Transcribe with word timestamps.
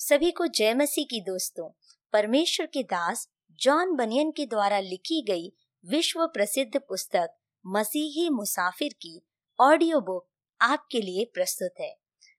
सभी 0.00 0.30
को 0.30 0.46
जय 0.46 0.74
मसीह 0.74 1.04
की 1.04 1.20
दोस्तों, 1.20 1.68
परमेश्वर 2.12 2.66
के 2.66 2.82
दास 2.82 3.28
जॉन 3.60 3.94
बनियन 3.96 4.30
के 4.30 4.46
द्वारा 4.46 4.78
लिखी 4.80 5.22
गई 5.22 5.52
विश्व 5.84 6.26
प्रसिद्ध 6.26 6.80
पुस्तक 6.80 7.28
मसीही 7.66 8.28
मुसाफिर 8.30 8.92
की 8.92 9.20
ऑडियो 9.60 10.00
बुक 10.00 10.28
आपके 10.60 11.00
लिए 11.00 11.24
प्रस्तुत 11.34 11.80
है। 11.80 11.94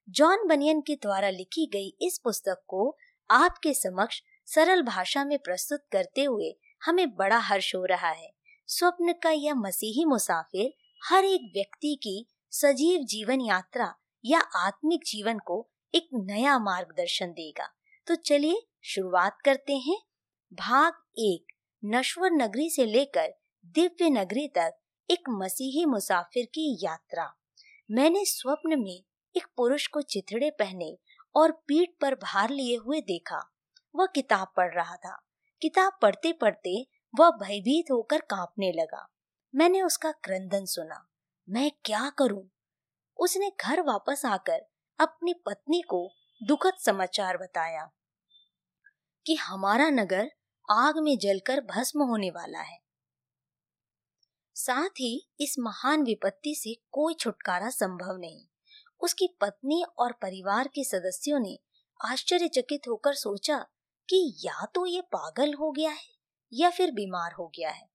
जॉन 0.08 0.46
बनियन 0.48 0.80
के 0.80 0.94
द्वारा 0.94 1.30
लिखी 1.30 1.66
गई 1.66 1.88
इस 2.00 2.18
पुस्तक 2.24 2.62
को 2.68 2.96
आपके 3.30 3.74
समक्ष 3.74 4.22
सरल 4.46 4.82
भाषा 4.82 5.24
में 5.24 5.38
प्रस्तुत 5.38 5.84
करते 5.92 6.24
हुए 6.24 6.52
हमें 6.84 7.16
बड़ा 7.16 7.38
हर्ष 7.38 7.74
हो 7.74 7.84
रहा 7.84 8.10
है। 8.10 8.32
स्वप्न 8.66 9.12
का 9.12 9.30
यह 9.30 9.54
मसीही 9.54 10.04
मुसाफिर 10.04 10.72
हर 11.02 11.24
एक 11.24 11.50
व्यक्ति 11.54 11.94
की 12.02 12.26
सजीव 12.50 13.00
जीवन 13.00 13.40
यात्रा 13.40 13.94
या 14.24 14.40
आत्मिक 14.40 15.00
जीवन 15.06 15.38
को 15.38 15.69
एक 15.94 16.08
नया 16.14 16.58
मार्गदर्शन 16.58 17.26
देगा। 17.26 17.68
तो 18.06 18.14
चलिए 18.14 18.66
शुरुआत 18.82 19.38
करते 19.44 19.76
हैं। 19.76 20.02
भाग 20.52 20.92
एक, 21.18 21.44
नश्वर 21.84 22.30
नगरी 22.30 22.70
से 22.70 22.84
लेकर 22.84 23.34
दिव्य 23.66 24.10
नगरी 24.10 24.48
तक 24.48 24.78
एक 25.10 25.22
मसीही 25.28 25.84
मुसाफिर 25.84 26.44
की 26.44 26.84
यात्रा। 26.84 27.34
मैंने 27.90 28.24
स्वप्न 28.24 28.80
में 28.80 29.04
एक 29.36 29.46
पुरुष 29.56 29.86
को 29.86 30.02
चिथड़े 30.02 30.50
पहने 30.50 30.98
और 31.34 31.52
पीठ 31.52 31.88
पर 32.00 32.14
भार 32.14 32.50
लिए 32.50 32.76
हुए 32.76 33.00
देखा। 33.00 33.54
वह 33.94 34.06
किताब 34.06 34.52
पढ़ 34.56 34.74
रहा 34.74 34.96
था। 34.96 35.26
किताब 35.62 35.92
पढ़ते 36.02 36.32
पढ़ते 36.32 36.86
वह 37.18 37.30
भयभीत 37.30 37.90
होकर 37.90 38.20
कांपने 38.20 38.72
लगा। 38.72 39.12
मैंने 39.54 39.82
उसका 39.82 40.12
क्रंदन 40.12 40.64
सुना। 40.64 41.08
मैं 41.48 41.72
क्या 41.84 42.10
करूँ? 42.10 42.50
उसने 43.16 43.52
घर 43.60 43.80
वापस 43.80 44.22
आकर 44.24 44.69
अपनी 45.00 45.32
पत्नी 45.46 45.80
को 45.80 45.98
दुखद 46.40 46.74
समाचार 46.80 47.36
बताया 47.36 47.88
कि 49.26 49.34
हमारा 49.34 49.88
नगर 49.90 50.30
आग 50.68 50.98
में 50.98 51.16
जलकर 51.18 51.60
भस्म 51.66 52.02
होने 52.02 52.30
वाला 52.30 52.60
है। 52.60 52.78
साथ 54.56 55.00
ही 55.00 55.14
इस 55.40 55.54
महान 55.58 56.02
विपत्ति 56.02 56.54
से 56.54 56.74
कोई 56.92 57.14
छुटकारा 57.14 57.70
संभव 57.70 58.16
नहीं। 58.16 58.44
उसकी 59.00 59.28
पत्नी 59.40 59.82
और 59.98 60.12
परिवार 60.12 60.68
के 60.68 60.84
सदस्यों 60.84 61.40
ने 61.40 61.58
आश्चर्यचकित 62.00 62.88
होकर 62.88 63.14
सोचा 63.14 63.58
कि 64.08 64.22
या 64.44 64.66
तो 64.74 64.86
ये 64.86 65.00
पागल 65.12 65.54
हो 65.54 65.70
गया 65.72 65.90
है 65.90 66.08
या 66.52 66.70
फिर 66.70 66.90
बीमार 66.90 67.32
हो 67.32 67.46
गया 67.48 67.70
है, 67.70 67.88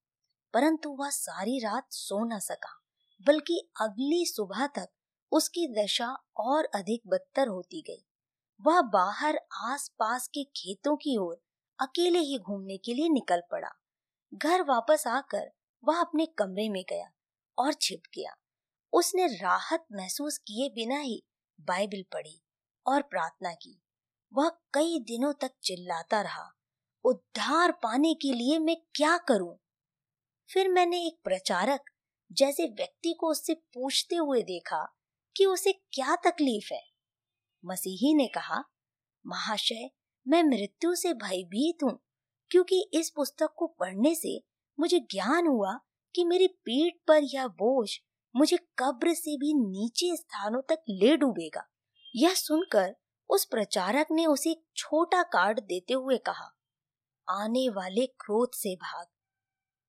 परंतु 0.54 0.96
वह 1.00 1.10
सारी 1.12 1.60
रात 1.60 1.88
सो 1.92 2.24
न 2.26 2.40
सका, 2.40 2.78
बल्कि 3.26 3.60
अगली 3.82 4.26
सुबह 4.26 4.68
तक 4.68 4.90
उसकी 5.36 5.68
दशा 5.68 6.08
और 6.38 6.66
अधिक 6.66 7.02
बदतर 7.08 7.48
होती 7.48 7.82
गई। 7.82 8.06
वह 8.62 8.82
बाहर 8.82 9.40
आस 9.54 9.88
पास 10.00 10.28
के 10.28 10.44
खेतों 10.44 10.96
की 10.96 11.18
ओर 11.18 11.42
अकेले 11.80 12.20
ही 12.20 12.40
घूमने 12.40 12.78
के 12.78 12.94
लिए 12.94 13.10
निकल 13.10 13.42
पड़ा। 13.52 13.70
घर 14.34 14.62
वापस 14.62 15.08
आकर 15.08 15.52
वह 15.84 16.00
अपने 16.00 16.26
कमरे 16.26 16.70
में 16.70 16.84
गया 16.90 17.12
और 17.58 17.74
छिप 17.74 18.02
गया। 18.16 18.36
उसने 18.94 19.28
राहत 19.28 19.86
महसूस 19.92 20.38
किए 20.38 20.70
बिना 20.70 21.00
ही 21.00 21.24
बाइबल 21.62 22.04
पढ़ी 22.14 22.42
और 22.88 23.02
प्रार्थना 23.02 23.54
की। 23.54 23.82
वह 24.34 24.50
कई 24.74 25.00
दिनों 25.00 25.34
तक 25.34 25.52
चिल्लाता 25.64 26.22
रहा, 26.22 26.50
उद्धार 27.06 27.72
पाने 27.72 28.14
के 28.14 28.34
लिए 28.34 28.60
मैं 28.60 28.78
क्या 28.96 29.18
करूँ? 29.18 29.58
फिर 30.50 30.70
मैंने 30.70 31.06
एक 31.08 31.20
प्रचारक 31.24 31.82
जैसे 32.32 32.68
व्यक्ति 32.68 33.14
को 33.14 33.28
उससे 33.28 33.54
पूछते 33.54 34.16
हुए 34.16 34.42
देखा 34.42 34.92
कि 35.36 35.46
उसे 35.46 35.72
क्या 35.94 36.16
तकलीफ़ 36.16 36.74
है? 36.74 36.82
मसीही 37.64 38.14
ने 38.14 38.28
कहा, 38.28 38.64
महाशय, 39.26 39.90
मैं 40.28 40.44
मृत्यु 40.44 40.96
से 40.96 41.14
भयभीत 41.14 41.84
हूँ, 41.84 42.00
क्योंकि 42.52 42.90
इस 42.94 43.10
पुस्तक 43.10 43.54
को 43.58 43.68
पढ़ने 43.80 44.16
से 44.16 44.44
मुझे 44.80 45.00
ज्ञान 45.00 45.48
हुआ 45.48 45.80
कि 46.16 46.26
मेरी 46.26 46.48
पीठ 46.48 46.94
पर 47.08 47.24
यह 47.24 47.48
बोझ 47.48 47.90
मुझे 48.36 48.58
कब्र 48.80 49.14
से 49.14 49.36
भी 49.38 49.54
नीचे 49.54 50.16
स्थानों 50.16 50.62
तक 50.62 50.84
ले 50.90 51.16
डूबेगा। 51.18 51.64
यह 52.16 52.34
सुनकर 52.34 52.96
उस 53.30 53.46
प्रचारक 53.46 54.08
ने 54.12 54.26
उसे 54.26 54.52
एक 54.52 54.64
छोटा 54.76 55.22
कार्ड 55.24 55.60
देते 55.60 55.94
हुए 55.94 56.18
कहा, 56.18 56.50
आने 57.28 57.68
वाले 57.70 58.06
क्रोध 58.06 58.52
से 58.54 58.76
भाग। 58.76 59.06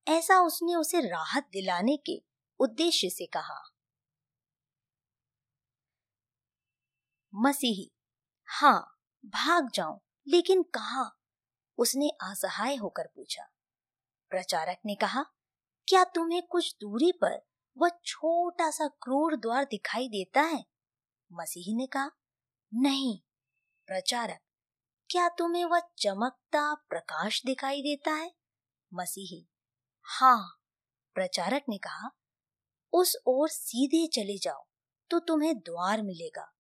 ऐसा 0.07 0.41
उसने 0.41 0.75
उसे 0.75 1.01
राहत 1.01 1.49
दिलाने 1.53 1.97
के 1.97 2.23
उद्देश्य 2.61 3.11
से 3.11 3.27
कहा। 3.27 3.59
मसीही 7.37 7.93
हाँ। 8.49 8.99
भाग 9.27 9.71
जाऊँ, 9.75 10.01
लेकिन 10.29 10.63
कहा? 10.63 11.11
उसने 11.79 12.09
असहाय 12.09 12.77
होकर 12.77 13.07
पूछा। 13.07 13.43
प्रचारक 14.31 14.79
ने 14.87 14.95
कहा, 14.95 15.23
क्या 15.89 16.05
तुम्हें 16.05 16.47
कुछ 16.47 16.77
दूरी 16.81 17.13
पर 17.13 17.47
वह 17.79 17.89
छोटा 18.05 18.71
सा 18.71 18.89
क्रूर 18.89 19.37
द्वार 19.37 19.65
दिखाई 19.65 20.09
देता 20.09 20.41
है? 20.41 20.65
मसीही 21.33 21.77
ने 21.77 21.87
कहा, 21.87 22.11
नहीं। 22.75 23.21
प्रचारक, 23.87 24.41
क्या 25.11 25.29
तुम्हें 25.29 25.65
वह 25.65 25.81
चमकता 25.99 26.75
प्रकाश 26.75 27.43
दिखाई 27.47 27.83
देता 27.83 28.11
है? 28.11 28.35
मसीही 28.95 29.49
हाँ। 30.03 30.61
प्रचारक 31.15 31.63
ने 31.69 31.79
कहा, 31.79 32.11
उस 32.93 33.17
ओर 33.27 33.49
सीधे 33.49 34.07
चले 34.07 34.39
जाओ 34.39 34.67
तो 35.11 35.19
तुम्हें 35.19 35.59
द्वार 35.59 36.03
मिलेगा। 36.03 36.53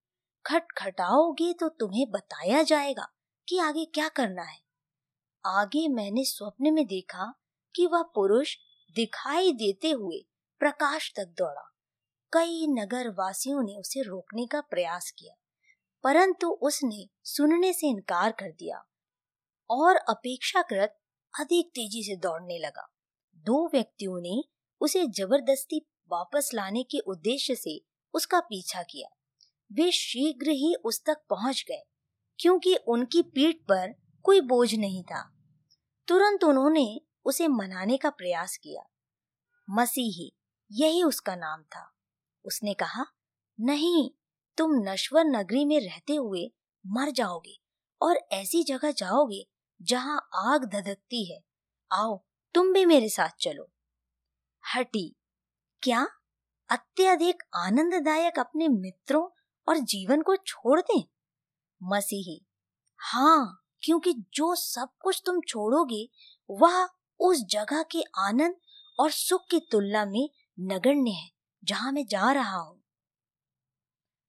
खटखटाओगे 0.47 1.53
तो 1.53 1.69
तुम्हें 1.71 2.11
बताया 2.11 2.63
जाएगा 2.63 3.09
कि 3.49 3.59
आगे 3.61 3.85
क्या 3.95 4.09
करना 4.11 4.43
है। 4.43 4.59
आगे 5.45 5.87
मैंने 5.89 6.25
स्वप्न 6.25 6.73
में 6.75 6.85
देखा 6.87 7.33
कि 7.75 7.87
वह 7.87 8.03
पुरुष 8.15 8.57
दिखाई 8.97 9.53
देते 9.55 9.91
हुए 9.93 10.25
प्रकाश 10.61 11.13
तक 11.17 11.35
दौड़ा। 11.39 11.63
कई 12.33 12.67
नगर 12.71 13.09
वासियों 13.11 13.63
ने 13.63 13.77
उसे 13.77 14.03
रोकने 14.03 14.47
का 14.47 14.61
प्रयास 14.61 15.11
किया, 15.11 15.35
परंतु 16.05 16.49
उसने 16.63 17.09
सुनने 17.27 17.73
से 17.73 17.89
इनकार 17.89 18.33
कर 18.33 18.51
दिया 18.51 18.83
और 19.71 19.97
अपेक्षाकृत 20.09 20.97
अधिक 21.35 21.69
तेज़ी 21.69 22.03
से 22.03 22.17
दौड़ने 22.19 22.59
लगा। 22.59 22.89
दो 23.47 23.67
व्यक्तियों 23.69 24.21
ने 24.21 24.43
उसे 24.81 25.07
ज़बरदस्ती 25.13 25.85
वापस 26.11 26.51
लाने 26.55 26.83
के 26.83 26.99
उद्देश्य 27.07 27.55
से 27.57 27.81
उसका 28.15 28.41
पीछा 28.41 28.83
किया। 28.83 29.09
वे 29.73 29.91
शीघ्र 29.93 30.51
ही 30.51 30.75
उस 30.75 31.05
तक 31.05 31.17
पहुँच 31.31 31.65
गए, 31.69 31.83
क्योंकि 32.39 32.77
उनकी 32.77 33.23
पीठ 33.23 33.57
पर 33.57 33.95
कोई 34.23 34.41
बोझ 34.41 34.75
नहीं 34.75 35.03
था। 35.03 35.33
तुरंत 36.09 36.45
उन्होंने 36.45 37.01
उसे 37.25 37.49
मनाने 37.49 37.97
का 37.97 38.11
प्रयास 38.11 38.57
किया। 38.57 38.83
मसीही, 39.71 40.33
यही 40.73 41.03
उसका 41.03 41.37
नाम 41.37 41.63
था। 41.63 41.93
उसने 42.45 42.75
कहा, 42.75 43.07
नहीं, 43.61 44.11
तुम 44.57 44.71
नश्वर 44.75 45.25
नगरी 45.25 45.65
में 45.65 45.81
रहते 45.81 46.15
हुए 46.15 46.53
मर 46.87 47.11
जाओगे, 47.11 47.61
और 48.03 48.17
ऐसी 48.33 48.63
जगह 48.63 48.91
जाओगे 48.91 49.49
जहाँ 49.83 50.29
आग 50.35 50.65
धधकती 50.65 51.33
है। 51.33 51.45
आओ, 51.93 52.25
तुम 52.55 52.73
भी 52.73 52.85
मेरे 52.85 53.09
साथ 53.09 53.31
चलो। 53.41 53.71
हटी, 54.75 55.17
क्या? 55.83 56.09
अत्यधिक 56.69 57.43
आनंददायक 57.55 58.39
अपने 58.39 58.69
मित्रों 58.69 59.29
और 59.69 59.79
जीवन 59.79 60.23
को 60.23 60.37
छोड़ 60.37 60.81
दें? 60.81 61.05
मसीही। 61.83 62.47
हाँ 62.99 63.63
क्योंकि 63.83 64.13
जो 64.35 64.55
सब 64.55 64.89
कुछ 65.03 65.23
तुम 65.27 65.41
छोड़ोगे, 65.41 66.09
वह 66.51 66.89
उस 67.21 67.39
जगह 67.39 67.83
के 67.83 68.03
आनंद 68.19 68.57
और 69.01 69.11
सुख 69.11 69.47
की 69.51 69.61
तुलना 69.61 70.05
में 70.05 70.31
नगण्य 70.61 71.11
है, 71.11 71.31
जहाँ 71.65 71.93
मैं 71.93 72.07
जा 72.07 72.33
रहा 72.33 72.57
हूँ। 72.57 72.83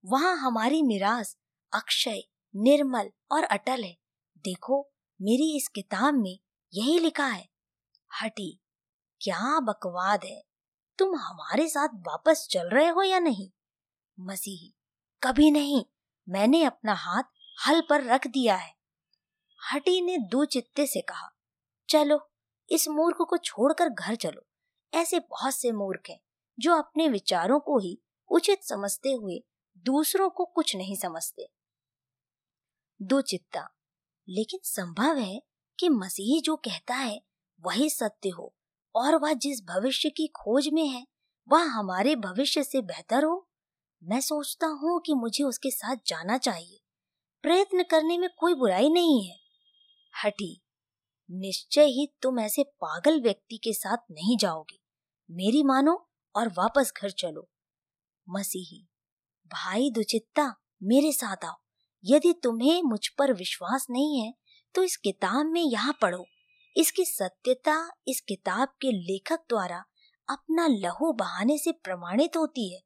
वहाँ 0.06 0.38
हमारी 0.38 0.82
मिरास 0.82 1.38
अक्षय, 1.74 2.24
निर्मल 2.56 3.12
और 3.32 3.44
अटल 3.44 3.84
है। 3.84 3.98
देखो, 4.38 4.92
मेरी 5.22 5.58
इस 5.58 5.68
किताब 5.68 6.14
में 6.14 6.40
यही 6.74 7.00
लिखा 7.00 7.28
है। 7.28 7.50
हटी, 8.22 8.62
क्या 9.22 9.60
बकवाद 9.60 10.24
है? 10.24 10.44
तुम 10.98 11.16
हमारे 11.16 11.70
साथ 11.70 11.88
वापस 11.94 12.48
चल 12.52 12.70
रहे 12.70 12.88
हो 12.88 13.04
या 13.04 13.20
नहीं? 13.20 13.52
मसीही 14.20 14.77
कभी 15.24 15.52
नहीं, 15.52 15.86
मैंने 16.30 16.64
अपना 16.64 16.94
हाथ 16.94 17.24
हल 17.68 17.82
पर 17.90 18.04
रख 18.04 18.28
दिया 18.28 18.56
है। 18.56 18.76
हटी 19.74 20.02
ने 20.02 20.18
दो 20.18 20.46
चित्ते 20.46 20.88
से 20.88 21.02
कहा, 21.02 21.30
चलो, 21.90 22.30
इस 22.70 22.88
मूर्ख 22.88 23.18
को 23.30 23.38
छोड़कर 23.38 23.90
घर 23.90 24.16
चलो। 24.16 24.48
ऐसे 24.94 25.20
बहुत 25.20 25.54
से 25.54 25.72
मूर्ख 25.72 26.10
हैं, 26.10 26.20
जो 26.60 26.76
अपने 26.76 27.08
विचारों 27.08 27.60
को 27.60 27.80
ही 27.80 28.02
उचित 28.30 28.64
समझते 28.64 29.12
हुए 29.12 29.44
दूसरों 29.78 30.30
को 30.30 30.46
कुछ 30.46 30.76
नहीं 30.76 30.96
समझते। 30.96 31.50
दो 33.02 33.22
चित्ता, 33.22 33.76
लेकिन 34.30 34.60
संभव 34.64 35.18
है 35.18 35.42
कि 35.80 35.90
मसीह 35.90 36.42
जो 36.42 36.56
कहता 36.56 36.96
है, 36.96 37.22
वही 37.62 37.90
सत्य 37.90 38.30
हो, 38.30 38.56
और 38.96 39.16
वह 39.16 39.34
जिस 39.34 39.62
भविष्य 39.66 40.10
की 40.10 40.28
खोज 40.28 40.70
में 40.74 40.88
है, 40.88 41.08
वह 41.48 41.64
हमारे 41.64 42.16
भविष्य 42.16 42.64
से 42.64 42.82
बेहतर 42.82 43.24
हो। 43.24 43.47
मैं 44.04 44.20
सोचता 44.22 44.68
हूँ 44.82 45.00
कि 45.02 45.14
मुझे 45.14 45.44
उसके 45.44 45.72
साथ 45.72 45.96
जाना 46.08 46.38
चाहिए। 46.38 46.80
प्रयत्न 47.44 47.84
करने 47.84 48.18
में 48.18 48.30
कोई 48.40 48.54
बुराई 48.54 48.90
नहीं 48.90 49.28
है। 49.28 49.36
हटी 50.14 50.62
निश्चय 51.30 51.86
ही 51.86 52.08
तुम 52.22 52.40
ऐसे 52.40 52.64
पागल 52.64 53.22
व्यक्ति 53.22 53.58
के 53.58 53.74
साथ 53.74 53.98
नहीं 54.12 54.38
जाओगे। 54.38 54.80
मेरी 55.30 55.64
मानो 55.64 55.94
और 56.36 56.48
वापस 56.48 56.94
घर 57.02 57.10
चलो। 57.10 57.48
मसीही, 58.28 58.82
भाई 59.52 59.90
दुचित्ता 59.92 60.48
मेरे 60.84 61.12
साथ 61.12 61.46
आओ। 61.46 61.56
यदि 62.04 62.34
तुम्हें 62.34 62.82
मुझ 62.84 63.08
पर 63.08 63.34
विश्वास 63.34 63.88
नहीं 63.90 64.20
है 64.22 64.34
तो 64.76 64.84
इस 64.84 64.98
किताब 64.98 65.46
में 65.46 65.62
यहाँ 65.62 65.98
पढ़ो। 66.02 66.26
इसकी 66.76 67.06
सत्यता 67.06 67.78
इस 68.08 68.22
किताब 68.22 68.68
के 68.82 68.92
लेखक 68.92 69.46
द्वारा 69.50 69.84
अपना 70.28 70.68
लहू 70.68 71.12
बहाने 71.14 71.58
से 71.58 71.72
प्रमाणित 71.72 72.38
होती 72.38 72.74
है। 72.74 72.82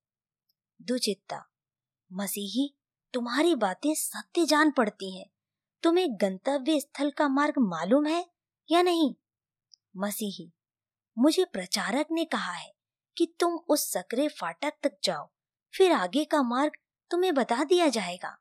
दुचित्ता। 0.81 1.43
मसीही, 2.11 2.73
तुम्हारी 3.13 3.55
बातें 3.55 3.93
सत्य 3.95 4.45
जान 4.45 4.71
पड़ती 4.71 5.17
हैं। 5.19 5.29
तुम्हें 5.83 6.13
गंतव्य 6.13 6.79
स्थल 6.79 7.11
का 7.11 7.27
मार्ग 7.27 7.53
मालूम 7.59 8.05
है 8.05 8.25
या 8.71 8.81
नहीं? 8.81 9.15
मसीही, 9.97 10.51
मुझे 11.17 11.45
प्रचारक 11.45 12.07
ने 12.11 12.25
कहा 12.25 12.51
है 12.51 12.73
कि 13.17 13.35
तुम 13.39 13.59
उस 13.69 13.91
सकरे 13.91 14.27
फाटक 14.27 14.73
तक 14.83 14.97
जाओ, 15.03 15.29
फिर 15.73 15.91
आगे 15.91 16.25
का 16.25 16.41
मार्ग 16.41 16.71
तुम्हें 17.11 17.33
बता 17.33 17.63
दिया 17.63 17.87
जाएगा। 17.87 18.37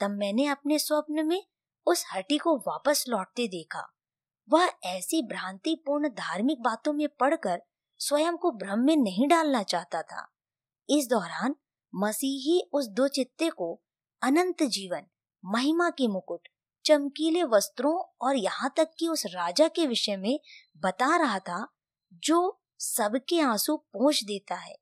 तब 0.00 0.10
मैंने 0.10 0.46
अपने 0.46 0.78
स्वप्न 0.78 1.26
में 1.26 1.42
उस 1.86 2.04
हटी 2.14 2.38
को 2.38 2.56
वापस 2.58 3.04
लौटते 3.08 3.48
देखा। 3.48 3.94
वह 4.50 4.70
ऐसी 4.84 5.22
भ्रांतिपूर्ण 5.22 6.08
धार्मिक 6.08 6.60
बातों 6.60 6.92
में 6.92 7.08
पढ़कर 7.08 7.62
स्वयं 8.00 8.36
को 8.36 8.50
भ्रम 8.50 8.78
में 8.78 8.96
नहीं 8.96 9.28
डालना 9.28 9.62
चाहता 9.62 10.02
था। 10.02 10.28
इस 10.88 11.08
दौरान 11.08 11.54
मसीही 11.94 12.70
उस 12.72 12.86
दो 12.86 13.08
चित्ते 13.08 13.50
को 13.50 13.82
अनंत 14.22 14.62
जीवन, 14.62 15.02
महिमा 15.44 15.90
के 15.90 16.08
मुकुट, 16.08 16.48
चमकीले 16.84 17.42
वस्त्रों 17.42 18.02
और 18.20 18.36
यहाँ 18.36 18.72
तक 18.76 18.90
कि 18.98 19.08
उस 19.08 19.26
राजा 19.26 19.68
के 19.68 19.86
विषय 19.86 20.16
में 20.16 20.40
बता 20.76 21.16
रहा 21.16 21.38
था, 21.38 21.74
जो 22.12 22.60
सबके 22.78 23.40
आँसू 23.40 23.76
पहुँच 23.76 24.24
देता 24.24 24.54
है। 24.54 24.74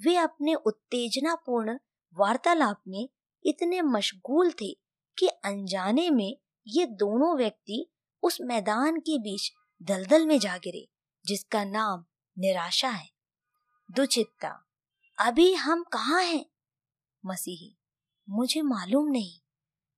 वे 0.00 0.16
अपने 0.16 0.54
उत्तेजनापूर्ण 0.54 1.78
वार्तालाप 2.18 2.82
में 2.88 3.08
इतने 3.44 3.82
मशगूल 3.82 4.50
थे 4.50 4.72
कि 5.18 5.26
अनजाने 5.26 6.10
में 6.10 6.36
ये 6.66 6.86
दोनों 6.86 7.36
व्यक्ति 7.36 7.90
उस 8.22 8.38
मैदान 8.40 8.96
के 8.96 9.18
बीच 9.18 9.52
दलदल 9.82 10.26
में 10.26 10.38
जा 10.38 10.56
गिरे, 10.56 10.88
जिसका 11.26 11.64
नाम 11.64 12.04
निराशा 12.38 12.88
है। 12.88 13.10
दुचित्ता 13.90 14.69
अभी 15.20 15.52
हम 15.54 15.82
कहाँ 15.82 16.22
हैं? 16.22 16.44
मसीही, 17.24 17.76
मुझे 18.28 18.60
मालूम 18.62 19.06
नहीं। 19.06 19.40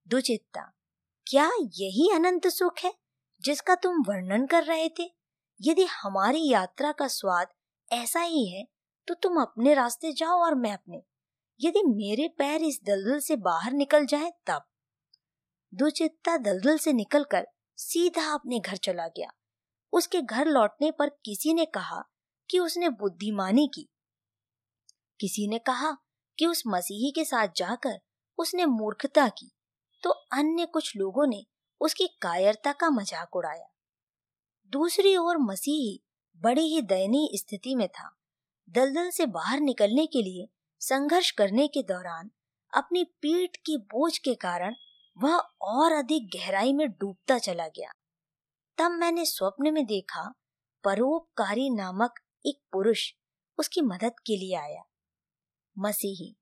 दुचित्ता 0.07 0.63
क्या 1.27 1.45
यही 1.75 2.09
अनंत 2.15 2.47
सुख 2.47 2.79
है 2.79 2.93
जिसका 3.43 3.75
तुम 3.75 4.03
वर्णन 4.09 4.47
कर 4.47 4.65
रहे 4.65 4.89
थे? 4.89 5.05
यदि 5.61 5.85
हमारी 5.85 6.49
यात्रा 6.49 6.93
का 6.93 7.09
स्वाद 7.09 7.53
ऐसा 7.93 8.21
ही 8.21 8.47
है 8.49 8.65
तो 9.09 9.15
तुम 9.15 9.41
अपने 9.43 9.75
रास्ते 9.75 10.13
जाओ 10.13 10.39
और 10.39 10.55
मैं 10.55 10.73
अपने। 10.73 11.03
यदि 11.61 11.83
मेरे 11.87 12.29
पैर 12.29 12.63
इस 12.63 12.81
दलदल 12.85 13.21
से 13.21 13.37
बाहर 13.37 13.73
निकल 13.73 14.07
जाए, 14.07 14.33
तब। 14.47 14.65
दुचित्ता 15.75 16.37
दलदल 16.37 16.79
से 16.79 16.93
निकलकर 16.93 17.47
सीधा 17.79 18.33
अपने 18.35 18.61
घर 18.61 18.77
चला 18.77 19.07
गया। 19.09 19.31
उसके 19.93 20.23
घर 20.23 20.47
लौटने 20.47 20.91
पर 20.91 21.09
किसी 21.25 21.55
ने 21.55 21.67
कहा 21.67 22.05
कि 22.51 22.59
उसने 22.59 22.89
बुद्धिमानी 22.89 23.71
की। 23.75 23.89
किसी 25.23 25.47
ने 25.49 25.59
कहा 25.59 25.91
कि 26.39 26.47
उस 26.47 26.63
मसीही 26.67 27.11
के 27.11 27.25
साथ 27.25 27.49
जाकर 27.57 27.99
उसने 28.39 28.67
मूर्खता 28.67 29.29
की 29.29 29.51
तो 30.03 30.11
अन्य 30.11 30.67
कुछ 30.67 30.97
लोगों 30.97 31.27
ने 31.27 31.45
उसकी 31.81 32.07
कायरता 32.23 32.73
का 32.73 32.89
मज़ाक 32.91 33.37
उड़ाया। 33.37 33.69
दूसरी 34.73 35.17
ओर 35.17 35.39
मसीही 35.41 36.01
बड़ी 36.41 36.63
ही 36.65 36.83
दयनीय 36.83 37.39
स्थिति 37.39 37.75
में 37.75 37.87
था। 37.89 38.11
दलदल 38.69 39.11
से 39.11 39.27
बाहर 39.29 39.61
निकलने 39.61 40.07
के 40.07 40.23
लिए 40.23 40.49
संघर्ष 40.81 41.31
करने 41.31 41.67
के 41.69 41.83
दौरान 41.83 42.31
अपनी 42.73 43.05
पीठ 43.23 43.57
की 43.57 43.77
बोझ 43.87 44.17
के 44.19 44.35
कारण 44.35 44.75
वह 45.17 45.37
और 45.63 45.93
अधिक 45.93 46.31
गहराई 46.37 46.73
में 46.73 46.89
डूबता 46.91 47.39
चला 47.39 47.67
गया। 47.69 47.91
तब 48.79 48.91
मैंने 48.91 49.25
स्वप्न 49.25 49.73
में 49.75 49.85
देखा 49.87 50.33
परोपकारी 50.85 51.69
नामक 51.71 52.21
एक 52.47 52.61
पुरुष 52.73 53.11
उसकी 53.59 53.81
मदद 53.83 54.21
के 54.27 54.37
लिए 54.37 54.57
आया। 54.57 54.83
मसीही 55.77 56.35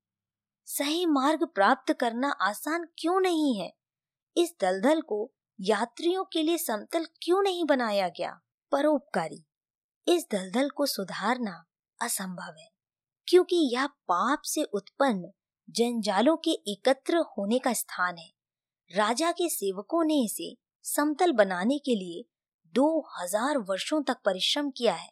सही 0.69 1.05
मार्ग 1.07 1.45
प्राप्त 1.45 1.93
करना 1.93 2.29
आसान 2.43 2.85
क्यों 2.99 3.21
नहीं 3.21 3.59
है? 3.61 3.73
इस 4.37 4.55
दलदल 4.61 5.01
को 5.01 5.31
यात्रियों 5.59 6.25
के 6.25 6.43
लिए 6.43 6.59
समतल 6.59 7.07
क्यों 7.23 7.43
नहीं 7.43 7.65
बनाया 7.65 8.09
गया? 8.09 8.31
परोपकारी। 8.73 9.45
इस 10.07 10.27
दलदल 10.31 10.69
को 10.71 10.87
सुधारना 10.87 11.65
असंभव 12.01 12.59
है, 12.59 12.69
क्योंकि 13.29 13.57
यह 13.75 13.87
पाप 13.87 14.43
से 14.45 14.63
उत्पन्न 14.65 15.31
जंजालों 15.69 16.37
के 16.37 16.51
एकत्र 16.73 17.25
होने 17.29 17.59
का 17.59 17.73
स्थान 17.73 18.19
है। 18.19 18.31
राजा 18.91 19.31
के 19.33 19.49
सेवकों 19.49 20.05
ने 20.05 20.25
इसे 20.25 20.55
समतल 20.85 21.33
बनाने 21.33 21.79
के 21.79 21.95
लिए 21.95 22.25
दो 22.75 22.89
हज़ार 23.17 23.59
वर्षों 23.61 24.03
तक 24.03 24.21
परिश्रम 24.25 24.71
किया 24.71 24.95
है। 24.95 25.11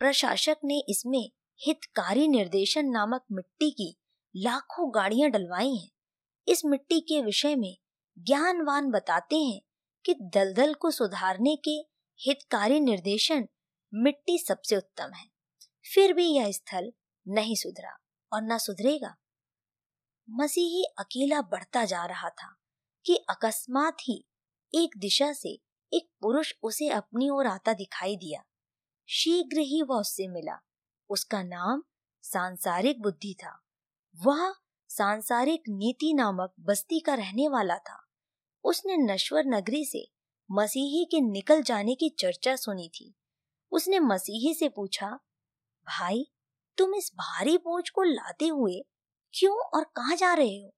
प्रशासक 0.00 0.56
ने 0.64 0.82
इसमें 0.88 1.30
हितकारी 1.66 2.28
निर्देशन 2.28 2.86
नामक 2.86 3.24
मिट्टी 3.32 3.70
की 3.70 3.96
लाखों 4.36 4.94
गाड़ियाँ 4.94 5.30
डलवाई 5.30 5.74
हैं। 5.76 5.90
इस 6.48 6.62
मिट्टी 6.64 7.00
के 7.00 7.22
विषय 7.22 7.56
में 7.56 7.76
ज्ञानवान 8.18 8.90
बताते 8.90 9.36
हैं 9.36 9.60
कि 10.04 10.14
दलदल 10.14 10.74
को 10.74 10.90
सुधारने 10.90 11.56
के 11.56 11.70
हितकारी 12.20 12.80
निर्देशन 12.80 13.48
मिट्टी 13.94 14.38
सबसे 14.38 14.76
उत्तम 14.76 15.12
है। 15.12 15.28
फिर 15.94 16.12
भी 16.12 16.26
यह 16.26 16.52
स्थल 16.52 16.92
नहीं 17.28 17.54
सुधरा 17.54 17.98
और 18.32 18.42
न 18.42 18.58
सुधरेगा। 18.58 19.16
मसीही 20.30 20.84
अकेला 20.98 21.42
बढ़ता 21.42 21.84
जा 21.84 22.04
रहा 22.04 22.28
था 22.28 22.56
कि 23.06 23.16
अकस्मात 23.16 23.96
ही 24.00 24.24
एक 24.74 24.90
दिशा 24.98 25.32
से 25.32 25.58
एक 25.92 26.10
पुरुष 26.20 26.52
उसे 26.62 26.88
अपनी 26.88 27.28
ओर 27.28 27.46
आता 27.46 27.72
दिखाई 27.72 28.16
दिया। 28.16 28.44
शीघ्र 29.08 29.58
ही 29.58 29.82
वह 29.82 29.96
उससे 29.96 30.28
मिला। 30.28 30.60
उसका 31.10 31.42
नाम 31.42 31.82
सांसारिक 32.22 33.02
बुद्धि 33.02 33.36
था। 33.44 33.62
वह 34.16 34.54
सांसारिक 34.88 35.62
नीति 35.68 36.14
नामक 36.14 36.54
बस्ती 36.60 37.00
का 37.00 37.14
रहने 37.14 37.48
वाला 37.48 37.76
था। 37.78 38.06
उसने 38.64 38.96
नश्वर 38.96 39.44
नगरी 39.46 39.84
से 39.84 40.12
मसीही 40.52 41.04
के 41.04 41.20
निकल 41.20 41.62
जाने 41.62 41.94
की 41.94 42.08
चर्चा 42.08 42.56
सुनी 42.56 42.88
थी। 42.88 43.14
उसने 43.72 43.98
मसीही 43.98 44.54
से 44.54 44.68
पूछा, 44.68 45.10
भाई, 45.86 46.32
तुम 46.76 46.94
इस 46.94 47.10
भारी 47.14 47.56
बोझ 47.58 47.90
को 47.90 48.02
लाते 48.02 48.46
हुए 48.46 48.84
क्यों 49.34 49.56
और 49.56 49.84
कहा 49.84 50.14
जा 50.14 50.34
रहे 50.34 50.62
हो? 50.62 50.74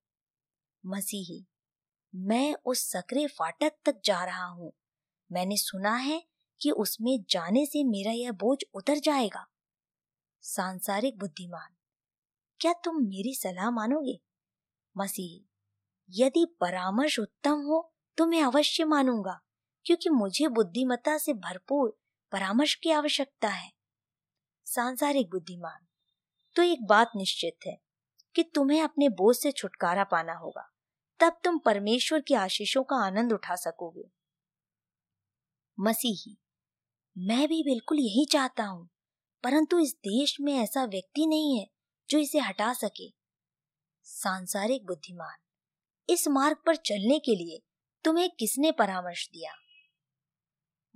मसीही, 0.86 1.46
मैं 2.14 2.56
उस 2.64 2.90
सकरे 2.90 3.26
फाटक 3.26 3.72
तक 3.84 4.00
जा 4.04 4.24
रहा 4.24 4.44
हूँ। 4.44 4.72
मैंने 5.32 5.56
सुना 5.56 5.94
है 5.94 6.26
कि 6.60 6.70
उसमें 6.70 7.24
जाने 7.30 7.66
से 7.66 7.84
मेरा 7.84 8.12
यह 8.12 8.32
बोझ 8.32 8.58
उतर 8.74 8.98
जाएगा। 8.98 9.46
सांसारिक 10.44 11.18
बुद्धिमान। 11.18 11.74
क्या 12.60 12.72
तुम 12.84 12.96
मेरी 12.98 13.34
सलाह 13.34 13.70
मानोगे? 13.70 14.18
मसीही, 14.96 15.44
यदि 16.10 16.44
परामर्श 16.60 17.18
उत्तम 17.18 17.60
हो 17.62 17.88
तो 18.18 18.26
मैं 18.26 18.42
अवश्य 18.42 18.84
मानूँगा, 18.84 19.38
क्योंकि 19.86 20.10
मुझे 20.10 20.48
बुद्धिमत्ता 20.48 21.16
से 21.18 21.32
भरपूर 21.34 21.96
परामर्श 22.32 22.74
की 22.74 22.90
आवश्यकता 22.90 23.48
है। 23.48 23.70
सांसारिक 24.66 25.30
बुद्धिमान 25.30 25.86
तो 26.56 26.62
एक 26.62 26.86
बात 26.86 27.10
निश्चित 27.16 27.66
है 27.66 27.78
कि 28.34 28.42
तुम्हें 28.54 28.82
अपने 28.82 29.08
बोझ 29.10 29.36
से 29.36 29.52
छुटकारा 29.52 30.04
पाना 30.04 30.34
होगा, 30.34 30.68
तब 31.20 31.40
तुम 31.44 31.58
परमेश्वर 31.58 32.20
की 32.20 32.34
आशीषों 32.36 32.82
का 32.84 32.96
आनंद 32.96 33.32
उठा 33.32 33.56
सकोगे। 33.56 34.10
मसीही, 35.78 36.36
मैं 37.16 37.48
भी 37.48 37.62
बिल्कुल 37.62 37.98
यही 37.98 38.26
चाहता 38.26 38.64
हूँ 38.64 38.88
परंतु 39.42 39.78
इस 39.78 39.94
देश 39.94 40.36
में 40.40 40.54
ऐसा 40.54 40.84
व्यक्ति 40.84 41.26
नहीं 41.26 41.58
है 41.58 41.70
जो 42.10 42.18
इसे 42.18 42.38
हटा 42.38 42.72
सके। 42.72 43.12
सांसारिक 44.02 44.86
बुद्धिमान, 44.86 45.36
इस 46.08 46.28
मार्ग 46.28 46.56
पर 46.66 46.76
चलने 46.76 47.18
के 47.18 47.34
लिए 47.36 47.62
तुम्हें 48.04 48.30
किसने 48.30 48.72
परामर्श 48.72 49.28
दिया? 49.28 49.52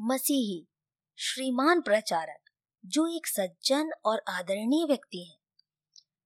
मसीही, 0.00 0.68
श्रीमान 1.16 1.80
प्रचारक, 1.80 2.50
जो 2.86 3.16
एक 3.16 3.26
सज्जन 3.26 3.90
और 4.04 4.22
आदरणीय 4.28 4.84
व्यक्ति 4.84 5.24
हैं। 5.24 5.38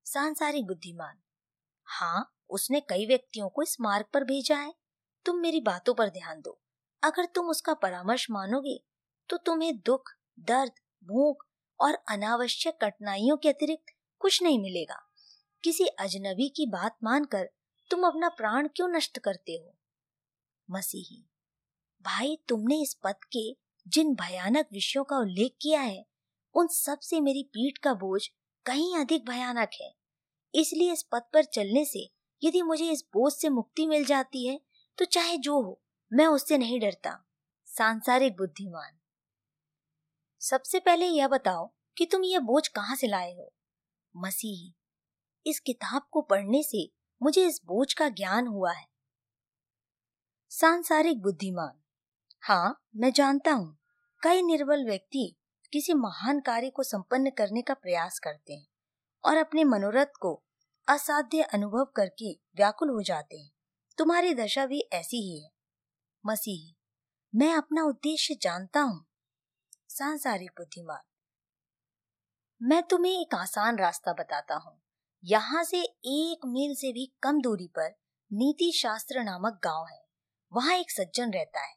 सांसारिक 0.05 0.67
बुद्धिमान 0.67 1.19
हाँ 1.87 2.37
उसने 2.51 2.81
कई 2.81 3.07
व्यक्तियों 3.07 3.49
को 3.49 3.63
इस 3.63 3.77
मार्ग 3.81 4.07
पर 4.13 4.25
भेजा 4.25 4.57
है। 4.57 4.75
तुम 5.25 5.37
मेरी 5.37 5.61
बातों 5.61 5.95
पर 5.95 6.09
ध्यान 6.09 6.41
दो। 6.41 6.61
अगर 7.03 7.25
तुम 7.25 7.49
उसका 7.49 7.75
परामर्श 7.75 8.27
मानोगे 8.31 8.85
तो 9.29 9.37
तुम्हें 9.37 9.79
दुख, 9.79 10.11
दर्द, 10.39 10.73
भूख 11.05 11.50
और 11.81 11.95
अनावश्यक 12.09 12.79
कठिनाइयों 12.83 13.37
के 13.37 13.49
अतिरिक्त 13.49 13.95
कुछ 14.21 14.43
नहीं 14.43 14.59
मिलेगा। 14.59 15.01
किसी 15.65 15.87
अजनबी 15.99 16.49
की 16.49 16.67
बात 16.67 16.97
मानकर 17.05 17.49
तुम 17.91 18.07
अपना 18.07 18.29
प्राण 18.29 18.69
क्यों 18.69 18.89
नष्ट 18.89 19.19
करते 19.19 19.53
हो? 19.53 19.75
मसीही, 20.69 21.25
भाई 22.05 22.39
तुमने 22.49 22.81
इस 22.83 22.95
पद 22.95 23.25
के 23.37 23.51
जिन 23.87 24.15
भयानक 24.15 24.69
विषयों 24.73 25.05
का 25.05 25.19
उल्लेख 25.19 25.57
किया 25.63 25.81
है, 25.81 26.05
उन 26.55 26.67
सबसे 26.67 27.21
मेरी 27.21 27.43
पीठ 27.43 27.79
का 27.79 27.95
बोझ 27.95 28.23
कहीं 28.67 28.97
अधिक 28.97 29.29
भयानक 29.29 29.71
है। 29.81 29.93
इसलिए 30.55 30.93
इस 30.93 31.03
पद 31.03 31.23
पर 31.33 31.45
चलने 31.45 31.85
से 31.85 32.09
यदि 32.43 32.63
मुझे 32.63 32.91
इस 32.91 33.05
बोझ 33.15 33.33
से 33.33 33.49
मुक्ति 33.49 33.87
मिल 33.87 34.05
जाती 34.05 34.47
है 34.47 34.61
तो 34.99 35.05
चाहे 35.05 35.37
जो 35.39 35.61
हो, 35.63 35.81
मैं 36.13 36.27
उससे 36.27 36.59
नहीं 36.59 36.81
डरता। 36.81 37.17
सांसारिक 37.69 38.37
बुद्धिमान 38.37 38.97
सबसे 40.41 40.81
पहले 40.81 41.07
यह 41.07 41.29
बताओ 41.29 41.73
कि 41.97 42.07
तुम 42.07 42.25
यह 42.25 42.41
बोझ 42.41 42.69
कहाँ 42.69 42.97
से 42.97 43.07
लाए 43.07 43.35
हो? 43.35 43.53
मसीही, 44.17 44.75
इस 45.47 45.61
किताब 45.61 46.03
को 46.11 46.23
पढ़ने 46.23 46.63
से 46.63 46.93
मुझे 47.23 47.47
इस 47.47 47.61
बोझ 47.65 47.95
का 47.95 48.09
ज्ञान 48.09 48.47
हुआ 48.47 48.73
है। 48.73 48.87
सांसारिक 50.51 51.23
बुद्धिमान 51.23 51.81
हाँ 52.43 52.83
मैं 52.97 53.13
जानता 53.13 53.53
हूँ, 53.53 53.79
कई 54.23 54.43
निर्बल 54.43 54.85
व्यक्ति 54.85 55.37
किसी 55.73 55.95
महान 55.95 56.41
कार्य 56.41 56.71
को 56.71 56.83
संपन्न 56.83 57.31
करने 57.31 57.63
का 57.63 57.75
प्रयास 57.75 58.19
करते 58.19 58.53
हैं 58.53 58.67
और 59.25 59.37
अपने 59.37 59.65
मनोरथ 59.65 60.19
को 60.21 60.43
असाध्य 60.89 61.43
अनुभव 61.43 61.85
करके 61.85 62.33
व्याकुल 62.33 62.89
हो 62.89 63.03
जाते 63.03 63.37
हैं। 63.37 63.51
तुम्हारी 63.99 64.35
दशा 64.35 64.67
भी 64.67 64.81
ऐसी 64.93 65.17
ही 65.17 65.45
है। 65.45 65.51
मसीही, 66.27 66.77
मैं 67.35 67.55
अपना 67.55 67.85
उद्देश्य 67.85 68.39
जानता 68.43 68.81
हूँ 68.81 69.10
सांसारिक 69.91 70.51
बुद्धिमान। 70.51 71.01
मैं 72.61 72.83
तुम्हें 72.83 73.13
एक 73.13 73.35
आसान 73.35 73.79
रास्ता 73.79 74.13
बताता 74.13 74.55
हूँ। 74.55 74.83
यहाँ 75.25 75.65
से 75.65 75.81
एक 75.83 76.47
मील 76.47 76.75
से 76.75 76.93
भी 76.93 77.07
कम 77.23 77.41
दूरी 77.41 77.67
पर 77.67 77.91
नीति 78.31 78.71
शास्त्र 78.73 79.23
नामक 79.23 79.59
गाँव 79.65 79.87
है। 79.87 79.99
वहाँ 80.53 80.77
एक 80.77 80.91
सज्जन 80.91 81.33
रहता 81.33 81.61
है 81.61 81.75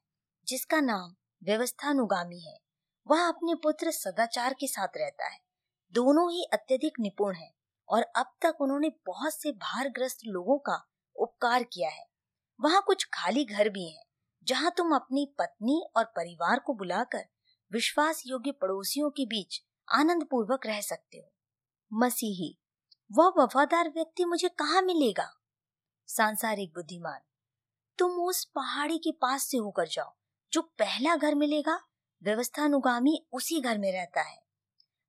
जिसका 0.48 0.82
नाम 0.82 1.16
व्यवस्थानुगामी 1.42 2.40
है। 2.40 2.58
वह 3.08 3.28
अपने 3.28 3.56
पुत्र 3.56 3.92
सदाचार 3.92 4.54
के 4.54 4.68
साथ 4.68 4.98
रहता 4.98 5.30
है। 5.30 5.40
दोनों 5.94 6.32
ही 6.32 6.44
अत्यधिक 6.54 7.00
निपुण 7.00 7.36
हैं 7.36 7.54
और 7.90 8.04
अब 8.16 8.34
तक 8.42 8.62
उन्होंने 8.62 8.90
बहुत 9.06 9.34
से 9.34 9.52
भारग्रस्त 9.52 10.26
लोगों 10.28 10.60
का 10.60 10.82
उपकार 11.16 11.64
किया 11.64 11.90
है। 11.90 12.06
वहाँ 12.60 12.84
कुछ 12.88 13.10
खाली 13.14 13.46
घर 13.46 13.70
भी 13.70 13.90
हैं, 13.90 14.04
जहाँ 14.48 14.72
तुम 14.78 14.96
अपनी 14.96 15.34
पत्नी 15.40 15.84
और 15.98 16.04
परिवार 16.06 16.60
को 16.60 16.74
बुलाकर 16.74 17.33
विश्वास 17.74 18.24
योग्य 18.26 18.52
पड़ोसियों 18.52 19.10
के 19.10 19.26
बीच 19.26 19.62
आनंद 19.88 20.24
पूर्वक 20.24 20.66
रह 20.66 20.82
सकते 20.82 21.18
हो। 21.18 21.32
मसीही, 21.94 22.58
वह 23.12 23.34
वफादार 23.38 23.90
व्यक्ति 23.90 24.26
मुझे 24.26 24.50
कहाँ 24.50 24.82
मिलेगा? 24.82 25.28
सांसारिक 26.08 26.74
बुद्धिमान, 26.74 27.20
तुम 27.98 28.12
उस 28.12 28.44
पहाड़ी 28.46 28.98
के 28.98 29.12
पास 29.12 29.44
से 29.44 29.58
होकर 29.58 29.88
जाओ, 29.88 30.14
जो 30.54 30.62
पहला 30.62 31.16
घर 31.16 31.36
मिलेगा, 31.36 31.80
व्यवस्थानुगामी 32.24 33.26
उसी 33.32 33.60
घर 33.62 33.78
में 33.78 33.92
रहता 33.92 34.22
है। 34.22 34.42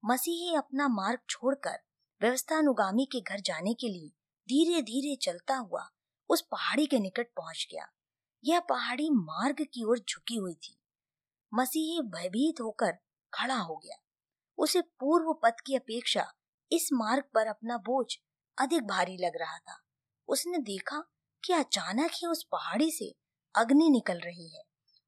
मसीही 0.04 0.54
अपना 0.54 0.88
मार्ग 0.88 1.18
छोड़कर 1.30 1.78
व्यवस्थानुगामी 2.20 3.08
के 3.12 3.20
घर 3.20 3.40
जाने 3.40 3.74
के 3.74 3.88
लिए 3.88 4.08
धीरे 4.48 4.82
धीरे 4.82 5.16
चलता 5.16 5.56
हुआ 5.56 5.88
उस 6.30 6.40
पहाड़ी 6.40 6.86
के 6.86 6.98
निकट 6.98 7.26
पहुँच 7.36 7.66
गया। 7.70 7.86
यह 8.44 8.60
पहाड़ी 8.60 9.10
मार्ग 9.10 9.56
की 9.74 9.84
ओर 9.84 9.98
झुकी 9.98 10.36
हुई 10.36 10.54
थी। 10.54 10.78
मसीही 11.54 12.00
भयभीत 12.02 12.60
होकर 12.60 12.92
खड़ा 13.34 13.56
हो 13.56 13.76
गया। 13.76 13.96
उसे 14.58 14.80
पूर्व 14.80 15.32
पथ 15.32 15.56
की 15.66 15.76
अपेक्षा 15.76 16.32
इस 16.72 16.88
मार्ग 16.92 17.24
पर 17.34 17.46
अपना 17.46 17.76
बोझ 17.76 18.06
अधिक 18.58 18.86
भारी 18.86 19.16
लग 19.16 19.32
रहा 19.36 19.58
था। 19.58 19.82
उसने 20.28 20.58
देखा 20.58 21.10
कि 21.44 21.52
अचानक 21.52 22.10
ही 22.14 22.26
उस 22.26 22.44
पहाड़ी 22.52 22.90
से 22.90 23.14
अग्नि 23.56 23.90
निकल 23.90 24.18
रही 24.18 24.48
है। 24.48 24.62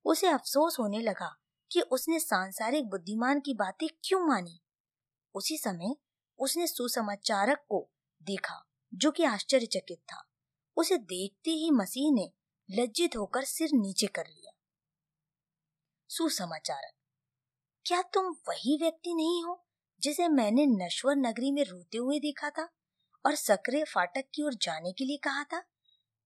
उसे 0.05 0.27
अफसोस 0.27 0.77
होने 0.81 1.01
लगा 1.01 1.37
कि 1.73 1.81
उसने 1.81 2.21
सांसारिक 2.21 2.89
बुद्धिमान 2.89 3.41
की 3.41 3.55
बातें 3.55 3.89
क्यों 4.05 4.21
मानी। 4.21 4.61
उसी 5.35 5.59
समय 5.59 5.97
उसने 6.39 6.67
सुसमाचारक 6.67 7.59
को 7.69 7.91
देखा, 8.23 8.69
जो 8.95 9.11
कि 9.11 9.25
आश्चर्यचकित 9.25 9.99
था। 9.99 10.29
उसे 10.77 10.99
देखते 10.99 11.51
ही 11.51 11.71
मसीह 11.71 12.13
ने 12.13 12.33
लज्जित 12.71 13.17
होकर 13.17 13.45
सिर 13.45 13.69
नीचे 13.75 14.07
कर 14.07 14.27
लिया। 14.27 14.53
सुसमाचारक। 16.11 16.93
क्या 17.87 18.03
तुम 18.03 18.27
वही 18.49 18.77
व्यक्ति 18.83 19.15
नहीं 19.15 19.45
हो 19.45 19.63
जिसे 20.03 20.29
मैंने 20.29 20.67
नश्वर 20.67 21.17
नगरी 21.17 21.51
में 21.53 21.65
रोते 21.65 21.99
हुए 21.99 22.19
देखा 22.19 22.51
था 22.51 22.69
और 23.25 23.35
सक्रिय 23.35 23.85
फाटक 23.85 24.25
की 24.35 24.43
ओर 24.43 24.55
जाने 24.55 24.93
के 24.93 25.05
लिए 25.05 25.17
कहा 25.17 25.45
था? 25.45 25.63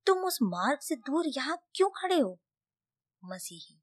तुम 0.07 0.19
उस 0.19 0.39
मार्ग 0.43 0.81
से 0.81 0.97
दूर 0.97 1.27
यहाँ 1.27 1.57
क्यों 1.75 1.89
खड़े 1.91 2.19
हो? 2.19 2.39
मसीही, 3.25 3.81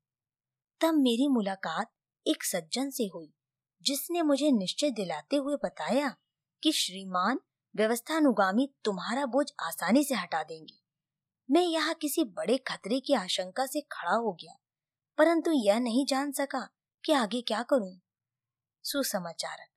तब 0.82 0.94
मेरी 0.94 1.28
मुलाकात 1.28 1.92
एक 2.28 2.44
सज्जन 2.44 2.90
से 2.90 3.04
हुई 3.04 3.34
जिसने 3.82 4.22
मुझे 4.22 4.52
निश्चय 4.52 4.90
दिलाते 4.92 5.36
हुए 5.36 5.56
बताया 5.56 6.16
कि 6.64 6.72
श्रीमान 6.72 7.40
व्यवस्थानुगामी 7.76 8.70
तुम्हारा 8.84 9.26
बोझ 9.26 9.46
आसानी 9.60 10.04
से 10.04 10.16
हटा 10.16 10.44
देंगे। 10.44 10.80
मैं 11.50 11.62
यहाँ 11.62 11.94
किसी 11.94 12.24
बड़े 12.24 12.58
खतरे 12.58 13.00
की 13.00 13.14
आशंका 13.14 13.66
से 13.66 13.82
खड़ा 13.82 14.16
हो 14.16 14.32
गया। 14.34 14.58
परंतु 15.18 15.52
यह 15.52 15.80
नहीं 15.80 16.06
जान 16.06 16.32
सका 16.32 16.60
कि 17.04 17.14
आगे 17.14 17.42
क्या 17.42 17.62
करूँ। 17.64 18.00
सुसमाचारक, 18.84 19.70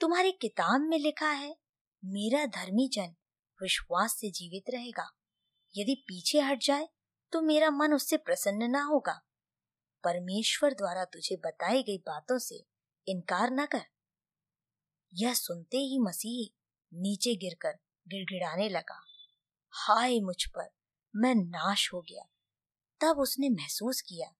तुम्हारी 0.00 0.32
किताब 0.32 0.80
में 0.80 0.98
लिखा 0.98 1.30
है, 1.30 1.56
मेरा 2.04 2.44
धर्मी 2.46 2.88
जन 2.92 3.14
विश्वास 3.62 4.12
से 4.12 4.30
जीवित 4.30 4.70
रहेगा। 4.70 5.10
यदि 5.74 5.94
पीछे 5.94 6.40
हट 6.40 6.62
जाए 6.62 6.88
तो 7.32 7.40
मेरा 7.40 7.70
मन 7.70 7.92
उससे 7.92 8.16
प्रसन्न 8.16 8.70
ना 8.70 8.82
होगा। 8.82 9.20
परमेश्वर 10.04 10.74
द्वारा 10.74 11.04
तुझे 11.04 11.36
बताई 11.36 11.82
गई 11.82 11.98
बातों 11.98 12.38
से 12.38 12.64
इनकार 13.08 13.50
न 13.50 13.66
कर। 13.66 13.84
यह 15.14 15.34
सुनते 15.34 15.76
ही 15.76 15.98
मसीह 15.98 16.54
नीचे 16.92 17.34
गिरकर 17.36 17.78
गिड़गिड़ाने 18.08 18.68
लगा। 18.68 19.00
हाय 19.70 20.20
मुझ 20.20 20.44
पर, 20.46 20.68
मैं 21.16 21.34
नाश 21.34 21.90
हो 21.92 22.00
गया। 22.00 22.24
तब 23.00 23.18
उसने 23.18 23.48
महसूस 23.48 24.00
किया 24.00 24.34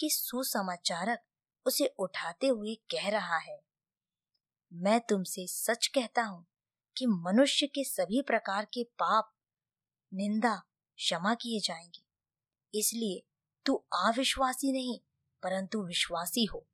कि 0.00 0.10
सुसमाचारक 0.10 1.22
उसे 1.66 1.86
उठाते 1.86 2.46
हुए 2.46 2.74
कह 2.74 3.08
रहा 3.08 3.38
है। 3.38 3.62
मैं 4.72 5.00
तुमसे 5.00 5.46
सच 5.46 5.86
कहता 5.86 6.22
हूँ 6.22 6.46
कि 6.96 7.06
मनुष्य 7.06 7.66
के 7.66 7.84
सभी 7.84 8.22
प्रकार 8.22 8.64
के 8.64 8.84
पाप 8.84 9.32
निंदा 10.14 10.56
क्षमा 10.96 11.34
किए 11.34 11.60
जाएँगे। 11.60 12.04
इसलिए 12.78 13.26
तू 13.66 13.74
अविश्वासी 13.74 14.72
नहीं, 14.72 15.00
परंतु 15.42 15.86
विश्वासी 15.86 16.44
हो। 16.44 16.66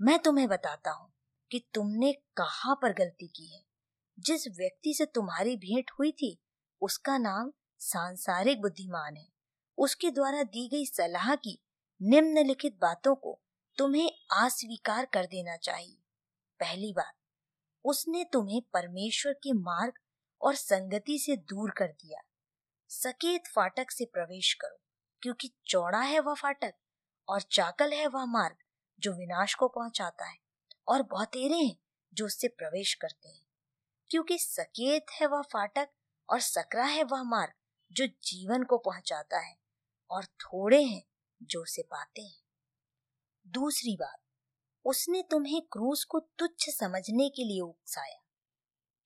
मैं 0.00 0.18
तुम्हें 0.18 0.48
बताता 0.48 0.90
हूँ 0.90 1.12
कि 1.50 1.68
तुमने 1.74 2.12
कहाँ 2.12 2.74
पर 2.82 2.92
गलती 2.92 3.26
की 3.26 3.56
है। 3.56 3.64
जिस 4.18 4.48
व्यक्ति 4.48 4.94
से 4.94 5.06
तुम्हारी 5.06 5.56
भेंट 5.56 5.90
हुई 5.98 6.12
थी, 6.12 6.38
उसका 6.80 7.18
नाम 7.18 7.52
सांसारिक 7.78 8.60
बुद्धिमान 8.60 9.16
है। 9.16 9.28
उसके 9.78 10.10
द्वारा 10.10 10.42
दी 10.42 10.68
गई 10.68 10.86
सलाह 10.86 11.34
की 11.34 11.62
निम्नलिखित 12.02 12.78
बातों 12.80 13.14
को 13.14 13.40
तुम्हें 13.78 14.10
अस्वीकार 14.32 15.06
कर 15.06 15.26
देना 15.26 15.56
चाहिए। 15.56 15.96
पहली 16.60 16.92
बात, 16.92 17.14
उसने 17.84 18.24
तुम्हें 18.24 18.62
परमेश्वर 18.72 19.32
के 19.32 19.52
मार्ग 19.52 19.92
और 20.40 20.54
संगति 20.54 21.18
से 21.18 21.36
दूर 21.36 21.70
कर 21.70 21.86
दिया। 21.86 22.20
सकेत 22.88 23.46
फाटक 23.46 23.90
से 23.90 24.04
प्रवेश 24.04 24.54
करो, 24.54 24.76
क्योंकि 25.22 25.54
चौड़ा 25.66 26.00
है 26.00 26.20
वह 26.20 26.34
फाटक 26.34 26.74
और 27.28 27.40
चाकल 27.40 27.92
है 27.92 28.06
वह 28.06 28.24
मार्ग 28.24 28.56
जो 29.00 29.12
विनाश 29.12 29.54
को 29.54 29.68
पहुंचाता 29.68 30.24
है 30.24 30.38
और 30.88 31.02
बहुतेरे 31.02 31.56
हैं 31.56 31.76
जो 32.14 32.26
उससे 32.26 32.48
प्रवेश 32.48 32.94
करते 32.94 33.28
हैं। 33.28 33.46
क्योंकि 34.10 34.38
सकेत 34.38 35.06
है 35.20 35.26
वह 35.26 35.42
फाटक 35.42 35.88
और 36.30 36.40
सकरा 36.40 36.84
है 36.84 37.02
वह 37.02 37.22
मार्ग 37.22 37.52
जो 37.92 38.06
जीवन 38.06 38.62
को 38.62 38.78
पहुंचाता 38.78 39.38
है 39.38 39.56
और 40.10 40.24
थोड़े 40.24 40.82
हैं 40.82 41.02
जो 41.42 41.62
उसे 41.62 41.82
पाते 41.82 42.22
हैं। 42.22 42.40
दूसरी 43.46 43.96
बात, 43.96 44.18
उसने 44.84 45.22
तुम्हें 45.22 45.60
क्रूस 45.62 46.04
को 46.04 46.20
तुच्छ 46.38 46.68
समझने 46.70 47.28
के 47.28 47.44
लिए 47.44 47.60
उकसाया, 47.60 48.20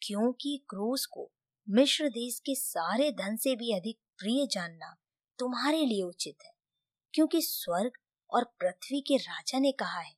क्योंकि 0.03 0.57
क्रूस 0.71 1.07
को 1.07 1.31
मिश्र 1.69 2.09
देश 2.09 2.39
के 2.41 2.55
सारे 2.55 3.11
धन 3.13 3.37
से 3.37 3.57
भी 3.57 3.73
अधिक 3.73 3.99
प्रिय 4.19 4.47
जानना 4.47 4.97
तुम्हारे 5.39 5.85
लिए 5.85 6.03
उचित 6.03 6.45
है, 6.45 6.53
क्योंकि 7.15 7.43
स्वर्ग 7.43 7.93
और 8.31 8.45
पृथ्वी 8.61 9.01
के 9.01 9.17
राजा 9.17 9.59
ने 9.59 9.73
कहा 9.73 10.01
है, 10.01 10.15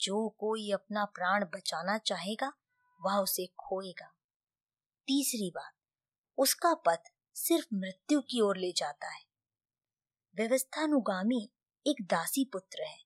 जो 0.00 0.28
कोई 0.28 0.70
अपना 0.70 1.04
प्राण 1.04 1.44
बचाना 1.44 1.98
चाहेगा, 1.98 2.52
वह 3.00 3.16
उसे 3.16 3.46
खोएगा। 3.46 4.12
तीसरी 5.08 5.50
बात, 5.50 5.72
उसका 6.38 6.74
पथ 6.74 7.10
सिर्फ़ 7.34 7.66
मृत्यु 7.74 8.20
की 8.20 8.40
ओर 8.40 8.56
ले 8.56 8.72
जाता 8.72 9.08
है। 9.08 9.22
व्यवस्थानुगामी 10.36 11.50
एक 11.86 11.96
दासी 12.02 12.44
पुत्र 12.44 12.82
है। 12.82 12.98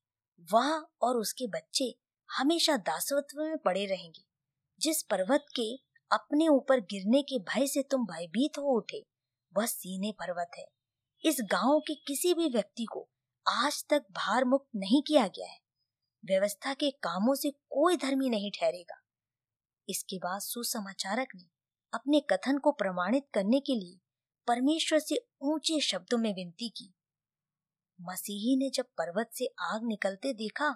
वह 0.53 0.87
और 1.03 1.17
उसके 1.17 1.47
बच्चे 1.47 1.99
हमेशा 2.31 2.77
दासत्व 2.77 3.43
में 3.43 3.59
पड़े 3.59 3.87
रहेंगे। 3.87 4.25
जिस 4.81 5.03
पर्वत 5.03 5.47
के 5.61 5.77
अपने 6.13 6.49
ऊपर 6.49 6.81
गिरने 6.81 7.23
के 7.23 7.39
भय 7.39 7.67
से 7.67 7.83
तुम 7.83 8.07
भयभीत 8.07 8.59
हो 8.59 8.77
उठे, 8.77 9.07
वह 9.57 9.67
सीने 9.67 10.13
पर्वत 10.13 10.51
है। 10.59 10.67
इस 11.25 11.37
गाँव 11.41 11.81
के 11.81 11.95
किसी 11.95 12.35
भी 12.35 12.49
व्यक्ति 12.49 12.85
को 12.85 13.11
आज 13.49 13.85
तक 13.91 14.03
भार 14.13 14.45
मुक्त 14.45 14.69
नहीं 14.77 15.03
किया 15.03 15.27
गया 15.27 15.47
है। 15.47 15.59
व्यवस्था 16.25 16.75
के 16.75 16.91
कामों 16.91 17.35
से 17.35 17.51
कोई 17.51 17.97
धर्मी 17.97 18.31
नहीं 18.31 18.51
ठहरेगा। 18.51 19.01
इसके 19.89 20.19
बाद 20.19 20.41
सुसमाचारक 20.41 21.29
ने 21.35 21.45
अपने 21.95 22.21
कथन 22.21 22.59
को 22.59 22.73
प्रमाणित 22.73 23.29
करने 23.35 23.61
के 23.61 23.75
लिए 23.75 23.99
परमेश्वर 24.47 24.99
से 24.99 25.29
ऊँचे 25.43 25.81
शब्दों 25.81 26.19
में 26.19 26.35
विनती 26.35 26.69
की। 26.69 26.95
मसीही 28.01 28.57
ने 28.57 28.71
जब 28.71 28.85
पर्वत 28.99 29.31
से 29.35 29.47
आग 29.61 29.85
निकलते 29.85 30.33
देखा 30.35 30.71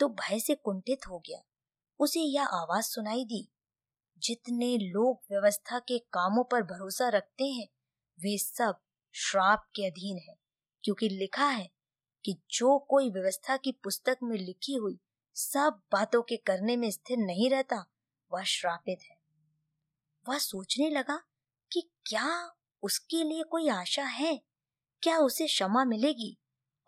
तो 0.00 0.08
भय 0.08 0.40
से 0.40 0.54
कुंठित 0.54 1.06
हो 1.08 1.18
गया। 1.18 1.40
उसे 2.00 2.20
यह 2.20 2.44
आवाज़ 2.44 2.84
सुनाई 2.84 3.24
दी, 3.24 3.48
जितने 4.18 4.76
लोग 4.78 5.22
व्यवस्था 5.30 5.78
के 5.78 5.98
कामों 5.98 6.44
पर 6.44 6.62
भरोसा 6.62 7.08
रखते 7.08 7.44
हैं, 7.44 7.66
वे 8.18 8.36
सब 8.38 8.80
श्राप 9.14 9.66
के 9.76 9.86
अधीन 9.86 10.18
है, 10.18 10.34
क्योंकि 10.84 11.08
लिखा 11.08 11.46
है 11.46 11.70
कि 12.24 12.36
जो 12.50 12.78
कोई 12.78 13.10
व्यवस्था 13.10 13.56
की 13.56 13.72
पुस्तक 13.72 14.18
में 14.22 14.36
लिखी 14.38 14.74
हुई 14.74 14.98
सब 15.34 15.80
बातों 15.92 16.22
के 16.22 16.36
करने 16.36 16.76
में 16.76 16.90
स्थिर 16.90 17.18
नहीं 17.18 17.50
रहता, 17.50 17.84
वह 18.32 18.42
श्रापित 18.42 18.98
है। 19.02 19.16
वह 20.28 20.38
सोचने 20.38 20.90
लगा 20.90 21.16
कि 21.72 21.80
क्या 22.06 22.56
उसके 22.82 23.22
लिए 23.24 23.42
कोई 23.42 23.68
आशा 23.68 24.04
है? 24.04 24.36
क्या 25.02 25.18
उसे 25.18 25.46
क्षमा 25.46 25.84
मिलेगी? 25.84 26.36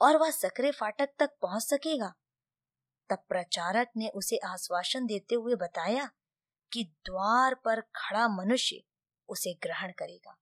और 0.00 0.16
वह 0.16 0.30
सकरे 0.30 0.70
फाटक 0.70 1.08
तक 1.18 1.30
पहुँच 1.42 1.62
सकेगा। 1.62 2.14
तब 3.10 3.24
प्रचारक 3.28 3.90
ने 3.96 4.08
उसे 4.08 4.36
आश्वासन 4.36 5.06
देते 5.06 5.34
हुए 5.34 5.54
बताया 5.54 6.10
कि 6.72 6.84
द्वार 6.84 7.54
पर 7.54 7.80
खड़ा 7.80 8.28
मनुष्य 8.28 8.82
उसे 9.28 9.54
ग्रहण 9.54 9.92
करेगा। 9.92 10.36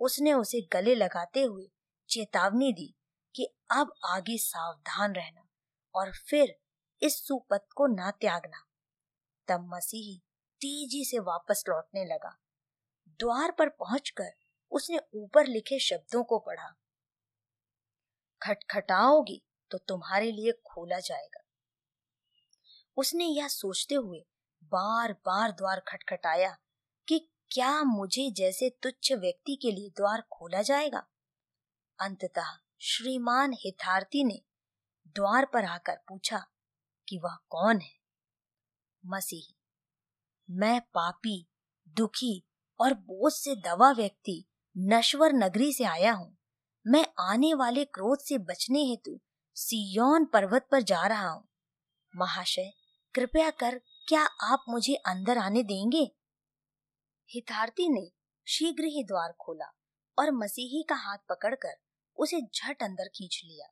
उसने 0.00 0.32
उसे 0.32 0.68
गले 0.72 0.94
लगाते 0.94 1.42
हुए 1.42 1.70
चेतावनी 2.08 2.72
दी 2.72 2.94
कि 3.34 3.44
अब 3.70 3.92
आगे 4.04 4.38
सावधान 4.38 5.12
रहना 5.12 5.48
और 5.94 6.12
फिर 6.12 6.58
इस 7.02 7.26
सुपथ 7.26 7.66
को 7.76 7.86
ना 7.86 8.10
त्यागना। 8.10 8.66
तब 9.48 9.70
मसीही 9.74 10.18
तेज़ी 10.60 11.04
से 11.04 11.18
वापस 11.18 11.64
लौटने 11.68 12.04
लगा। 12.04 12.38
द्वार 13.08 13.50
पर 13.50 13.68
पहुंचकर 13.68 14.32
उसने 14.70 15.00
ऊपर 15.14 15.46
लिखे 15.46 15.78
शब्दों 15.78 16.24
को 16.24 16.38
पढ़ा। 16.38 16.74
खटखटाओगी 18.46 19.42
तो 19.70 19.78
तुम्हारे 19.78 20.30
लिए 20.32 20.52
खोला 20.66 20.98
जाएगा। 21.00 21.42
उसने 22.96 23.24
यह 23.24 23.48
सोचते 23.48 23.94
हुए 23.94 24.24
बार 24.72 25.12
बार 25.26 25.50
द्वार 25.50 25.80
खटखटाया 25.80 26.56
कि 27.08 27.18
क्या 27.50 27.82
मुझे 27.84 28.30
जैसे 28.30 28.68
तुच्छ 28.82 29.12
व्यक्ति 29.12 29.56
के 29.56 29.72
लिए 29.72 29.90
द्वार 29.90 30.20
खोला 30.32 30.62
जाएगा? 30.62 31.06
अंततः 31.98 32.56
श्रीमान 32.80 33.52
हितार्थी 33.54 34.24
ने 34.24 34.40
द्वार 35.06 35.44
पर 35.44 35.64
आकर 35.64 35.96
पूछा 36.08 36.44
कि 37.08 37.18
वह 37.18 37.36
कौन 37.50 37.80
है? 37.80 37.94
मसीही, 39.04 39.54
मैं 40.48 40.80
पापी, 40.94 41.46
दुखी 41.96 42.42
और 42.80 42.94
बोझ 42.94 43.32
से 43.32 43.54
दवा 43.56 43.90
व्यक्ति 43.92 44.44
नश्वर 44.76 45.32
नगरी 45.34 45.72
से 45.72 45.84
आया 45.84 46.12
हूँ। 46.12 46.36
मैं 46.88 47.06
आने 47.18 47.54
वाले 47.54 47.84
क्रोध 47.84 48.18
से 48.18 48.38
बचने 48.38 48.78
हेतु 48.78 49.20
सियोन 49.54 50.24
पर्वत 50.24 50.68
पर 50.70 50.82
जा 50.82 51.06
रहा 51.06 51.28
हूँ। 51.28 51.48
महाशय, 52.16 52.72
कृपया 53.14 53.50
कर, 53.50 53.80
क्या 54.08 54.22
आप 54.22 54.64
मुझे 54.68 54.94
अंदर 54.94 55.38
आने 55.38 55.62
देंगे? 55.62 56.10
हितार्थी 57.30 57.88
ने 57.88 58.12
शीघ्र 58.46 58.84
ही 58.84 59.04
द्वार 59.04 59.32
खोला 59.40 59.76
और 60.18 60.30
मसीही 60.30 60.82
का 60.82 60.94
हाथ 60.94 61.18
पकड़कर 61.28 61.74
उसे 62.16 62.40
झट 62.40 62.82
अंदर 62.82 63.08
खींच 63.08 63.42
लिया। 63.44 63.66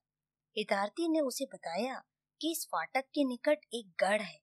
हितार्थी 0.56 1.08
ने 1.08 1.20
उसे 1.20 1.44
बताया 1.44 2.02
कि 2.40 2.52
इस 2.52 2.66
फाटक 2.66 3.04
के 3.14 3.24
निकट 3.24 3.58
एक 3.74 3.94
गढ़ 4.00 4.22
है। 4.22 4.40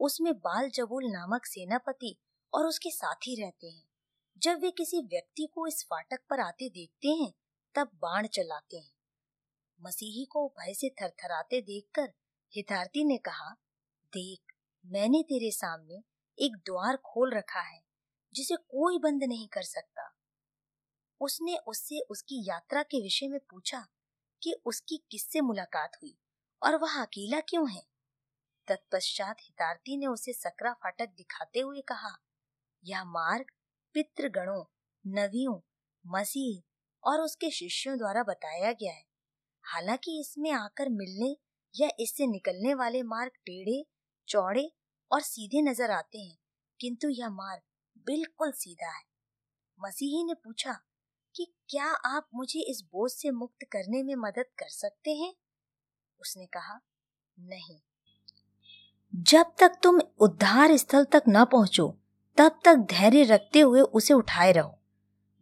उसमें 0.00 0.34
बाल 0.34 0.70
जबूल 0.70 1.04
नामक 1.04 1.46
सेनापति 1.46 2.18
और 2.54 2.66
उसके 2.66 2.90
साथी 2.90 3.42
रहते 3.42 3.66
हैं। 3.66 3.84
जब 4.38 4.60
वे 4.60 4.70
किसी 4.70 5.00
व्यक्ति 5.00 5.48
को 5.54 5.66
इस 5.66 5.84
फाटक 5.84 6.18
पर 6.30 6.40
आते 6.40 6.68
देखते 6.68 7.08
हैं 7.08 7.32
तब 7.74 7.90
बाण 7.94 8.26
चलाते 8.26 8.76
हैं। 8.76 8.92
मसीही 9.80 10.24
को 10.24 10.48
भय 10.48 10.74
से 10.74 10.88
थरथराते 10.90 11.60
देखकर 11.60 12.12
हितार्थी 12.52 13.04
ने 13.04 13.16
कहा, 13.18 13.50
देख, 14.12 14.40
मैंने 14.86 15.22
तेरे 15.22 15.50
सामने 15.50 16.02
एक 16.38 16.56
द्वार 16.56 16.96
खोल 16.96 17.34
रखा 17.34 17.60
है, 17.60 17.80
जिसे 18.34 18.56
कोई 18.56 18.98
बंद 18.98 19.24
नहीं 19.24 19.48
कर 19.48 19.62
सकता। 19.62 20.10
उसने 21.20 21.56
उससे 21.56 22.00
उसकी 22.00 22.48
यात्रा 22.48 22.82
के 22.82 23.02
विषय 23.02 23.28
में 23.28 23.40
पूछा 23.40 23.86
कि 24.42 24.54
उसकी 24.64 24.96
किससे 25.10 25.40
मुलाकात 25.40 25.96
हुई 26.02 26.16
और 26.62 26.76
वह 26.76 27.02
अकेला 27.02 27.40
क्यों 27.40 27.70
है। 27.70 27.82
तत्पश्चात 28.68 29.36
हितार्थी 29.40 29.96
ने 29.96 30.06
उसे 30.06 30.32
सकरा 30.32 30.72
फाटक 30.72 31.08
दिखाते 31.08 31.60
हुए 31.60 31.80
कहा, 31.80 32.16
यह 32.84 33.04
मार्ग 33.04 33.46
पितृगणों 33.94 34.64
नवियों 35.06 35.60
मसीह 36.06 36.69
और 37.04 37.20
उसके 37.20 37.50
शिष्यों 37.50 37.98
द्वारा 37.98 38.22
बताया 38.22 38.72
गया 38.72 38.92
है। 38.92 39.04
हालाँकि 39.64 40.20
इसमें 40.20 40.50
आकर 40.50 40.88
मिलने 40.88 41.36
या 41.80 41.90
इससे 42.00 42.26
निकलने 42.26 42.74
वाले 42.74 43.02
मार्ग 43.02 43.32
टेढ़े, 43.46 43.86
चौड़े 44.28 44.72
और 45.12 45.20
सीधे 45.20 45.62
नज़र 45.62 45.90
आते 45.90 46.18
हैं, 46.18 46.38
किंतु 46.80 47.08
यह 47.08 47.30
मार्ग 47.30 47.62
बिल्कुल 48.06 48.52
सीधा 48.52 48.88
है। 48.88 49.04
मसीही 49.80 50.24
ने 50.24 50.34
पूछा, 50.34 50.72
कि 51.36 51.54
क्या 51.68 51.86
आप 51.86 52.28
मुझे 52.34 52.60
इस 52.60 52.82
बोझ 52.92 53.12
से 53.12 53.30
मुक्त 53.30 53.66
करने 53.72 54.02
में 54.02 54.14
मदद 54.14 54.44
कर 54.58 54.68
सकते 54.68 55.10
हैं? 55.10 55.34
उसने 56.20 56.46
कहा, 56.46 56.80
नहीं। 57.38 57.80
जब 59.14 59.52
तक 59.58 59.72
तुम 59.82 60.00
उद्धार 60.18 60.76
स्थल 60.76 61.04
तक 61.04 61.22
न 61.28 61.44
पहुंचो, 61.44 61.98
तब 62.36 62.60
तक 62.64 62.76
धैर्य 62.76 63.24
रखते 63.24 63.60
हुए 63.60 63.80
उसे 63.80 64.14
उठाए 64.14 64.52
रहो। 64.52 64.79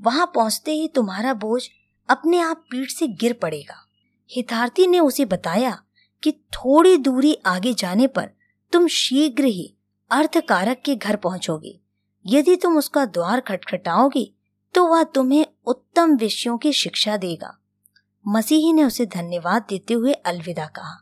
वहाँ 0.01 0.31
पहुँचते 0.35 0.73
ही 0.73 0.89
तुम्हारा 0.89 1.35
बोझ 1.35 1.63
अपने 2.09 2.39
आप 2.41 2.65
पीठ 2.71 2.91
से 2.91 3.07
गिर 3.21 3.33
पड़ेगा। 3.33 3.85
हितार्थी 4.31 4.87
ने 4.87 5.01
उसे 5.01 5.25
बताया 5.25 5.79
कि 6.23 6.33
थोड़ी 6.55 6.97
दूरी 6.97 7.37
आगे 7.47 7.73
जाने 7.75 8.07
पर 8.07 8.31
तुम 8.73 8.87
शीघ्र 8.89 9.45
ही 9.45 9.75
अर्थकारक 10.11 10.83
के 10.85 10.95
घर 10.97 11.17
पहुंचोगे। 11.17 11.79
यदि 12.25 12.57
तुम 12.57 12.77
उसका 12.79 13.05
द्वार 13.07 13.41
खटखटाओगे 13.41 14.31
तो 14.75 14.87
वह 14.87 15.03
तुम्हें 15.05 15.45
उत्तम 15.67 16.17
विषयों 16.17 16.57
की 16.59 16.73
शिक्षा 16.73 17.17
देगा। 17.17 17.57
मसीही 18.25 18.73
ने 18.73 18.85
उसे 18.85 19.07
धन्यवाद 19.07 19.67
देते 19.69 19.95
हुए 19.95 20.13
अलविदा 20.13 20.67
कहा। 20.67 20.97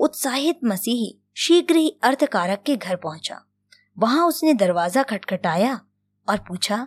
उत्साहित 0.00 0.64
मसीही 0.64 1.16
शीघ्र 1.36 1.76
ही 1.76 1.96
अर्थकारक 2.02 2.62
के 2.62 2.76
घर 2.76 2.96
पहुँचा। 2.96 3.40
वहाँ 3.96 4.26
उसने 4.26 4.54
दरवाज़ा 4.54 5.02
खटखटाया 5.02 5.80
और 6.28 6.38
पूछा 6.38 6.86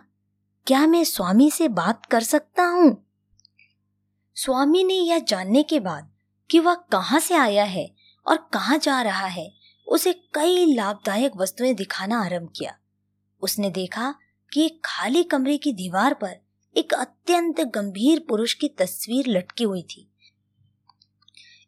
क्या 0.66 0.86
मैं 0.86 1.04
स्वामी 1.04 1.50
से 1.50 1.68
बात 1.68 2.06
कर 2.06 2.20
सकता 2.20 2.64
हूँ? 2.64 3.06
स्वामी 4.34 4.84
ने 4.84 4.94
यह 4.94 5.18
जानने 5.18 5.62
के 5.62 5.80
बाद 5.80 6.12
कि 6.50 6.60
वह 6.60 6.74
कहाँ 6.74 7.20
से 7.20 7.34
आया 7.34 7.64
है 7.64 7.94
और 8.26 8.36
कहाँ 8.52 8.78
जा 8.78 9.02
रहा 9.02 9.26
है, 9.26 9.54
उसे 9.88 10.12
कई 10.12 10.74
लाभदायक 10.74 11.32
वस्तुएँ 11.36 11.74
दिखाना 11.74 12.24
आरंभ 12.24 12.52
किया। 12.56 12.78
उसने 13.42 13.70
देखा 13.70 14.14
कि 14.52 14.66
एक 14.66 14.80
खाली 14.84 15.22
कमरे 15.22 15.56
की 15.56 15.72
दीवार 15.72 16.14
पर 16.14 16.36
एक 16.76 16.94
अत्यंत 16.94 17.60
गंभीर 17.60 18.26
पुरुष 18.28 18.54
की 18.54 18.68
तस्वीर 18.68 19.24
लटकी 19.28 19.64
हुई 19.64 19.82
थी। 19.82 20.10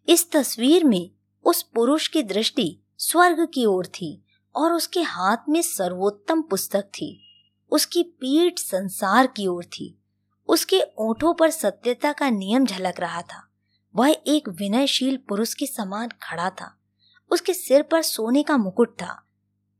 इस 0.08 0.30
तस्वीर 0.30 0.84
में 0.84 1.10
उस 1.44 1.62
पुरुष 1.62 2.08
की 2.08 2.22
दृष्टि 2.22 2.80
स्वर्ग 2.98 3.48
की 3.54 3.64
ओर 3.64 3.86
थी 3.86 4.24
और 4.54 4.72
उसके 4.72 5.02
हाथ 5.02 5.36
में 5.48 5.62
सर्वोत्तम 5.62 6.42
पुस्तक 6.42 6.82
थी। 6.82 7.22
उसकी 7.70 8.02
पीठ 8.02 8.58
संसार 8.58 9.26
की 9.26 9.46
ओर 9.46 9.64
थी। 9.64 9.98
उसके 10.48 10.80
ओठों 10.98 11.34
पर 11.34 11.50
सत्यता 11.50 12.12
का 12.12 12.30
नियम 12.30 12.66
झलक 12.66 13.00
रहा 13.00 13.22
था। 13.22 13.48
वह 13.96 14.16
एक 14.26 14.48
विनयशील 14.48 15.16
पुरुष 15.28 15.54
के 15.54 15.66
समान 15.66 16.08
खड़ा 16.22 16.50
था। 16.50 16.76
उसके 17.30 17.54
सिर 17.54 17.82
पर 17.82 18.02
सोने 18.02 18.42
का 18.42 18.56
मुकुट 18.56 18.92
था। 18.92 19.22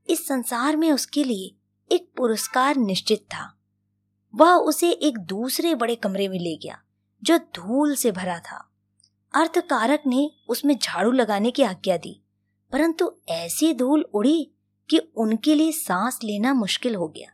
इस 0.08 0.26
संसार 0.28 0.76
में 0.76 0.92
उसके 0.92 1.24
लिए 1.24 1.54
एक 1.92 2.10
पुरस्कार 2.16 2.76
निश्चित 2.76 3.18
था। 3.18 3.52
वह 4.34 4.52
उसे 4.52 4.90
एक 4.90 5.18
दूसरे 5.18 5.74
बड़े 5.74 5.94
कमरे 5.94 6.28
में 6.28 6.38
ले 6.38 6.56
गया, 6.56 6.78
जो 7.22 7.38
धूल 7.38 7.94
से 7.94 8.12
भरा 8.12 8.38
था। 8.38 8.72
अर्थकारक 9.34 10.02
ने 10.06 10.30
उसमें 10.48 10.78
झाड़ू 10.78 11.10
लगाने 11.12 11.50
की 11.50 11.62
आज्ञा 11.62 11.96
दी, 11.96 12.20
परंतु 12.72 13.12
ऐसी 13.28 13.72
धूल 13.74 14.02
उड़ी 14.14 14.50
कि 14.90 14.98
उनके 15.16 15.54
लिए 15.54 15.72
सांस 15.72 16.18
लेना 16.24 16.54
मुश्किल 16.54 16.94
हो 16.94 17.08
गया। 17.08 17.30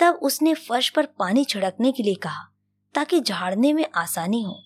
तब 0.00 0.14
उसने 0.14 0.54
फर्श 0.54 0.90
पर 0.90 1.06
पानी 1.06 1.44
छिड़कने 1.44 1.92
के 1.92 2.02
लिए 2.02 2.14
कहा, 2.14 2.48
ताकि 2.94 3.20
झाड़ने 3.20 3.72
में 3.72 3.86
आसानी 3.94 4.42
हो। 4.42 4.62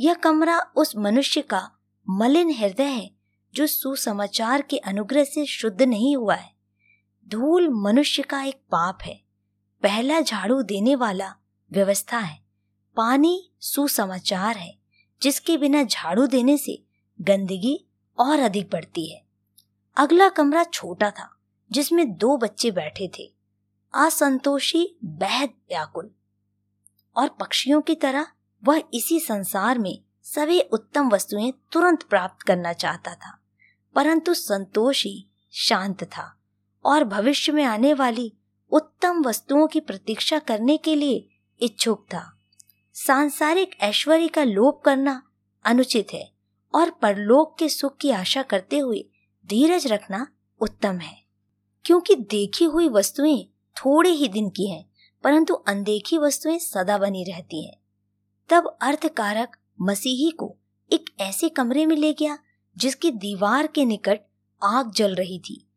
यह 0.00 0.14
कमरा 0.14 0.60
उस 0.76 0.96
मनुष्य 0.96 1.42
का 1.42 1.70
मलिन 2.10 2.50
हृदय 2.50 2.84
है, 2.84 3.10
जो 3.54 3.66
सुसमाचार 3.66 4.62
के 4.62 4.78
अनुग्रह 4.78 5.24
से 5.24 5.46
शुद्ध 5.46 5.82
नहीं 5.82 6.16
हुआ 6.16 6.34
है। 6.34 6.52
धूल 7.28 7.68
मनुष्य 7.68 8.22
का 8.22 8.42
एक 8.42 8.56
पाप 8.56 8.98
है। 9.02 9.22
पहला 9.82 10.20
झाड़ू 10.20 10.62
देने 10.62 10.94
वाला 10.94 11.34
व्यवस्था 11.72 12.18
है। 12.18 12.40
पानी 12.96 13.50
सुसमाचार 13.60 14.56
है, 14.56 14.78
जिसके 15.22 15.56
बिना 15.56 15.82
झाड़ू 15.82 16.26
देने 16.26 16.58
से 16.58 16.82
गंदगी 17.20 17.86
और 18.18 18.38
अधिक 18.38 18.70
बढ़ती 18.72 19.14
है। 19.14 19.24
अगला 19.96 20.28
कमरा 20.28 20.64
छोटा 20.64 21.10
था, 21.10 21.36
जिसमें 21.72 22.16
दो 22.16 22.36
बच्चे 22.36 22.70
बैठे 22.70 23.10
थे। 23.18 23.35
असंतोषी, 23.96 24.98
बेहद 25.04 25.50
व्याकुल। 25.68 26.10
और 27.16 27.28
पक्षियों 27.40 27.80
की 27.80 27.94
तरह 27.94 28.26
वह 28.62 28.82
इसी 28.94 29.18
संसार 29.20 29.78
में 29.78 29.98
सभी 30.26 30.60
उत्तम 30.62 31.08
वस्तुएँ 31.08 31.52
तुरंत 31.72 32.02
प्राप्त 32.02 32.42
करना 32.42 32.72
चाहता 32.72 33.14
था, 33.14 33.38
परंतु 33.96 34.34
संतोषी 34.34 35.30
शांत 35.54 36.04
था 36.04 36.32
और 36.84 37.04
भविष्य 37.04 37.52
में 37.52 37.64
आने 37.64 37.94
वाली 37.94 38.32
उत्तम 38.72 39.22
वस्तुओं 39.22 39.66
की 39.66 39.80
प्रतीक्षा 39.80 40.38
करने 40.38 40.76
के 40.76 40.94
लिए 40.94 41.26
इच्छुक 41.60 42.06
था। 42.14 42.24
सांसारिक 42.96 43.76
ऐश्वर्य 43.80 44.28
का 44.28 44.44
लोप 44.44 44.82
करना 44.84 45.22
अनुचित 45.64 46.12
है 46.14 46.30
और 46.74 46.90
परलोक 46.92 47.56
के 47.58 47.68
सुख 47.68 47.96
की 47.96 48.10
आशा 48.10 48.42
करते 48.42 48.78
हुए 48.78 49.04
धीरज 49.46 49.86
रखना 49.86 50.26
उत्तम 50.60 50.98
है, 50.98 51.16
क्योंकि 51.84 52.14
देखी 52.14 52.64
हुई 52.64 52.88
वस्तुएँ 52.88 53.44
थोड़े 53.76 54.10
ही 54.10 54.28
दिन 54.28 54.48
की 54.48 54.70
हैं, 54.70 54.84
परंतु 55.24 55.54
अनदेखी 55.54 56.18
वस्तुएँ 56.18 56.58
सदा 56.58 56.98
बनी 56.98 57.24
रहती 57.24 57.66
हैं। 57.66 57.76
तब 58.48 58.78
अर्थकारक 58.82 59.56
मसीही 59.80 60.30
को 60.30 60.56
एक 60.92 61.10
ऐसे 61.20 61.48
कमरे 61.48 61.86
में 61.86 61.96
ले 61.96 62.12
गया, 62.12 62.38
जिसकी 62.76 63.10
दीवार 63.10 63.66
के 63.66 63.84
निकट 63.84 64.20
आग 64.62 64.92
जल 64.92 65.14
रही 65.14 65.38
थी। 65.38 65.68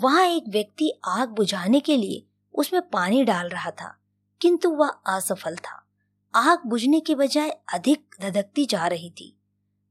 वहाँ 0.00 0.26
एक 0.26 0.44
व्यक्ति 0.48 1.00
आग 1.08 1.28
बुझाने 1.28 1.80
के 1.80 1.96
लिए 1.96 2.26
उसमें 2.54 2.82
पानी 2.88 3.24
डाल 3.24 3.48
रहा 3.48 3.70
था, 3.70 3.98
किंतु 4.40 4.70
वह 4.70 4.88
असफल 4.88 5.56
था। 5.56 5.84
आग 6.34 6.58
बुझने 6.66 7.00
के 7.00 7.14
बजाय 7.14 7.50
अधिक 7.74 8.14
धधकती 8.20 8.66
जा 8.66 8.86
रही 8.86 9.10
थी। 9.10 9.34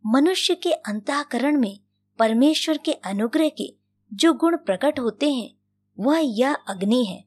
मनुष्य 0.06 0.56
के 0.56 0.71
अंतकरण 0.71 1.60
में 1.60 1.80
परमेश्वर 2.19 2.77
के 2.77 2.93
अनुग्रह 2.93 3.49
के 3.49 3.73
जो 4.13 4.34
गुण 4.34 4.58
प्रकट 4.58 4.99
होते 4.99 5.32
हैं, 5.32 5.56
वह 5.99 6.19
यह 6.23 6.53
अग्नि 6.53 7.06
है 7.06 7.27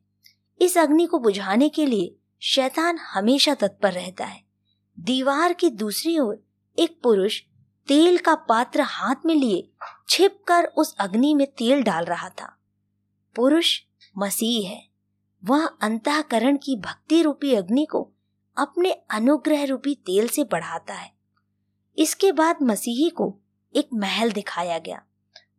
इस 0.60 0.78
अग्नि 0.78 1.06
को 1.06 1.18
बुझाने 1.18 1.68
के 1.68 1.86
लिए 1.86 2.16
शैतान 2.42 2.98
हमेशा 2.98 3.54
तत्पर 3.54 3.92
रहता 3.92 4.24
है। 4.24 4.44
दीवार 5.00 5.52
की 5.52 5.70
दूसरी 5.70 6.18
ओर 6.18 6.44
एक 6.78 7.00
पुरुष 7.02 7.40
तेल 7.88 8.18
का 8.18 8.34
पात्र 8.34 8.80
हाथ 8.80 9.14
में 9.26 9.34
लिए 9.34 9.70
छिपकर 10.08 10.64
उस 10.64 10.96
अग्नि 10.96 11.34
में 11.34 11.46
तेल 11.46 11.82
डाल 11.82 12.04
रहा 12.04 12.28
था। 12.28 12.58
पुरुष 13.36 13.80
मसीह 14.18 14.68
है। 14.68 14.88
वह 15.44 15.66
अंतकरण 15.66 16.56
की 16.56 16.76
भक्ति 16.76 17.22
रूपी 17.22 17.54
अग्नि 17.54 17.84
को 17.84 18.12
अपने 18.56 18.92
अनुग्रह 18.92 19.64
रूपी 19.64 19.94
तेल 19.94 20.28
से 20.28 20.44
बढ़ाता 20.44 20.94
है। 20.94 21.12
इसके 21.98 22.32
बाद 22.32 22.56
मसीही 22.62 23.10
को 23.10 23.38
एक 23.76 23.88
महल 23.94 24.32
दिखाया 24.32 24.78
गया। 24.78 25.02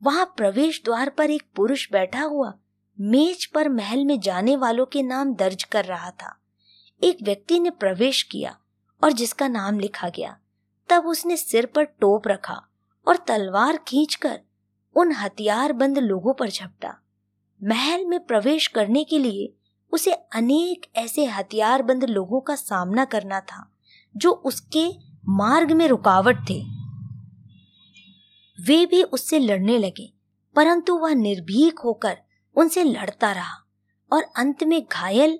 वहाँ 0.03 0.33
प्रवेश 0.37 0.81
द्वार 0.85 1.09
पर 1.09 1.29
एक 1.29 1.43
पुरुष 1.55 1.91
बैठा 1.91 2.21
हुआ 2.21 2.53
मेज 3.01 3.45
पर 3.45 3.69
महल 3.69 4.03
में 4.05 4.19
जाने 4.19 4.55
वालों 4.55 4.85
के 4.85 5.01
नाम 5.03 5.33
दर्ज 5.33 5.63
कर 5.63 5.85
रहा 5.85 6.09
था। 6.11 6.35
एक 7.01 7.17
व्यक्ति 7.23 7.59
ने 7.59 7.69
प्रवेश 7.69 8.21
किया 8.23 8.55
और 9.01 9.11
जिसका 9.11 9.47
नाम 9.47 9.79
लिखा 9.79 10.09
गया, 10.09 10.37
तब 10.89 11.05
उसने 11.05 11.37
सिर 11.37 11.65
पर 11.65 11.83
टोप 11.83 12.27
रखा 12.27 12.61
और 13.07 13.17
तलवार 13.17 13.77
खींचकर 13.77 14.39
उन 14.95 15.11
हथियारबंद 15.11 15.97
लोगों 15.97 16.33
पर 16.33 16.49
झपटा। 16.49 16.95
महल 17.61 18.05
में 18.05 18.19
प्रवेश 18.19 18.67
करने 18.67 19.03
के 19.03 19.19
लिए 19.19 19.53
उसे 19.93 20.11
अनेक 20.11 20.85
ऐसे 20.95 21.25
हथियारबंद 21.25 22.03
लोगों 22.03 22.41
का 22.41 22.55
सामना 22.55 23.05
करना 23.05 23.39
था, 23.39 23.67
जो 24.15 24.31
उसके 24.31 24.87
मार्ग 25.29 25.71
में 25.71 25.87
रुकावट 25.87 26.49
थे। 26.49 26.61
वे 28.57 28.85
भी 28.85 29.03
उससे 29.03 29.39
लड़ने 29.39 29.77
लगे, 29.77 30.11
परंतु 30.55 30.97
वह 30.97 31.13
निर्भीक 31.13 31.79
होकर 31.79 32.17
उनसे 32.55 32.83
लड़ता 32.83 33.31
रहा 33.31 33.57
और 34.11 34.23
अंत 34.37 34.63
में 34.63 34.81
घायल 34.83 35.39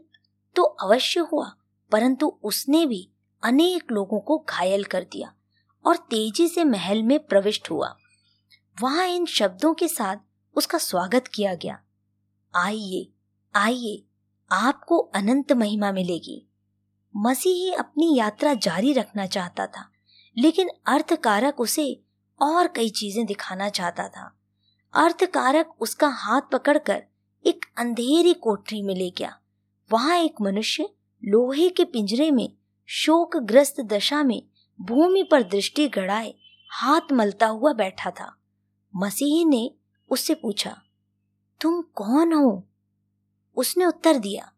तो 0.56 0.63
अवश्य 0.63 1.19
हुआ, 1.32 1.52
परंतु 1.91 2.28
उसने 2.43 2.86
भी 2.86 3.08
अनेक 3.43 3.91
लोगों 3.91 4.19
को 4.19 4.38
घायल 4.39 4.84
कर 4.84 5.04
दिया 5.04 5.34
और 5.86 5.97
तेज़ी 6.10 6.47
से 6.47 6.63
महल 6.63 7.04
में 7.04 7.19
प्रविष्ट 7.19 7.69
हुआ। 7.71 7.95
वहाँ 8.78 9.08
इन 9.08 9.26
शब्दों 9.26 9.74
के 9.74 9.88
साथ 9.88 10.17
उसका 10.56 10.78
स्वागत 10.78 11.28
किया 11.28 11.54
गया। 11.56 11.80
आइए 12.54 13.08
आइए, 13.54 14.04
आपको 14.52 14.97
अनंत 14.97 15.52
महिमा 15.52 15.91
मिलेगी। 15.91 16.45
मसीह 17.15 17.78
अपनी 17.80 18.15
यात्रा 18.17 18.54
जारी 18.56 18.93
रखना 18.93 19.26
चाहता 19.28 19.65
था, 19.67 19.89
लेकिन 20.38 20.69
अर्थकारक 20.88 21.60
उसे 21.60 21.93
और 22.41 22.67
कई 22.67 22.89
चीज़ें 22.89 23.26
दिखाना 23.26 23.69
चाहता 23.69 24.08
था। 24.08 24.32
अर्थकारक 24.93 25.75
उसका 25.82 26.08
हाथ 26.08 26.41
पकड़कर 26.51 27.04
एक 27.45 27.65
अंधेरी 27.77 28.34
कोठरी 28.34 28.82
में 28.82 28.93
ले 28.95 29.10
गया। 29.10 29.38
वहाँ 29.91 30.17
एक 30.17 30.41
मनुष्य 30.41 30.89
लोहे 31.23 31.69
के 31.69 31.84
पिंजरे 31.86 32.30
में 32.32 32.51
शोकग्रस्त 32.89 33.82
दशा 33.84 34.23
में 34.23 34.41
भूमि 34.80 35.23
पर 35.23 35.43
दृष्टि 35.43 35.88
गड़ाए 35.88 36.34
हाथ 36.69 37.12
मलता 37.13 37.47
हुआ 37.47 37.73
बैठा 37.73 38.12
था। 38.12 38.36
मसीह 38.93 39.45
ने 39.45 39.69
उससे 40.12 40.34
पूछा, 40.34 40.75
तुम 41.62 41.82
कौन 41.82 42.34
हो? 42.34 42.63
उसने 43.58 43.86
उत्तर 43.86 44.17
दिया, 44.17 44.51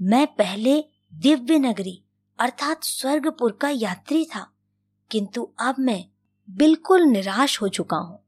मैं 0.00 0.26
पहले 0.26 0.80
दिव्य 1.12 1.58
नगरी 1.58 2.02
अर्थात 2.38 2.84
स्वर्गपुर 2.84 3.58
का 3.60 3.68
यात्री 3.68 4.24
था, 4.24 4.46
किंतु 5.10 5.50
अब 5.60 5.76
मैं 5.78 6.04
बिल्कुल 6.48 7.02
निराश 7.02 7.60
हो 7.62 7.68
चुका 7.68 7.96
हूँ। 7.96 8.19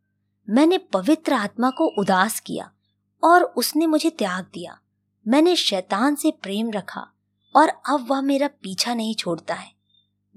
मैंने 0.53 0.79
पवित्र 0.79 1.33
आत्मा 1.33 1.71
को 1.71 1.87
उदास 1.99 2.41
किया 2.41 2.73
और 3.25 3.43
उसने 3.43 3.87
मुझे 3.87 4.11
त्याग 4.11 4.45
दिया। 4.55 4.79
मैंने 5.29 5.57
शैतान 5.57 6.15
से 6.15 6.31
प्रेम 6.31 6.71
रखा 6.71 7.09
और 7.57 7.69
अब 7.69 8.07
वह 8.11 8.21
मेरा 8.21 8.49
पीछा 8.49 8.95
नहीं 8.95 9.15
छोड़ता 9.15 9.55
है। 9.55 9.73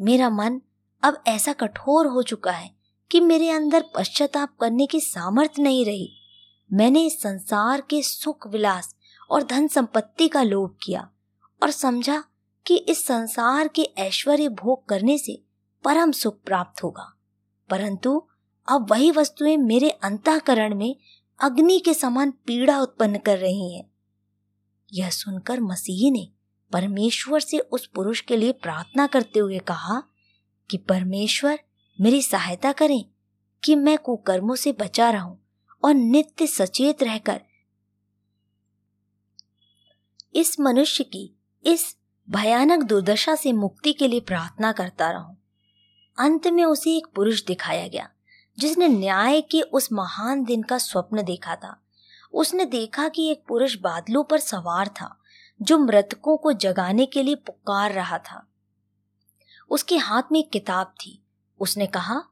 मेरा 0.01 0.29
मन 0.29 0.61
अब 1.03 1.23
ऐसा 1.27 1.53
कठोर 1.53 2.07
हो 2.07 2.23
चुका 2.23 2.51
है 2.51 2.75
कि 3.11 3.19
मेरे 3.19 3.49
अंदर 3.49 3.85
पश्चाताप 3.95 4.49
करने 4.61 4.85
की 4.85 4.99
सामर्थ्य 4.99 5.61
नहीं 5.61 5.85
रही। 5.85 6.17
मैंने 6.73 7.05
इस 7.05 7.21
संसार 7.21 7.81
के 7.81 8.01
सुख, 8.01 8.47
विलास 8.47 8.95
और 9.29 9.43
धन 9.43 9.67
संपत्ति 9.67 10.27
का 10.27 10.43
लोभ 10.43 10.77
किया 10.83 11.09
और 11.63 11.71
समझा 11.71 12.23
कि 12.67 12.75
इस 12.75 13.05
संसार 13.05 13.67
के 13.67 13.81
ऐश्वर्य 13.81 14.49
भोग 14.49 14.85
करने 14.85 15.17
से 15.17 15.43
परम 15.83 16.11
सुख 16.11 16.39
प्राप्त 16.45 16.83
होगा। 16.83 17.13
परंतु 17.69 18.27
अब 18.69 18.91
वही 18.91 19.11
वस्तुएँ 19.11 19.57
मेरे 19.57 19.89
अंतकरण 19.89 20.75
में 20.75 20.95
अग्नि 21.39 21.79
के 21.79 21.93
समान 21.93 22.31
पीड़ा 22.31 22.79
उत्पन्न 22.81 23.17
कर 23.17 23.37
रही 23.37 23.75
हैं। 23.75 23.91
यह 24.93 25.09
सुनकर 25.09 25.59
मसीह 25.59 26.11
ने 26.11 26.31
परमेश्वर 26.71 27.39
से 27.39 27.59
उस 27.59 27.87
पुरुष 27.87 28.21
के 28.21 28.37
लिए 28.37 28.51
प्रार्थना 28.51 29.07
करते 29.07 29.39
हुए 29.39 29.59
कहा 29.59 30.03
कि 30.69 30.77
परमेश्वर 30.77 31.59
मेरी 32.01 32.21
सहायता 32.21 32.71
करें 32.71 33.05
कि 33.63 33.75
मैं 33.75 33.97
कुकर्मों 33.97 34.55
से 34.55 34.71
बचा 34.71 35.09
रहूँ 35.09 35.39
और 35.83 35.93
नित्य 35.93 36.47
सचेत 36.47 37.03
रहकर 37.03 37.41
इस 40.35 40.59
मनुष्य 40.59 41.03
की 41.03 41.37
इस 41.65 41.97
भयानक 42.29 42.83
दुर्दशा 42.83 43.35
से 43.35 43.51
मुक्ति 43.53 43.93
के 43.93 44.07
लिए 44.07 44.19
प्रार्थना 44.19 44.71
करता 44.71 45.11
रहूँ। 45.11 45.37
अंत 46.17 46.47
में 46.47 46.65
उसे 46.65 46.97
एक 46.97 47.07
पुरुष 47.15 47.45
दिखाया 47.45 47.87
गया। 47.87 48.09
जिसने 48.59 48.87
न्याय 48.87 49.41
के 49.41 49.61
उस 49.61 49.91
महान 49.91 50.43
दिन 50.43 50.63
का 50.63 50.77
स्वप्न 50.77 51.23
देखा 51.23 51.55
था। 51.55 51.81
उसने 52.33 52.65
देखा 52.65 53.07
कि 53.07 53.31
एक 53.31 53.43
पुरुष 53.47 53.75
बादलों 53.75 54.23
पर 54.23 54.39
सवार 54.39 54.87
था, 54.87 55.19
जो 55.61 55.77
मृतकों 55.77 56.37
को 56.37 56.53
जगाने 56.53 57.05
के 57.05 57.23
लिए 57.23 57.35
पुकार 57.35 57.91
रहा 57.91 58.17
था। 58.17 58.47
उसके 59.69 59.97
हाथ 59.97 60.23
में 60.31 60.39
एक 60.39 60.49
किताब 60.49 60.87
थी। 60.87 61.23
उसने 61.59 61.87
कहा, 61.87 62.23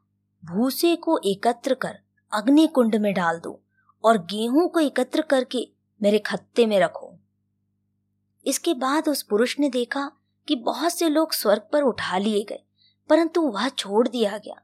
भूसे 0.45 0.95
को 0.95 1.17
एकत्र 1.25 1.73
कर, 1.73 1.99
अग्नि 2.33 2.67
कुंड 2.67 2.95
में 2.95 3.13
डाल 3.13 3.39
दो, 3.39 3.61
और 4.03 4.17
गेहूँ 4.17 4.69
को 4.69 4.79
एकत्र 4.79 5.21
करके 5.21 5.69
मेरे 6.01 6.19
खत्ते 6.19 6.65
में 6.65 6.79
रखो। 6.79 7.13
इसके 8.45 8.73
बाद 8.73 9.09
उस 9.09 9.23
पुरुष 9.23 9.59
ने 9.59 9.69
देखा 9.69 10.11
कि 10.47 10.55
बहुत 10.55 10.93
से 10.93 11.09
लोग 11.09 11.33
स्वर्ग 11.33 11.61
पर 11.73 11.81
उठा 11.81 12.17
लिए 12.17 12.43
गए, 12.43 12.63
परंतु 13.09 13.41
वह 13.41 13.69
छोड़ 13.69 14.07
दिया 14.07 14.37
गया। 14.37 14.61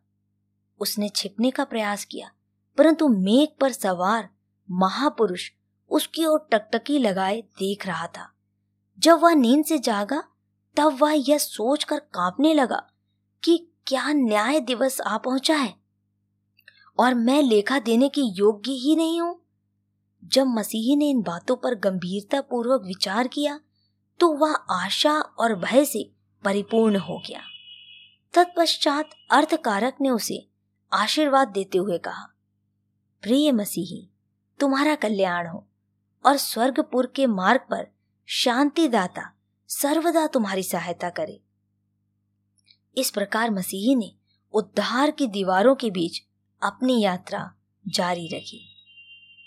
उसने 0.80 1.10
छिपने 1.10 1.52
का 1.52 1.64
प्रयास 1.66 2.06
किया, 2.06 2.32
परंतु 2.78 3.08
मेघ 3.10 3.48
पर 3.62 3.72
सवार 3.72 4.30
महापुरुष 4.70 5.50
उसकी 5.92 6.26
ओर 6.26 6.48
टकटकी 6.52 6.98
लगाए 7.00 7.42
देख 7.60 7.86
रहा 7.88 8.08
था। 8.08 8.30
जब 9.00 9.20
वह 9.20 9.34
नींद 9.36 9.66
से 9.66 9.78
जागा, 9.80 10.24
तब 10.78 10.98
वह 11.02 11.14
यह 11.20 11.38
सोचकर 11.38 12.00
कांपने 12.14 12.54
लगा 12.54 12.82
कि 13.44 13.58
क्या 13.88 14.12
न्याय 14.14 14.60
दिवस 14.62 15.00
आ 15.02 15.18
पहुँचा 15.18 15.56
है 15.56 15.74
और 17.00 17.14
मैं 17.16 17.42
लेखा 17.44 17.80
देने 17.80 18.10
की 18.10 18.22
योग्य 18.36 18.72
ही 18.74 18.96
नहीं 18.96 19.22
हूँ। 19.22 19.40
जब 20.24 20.48
मसीही 20.48 20.96
ने 20.96 21.10
इन 21.10 21.22
बातों 21.22 21.56
पर 21.56 21.76
गंभीरता 21.80 22.42
पूर्वक 22.42 22.84
विचार 22.86 23.28
किया 23.28 23.60
तो 24.20 24.32
वह 24.34 24.54
आशा 24.72 25.12
और 25.12 25.56
भय 25.56 25.86
से 25.86 26.10
परिपूर्ण 26.44 26.98
हो 27.00 27.18
गया। 27.28 27.42
तत्पश्चात 28.34 29.10
अर्थकारक 29.32 29.98
ने 30.02 30.10
उसे 30.10 30.46
आशीर्वाद 30.94 31.48
देते 31.48 31.78
हुए 31.78 31.98
कहा, 31.98 32.26
प्रिय 33.22 33.52
मसीही, 33.52 34.10
तुम्हारा 34.60 34.96
कल्याण 34.96 35.48
हो 35.48 35.66
और 36.26 36.38
स्वर्गपुर 36.38 37.12
के 37.16 37.28
मार्ग 37.28 37.62
पर 37.62 37.88
शांतिदाता 38.28 39.32
सर्वदा 39.68 40.28
तुम्हारी 40.28 40.64
सहायता 40.64 41.10
करे। 41.10 41.42
इस 42.98 43.10
प्रकार 43.10 43.50
मसीही 43.50 43.96
ने 43.96 44.12
उद्धार 44.54 45.12
की 45.12 45.28
दीवारों 45.28 45.76
के 45.76 45.92
बीच 45.92 46.22
अपनी 46.62 47.02
यात्रा 47.02 47.52
जारी 47.88 48.28
रखी। 48.28 48.62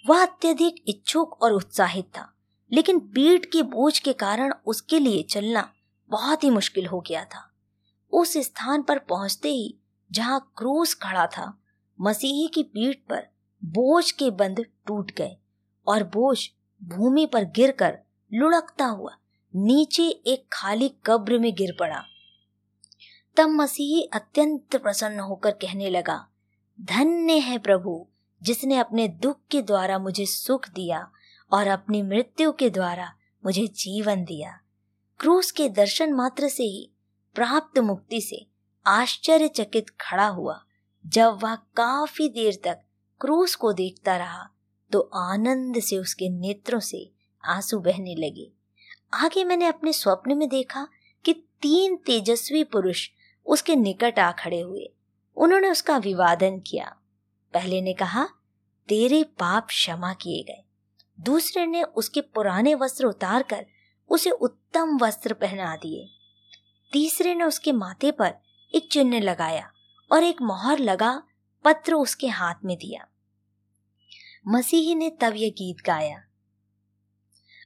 वह 0.06 0.22
अत्यधिक 0.22 0.84
इच्छुक 0.88 1.42
और 1.42 1.52
उत्साहित 1.52 2.04
था, 2.04 2.32
लेकिन 2.72 2.98
पीठ 3.00 3.44
के 3.44 3.62
बोझ 3.62 3.98
के 3.98 4.12
कारण 4.12 4.54
उसके 4.66 4.98
लिए 4.98 5.22
चलना 5.22 5.72
बहुत 6.10 6.44
ही 6.44 6.50
मुश्किल 6.50 6.86
हो 6.86 7.00
गया 7.00 7.24
था। 7.24 7.50
उस 8.12 8.36
स्थान 8.36 8.82
पर 8.82 8.98
पहुँचते 8.98 9.48
ही 9.48 9.78
जहाँ 10.12 10.52
क्रूस 10.56 10.94
खड़ा 10.94 11.26
था, 11.26 11.52
मसीही 12.00 12.48
की 12.48 12.62
पीठ 12.62 12.98
पर 13.08 13.26
बोझ 13.62 14.10
के 14.10 14.30
बंद 14.30 14.64
टूट 14.86 15.10
गए 15.10 15.36
और 15.86 16.02
बोझ 16.04 16.38
भूमि 16.82 17.26
पर 17.26 17.44
गिरकर 17.44 17.98
लुढ़कता 18.32 18.86
हुआ 18.86 19.16
नीचे 19.54 20.02
एक 20.02 20.44
खाली 20.52 20.88
कब्र 21.06 21.38
में 21.38 21.52
गिर 21.54 21.76
पड़ा। 21.80 22.02
तब 23.36 23.48
मसीही 23.48 24.02
अत्यंत 24.12 24.76
प्रसन्न 24.76 25.20
होकर 25.20 25.50
कहने 25.50 25.90
लगा, 25.90 26.16
धन्य 26.80 27.38
है 27.38 27.58
प्रभु, 27.58 28.06
जिसने 28.42 28.76
अपने 28.76 29.08
दुख 29.08 29.40
के 29.50 29.62
द्वारा 29.62 29.98
मुझे 29.98 30.26
सुख 30.26 30.68
दिया 30.68 31.10
और 31.52 31.66
अपनी 31.66 32.02
मृत्यु 32.02 32.52
के 32.52 32.70
द्वारा 32.70 33.12
मुझे 33.44 33.66
जीवन 33.66 34.24
दिया। 34.24 34.58
क्रूस 35.20 35.50
के 35.50 35.68
दर्शन 35.68 36.12
मात्र 36.12 36.48
से 36.48 36.62
ही 36.62 36.90
प्राप्त 37.34 37.78
मुक्ति 37.78 38.20
से 38.20 38.46
आश्चर्यचकित 38.86 39.90
खड़ा 40.00 40.26
हुआ। 40.26 40.64
जब 41.06 41.38
वह 41.42 41.54
काफ़ी 41.54 42.28
देर 42.28 42.60
तक 42.64 42.80
क्रूस 43.20 43.54
को 43.54 43.72
देखता 43.72 44.16
रहा 44.16 44.48
तो 44.92 45.00
आनंद 45.14 45.78
से 45.80 45.98
उसके 45.98 46.28
नेत्रों 46.28 46.80
से 46.80 47.10
आँसू 47.44 47.78
बहने 47.78 48.14
लगे। 48.14 48.52
आगे 49.14 49.44
मैंने 49.44 49.66
अपने 49.66 49.92
स्वप्न 49.92 50.36
में 50.36 50.48
देखा 50.48 50.86
कि 51.24 51.32
तीन 51.62 51.96
तेजस्वी 51.96 52.64
पुरुष 52.64 53.08
उसके 53.46 53.76
निकट 53.76 54.18
आ 54.18 54.32
खड़े 54.32 54.60
हुए। 54.60 54.92
उन्होंने 55.36 55.70
उसका 55.70 55.96
विवादन 55.98 56.58
किया। 56.58 56.96
पहले 57.54 57.80
ने 57.82 57.92
कहा, 57.92 58.28
तेरे 58.88 59.22
पाप 59.24 59.66
क्षमा 59.66 60.12
किए 60.14 60.42
गए। 60.42 60.62
दूसरे 61.20 61.66
ने 61.66 61.82
उसके 61.82 62.20
पुराने 62.20 62.74
वस्त्र 62.74 63.06
उतारकर 63.06 63.66
उसे 64.10 64.30
उत्तम 64.30 64.98
वस्त्र 65.02 65.34
पहना 65.34 65.76
दिए। 65.76 66.08
तीसरे 66.92 67.34
ने 67.34 67.44
उसके 67.44 67.72
माथे 67.72 68.10
पर 68.10 68.34
एक 68.74 68.88
चिन्ह 68.92 69.20
लगाया 69.20 69.72
और 70.12 70.24
एक 70.24 70.42
मोहर 70.42 70.78
लगा 70.78 71.22
पत्र 71.64 71.94
उसके 71.94 72.26
हाथ 72.26 72.54
में 72.64 72.76
दिया। 72.76 73.06
मसीही 74.48 74.94
ने 74.94 75.10
तब 75.10 75.34
यह 75.36 75.50
गीत 75.50 75.76
गाया, 75.86 76.24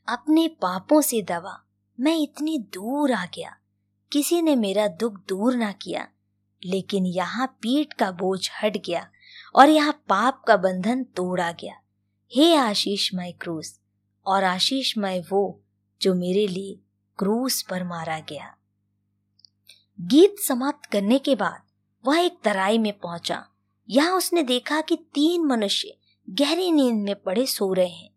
अपने 0.08 0.48
पापों 0.48 1.00
से 1.00 1.22
दवा 1.22 1.64
मैं 2.00 2.16
इतनी 2.16 2.58
दूर 2.58 3.12
आ 3.12 3.26
गया, 3.26 3.56
किसी 4.12 4.42
ने 4.42 4.56
मेरा 4.56 4.88
दुख 4.88 5.12
दूर 5.12 5.56
ना 5.56 5.72
किया, 5.72 6.08
लेकिन 6.64 7.06
यहाँ 7.06 7.46
पीठ 7.46 7.92
का 7.92 8.10
बोझ 8.10 8.50
हट 8.62 8.76
गया 8.76 9.10
और 9.54 9.68
यहाँ 9.68 9.92
पाप 10.08 10.44
का 10.48 10.56
बंधन 10.56 11.04
तोड़ा 11.04 11.52
गया। 11.52 11.74
हे 12.34 12.54
आशीष 12.54 12.68
आशीषमय 12.68 13.32
क्रूस, 13.32 13.80
और 14.26 14.44
आशीष 14.44 14.78
आशीषमय 14.78 15.24
वो 15.30 15.62
जो 16.02 16.14
मेरे 16.14 16.46
लिए 16.46 16.80
क्रूस 17.18 17.62
पर 17.62 17.84
मारा 17.84 18.18
गया। 18.20 18.55
गीत 20.00 20.36
समाप्त 20.38 20.90
करने 20.90 21.18
के 21.18 21.34
बाद 21.34 21.62
वह 22.06 22.18
एक 22.18 22.38
तराई 22.44 22.78
में 22.78 22.92
पहुँचा। 22.92 23.46
यहाँ 23.88 24.16
उसने 24.16 24.42
देखा 24.42 24.80
कि 24.80 24.96
तीन 24.96 25.44
मनुष्य 25.44 25.96
गहरी 26.30 26.72
नींद 26.72 26.96
में 26.96 27.14
पड़े 27.14 27.46
सो 27.46 27.72
रहे 27.72 27.88
हैं। 27.88 28.10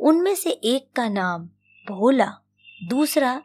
उनमें 0.00 0.34
से 0.34 0.50
एक 0.50 0.90
का 0.96 1.08
नाम 1.08 1.46
भोला, 1.88 2.32
दूसरा 2.84 3.42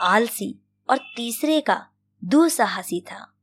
आलसी 0.00 0.58
और 0.90 0.98
तीसरे 1.16 1.60
का 1.60 1.86
दुस्साहसी 2.24 3.00
था। 3.00 3.34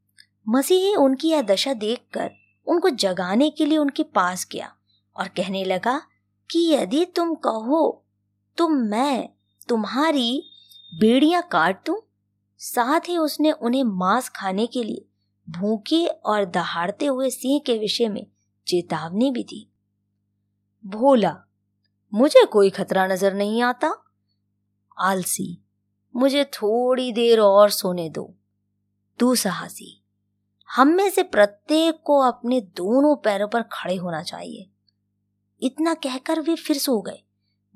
मसीही 0.49 0.95
उनकी 0.95 1.29
यह 1.29 1.41
दशा 1.41 1.73
देखकर 1.73 2.31
उनको 2.67 2.89
जगाने 2.89 3.49
के 3.49 3.65
लिए 3.65 3.77
उनके 3.77 4.03
पास 4.03 4.47
गया 4.51 4.73
और 5.15 5.27
कहने 5.27 5.63
लगा 5.63 6.01
कि 6.51 6.69
यदि 6.73 7.05
तुम 7.05 7.35
कहो 7.35 8.05
तो 8.57 8.67
मैं, 8.67 9.29
तुम्हारी 9.69 10.43
बेड़ियाँ 10.95 11.41
काट 11.51 11.85
दूँ? 11.85 12.10
साथ 12.61 12.99
ही 12.99 13.17
उसने 13.17 13.51
उन्हें 13.51 13.83
मांस 13.83 14.29
खाने 14.29 14.67
के 14.67 14.83
लिए 14.83 15.05
भूखे 15.47 16.05
और 16.07 16.45
दहाड़ते 16.45 17.05
हुए 17.05 17.29
सिंह 17.29 17.59
के 17.65 17.77
विषय 17.77 18.09
में 18.09 18.27
चेतावनी 18.67 19.31
भी 19.31 19.43
दी। 19.43 19.71
भोला, 20.85 21.35
मुझे 22.13 22.45
कोई 22.45 22.69
खतरा 22.69 23.07
नज़र 23.07 23.33
नहीं 23.33 23.61
आता। 23.63 23.93
आलसी, 24.97 25.61
मुझे 26.15 26.43
थोड़ी 26.43 27.11
देर 27.11 27.39
और 27.39 27.69
सोने 27.69 28.09
दो। 28.09 28.33
तू 29.19 29.35
साहसी, 29.35 30.03
हम 30.69 30.87
में 30.87 31.09
से 31.09 31.23
प्रत्येक 31.23 32.01
को 32.03 32.19
अपने 32.19 32.61
दोनों 32.61 33.15
पैरों 33.15 33.47
पर 33.47 33.61
खड़े 33.61 33.95
होना 33.95 34.23
चाहिए। 34.23 34.69
इतना 35.61 35.93
कहकर 35.93 36.41
वे 36.41 36.55
फिर 36.55 36.77
सो 36.77 37.01
गए। 37.01 37.21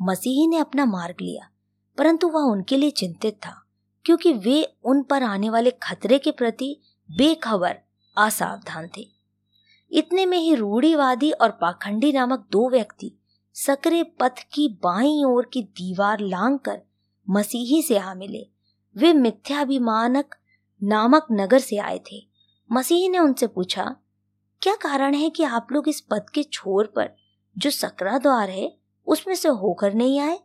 मसीही 0.02 0.48
ने 0.48 0.58
अपना 0.58 0.86
मार्ग 0.86 1.15
लिया, 1.21 1.50
परंतु 1.98 2.30
वह 2.30 2.52
उनके 2.52 2.78
लिए 2.78 2.91
चिंतित 2.91 3.36
था। 3.36 3.64
क्योंकि 4.06 4.34
वे 4.34 4.78
उन 4.84 5.04
पर 5.04 5.24
आने 5.24 5.50
वाले 5.50 5.72
खतरे 5.72 6.18
के 6.18 6.32
प्रति 6.32 6.82
बेखबर, 7.12 7.78
असावधान 8.18 8.89
थे। 8.98 9.08
इतने 9.91 10.26
में 10.26 10.38
ही 10.38 10.56
रूढ़ीवादी 10.56 11.32
और 11.32 11.50
पाखंडी 11.52 12.12
नामक 12.13 12.48
दो 12.52 12.70
व्यक्ति 12.70 13.15
सकरे 13.54 14.04
पथ 14.04 14.39
की 14.54 14.68
बाई 14.84 15.24
ओर 15.24 15.50
की 15.54 15.62
दीवार 15.62 16.20
लांग 16.20 16.60
कर 16.60 16.82
मसीही 17.30 17.82
से 17.82 17.98
आ 17.98 18.13
मिले। 18.13 18.48
वे 18.98 19.13
मिथ्याभिमानक 19.13 20.36
नामक 20.84 21.28
नगर 21.32 21.60
से 21.60 21.78
आए 21.78 22.00
थे। 22.12 22.28
मसीही 22.72 23.10
ने 23.10 23.20
उनसे 23.20 23.48
पूछा, 23.48 23.96
क्या 24.62 24.76
कारण 24.76 25.13
है 25.13 25.30
कि 25.30 25.44
आप 25.44 25.68
लोग 25.72 25.89
इस 25.89 26.02
पद 26.02 26.26
के 26.34 26.44
छोर 26.44 26.94
पर 26.96 27.10
जो 27.58 27.70
सकरा 27.70 28.18
द्वार 28.18 28.50
है, 28.50 28.78
उसमें 29.08 29.36
से 29.36 29.50
होकर 29.50 29.94
नहीं 29.94 30.20
आए? 30.20 30.39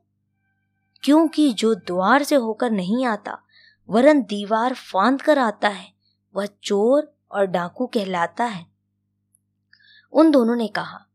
क्योंकि 1.02 1.52
जो 1.52 1.74
द्वार 1.74 2.22
से 2.22 2.34
होकर 2.34 2.70
नहीं 2.70 3.06
आता 3.06 3.42
वरन 3.90 4.22
दीवार 4.22 4.74
फांद 4.74 5.22
कर 5.22 5.38
आता 5.38 5.68
है। 5.68 5.92
वह 6.36 6.46
चोर 6.46 7.16
और 7.30 7.46
डाकू 7.46 7.86
कहलाता 7.86 8.44
है। 8.44 8.66
उन 10.12 10.30
दोनों 10.30 10.56
ने 10.56 10.68
कहा, 10.68 11.06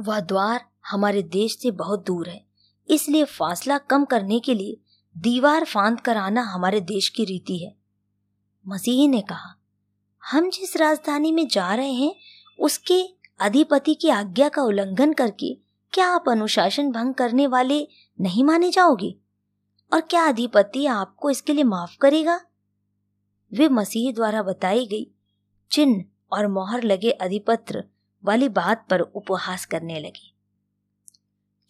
वह 0.00 0.20
द्वार 0.20 0.64
हमारे 0.86 1.22
देश 1.22 1.58
से 1.58 1.70
बहुत 1.70 2.06
दूर 2.06 2.28
है। 2.28 2.46
इसलिए 2.88 3.24
फासला 3.24 3.78
कम 3.78 4.04
करने 4.04 4.40
के 4.40 4.54
लिए 4.54 4.80
दीवार 5.18 5.64
फांद 5.64 6.00
कर 6.00 6.16
आना 6.16 6.42
हमारे 6.42 6.80
देश 6.80 7.08
की 7.08 7.24
रीति 7.24 7.58
है। 7.58 7.76
मसीही 8.68 9.08
ने 9.08 9.20
कहा, 9.20 9.56
हम 10.30 10.50
जिस 10.50 10.76
राजधानी 10.76 11.32
में 11.32 11.48
जा 11.48 11.74
रहे 11.74 11.92
हैं, 11.92 12.14
उसके 12.60 13.02
अधिपति 13.40 13.94
की 13.94 14.08
आज्ञा 14.08 14.48
का 14.48 14.62
उल्लंघन 14.62 15.12
करके 15.12 15.54
क्या 15.92 16.08
आप 16.08 16.28
अनुशासन 16.28 16.92
भंग 16.92 17.14
करने 17.14 17.46
वाले 17.46 17.88
नहीं 18.20 18.44
माने 18.44 18.70
जाओगे? 18.70 19.21
और 19.92 20.00
क्या 20.00 20.24
अधिपति 20.24 20.84
आपको 20.86 21.30
इसके 21.30 21.52
लिए 21.52 21.64
माफ़ 21.64 21.96
करेगा? 22.00 22.40
वे 23.52 23.68
मसीह 23.68 24.12
द्वारा 24.12 24.42
बताई 24.42 24.86
गई 24.86 25.06
चिन्ह 25.70 26.04
और 26.32 26.46
मोहर 26.48 26.82
लगे 26.82 27.10
अधिपत्र 27.10 27.84
वाली 28.24 28.48
बात 28.50 28.86
पर 28.90 29.00
उपहास 29.00 29.64
करने 29.64 29.98
लगे। 30.00 30.30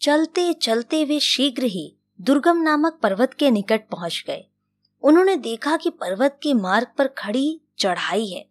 चलते 0.01 0.51
चलते 0.53 1.03
वे 1.05 1.19
शीघ्र 1.19 1.63
ही 1.65 1.95
दुर्गम 2.19 2.61
नामक 2.61 2.99
पर्वत 3.03 3.33
के 3.33 3.49
निकट 3.51 3.87
पहुँच 3.89 4.23
गए। 4.27 4.45
उन्होंने 5.03 5.35
देखा 5.37 5.75
कि 5.77 5.89
पर्वत 5.91 6.39
के 6.43 6.53
मार्ग 6.53 6.87
पर 6.97 7.07
खड़ी 7.17 7.59
चढ़ाई 7.79 8.27
है, 8.27 8.45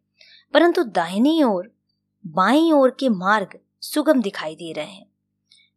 परंतु 0.55 0.83
दाहिनी 0.85 1.43
ओर, 1.43 1.71
बाई 2.25 2.71
ओर 2.73 2.97
के 3.01 3.09
मार्ग 3.09 3.59
सुगम 3.83 4.21
दिखाई 4.23 4.55
दे 4.55 4.73
रहे 4.73 4.87
हैं। 4.87 5.07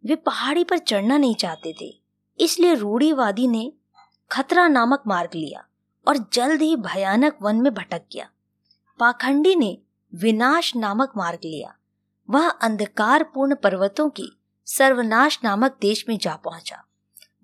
वे 0.03 0.15
पहाड़ी 0.17 0.63
पर 0.63 0.77
चढ़ना 0.79 1.17
नहीं 1.17 1.35
चाहते 1.35 1.73
थे, 1.81 1.93
इसलिए 2.39 2.73
रूढ़ीवादी 2.75 3.47
ने 3.47 3.71
खतरा 4.31 4.67
नामक 4.67 5.03
मार्ग 5.07 5.35
लिया 5.35 5.65
और 6.07 6.17
जल्द 6.33 6.61
ही 6.61 6.75
भयानक 6.75 7.37
वन 7.41 7.55
में 7.55 7.73
भटक 7.73 8.01
गया। 8.13 8.29
पाखंडी 8.99 9.55
ने 9.55 9.77
विनाश 10.13 10.75
नामक 10.75 11.13
मार्ग 11.17 11.39
लिया। 11.45 11.75
वह 12.29 12.49
अंधकारपूर्ण 12.49 13.55
पर्वतों 13.55 14.09
की 14.09 14.31
सर्वनाश 14.67 15.39
नामक 15.43 15.77
देश 15.81 16.05
में 16.09 16.17
जा 16.17 16.35
पहुँचा। 16.35 16.83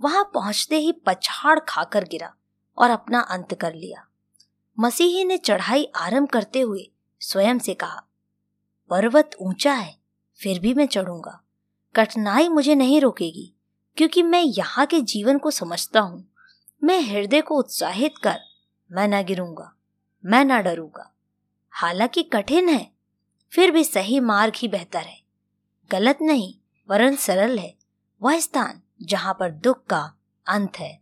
वहाँ 0.01 0.23
पहुँचते 0.33 0.77
ही 0.77 0.91
पछाड़ 1.05 1.59
खाकर 1.59 2.03
गिरा 2.03 2.33
और 2.77 2.89
अपना 2.89 3.19
अंत 3.19 3.53
कर 3.53 3.73
लिया। 3.73 4.05
मसीही 4.77 5.23
ने 5.25 5.37
चढ़ाई 5.37 5.85
आरंभ 5.95 6.29
करते 6.29 6.61
हुए 6.61 6.89
स्वयं 7.21 7.59
से 7.59 7.73
कहा, 7.73 8.03
पर्वत 8.91 9.35
ऊँचा 9.41 9.73
है, 9.73 9.95
फिर 10.39 10.59
भी 10.59 10.73
मैं 10.73 10.85
चढ़ूँगा। 10.85 11.39
कठिनाई 11.95 12.49
मुझे 12.49 12.75
नहीं 12.75 12.99
रोकेगी, 13.01 13.53
क्योंकि 13.97 14.23
मैं 14.23 14.41
यहाँ 14.41 14.85
के 14.85 15.01
जीवन 15.01 15.37
को 15.37 15.51
समझता 15.51 15.99
हूँ। 15.99 16.30
मैं 16.83 17.01
हृदय 17.01 17.41
को 17.41 17.55
उत्साहित 17.55 18.17
कर 18.17 18.39
मैं 18.91 19.07
न 19.07 19.23
गिरूँगा, 19.23 19.73
मैं 20.25 20.45
ना 20.45 20.61
डरूँगा। 20.61 21.11
हालाँकि 21.71 22.23
कठिन 22.23 22.69
है, 22.69 22.91
फिर 23.51 23.71
भी 23.71 23.83
सही 23.83 24.19
मार्ग 24.19 24.53
ही 24.55 24.67
बेहतर 24.67 24.99
है। 24.99 25.21
गलत 25.91 26.17
नहीं, 26.21 26.53
वरन 26.89 27.15
सरल 27.15 27.59
है, 27.59 27.73
वह 28.21 28.39
स्थान 28.39 28.81
जहाँ 29.01 29.33
पर 29.33 29.51
दुख 29.51 29.85
का 29.85 30.01
अंत 30.47 30.77
है। 30.77 30.99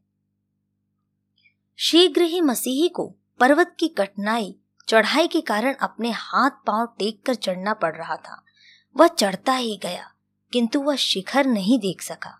शीघ्र 1.78 2.22
ही 2.22 2.42
मसीही 2.42 2.90
को 2.90 3.08
पर्वत 3.40 3.76
की 3.80 3.88
कठिनाई, 3.88 4.56
चढ़ाई 4.88 5.28
के 5.28 5.42
कारण 5.42 5.74
अपने 5.74 6.12
हाथ 6.12 6.50
पाँव 6.50 6.86
टेक 7.00 7.26
कर 7.26 7.36
चढ़ना 7.36 7.74
पड़ 7.74 7.96
रहा 7.96 8.16
था। 8.16 8.44
वह 8.98 9.08
चढ़ता 9.08 9.54
ही 9.54 9.78
गया, 9.78 10.12
किंतु 10.54 10.82
वह 10.82 10.96
शिखर 10.96 11.46
नहीं 11.46 11.80
देख 11.80 12.02
सका। 12.02 12.40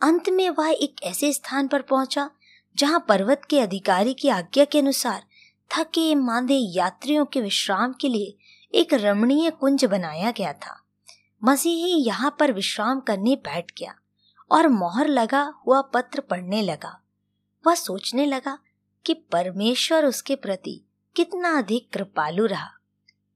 अंत 0.00 0.28
में 0.28 0.50
वह 0.50 0.70
एक 0.70 1.02
ऐसे 1.02 1.32
स्थान 1.32 1.68
पर 1.68 1.82
पहुँचा 1.82 2.30
जहाँ 2.76 3.04
पर्वत 3.08 3.42
के 3.50 3.60
अधिकारी 3.60 4.14
की 4.14 4.28
आज्ञा 4.28 4.64
के 4.64 4.78
अनुसार 4.78 5.24
थके 5.70 6.14
मांदे 6.14 6.54
यात्रियों 6.54 7.24
के 7.24 7.40
विश्राम 7.40 7.92
के 7.92 8.08
लिए 8.08 8.36
एक 8.74 8.94
रमणीय 8.94 9.50
कुंज 9.50 9.84
बनाया 9.84 10.30
गया 10.30 10.52
था। 10.52 10.82
मसीही 11.44 12.06
यहाँ 12.06 12.36
पर 12.40 12.52
विश्राम 12.52 13.00
करने 13.00 13.36
बैठ 13.36 13.70
गया 13.78 13.94
और 14.50 14.68
मोहर 14.68 15.08
लगा 15.08 15.42
हुआ 15.66 15.80
पत्र 15.80 16.20
पढ़ने 16.20 16.62
लगा। 16.62 17.02
वह 17.66 17.74
सोचने 17.74 18.26
लगा 18.26 18.58
कि 19.04 19.14
परमेश्वर 19.14 20.04
उसके 20.04 20.36
प्रति 20.36 20.80
कितना 21.16 21.58
अधिक 21.58 21.88
कृपालु 21.92 22.46
रहा। 22.46 22.70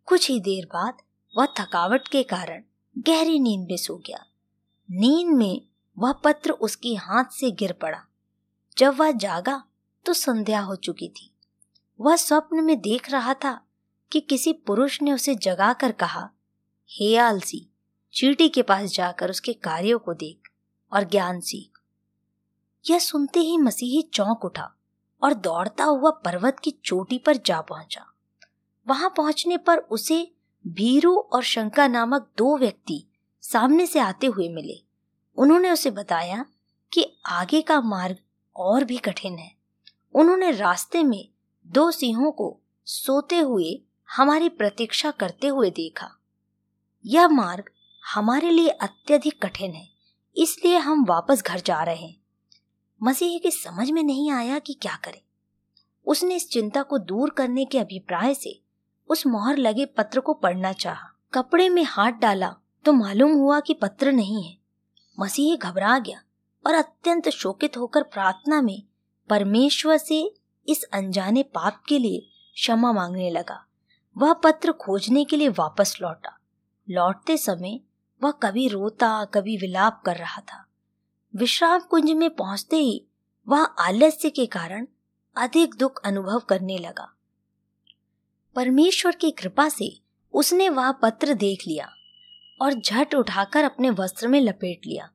कुछ 0.06 0.30
ही 0.30 0.40
देर 0.40 0.64
बाद 0.64 0.94
वह 1.38 1.46
थकावट 1.46 2.08
के 2.08 2.22
कारण 2.22 2.62
गहरी 2.98 3.38
नींद 3.38 3.66
में 3.70 3.76
सो 3.76 3.96
गया। 3.96 4.24
नींद 4.90 5.28
में 5.28 5.62
वह 5.98 6.12
पत्र 6.12 6.50
उसकी 6.50 6.94
हाथ 6.94 7.24
से 7.24 7.50
गिर 7.50 7.72
पड़ा। 7.72 8.02
जब 8.78 8.96
वह 8.96 9.12
जागा 9.12 9.62
तो 10.04 10.12
संध्या 10.12 10.60
हो 10.60 10.76
चुकी 10.76 11.08
थी। 11.08 11.30
वह 12.00 12.16
स्वप्न 12.16 12.64
में 12.64 12.80
देख 12.80 13.10
रहा 13.10 13.34
था 13.34 13.60
कि 14.12 14.20
किसी 14.20 14.52
पुरुष 14.52 15.02
ने 15.02 15.12
उसे 15.12 15.34
जगाकर 15.34 15.92
कहा, 15.92 16.30
हे 16.90 17.16
आलसी, 17.16 17.68
चीटी 18.12 18.48
के 18.48 18.62
पास 18.62 18.90
जाकर 18.90 19.30
उसके 19.30 19.52
कार्यों 19.52 19.98
को 19.98 20.14
देख 20.14 20.48
और 20.92 21.04
ज्ञान 21.04 21.40
सीख। 21.40 21.78
यह 22.90 22.98
सुनते 22.98 23.40
ही 23.40 23.58
मसीही 23.58 24.02
चौंक 24.02 24.44
उठा 24.44 24.76
और 25.22 25.34
दौड़ता 25.34 25.84
हुआ 25.84 26.10
पर्वत 26.10 26.58
की 26.58 26.70
चोटी 26.70 27.18
पर 27.18 27.36
जा 27.36 27.60
पहुँचा। 27.60 28.06
वहाँ 28.88 29.14
पहुँचने 29.16 29.56
पर 29.56 29.78
उसे 29.78 30.32
भीरू 30.66 31.16
और 31.16 31.42
शंका 31.42 31.86
नामक 31.88 32.30
दो 32.36 32.58
व्यक्ति 32.58 33.06
सामने 33.42 33.86
से 33.86 33.98
आते 33.98 34.26
हुए 34.26 34.48
मिले। 34.48 34.82
उन्होंने 35.36 35.70
उसे 35.70 35.90
बताया 35.90 36.44
कि 36.92 37.18
आगे 37.26 37.62
का 37.62 37.80
मार्ग 37.80 38.16
और 38.56 38.84
भी 38.84 38.96
कठिन 38.98 39.38
है। 39.38 39.50
उन्होंने 40.14 40.50
रास्ते 40.50 41.02
में 41.02 41.28
दो 41.66 41.90
सिंहों 41.90 42.30
को 42.30 42.58
सोते 42.86 43.38
हुए 43.38 43.82
हमारी 44.08 44.48
प्रतीक्षा 44.48 45.10
करते 45.10 45.46
हुए 45.46 45.70
देखा। 45.70 46.10
यह 47.04 47.28
मार्ग 47.28 47.70
हमारे 48.02 48.50
लिए 48.50 48.68
अत्यधिक 48.68 49.42
कठिन 49.42 49.72
है, 49.72 49.88
इसलिए 50.36 50.76
हम 50.76 51.04
वापस 51.04 51.42
घर 51.42 51.60
जा 51.60 51.82
रहे 51.82 51.96
हैं। 51.96 52.16
मसीह 53.00 53.38
के 53.38 53.50
समझ 53.50 53.90
में 53.90 54.02
नहीं 54.02 54.30
आया 54.30 54.58
कि 54.58 54.74
क्या 54.74 54.96
करे। 54.96 55.22
उसने 56.06 56.36
इस 56.36 56.48
चिंता 56.50 56.82
को 56.82 56.98
दूर 56.98 57.30
करने 57.30 57.64
के 57.64 57.78
अभिप्राय 57.78 58.34
से 58.34 58.60
उस 59.10 59.26
मोहर 59.26 59.56
लगे 59.56 59.84
पत्र 59.86 60.20
को 60.20 60.34
पढ़ना 60.34 60.72
चाहा। 60.72 61.08
कपड़े 61.34 61.68
में 61.68 61.82
हाथ 61.84 62.12
डाला 62.12 62.54
तो 62.84 62.92
मालूम 62.92 63.32
हुआ 63.32 63.60
कि 63.60 63.74
पत्र 63.74 64.12
नहीं 64.12 64.42
है। 64.44 64.56
मसीह 65.18 65.56
घबरा 65.56 65.98
गया। 65.98 66.20
और 66.66 66.74
अत्यंत 66.74 67.28
शोकित 67.28 67.76
होकर 67.76 68.02
प्रार्थना 68.02 68.62
में 68.62 68.82
परमेश्वर 69.28 69.96
से 69.96 70.34
इस 70.68 70.82
अनजाने 70.82 71.42
पाप 71.42 71.82
के 71.88 71.98
लिए 71.98 72.20
क्षमा 72.54 72.92
मांगने 72.92 73.30
लगा। 73.30 73.66
वह 74.18 74.32
पत्र 74.32 74.72
खोजने 74.72 75.24
के 75.24 75.36
लिए 75.36 75.48
वापस 75.48 75.96
लौटा। 76.02 76.38
लौटते 76.90 77.36
समय 77.36 77.80
वह 78.22 78.30
कभी 78.30 78.68
रोता, 78.68 79.24
कभी 79.24 79.56
विलाप 79.56 80.02
कर 80.06 80.16
रहा 80.16 80.40
था। 80.40 80.66
विश्राम 81.36 81.80
कुंज 81.80 82.10
में 82.10 82.30
पहुँचते 82.30 82.76
ही 82.76 83.06
वह 83.48 83.62
आलस्य 83.62 84.30
के 84.30 84.46
कारण 84.46 84.86
अधिक 85.36 85.74
दुख 85.74 86.00
अनुभव 86.04 86.38
करने 86.38 86.78
लगा। 86.78 87.16
परमेश्वर 88.54 89.14
की 89.14 89.30
कृपा 89.30 89.68
से 89.68 90.00
उसने 90.32 90.68
वह 90.68 90.92
पत्र 90.92 91.34
देख 91.34 91.66
लिया 91.66 91.88
और 92.62 92.74
झट 92.74 93.14
उठाकर 93.14 93.64
अपने 93.64 93.90
वस्त्र 93.90 94.28
में 94.28 94.40
लपेट 94.40 94.86
लिया। 94.86 95.10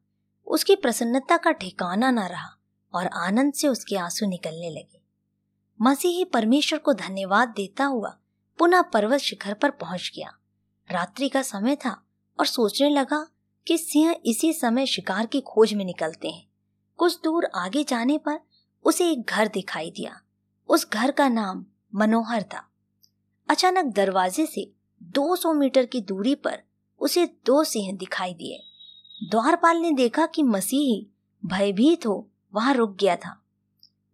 उसकी 0.52 0.76
प्रसन्नता 0.76 1.38
का 1.38 1.52
ठिकाना 1.52 2.12
न 2.12 2.20
रहा 2.20 2.58
और 2.94 3.08
आनंद 3.08 3.54
से 3.54 3.68
उसके 3.68 3.96
आँसू 3.96 4.26
निकलने 4.26 4.70
लगे। 4.70 5.02
मसीही 5.82 6.26
परमेश्वर 6.26 6.80
को 6.80 6.94
धन्यवाद 6.94 7.50
देता 7.50 7.86
हुआ 7.86 8.20
पुनः 8.58 8.82
पर्वत 8.82 9.20
शिखर 9.20 9.54
पर 9.54 9.72
पहुँच 9.72 10.12
गया। 10.16 10.38
रात्रि 10.92 11.30
का 11.30 11.42
समय 11.42 11.76
था 11.76 12.08
और 12.40 12.46
सोचने 12.46 12.90
लगा 12.90 13.28
कि 13.68 13.78
सिंह 13.78 14.16
इसी 14.26 14.54
समय 14.54 14.86
शिकार 14.86 15.26
की 15.26 15.42
खोज 15.42 15.74
में 15.74 15.86
निकलते 15.86 16.30
हैं। 16.30 16.48
कुछ 16.98 17.22
दूर 17.24 17.46
आगे 17.56 17.84
जाने 17.84 18.18
पर 18.18 18.40
उसे 18.84 19.12
एक 19.12 19.26
घर 19.26 19.48
दिखाई 19.48 19.92
दिया। 19.92 20.22
उस 20.70 20.90
घर 20.90 21.12
का 21.12 21.30
नाम 21.30 21.66
मनोहर 21.96 22.44
था। 22.44 22.72
अचानक 23.50 23.86
दरवाजे 23.86 24.46
से 24.46 24.72
200 25.04 25.54
मीटर 25.54 25.86
की 25.86 26.02
दूरी 26.02 26.36
पर 26.36 26.64
उसे 27.00 27.26
दो 27.26 27.64
सिंह 27.64 27.98
दिखाई 27.98 28.34
दिए। 28.34 28.71
द्वारपाल 29.24 29.78
ने 29.78 29.92
देखा 29.92 30.26
कि 30.26 30.44
मसीही 30.44 31.08
भयभीत 31.46 32.06
हो, 32.06 32.30
वहाँ 32.54 32.74
रुक 32.74 32.96
गया 32.96 33.16
था। 33.16 33.44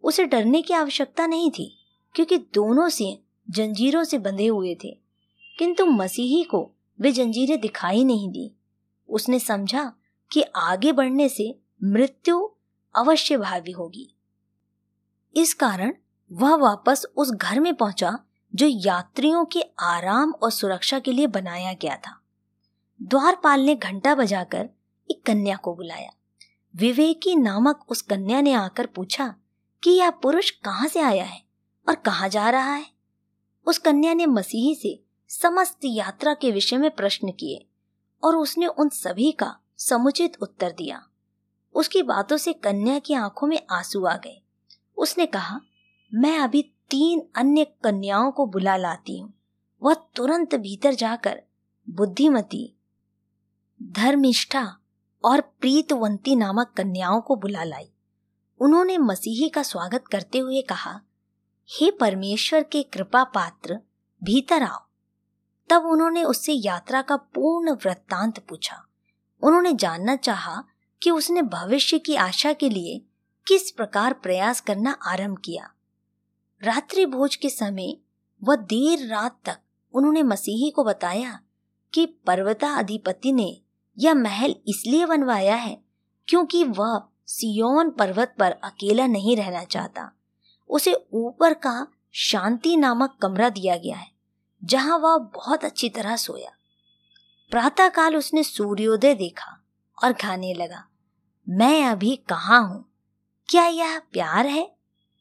उसे 0.02 0.24
डरने 0.24 0.62
की 0.62 0.74
आवश्यकता 0.74 1.26
नहीं 1.26 1.50
थी, 1.50 1.78
क्योंकि 2.14 2.38
दोनों 2.38 2.88
सिंह 2.88 3.18
जंजीरों 3.50 4.04
से 4.04 4.18
बंधे 4.18 4.46
हुए 4.46 4.74
थे। 4.74 4.98
किंतु 5.58 5.86
मसीही 5.86 6.44
को 6.44 6.72
वे 7.00 7.12
जंजीरें 7.12 7.60
दिखाई 7.60 8.04
नहीं 8.04 8.28
दी। 8.28 8.54
उसने 9.08 9.38
समझा 9.38 9.92
कि 10.32 10.42
आगे 10.42 10.92
बढ़ने 10.92 11.28
से 11.28 11.58
मृत्यु 11.84 12.48
अवश्य 12.96 13.36
भावी 13.36 13.70
होगी। 13.70 14.14
इस 15.36 15.54
कारण 15.54 15.94
वह 16.32 16.54
वापस 16.54 17.06
उस 17.16 17.30
घर 17.30 17.60
में 17.60 17.74
पहुँचा, 17.74 18.18
जो 18.54 18.66
यात्रियों 18.66 19.44
के 19.44 19.60
आराम 19.78 20.32
और 20.32 20.50
सुरक्षा 20.50 20.98
के 20.98 21.12
लिए 21.12 21.26
बनाया 21.26 21.72
गया 21.72 21.96
था। 21.96 22.20
द्वारपाल 23.02 23.60
ने 23.60 23.74
घंटा 23.74 24.14
बजाकर 24.14 24.70
एक 25.10 25.26
कन्या 25.26 25.56
को 25.56 25.74
बुलाया। 25.74 26.10
विवेकी 26.76 27.36
नामक 27.36 27.84
उस 27.88 28.02
कन्या 28.02 28.40
ने 28.40 28.52
आकर 28.52 28.86
पूछा 28.86 29.34
कि 29.84 29.90
यह 29.90 30.10
पुरुष 30.10 30.50
कहाँ 30.50 30.88
से 30.88 31.00
आया 31.00 31.24
है 31.24 31.42
और 31.88 31.94
कहाँ 31.94 32.28
जा 32.28 32.50
रहा 32.50 32.74
है? 32.74 32.86
उस 33.66 33.78
कन्या 33.78 34.14
ने 34.14 34.26
मसीही 34.26 34.74
से 34.74 35.02
समस्त 35.28 35.80
यात्रा 35.84 36.34
के 36.34 36.52
विषय 36.52 36.76
में 36.76 36.90
प्रश्न 36.90 37.30
किए 37.30 37.66
और 38.24 38.36
उसने 38.36 38.66
उन 38.66 38.88
सभी 38.88 39.32
का 39.32 39.58
समुचित 39.76 40.36
उत्तर 40.42 40.70
दिया। 40.70 41.06
उसकी 41.74 42.02
बातों 42.02 42.36
से 42.36 42.52
कन्या 42.52 42.98
की 42.98 43.14
आँखों 43.14 43.46
में 43.46 43.66
आँसू 43.70 44.04
आ 44.04 44.16
गए। 44.16 44.42
उसने 44.96 45.26
कहा, 45.26 45.60
मैं 46.14 46.38
अभी 46.38 46.62
तीन 46.90 47.28
अन्य 47.36 47.64
कन्याओं 47.84 48.30
को 48.30 48.46
बुला 48.46 48.76
लाती 48.76 49.18
हूँ। 49.18 49.34
वह 49.82 49.94
तुरंत 49.94 50.54
भीतर 50.54 50.94
जाकर 50.94 51.42
बुद्धिमती, 51.90 52.74
धर्मिष्ठा 53.82 54.76
और 55.24 55.40
प्रीतवंती 55.40 56.36
नामक 56.36 56.72
कन्याओं 56.76 57.20
को 57.20 57.36
बुला 57.36 57.64
लाई। 57.64 57.90
उन्होंने 58.60 58.98
मसीही 58.98 59.48
का 59.48 59.62
स्वागत 59.62 60.04
करते 60.12 60.38
हुए 60.38 60.62
कहा, 60.62 61.00
हे 61.68 61.90
परमेश्वर 61.90 62.62
के 62.62 62.82
कृपा 62.82 63.24
पात्र, 63.24 63.80
भीतर 64.24 64.62
आओ। 64.62 64.86
तब 65.70 65.82
उन्होंने 65.86 66.24
उससे 66.24 66.52
यात्रा 66.52 67.02
का 67.02 67.16
पूर्ण 67.16 67.72
वृत्तांत 67.72 68.38
पूछा। 68.38 68.86
उन्होंने 69.42 69.72
जानना 69.72 70.16
चाहा 70.16 70.64
कि 71.02 71.10
उसने 71.10 71.42
भविष्य 71.42 71.98
की 71.98 72.14
आशा 72.14 72.52
के 72.52 72.68
लिए 72.68 73.04
किस 73.46 73.70
प्रकार 73.70 74.12
प्रयास 74.12 74.60
करना 74.60 74.90
आरंभ 74.90 75.38
किया। 75.44 75.70
रात्रि 76.62 77.06
भोज 77.06 77.36
के 77.36 77.50
समय 77.50 77.96
वह 78.44 78.56
देर 78.56 79.08
रात 79.08 79.40
तक 79.44 79.58
उन्होंने 79.94 80.22
मसीही 80.22 80.70
को 80.70 80.84
बताया 80.84 81.40
कि 81.94 82.06
पर्वता 82.06 82.68
अधिपति 82.68 83.32
ने 83.32 83.60
यह 83.98 84.14
महल 84.14 84.54
इसलिए 84.68 85.06
बनवाया 85.06 85.54
है 85.54 85.80
क्योंकि 86.28 86.64
वह 86.64 87.02
सियोन 87.26 87.90
पर्वत 87.90 88.34
पर 88.38 88.50
अकेला 88.50 89.06
नहीं 89.06 89.36
रहना 89.36 89.64
चाहता। 89.64 90.10
उसे 90.70 90.94
ऊपर 91.12 91.54
का 91.54 91.86
शांति 92.12 92.76
नामक 92.76 93.18
कमरा 93.22 93.48
दिया 93.48 93.76
गया 93.76 93.96
है, 93.96 94.10
जहाँ 94.64 94.98
वह 94.98 95.18
बहुत 95.18 95.64
अच्छी 95.64 95.88
तरह 95.88 96.16
सोया। 96.16 96.50
प्रातःकाल 97.50 98.16
उसने 98.16 98.42
सूर्योदय 98.42 99.14
देखा 99.14 99.66
और 100.04 100.12
खाने 100.12 100.54
लगा। 100.54 100.84
मैं 101.48 101.84
अभी 101.84 102.16
कहा 102.16 102.58
हूँ? 102.58 102.84
क्या 103.48 103.66
यह 103.66 103.98
प्यार 103.98 104.46
है? 104.46 104.76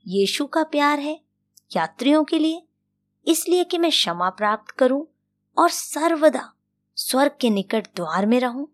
यीशु 0.07 0.45
का 0.45 0.63
प्यार 0.63 0.99
है? 0.99 1.21
यात्रियों 1.75 2.23
के 2.23 2.39
लिए? 2.39 2.67
इसलिए 3.27 3.63
कि 3.63 3.77
मैं 3.77 3.91
क्षमा 3.91 4.29
प्राप्त 4.29 4.71
करूँ 4.71 5.07
और 5.57 5.69
सर्वदा 5.69 6.53
स्वर्ग 6.99 7.31
के 7.41 7.49
निकट 7.49 7.87
द्वार 7.95 8.25
में 8.25 8.39
रहूँ? 8.39 8.67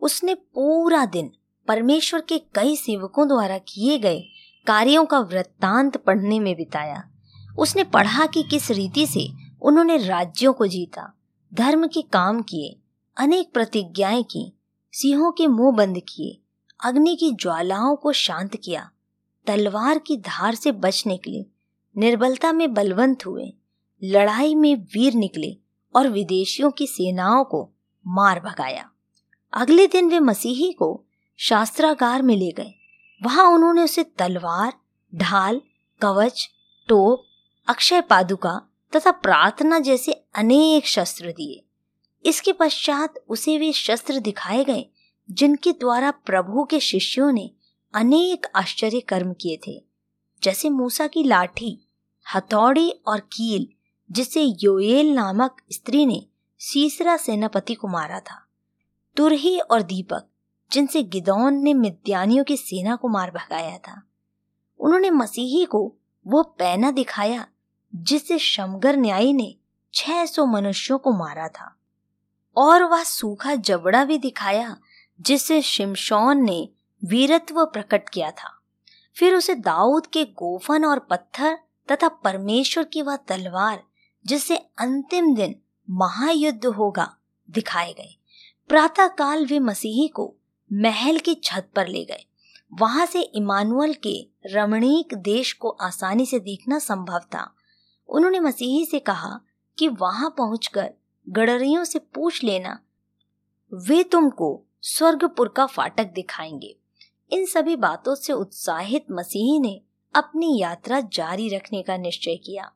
उसने 0.00 0.34
पूरा 0.34 1.06
दिन 1.06 1.30
परमेश्वर 1.68 2.20
के 2.20 2.38
कई 2.38 2.76
सेवकों 2.76 3.28
द्वारा 3.28 3.58
किए 3.58 3.98
गए 3.98 4.20
कार्यों 4.66 5.04
का 5.04 5.20
वृत्तांत 5.20 5.96
पढ़ने 5.96 6.40
में 6.40 6.56
बिताया। 6.56 7.10
उसने 7.58 7.84
पढ़ा 7.84 8.26
कि 8.26 8.42
किस 8.42 8.70
रीति 8.70 9.06
से 9.06 9.28
उन्होंने 9.62 9.96
राज्यों 9.96 10.52
को 10.52 10.66
जीता, 10.66 11.14
धर्म 11.54 11.86
के 11.86 12.02
काम 12.02 12.42
किए, 12.42 12.80
अनेक 13.16 13.52
प्रतिज्ञाएँ 13.52 14.22
की, 14.22 14.52
सिंहों 14.92 15.32
के 15.32 15.46
मुँह 15.46 15.76
बंद 15.76 16.02
किए, 16.08 16.40
अग्नि 16.84 17.16
की 17.16 17.30
ज्वालाओं 17.30 17.96
को 17.96 18.12
शांत 18.12 18.56
किया, 18.56 18.90
तलवार 19.46 19.98
की 19.98 20.16
धार 20.16 20.54
से 20.54 20.72
बच 20.72 21.04
निकले, 21.06 21.46
निर्बलता 21.96 22.52
में 22.52 22.74
बलवंत 22.74 23.26
हुए, 23.26 23.52
लड़ाई 24.04 24.54
में 24.54 24.76
वीर 24.76 25.14
निकले 25.14 25.56
और 25.94 26.08
विदेशियों 26.08 26.70
की 26.70 26.86
सेनाओं 26.86 27.44
को 27.44 27.70
मार 28.06 28.40
भगाया। 28.40 28.90
अगले 29.52 29.86
दिन 29.86 30.08
वे 30.08 30.20
मसीही 30.20 30.72
को 30.72 31.04
शास्त्रागार 31.36 32.22
में 32.22 32.36
ले 32.36 32.50
गए। 32.50 32.74
वहाँ 33.22 33.44
उन्होंने 33.44 33.82
उसे 33.82 34.04
तलवार, 34.04 34.72
ढाल, 35.14 35.60
कवच, 36.00 36.50
टोप, 36.88 37.24
अक्षय 37.68 38.00
पादुका 38.00 38.62
तथा 38.96 39.10
प्रार्थना 39.10 39.78
जैसे 39.78 40.12
अनेक 40.12 40.86
शस्त्र 40.86 41.32
दिए। 41.32 41.64
इसके 42.24 42.52
पश्चात 42.52 43.14
उसे 43.28 43.58
वे 43.58 43.72
शस्त्र 43.72 44.18
दिखाए 44.18 44.64
गए, 44.64 44.86
जिनके 45.30 45.72
द्वारा 45.72 46.10
प्रभु 46.10 46.64
के 46.64 46.80
शिष्यों 46.80 47.32
ने 47.32 47.50
अनेक 47.94 48.46
आश्चर्य 48.54 49.00
कर्म 49.00 49.32
किए 49.32 49.58
थे। 49.66 49.84
जैसे 50.42 50.70
मूसा 50.70 51.06
की 51.06 51.22
लाठी, 51.22 51.88
हथौड़ी 52.34 52.90
और 52.90 53.20
कील 53.20 53.68
जिसे 54.12 54.42
योएल 54.42 55.14
नामक 55.14 55.62
स्त्री 55.72 56.06
ने 56.06 56.26
सीसरा 56.58 57.16
सेनापति 57.16 57.74
को 57.74 57.88
मारा 57.88 58.20
था। 58.20 58.46
तुरही 59.16 59.58
और 59.58 59.82
दीपक, 59.82 60.26
जिनसे 60.72 61.02
गिदौन 61.02 61.54
ने 61.54 61.74
मिद्यानियों 61.74 62.44
की 62.44 62.56
सेना 62.56 62.96
को 62.96 63.08
मार 63.08 63.30
भगाया 63.30 63.78
था, 63.78 64.02
उन्होंने 64.78 65.10
मसीही 65.10 65.64
को 65.64 65.96
वो 66.26 66.42
पैना 66.42 66.90
दिखाया 66.90 67.46
जिससे 67.94 68.38
शमगर 68.38 68.96
न्यायी 68.96 69.32
ने 69.32 69.56
600 69.94 70.46
मनुष्यों 70.46 70.98
को 70.98 71.12
मारा 71.12 71.48
था। 71.48 71.76
और 72.56 72.82
वह 72.82 73.02
सूखा 73.02 73.54
जबड़ा 73.54 74.04
भी 74.04 74.18
दिखाया 74.18 74.76
जिससे 75.20 75.62
शिमशौन 75.62 76.42
ने 76.42 76.68
वीरत्व 77.04 77.64
प्रकट 77.64 78.08
किया 78.08 78.30
था। 78.30 78.60
फिर 79.16 79.34
उसे 79.34 79.54
दाऊद 79.54 80.06
के 80.06 80.24
गोफन 80.24 80.84
और 80.84 80.98
पत्थर 80.98 81.58
तथा 81.92 82.08
परमेश्वर 82.08 82.84
की 82.84 83.02
वह 83.02 83.16
तलवार 83.16 83.84
जिससे 84.26 84.56
अंतिम 84.56 85.34
दिन 85.34 85.54
महायुद्ध 85.90 86.66
होगा, 86.66 87.16
दिखाए 87.50 87.92
गए। 87.92 88.16
प्रातः 88.68 89.06
काल 89.06 89.46
वे 89.46 89.58
मसीही 89.58 90.08
को 90.08 90.34
महल 90.72 91.18
की 91.18 91.34
छत 91.34 91.68
पर 91.76 91.88
ले 91.88 92.04
गए। 92.04 92.24
वहाँ 92.74 93.06
से 93.06 93.20
इमानुअल 93.20 93.94
के 93.94 94.28
रमणीक 94.46 95.14
देश 95.14 95.52
को 95.52 95.68
आसानी 95.68 96.26
से 96.26 96.38
देखना 96.38 96.78
संभव 96.78 97.18
था। 97.18 97.54
उन्होंने 98.08 98.40
मसीही 98.40 98.86
से 98.86 98.98
कहा 98.98 99.40
कि 99.78 99.88
वहाँ 99.88 100.30
पहुंचकर 100.30 100.90
गडरियों 101.28 101.84
से 101.84 101.98
पूछ 101.98 102.44
लेना, 102.44 102.80
वे 103.74 104.02
तुमको 104.02 104.64
स्वर्गपुर 104.82 105.48
का 105.48 105.66
फाटक 105.66 106.04
दिखाएँगे। 106.04 106.76
इन 107.30 107.46
सभी 107.46 107.76
बातों 107.76 108.14
से 108.14 108.32
उत्साहित 108.32 109.06
मसीही 109.10 109.58
ने 109.60 109.80
अपनी 110.14 110.58
यात्रा 110.60 111.00
जारी 111.00 111.48
रखने 111.48 111.82
का 111.82 111.96
निश्चय 111.96 112.36
किया। 112.36 112.72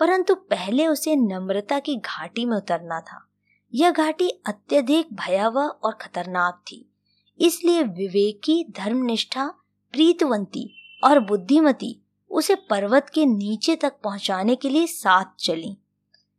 परंतु 0.00 0.34
पहले 0.34 0.86
उसे 0.86 1.16
नम्रता 1.16 1.78
की 1.78 1.96
घाटी 1.96 2.44
में 2.44 2.56
उतरना 2.56 3.00
था। 3.00 3.28
यह 3.74 3.90
घाटी 3.90 4.28
अत्यधिक 4.28 5.14
भयावह 5.14 5.62
और 5.62 5.92
खतरनाक 5.92 6.62
थी। 6.66 6.92
इसलिए 7.38 7.82
विवेकी, 7.82 8.64
धर्मनिष्ठा, 8.70 9.46
प्रीतवंती 9.92 10.82
और 11.04 11.20
बुद्धिमती 11.20 12.02
उसे 12.30 12.54
पर्वत 12.54 13.10
के 13.14 13.26
नीचे 13.26 13.76
तक 13.76 13.92
पहुँचाने 14.04 14.56
के 14.56 14.68
लिए 14.68 14.86
साथ 14.86 15.24
चली। 15.38 15.76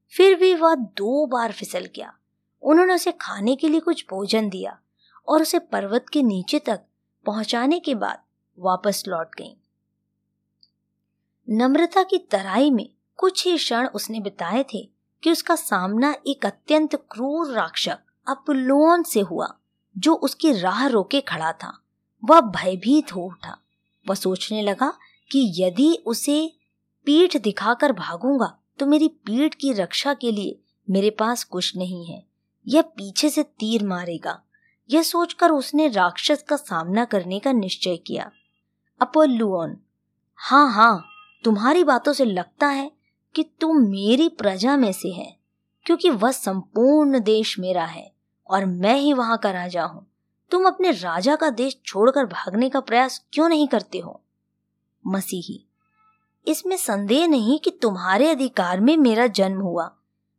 फिर 0.09 0.35
भी 0.35 0.55
वह 0.55 0.75
दो 0.75 1.25
बार 1.25 1.51
फिसल 1.51 1.89
गया। 1.95 2.13
उन्होंने 2.61 2.93
उसे 2.93 3.11
खाने 3.11 3.55
के 3.55 3.69
लिए 3.69 3.79
कुछ 3.79 4.05
भोजन 4.09 4.49
दिया 4.49 4.79
और 5.27 5.41
उसे 5.41 5.59
पर्वत 5.59 6.05
के 6.13 6.23
नीचे 6.23 6.59
तक 6.59 6.81
पहुँचाने 7.25 7.79
के 7.79 7.95
बाद 7.95 8.21
वापस 8.59 9.03
लौट 9.07 9.35
गई। 9.37 9.57
नम्रता 11.49 12.03
की 12.03 12.17
तराई 12.17 12.71
में 12.71 12.89
कुछ 13.19 13.45
ही 13.47 13.57
क्षण 13.57 13.87
उसने 13.87 14.19
बिताए 14.19 14.63
थे 14.73 14.89
कि 15.23 15.31
उसका 15.31 15.55
सामना 15.55 16.15
एक 16.27 16.45
अत्यंत 16.45 16.95
क्रूर 17.11 17.51
राक्षक 17.51 17.99
अपुलोन 18.27 19.03
से 19.03 19.19
हुआ, 19.21 19.47
जो 19.95 20.13
उसकी 20.15 20.51
राह 20.53 20.85
रोके 20.87 21.21
खड़ा 21.21 21.51
था। 21.53 21.77
वह 22.23 22.41
भयभीत 22.41 23.13
हो 23.15 23.21
उठा। 23.21 23.57
वह 24.05 24.15
सोचने 24.15 24.61
लगा 24.61 24.89
कि 25.31 25.53
यदि 25.57 25.93
उसे 26.05 26.53
पीठ 27.05 27.37
दिखाकर 27.37 27.91
भागूँगा 27.91 28.57
तो 28.79 28.85
मेरी 28.85 29.07
पीठ 29.25 29.55
की 29.55 29.73
रक्षा 29.73 30.13
के 30.13 30.31
लिए 30.31 30.59
मेरे 30.87 31.09
पास 31.09 31.43
कुछ 31.43 31.75
नहीं 31.77 32.05
है। 32.05 32.23
यह 32.67 32.81
पीछे 32.81 33.29
से 33.29 33.43
तीर 33.43 33.85
मारेगा। 33.87 34.41
यह 34.89 35.03
सोचकर 35.03 35.49
उसने 35.49 35.87
राक्षस 35.87 36.43
का 36.43 36.55
सामना 36.55 37.05
करने 37.05 37.39
का 37.39 37.51
निश्चय 37.51 37.97
किया। 37.97 38.29
अपोलुओन 39.01 39.77
हाँ 40.39 40.71
हाँ 40.73 41.05
तुम्हारी 41.43 41.83
बातों 41.83 42.13
से 42.13 42.25
लगता 42.25 42.67
है 42.67 42.91
कि 43.35 43.43
तुम 43.61 43.77
मेरी 43.81 44.27
प्रजा 44.29 44.75
में 44.77 44.91
से 44.91 45.09
है, 45.09 45.35
क्योंकि 45.85 46.09
वह 46.09 46.31
संपूर्ण 46.31 47.19
देश 47.19 47.57
मेरा 47.59 47.85
है 47.85 48.11
और 48.49 48.65
मैं 48.65 48.95
ही 48.95 49.13
वहाँ 49.13 49.37
का 49.37 49.51
राजा 49.51 49.83
हूँ। 49.83 50.05
तुम 50.51 50.65
अपने 50.65 50.91
राजा 50.91 51.35
का 51.35 51.49
देश 51.49 51.77
छोड़कर 51.85 52.25
भागने 52.25 52.69
का 52.69 52.79
प्रयास 52.79 53.23
क्यों 53.33 53.49
नहीं 53.49 53.67
करते 53.67 53.99
हो? 53.99 54.21
मसीही, 55.05 55.65
इसमें 56.47 56.75
संदेह 56.77 57.27
नहीं 57.27 57.59
कि 57.59 57.71
तुम्हारे 57.71 58.29
अधिकार 58.29 58.79
में 58.79 58.95
मेरा 58.97 59.27
जन्म 59.27 59.61
हुआ, 59.61 59.85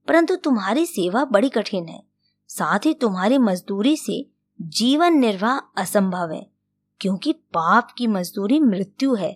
परंतु 0.09 0.37
तुम्हारी 0.37 0.87
सेवा 0.87 1.25
बड़ी 1.25 1.49
कठिन 1.49 1.89
है। 1.89 2.03
साथ 2.51 2.87
ही 2.87 2.95
तुम्हारी 2.95 3.39
मजदूरी 3.39 3.97
से 3.97 4.25
जीवन 4.61 5.15
निर्वाह 5.15 5.59
असंभव 5.83 6.33
है, 6.33 6.47
क्योंकि 7.01 7.33
पाप 7.33 7.91
की 7.91 8.07
मजदूरी 8.07 8.61
मृत्यु 8.61 9.15
है। 9.15 9.33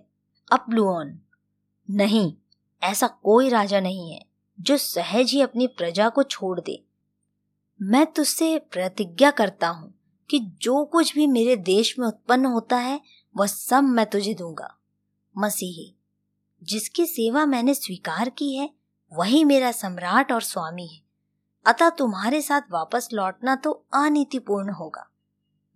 अपलुओन, 0.50 1.18
नहीं 1.88 2.32
ऐसा 2.82 3.06
कोई 3.06 3.48
राजा 3.48 3.80
नहीं 3.80 4.12
है, 4.12 4.26
जो 4.60 4.76
सहज 4.76 5.30
ही 5.30 5.40
अपनी 5.40 5.66
प्रजा 5.66 6.08
को 6.08 6.22
छोड़ 6.22 6.60
दे। 6.60 6.84
मैं 7.82 8.06
तुझसे 8.06 8.58
प्रतिज्ञा 8.58 9.30
करता 9.30 9.68
हूँ 9.68 9.94
कि 10.30 10.38
जो 10.38 10.84
कुछ 10.84 11.14
भी 11.14 11.26
मेरे 11.26 11.56
देश 11.56 11.98
में 11.98 12.06
उत्पन्न 12.06 12.46
होता 12.46 12.76
है, 12.76 13.00
वह 13.36 13.46
सब 13.46 13.84
मैं 13.84 14.06
तुझे 14.06 14.34
दूँगा। 14.34 14.78
मसीही, 15.38 15.94
जिसकी 16.64 17.06
सेवा 17.06 17.46
मैंने 17.46 17.74
स्वीकार 17.74 18.28
की 18.28 18.54
है, 18.54 18.70
वही 19.12 19.44
मेरा 19.44 19.72
सम्राट 19.72 20.32
और 20.32 20.42
स्वामी 20.42 20.86
है। 20.86 21.02
अतः 21.66 21.90
तुम्हारे 21.90 22.42
साथ 22.42 22.60
वापस 22.72 23.08
लौटना 23.12 23.56
तो 23.56 23.70
अनीतिपूर्ण 23.94 24.70
होगा। 24.70 25.10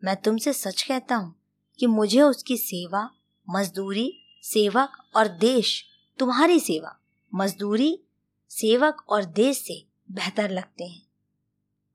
मैं 0.05 0.17
तुमसे 0.17 0.53
सच 0.53 0.83
कहता 0.83 1.17
हूँ 1.17 1.35
कि 1.79 1.87
मुझे 1.87 2.23
उसकी 2.23 2.57
सेवा, 2.57 3.11
मजदूरी 3.51 4.25
सेवक 4.43 4.93
और 5.17 5.29
देश 5.29 5.89
तुम्हारी 6.21 6.61
सेवा, 6.61 7.01
मजदूरी, 7.35 8.03
सेवक 8.49 9.05
और 9.09 9.25
देश 9.25 9.59
से 9.59 9.87
बेहतर 10.11 10.51
लगते 10.51 10.85
हैं। 10.85 11.07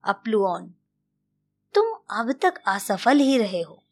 अपलुओन, 0.04 0.74
तुम 1.74 1.92
अब 2.10 2.32
तक 2.32 2.54
असफल 2.66 3.18
ही 3.18 3.38
रहे 3.38 3.62
हो। 3.62 3.82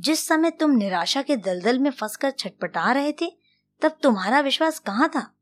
जिस 0.00 0.26
समय 0.26 0.50
तुम 0.50 0.70
निराशा 0.70 1.22
के 1.22 1.36
दलदल 1.36 1.78
में 1.78 1.90
फंसकर 1.90 2.30
छटपटा 2.30 2.92
रहे 2.92 3.12
थे, 3.12 3.36
तब 3.80 3.98
तुम्हारा 4.02 4.40
विश्वास 4.40 4.78
कहाँ 4.78 5.08
था? 5.08 5.34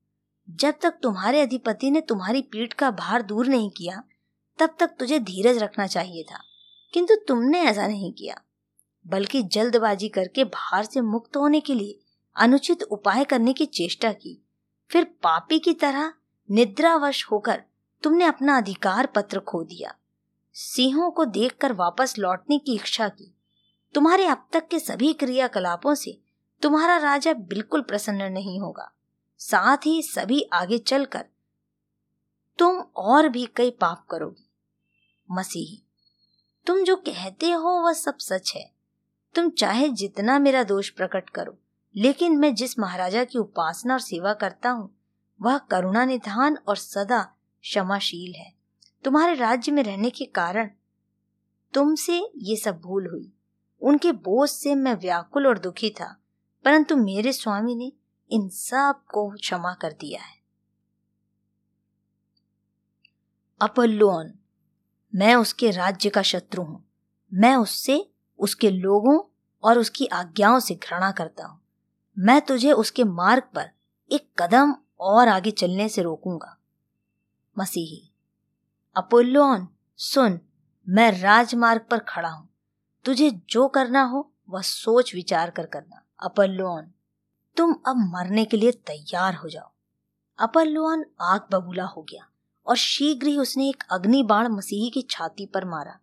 जब 0.50 0.74
तक 0.82 0.94
तुम्हारे 1.02 1.40
अधिपति 1.40 1.90
ने 1.90 2.00
तुम्हारी 2.00 2.42
पीठ 2.42 2.72
का 2.72 2.90
भार 2.90 3.22
दूर 3.22 3.46
नहीं 3.46 3.70
किया, 3.70 4.02
तब 4.58 4.76
तक 4.80 4.86
तुझे 4.86 5.18
धीरज 5.18 5.58
रखना 5.58 5.86
चाहिए 5.86 6.22
था। 6.22 6.42
किंतु 6.92 7.14
तुमने 7.14 7.60
ऐसा 7.60 7.86
नहीं 7.86 8.12
किया, 8.12 8.42
बल्कि 9.06 9.42
जल्दबाजी 9.42 10.08
करके 10.08 10.44
भार 10.44 10.84
से 10.84 11.00
मुक्त 11.00 11.36
होने 11.36 11.60
के 11.60 11.74
लिए 11.74 11.99
अनुचित 12.36 12.82
उपाय 12.82 13.24
करने 13.24 13.52
की 13.52 13.66
चेष्टा 13.66 14.12
की। 14.12 14.42
फिर 14.90 15.04
पापी 15.04 15.58
की 15.58 15.74
तरह 15.74 16.12
निद्रावश 16.50 17.24
होकर 17.32 17.62
तुमने 18.02 18.24
अपना 18.24 18.56
अधिकार 18.56 19.06
पत्र 19.06 19.40
खो 19.40 19.62
दिया। 19.64 19.94
सिंहों 20.52 21.10
को 21.10 21.24
देखकर 21.24 21.72
वापस 21.72 22.14
लौटने 22.18 22.58
की 22.58 22.74
इच्छा 22.74 23.08
की। 23.08 23.34
तुम्हारे 23.94 24.26
अब 24.26 24.46
तक 24.52 24.68
के 24.68 24.78
सभी 24.78 25.12
क्रियाकलापों 25.12 25.94
से 25.94 26.18
तुम्हारा 26.62 26.96
राजा 26.96 27.32
बिल्कुल 27.32 27.82
प्रसन्न 27.82 28.22
नहीं 28.22 28.60
होगा। 28.60 28.90
साथ 29.38 29.86
ही 29.86 30.02
सभी 30.02 30.42
आगे 30.52 30.78
चलकर 30.78 31.24
तुम 32.58 32.80
और 32.96 33.28
भी 33.28 33.46
कई 33.56 33.70
पाप 33.70 34.06
करोगे। 34.10 34.42
मसीही, 35.30 35.82
तुम 36.66 36.82
जो 36.84 36.96
कहते 36.96 37.50
हो 37.50 37.70
वह 37.80 37.92
सब 37.92 38.18
सच 38.18 38.52
है। 38.56 38.70
तुम 39.34 39.50
चाहे 39.50 39.88
जितना 39.88 40.38
मेरा 40.38 40.62
दोष 40.62 40.90
प्रकट 40.90 41.30
करो 41.30 41.58
लेकिन 41.96 42.36
मैं 42.38 42.54
जिस 42.54 42.78
महाराजा 42.78 43.24
की 43.24 43.38
उपासना 43.38 43.94
और 43.94 44.00
सेवा 44.00 44.32
करता 44.32 44.70
हूँ, 44.70 44.98
वह 45.42 45.58
करुणा 45.58 46.04
निधान 46.04 46.58
और 46.68 46.76
सदा 46.76 47.22
क्षमाशील 47.62 48.34
है। 48.34 48.52
तुम्हारे 49.04 49.34
राज्य 49.34 49.72
में 49.72 49.82
रहने 49.82 50.10
के 50.10 50.24
कारण 50.24 50.70
तुमसे 51.74 52.30
ये 52.36 52.56
सब 52.56 52.80
भूल 52.80 53.06
हुई। 53.06 53.32
उनके 53.82 54.12
बोझ 54.12 54.50
से 54.50 54.74
मैं 54.74 54.94
व्याकुल 54.94 55.46
और 55.46 55.58
दुखी 55.58 55.90
था, 55.90 56.16
परंतु 56.64 56.96
मेरे 56.96 57.32
स्वामी 57.32 57.74
ने 57.74 57.92
इन 58.30 58.48
सबको 58.48 59.30
क्षमा 59.30 59.74
कर 59.74 59.92
दिया 59.92 60.20
है। 60.20 60.38
अपलोन 63.60 64.32
मैं 65.14 65.34
उसके 65.34 65.70
राज्य 65.70 66.10
का 66.10 66.22
शत्रु 66.22 66.62
हूँ। 66.62 66.84
मैं 67.34 67.56
उससे, 67.56 68.10
उसके 68.38 68.70
लोगों 68.70 69.18
और 69.62 69.78
उसकी 69.78 70.06
आज्ञाओं 70.06 70.60
से 70.60 70.74
घृणा 70.74 71.10
करता 71.12 71.46
हूँ। 71.46 71.59
मैं 72.18 72.40
तुझे 72.40 72.72
उसके 72.72 73.04
मार्ग 73.04 73.42
पर 73.54 73.70
एक 74.12 74.30
कदम 74.38 74.74
और 75.00 75.28
आगे 75.28 75.50
चलने 75.50 75.88
से 75.88 76.02
रोकूँगा। 76.02 76.56
मसीही, 77.58 78.12
अपोलोन, 78.96 79.68
सुन, 79.96 80.40
मैं 80.88 81.20
राजमार्ग 81.20 81.86
पर 81.90 81.98
खड़ा 81.98 82.28
हूँ। 82.28 82.48
तुझे 83.04 83.30
जो 83.50 83.68
करना 83.68 84.02
हो, 84.02 84.32
वह 84.48 84.60
सोच 84.60 85.14
विचार 85.14 85.50
कर 85.50 85.66
करना। 85.66 86.02
अपोलोन, 86.22 86.90
तुम 87.56 87.72
अब 87.72 87.96
मरने 87.96 88.44
के 88.44 88.56
लिए 88.56 88.72
तैयार 88.72 89.34
हो 89.34 89.48
जाओ। 89.48 89.70
अपोलोन 90.38 91.04
आग 91.20 91.40
बबूला 91.52 91.84
हो 91.84 92.02
गया 92.02 92.28
और 92.66 92.76
शीघ्र 92.76 93.26
ही 93.26 93.38
उसने 93.38 93.68
एक 93.68 93.84
अग्नि 93.90 94.22
बाण 94.22 94.48
मसीही 94.48 94.90
की 94.90 95.02
छाती 95.02 95.46
पर 95.46 95.64
मारा। 95.64 95.98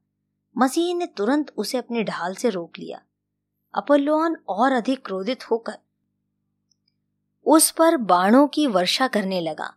मसीही 0.57 0.93
ने 0.93 1.05
तुरंत 1.05 1.53
उसे 1.57 1.77
अपनी 1.77 2.03
ढाल 2.03 2.35
से 2.35 2.49
रोक 2.49 2.79
लिया। 2.79 3.01
अपोलोन 3.73 4.37
और 4.49 4.71
अधिक 4.71 5.05
क्रोधित 5.05 5.51
होकर 5.51 5.77
उस 7.47 7.71
पर 7.71 7.97
बाणों 7.97 8.47
की 8.47 8.67
वर्षा 8.67 9.07
करने 9.07 9.41
लगा। 9.41 9.73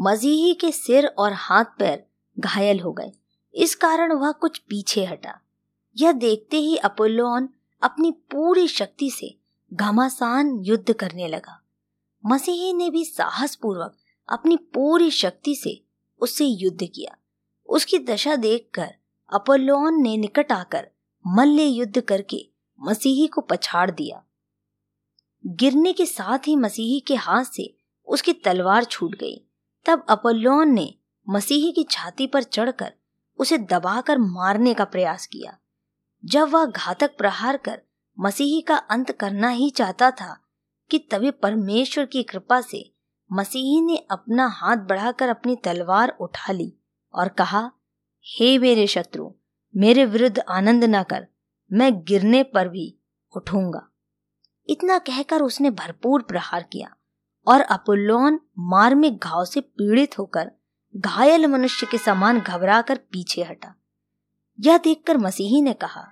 मसीही 0.00 0.54
के 0.54 0.72
सिर 0.72 1.06
और 1.06 1.32
हाथ 1.32 1.64
पैर 1.64 2.06
घायल 2.38 2.80
हो 2.80 2.92
गए। 2.92 3.12
इस 3.54 3.74
कारण 3.74 4.12
वह 4.12 4.32
कुछ 4.32 4.58
पीछे 4.58 5.04
हटा। 5.04 5.40
यह 5.96 6.12
देखते 6.12 6.56
ही 6.56 6.76
अपोलोन 6.76 7.48
अपनी 7.82 8.10
पूरी 8.10 8.68
शक्ति 8.68 9.10
से 9.10 9.38
घमासान 9.72 10.58
युद्ध 10.58 10.92
करने 10.92 11.28
लगा। 11.28 11.62
मसीही 12.26 12.72
ने 12.72 12.90
भी 12.90 13.04
साहस 13.04 13.54
पूर्वक 13.54 13.96
अपनी 14.28 14.56
पूरी 14.56 15.10
शक्ति 15.10 15.54
से 15.54 15.82
उससे 16.20 16.44
युद्ध 16.44 16.86
किया। 16.94 17.16
उसकी 17.68 17.98
दशा 17.98 18.36
देखकर 18.36 18.94
अपोलोन 19.32 20.02
ने 20.02 20.16
निकट 20.16 20.52
आकर 20.52 20.90
मल्ल 21.26 21.60
युद्ध 21.60 22.00
करके 22.00 22.48
मसीही 22.80 23.26
को 23.26 23.40
पछाड़ 23.40 23.90
दिया। 23.90 24.24
गिरने 25.46 25.92
के 25.92 26.06
साथ 26.06 26.38
ही 26.38 26.56
मसीही 26.56 27.00
के 27.00 27.14
हाथ 27.14 27.44
से 27.44 27.76
उसकी 28.06 28.32
तलवार 28.32 28.84
छूट 28.84 29.14
गई। 29.14 29.36
तब 29.86 30.06
अपोलोन 30.08 30.68
ने 30.68 30.94
मसीही 31.28 31.72
की 31.72 31.82
छाती 31.82 32.26
पर 32.26 32.42
चढ़कर 32.42 32.92
उसे 33.38 33.58
दबाकर 33.58 34.18
मारने 34.18 34.74
का 34.74 34.84
प्रयास 34.84 35.26
किया। 35.26 35.58
जब 36.24 36.48
वह 36.48 36.64
घातक 36.66 37.16
प्रहार 37.18 37.56
कर 37.56 37.82
मसीही 38.20 38.60
का 38.60 38.76
अंत 38.76 39.10
करना 39.10 39.48
ही 39.48 39.70
चाहता 39.70 40.10
था 40.10 40.36
कि 40.90 40.98
तभी 40.98 41.30
परमेश्वर 41.30 42.06
की 42.06 42.22
कृपा 42.22 42.60
से 42.60 42.94
मसीही 43.32 43.80
ने 43.80 43.96
अपना 44.10 44.46
हाथ 44.46 44.76
बढ़ाकर 44.76 45.28
अपनी 45.28 45.56
तलवार 45.56 46.16
उठा 46.20 46.52
ली 46.52 46.72
और 47.14 47.28
कहा, 47.28 47.70
हे 48.24 48.58
मेरे 48.58 48.86
शत्रु, 48.86 49.30
मेरे 49.76 50.04
विरुद्ध 50.04 50.38
आनंद 50.38 50.84
न 50.84 51.02
कर, 51.02 51.26
मैं 51.72 52.04
गिरने 52.04 52.42
पर 52.42 52.68
भी 52.68 52.98
उठूँगा। 53.36 53.90
इतना 54.68 54.98
कहकर 54.98 55.42
उसने 55.42 55.70
भरपूर 55.70 56.22
प्रहार 56.22 56.62
किया 56.62 56.94
और 57.46 57.60
अपोलोन 57.60 58.40
मार्मिक 58.58 59.18
घाव 59.18 59.44
से 59.44 59.60
पीड़ित 59.60 60.18
होकर 60.18 60.50
घायल 60.96 61.46
मनुष्य 61.46 61.86
के 61.90 61.98
समान 61.98 62.40
घबराकर 62.40 62.96
पीछे 62.96 63.42
हटा। 63.42 63.74
यह 64.60 64.78
देखकर 64.78 65.18
मसीही 65.18 65.62
ने 65.62 65.72
कहा, 65.72 66.08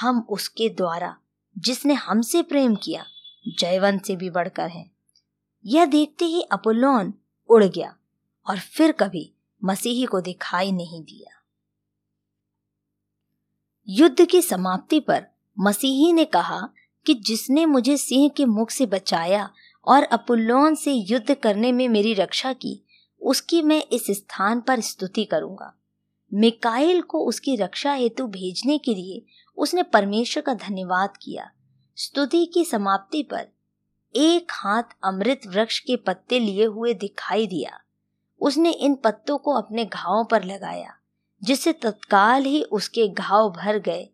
हम 0.00 0.26
उसके 0.30 0.68
द्वारा, 0.68 1.16
जिसने 1.58 1.94
हमसे 1.94 2.42
प्रेम 2.42 2.74
किया, 2.74 3.06
जयवंत 3.58 4.04
से 4.04 4.16
भी 4.16 4.30
बढ़कर 4.30 4.68
है। 4.68 4.90
यह 5.66 5.84
देखते 5.84 6.24
ही 6.24 6.42
अपोलोन 6.42 7.14
उड़ 7.50 7.64
गया 7.64 7.96
और 8.46 8.58
फिर 8.58 8.92
कभी 8.92 9.34
मसीही 9.64 10.04
को 10.04 10.20
दिखाई 10.20 10.72
नहीं 10.72 11.02
दिया। 11.02 11.42
युद्ध 13.88 14.24
की 14.24 14.42
समाप्ति 14.42 15.00
पर 15.00 15.26
मसीही 15.60 16.12
ने 16.12 16.24
कहा 16.24 16.68
कि 17.06 17.14
जिसने 17.14 17.66
मुझे 17.66 17.96
सिंह 17.96 18.28
के 18.28 18.44
मुख 18.44 18.70
से 18.70 18.86
बचाया 18.86 19.50
और 19.86 20.02
अपुल्लोन 20.02 20.74
से 20.74 20.92
युद्ध 20.92 21.34
करने 21.34 21.72
में 21.72 21.88
मेरी 21.88 22.14
रक्षा 22.14 22.52
की, 22.52 22.80
उसकी 23.20 23.62
मैं 23.62 23.82
इस 23.92 24.06
स्थान 24.10 24.60
पर 24.60 24.80
स्तुति 24.80 25.24
करूँगा। 25.24 25.74
मिकाइल 26.34 27.02
को 27.02 27.26
उसकी 27.26 27.56
रक्षा 27.56 27.92
हेतु 27.92 28.26
भेजने 28.26 28.78
के 28.78 28.94
लिए 28.94 29.26
उसने 29.56 29.82
परमेश्वर 29.82 30.42
का 30.42 30.54
धन्यवाद 30.54 31.16
किया। 31.22 31.50
स्तुति 31.96 32.46
की 32.46 32.64
समाप्ति 32.64 33.22
पर 33.22 33.46
एक 34.16 34.52
हाथ 34.52 34.82
अमृत 35.04 35.40
वृक्ष 35.46 35.78
के 35.78 35.96
पत्ते 35.96 36.38
लिए 36.38 36.64
हुए 36.64 36.94
दिखाई 36.94 37.46
दिया। 37.46 37.80
उसने 38.40 38.70
इन 38.70 38.94
पत्तों 38.94 39.38
को 39.38 39.54
अपने 39.54 39.84
घावों 39.84 40.24
पर 40.24 40.44
लगाया, 40.44 40.94
जिससे 41.42 41.72
तत्काल 41.72 42.44
ही 42.44 42.62
उसके 42.62 43.08
घाव 43.08 43.50
भर 43.50 43.78
गए। 43.78 44.08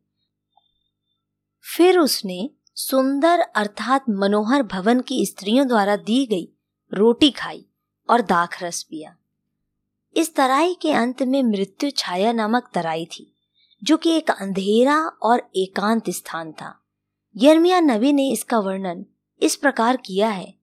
फिर 1.77 1.99
उसने 1.99 2.51
सुंदर 2.77 3.41
अर्थात 3.41 4.05
मनोहर 4.11 4.63
भवन 4.63 5.01
की 5.01 5.25
स्त्रियों 5.27 5.67
द्वारा 5.69 5.97
दी 5.97 6.25
गई 6.27 6.49
रोटी 6.93 7.31
खाई 7.31 7.65
और 8.09 8.21
दाख 8.21 8.57
रस 8.63 8.83
पिया। 8.83 9.15
इस 10.17 10.35
तराई 10.35 10.75
के 10.75 10.93
अंत 10.93 11.23
में 11.23 11.43
मृत्यु 11.43 11.91
छाया 11.91 12.33
नामक 12.33 12.71
तराई 12.75 13.05
थी, 13.07 13.33
जो 13.83 13.97
कि 13.97 14.11
एक 14.11 14.31
अंधेरा 14.31 14.97
और 15.23 15.43
एकांत 15.57 16.11
स्थान 16.11 16.53
था। 16.53 16.75
यर्मिया 17.37 17.81
नबी 17.81 18.13
ने 18.13 18.31
इसका 18.31 18.59
वर्णन 18.59 19.05
इस 19.41 19.57
प्रकार 19.57 19.97
किया 19.97 20.29
है, 20.29 20.55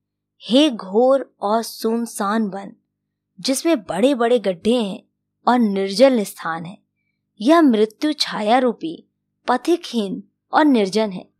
हे 0.41 0.69
घोर 0.69 1.29
और 1.41 1.61
सुनसान 1.63 2.47
वन, 2.47 2.73
जिसमें 3.39 3.77
बड़े 3.79 4.13
बड़े 4.15 4.39
गड्ढे 4.39 4.75
हैं 4.75 5.01
और 5.47 5.59
निर्जल 5.59 6.23
स्थान 6.23 6.65
है, 6.65 6.77
यह 7.39 7.61
मृत्यु 7.61 8.13
छाया 8.13 8.59
रूपी, 8.59 8.95
पथिकहीन 9.47 10.23
और 10.53 10.65
निर्जन 10.65 11.11
है। 11.11 11.36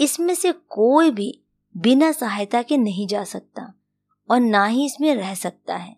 इसमें 0.00 0.34
से 0.34 0.52
कोई 0.52 1.10
भी 1.10 1.32
बिना 1.74 2.10
सहायता 2.12 2.62
के 2.62 2.76
नहीं 2.76 3.06
जा 3.06 3.22
सकता 3.24 3.72
और 4.28 4.40
ना 4.40 4.64
ही 4.66 4.84
इसमें 4.86 5.14
रह 5.14 5.34
सकता 5.34 5.76
है। 5.76 5.96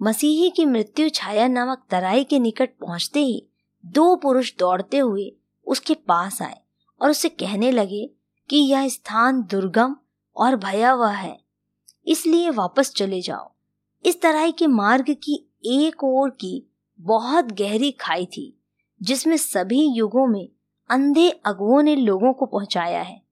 मसीही 0.00 0.50
की 0.50 0.64
मृत्यु 0.64 1.08
छाया 1.08 1.46
नामक 1.48 1.82
तराई 1.90 2.24
के 2.24 2.38
निकट 2.38 2.70
पहुँचते 2.80 3.20
ही 3.20 3.42
दो 3.84 4.14
पुरुष 4.16 4.52
दौड़ते 4.58 4.98
हुए 4.98 5.30
उसके 5.66 5.94
पास 6.08 6.40
आए 6.42 6.58
और 7.00 7.10
उसे 7.10 7.28
कहने 7.28 7.70
लगे 7.70 8.06
कि 8.50 8.56
यह 8.56 8.88
स्थान 8.88 9.42
दुर्गम 9.42 9.96
और 10.36 10.56
भयावह 10.56 11.12
है, 11.12 11.38
इसलिए 12.06 12.50
वापस 12.50 12.92
चले 12.92 13.20
जाओ। 13.20 13.50
इस 14.04 14.20
तराई 14.20 14.52
के 14.52 14.66
मार्ग 14.66 15.10
की 15.24 15.34
एक 15.66 16.04
ओर 16.04 16.30
की 16.30 16.62
बहुत 16.98 17.52
गहरी 17.52 17.90
खाई 17.90 18.26
थी, 18.26 18.52
जिसमें 19.00 19.36
सभी 19.36 19.82
युगों 19.88 20.26
में 20.26 20.48
अंधे 20.90 21.30
अगुओं 21.30 21.82
ने 21.82 21.96
लोगों 21.96 22.32
को 22.32 22.46
पहुँचाया 22.46 23.00
है। 23.02 23.22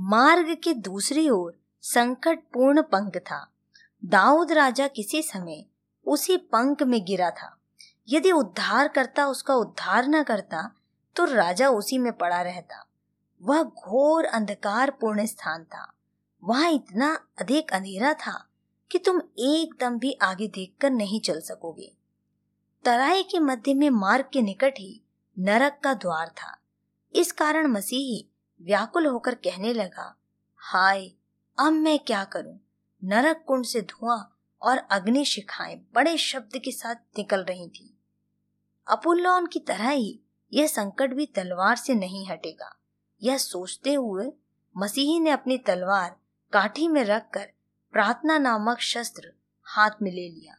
मार्ग 0.00 0.56
के 0.64 0.74
दूसरी 0.74 1.28
ओर 1.28 1.58
संकट 1.82 2.38
पूर्ण 2.52 2.82
पंख 2.82 3.16
था। 3.16 3.50
दाऊद 4.04 4.52
राजा 4.52 4.86
किसी 4.86 5.22
समय 5.22 5.64
उसी 6.06 6.36
पंख 6.36 6.82
में 6.82 7.04
गिरा 7.04 7.30
था। 7.30 7.54
यदि 8.08 8.32
उद्धार 8.32 8.88
करता 8.88 9.26
उसका 9.26 9.54
उद्धार 9.54 10.08
न 10.08 10.22
करता 10.22 10.70
तो 11.16 11.24
राजा 11.24 11.68
उसी 11.68 11.98
में 11.98 12.12
पड़ा 12.12 12.40
रहता। 12.42 12.84
वह 13.42 13.62
घोर 13.62 14.24
अंधकार 14.24 14.90
पूर्ण 14.90 15.24
स्थान 15.26 15.64
था। 15.64 15.92
वहाँ 16.44 16.70
इतना 16.70 17.26
अधिक 17.40 17.72
अंधेरा 17.72 18.12
था 18.14 18.48
कि 18.90 18.98
तुम 18.98 19.20
एकदम 19.38 19.98
भी 19.98 20.12
आगे 20.12 20.48
देखकर 20.48 20.90
नहीं 20.90 21.20
चल 21.20 21.40
सकोगे। 21.40 21.92
तराई 22.84 23.22
के 23.22 23.38
मध्य 23.38 23.74
में 23.74 23.90
मार्ग 23.90 24.24
के 24.32 24.42
निकट 24.42 24.74
ही 24.78 25.00
नरक 25.38 25.80
का 25.84 25.94
द्वार 25.94 26.28
था। 26.28 26.57
इस 27.18 27.32
कारण 27.32 27.66
मसीही 27.66 28.28
व्याकुल 28.62 29.06
होकर 29.06 29.34
कहने 29.34 29.72
लगा, 29.72 30.18
हाय, 30.56 31.08
अब 31.58 31.72
मैं 31.72 31.98
क्या 31.98 32.24
करूँ? 32.24 32.60
नरक 33.04 33.44
कुंड 33.46 33.64
से 33.64 33.80
धुआँ 33.80 34.40
और 34.62 34.78
अग्नि 34.78 35.24
शिखाएँ 35.24 35.76
बड़े 35.94 36.18
शब्द 36.18 36.58
के 36.58 36.72
साथ 36.72 36.94
निकल 36.94 37.44
रही 37.44 37.68
थी। 37.68 37.98
अपुल्लौन 38.88 39.46
की 39.46 39.60
तरह 39.60 39.88
ही 39.88 40.20
यह 40.52 40.66
संकट 40.66 41.14
भी 41.14 41.26
तलवार 41.26 41.76
से 41.76 41.94
नहीं 41.94 42.26
हटेगा। 42.26 42.76
यह 43.22 43.38
सोचते 43.38 43.94
हुए 43.94 44.32
मसीही 44.76 45.20
ने 45.20 45.30
अपनी 45.30 45.58
तलवार 45.58 46.16
काठी 46.52 46.88
में 46.88 47.04
रखकर 47.04 47.52
प्रार्थना 47.92 48.38
नामक 48.38 48.78
शस्त्र 48.78 49.32
हाथ 49.62 49.90
में 50.02 50.10
ले 50.10 50.28
लिया 50.28 50.54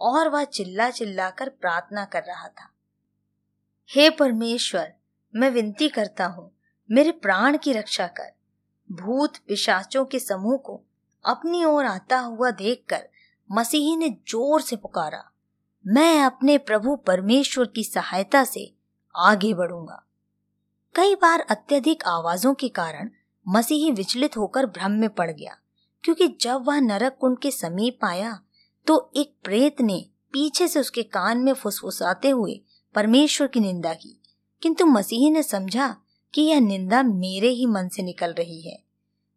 और 0.00 0.28
वह 0.28 0.44
चिल्ला 0.44 0.90
चिल्ला 0.90 1.30
कर 1.30 1.48
प्रार्थना 1.48 2.04
कर 2.04 2.22
रहा 2.22 2.48
था। 2.48 2.72
हे 3.90 4.10
परमेश्वर 4.10 4.95
मैं 5.36 5.50
विनती 5.50 5.88
करता 5.88 6.26
हूँ, 6.26 6.50
मेरे 6.90 7.12
प्राण 7.12 7.56
की 7.58 7.72
रक्षा 7.72 8.06
कर। 8.10 8.32
भूत 8.90 9.36
पिशाचों 9.48 10.04
के 10.04 10.18
समूह 10.18 10.56
को 10.56 10.80
अपनी 11.24 11.64
ओर 11.64 11.84
आता 11.86 12.18
हुआ 12.18 12.50
देखकर 12.52 13.08
मसीही 13.50 13.96
ने 13.96 14.08
ज़ोर 14.28 14.60
से 14.60 14.76
पुकारा, 14.76 15.22
मैं 15.84 16.22
अपने 16.22 16.56
प्रभु 16.60 16.96
परमेश्वर 17.06 17.66
की 17.66 17.84
सहायता 17.84 18.44
से 18.44 18.70
आगे 19.14 19.52
बढ़ूँगा। 19.54 20.02
कई 20.94 21.14
बार 21.14 21.40
अत्यधिक 21.40 22.04
आवाजों 22.06 22.54
के 22.54 22.68
कारण 22.70 23.10
मसीही 23.46 23.90
विचलित 23.90 24.36
होकर 24.36 24.66
भ्रम 24.68 24.92
में 24.92 25.08
पड़ 25.10 25.30
गया, 25.30 25.56
क्योंकि 26.04 26.26
जब 26.40 26.64
वह 26.66 26.80
नरक 26.80 27.16
कुंड 27.20 27.38
के 27.38 27.50
समीप 27.50 28.04
आया 28.04 28.38
तो 28.86 29.10
एक 29.16 29.34
प्रेत 29.44 29.80
ने 29.80 30.04
पीछे 30.32 30.68
से 30.68 30.80
उसके 30.80 31.02
कान 31.02 31.38
में 31.38 31.52
फुसफुसाते 31.54 32.30
हुए 32.30 32.60
परमेश्वर 32.94 33.46
की 33.46 33.60
निंदा 33.60 33.92
की। 33.94 34.18
किंतु 34.62 34.86
मसीही 34.86 35.30
ने 35.30 35.42
समझा 35.42 35.96
कि 36.34 36.42
यह 36.42 36.60
निंदा 36.60 37.02
मेरे 37.02 37.48
ही 37.48 37.66
मन 37.66 37.88
से 37.88 38.02
निकल 38.02 38.32
रही 38.32 38.60
है। 38.60 38.78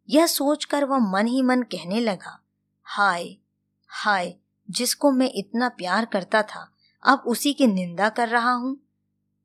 यह 0.08 0.26
सोचकर 0.26 0.84
वह 0.84 0.98
मन 0.98 1.26
ही 1.26 1.42
मन 1.42 1.62
कहने 1.62 2.00
लगा, 2.00 2.38
हाय 2.82 3.36
हाय, 3.90 4.34
जिसको 4.70 5.10
मैं 5.10 5.30
इतना 5.34 5.68
प्यार 5.68 6.04
करता 6.04 6.42
था, 6.42 6.72
अब 7.02 7.22
उसी 7.26 7.52
की 7.52 7.66
निंदा 7.66 8.08
कर 8.08 8.28
रहा 8.28 8.52
हूँ? 8.52 8.76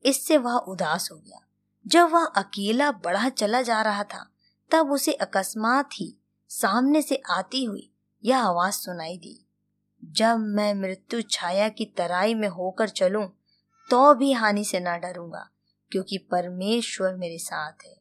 इससे 0.06 0.38
वह 0.38 0.54
उदास 0.54 1.10
हो 1.12 1.18
गया। 1.18 1.40
जब 1.88 2.10
वह 2.10 2.26
अकेला 2.26 2.92
बढ़ा 2.92 3.30
चला 3.30 3.62
जा 3.62 3.82
रहा 3.82 4.04
था, 4.04 4.30
तब 4.72 4.92
उसे 4.92 5.14
अकस्मात 5.14 5.90
ही 5.94 6.16
सामने 6.50 7.02
से 7.02 7.22
आती 7.30 7.64
हुई 7.64 7.90
यह 8.24 8.40
आवाज़ 8.40 8.74
सुनाई 8.74 9.18
दी, 9.18 9.46
जब 10.04 10.38
मैं 10.38 10.74
मृत्यु 10.74 11.22
छाया 11.22 11.70
की 11.70 11.86
तराई 11.86 12.34
में 12.34 12.48
होकर 12.48 12.90
चलूँ 12.90 13.28
तो 13.90 14.14
भी 14.14 14.32
हानि 14.32 14.64
से 14.64 14.80
ना 14.80 14.98
डरूँगा। 14.98 15.50
क्योंकि 15.96 16.18
परमेश्वर 16.18 17.14
मेरे 17.16 17.38
साथ 17.38 17.86
है। 17.86 17.96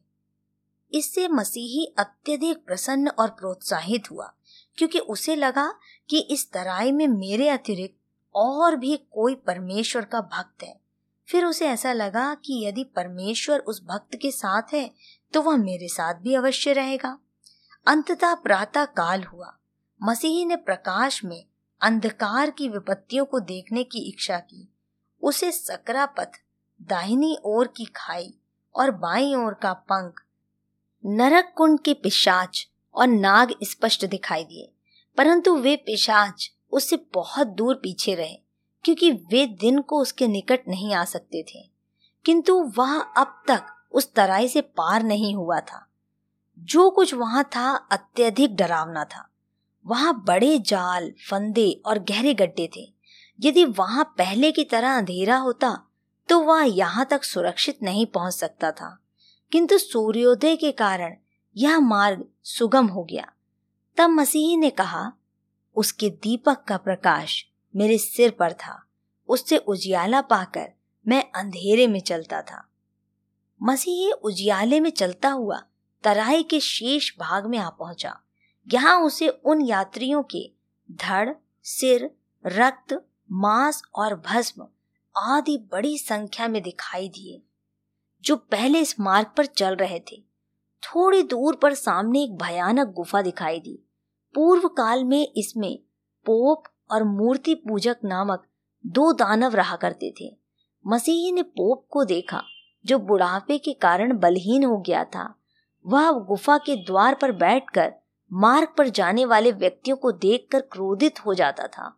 इससे 0.93 1.27
मसीही 1.27 1.85
अत्यधिक 1.97 2.65
प्रसन्न 2.65 3.07
और 3.09 3.29
प्रोत्साहित 3.29 4.11
हुआ, 4.11 4.33
क्योंकि 4.77 4.99
उसे 4.99 5.35
लगा 5.35 5.67
कि 6.09 6.19
इस 6.19 6.51
तराई 6.51 6.91
में 6.91 7.07
मेरे 7.07 7.47
अतिरिक्त 7.49 7.95
और 8.35 8.75
भी 8.75 8.97
कोई 8.97 9.35
परमेश्वर 9.35 10.05
का 10.05 10.21
भक्त 10.21 10.63
है। 10.63 10.79
फिर 11.27 11.45
उसे 11.45 11.67
ऐसा 11.67 11.93
लगा 11.93 12.33
कि 12.35 12.65
यदि 12.65 12.83
परमेश्वर 12.83 13.59
उस 13.59 13.83
भक्त 13.83 14.15
के 14.15 14.31
साथ 14.31 14.73
है 14.73 14.91
तो 15.33 15.41
वह 15.41 15.57
मेरे 15.57 15.87
साथ 15.87 16.13
भी 16.13 16.35
अवश्य 16.35 16.73
रहेगा। 16.73 17.17
अंततः 17.87 18.33
प्रातः 18.33 18.85
काल 18.85 19.23
हुआ। 19.23 19.57
मसीही 20.03 20.45
ने 20.45 20.55
प्रकाश 20.55 21.23
में 21.23 21.45
अंधकार 21.81 22.49
की 22.49 22.69
विपत्तियों 22.69 23.25
को 23.25 23.39
देखने 23.39 23.83
की 23.83 23.99
इच्छा 24.09 24.37
की। 24.39 24.67
उसे 25.21 25.51
सकरा 25.51 26.05
पथ 26.05 26.41
दाहिनी 26.81 27.37
ओर 27.45 27.67
की 27.67 27.85
खाई 27.85 28.33
और 28.75 28.91
बाई 28.91 29.35
ओर 29.35 29.53
का 29.53 29.73
पंख 29.73 30.21
नरक 31.05 31.53
कुंड 31.57 31.79
के 31.79 31.93
पिशाच 31.93 32.67
और 32.95 33.07
नाग 33.07 33.53
स्पष्ट 33.63 34.05
दिखाई 34.05 34.43
दिए। 34.43 34.71
परंतु 35.17 35.55
वे 35.55 35.75
पिशाच 35.75 36.51
उससे 36.71 37.05
बहुत 37.13 37.47
दूर 37.47 37.75
पीछे 37.75 38.15
रहे, 38.15 38.35
क्योंकि 38.83 39.11
वे 39.11 39.45
दिन 39.45 39.81
को 39.81 40.01
उसके 40.01 40.27
निकट 40.27 40.67
नहीं 40.67 40.93
आ 40.93 41.05
सकते 41.05 41.43
थे। 41.43 41.69
किंतु 42.25 42.73
वह 42.77 42.99
अब 42.99 43.43
तक 43.47 43.65
उस 43.91 44.13
तराई 44.13 44.47
से 44.47 44.61
पार 44.61 45.03
नहीं 45.03 45.35
हुआ 45.35 45.59
था। 45.59 45.87
जो 46.59 46.89
कुछ 46.89 47.13
वहाँ 47.13 47.43
था 47.43 47.75
अत्यधिक 47.91 48.55
डरावना 48.55 49.03
था। 49.03 49.29
वहाँ 49.85 50.23
बड़े 50.23 50.59
जाल, 50.59 51.13
फंदे 51.29 51.81
और 51.85 51.99
गहरे 51.99 52.33
गड्ढे 52.33 52.69
थे। 52.77 52.93
यदि 53.39 53.65
वहाँ 53.65 54.03
पहले 54.17 54.51
की 54.51 54.63
तरह 54.63 54.97
अंधेरा 54.97 55.37
होता 55.37 55.84
तो 56.29 56.39
वह 56.39 56.63
यहाँ 56.63 57.05
तक 57.05 57.23
सुरक्षित 57.23 57.79
नहीं 57.83 58.05
पहुँच 58.05 58.33
सकता 58.33 58.71
था। 58.71 59.01
किंतु 59.51 59.77
सूर्योदय 59.77 60.55
के 60.55 60.71
कारण 60.71 61.15
यह 61.57 61.79
मार्ग 61.79 62.25
सुगम 62.43 62.87
हो 62.87 63.03
गया। 63.03 63.31
तब 63.97 64.09
मसीही 64.09 64.57
ने 64.57 64.69
कहा, 64.69 65.13
उसके 65.75 66.09
दीपक 66.09 66.63
का 66.67 66.77
प्रकाश 66.77 67.45
मेरे 67.75 67.97
सिर 67.97 68.31
पर 68.31 68.53
था। 68.53 68.85
उससे 69.27 69.57
उजियाला 69.57 70.21
पाकर 70.21 70.73
मैं 71.07 71.31
अंधेरे 71.35 71.87
में 71.87 71.99
चलता 71.99 72.41
था। 72.41 72.69
मसीह 73.63 74.11
उजियाले 74.11 74.79
में 74.79 74.89
चलता 74.89 75.29
हुआ 75.29 75.63
तराई 76.03 76.43
के 76.43 76.59
शेष 76.59 77.17
भाग 77.19 77.45
में 77.45 77.57
आ 77.57 77.69
पहुँचा। 77.69 78.19
यहाँ 78.73 79.01
उसे 79.01 79.27
उन 79.29 79.61
यात्रियों 79.61 80.23
के 80.23 80.51
धड़, 80.91 81.29
सिर, 81.63 82.11
रक्त, 82.45 83.07
मांस 83.31 83.81
और 83.95 84.15
भस्म 84.15 84.67
आदि 85.15 85.57
बड़ी 85.71 85.97
संख्या 85.97 86.47
में 86.47 86.61
दिखाई 86.63 87.07
दिए, 87.09 87.41
जो 88.23 88.35
पहले 88.35 88.79
इस 88.79 88.99
मार्ग 88.99 89.27
पर 89.37 89.45
चल 89.45 89.75
रहे 89.75 89.99
थे। 90.01 90.21
थोड़ी 90.83 91.21
दूर 91.23 91.55
पर 91.55 91.73
सामने 91.73 92.23
एक 92.23 92.35
भयानक 92.37 92.87
गुफा 92.87 93.21
दिखाई 93.21 93.59
दी। 93.59 93.77
पूर्व 94.35 94.67
काल 94.67 95.03
में 95.03 95.27
इसमें 95.37 95.77
पोप 96.25 96.63
और 96.91 97.03
मूर्ति 97.03 97.55
पूजक 97.55 97.97
नामक 98.05 98.45
दो 98.85 99.11
दानव 99.13 99.55
रहा 99.55 99.75
करते 99.75 100.13
थे। 100.21 100.35
मसीही 100.85 101.31
ने 101.31 101.43
पोप 101.43 101.85
को 101.89 102.03
देखा, 102.03 102.43
जो 102.85 102.99
बुढ़ापे 102.99 103.57
के 103.57 103.73
कारण 103.73 104.17
बलहीन 104.17 104.63
हो 104.63 104.77
गया 104.77 105.03
था। 105.05 105.33
वह 105.85 106.11
गुफा 106.11 106.57
के 106.57 106.75
द्वार 106.75 107.15
पर 107.15 107.31
बैठकर 107.31 107.93
मार्ग 108.31 108.67
पर 108.77 108.89
जाने 108.89 109.25
वाले 109.25 109.51
व्यक्तियों 109.51 109.97
को 109.97 110.11
देखकर 110.11 110.61
क्रोधित 110.61 111.25
हो 111.25 111.33
जाता 111.33 111.67
था। 111.67 111.95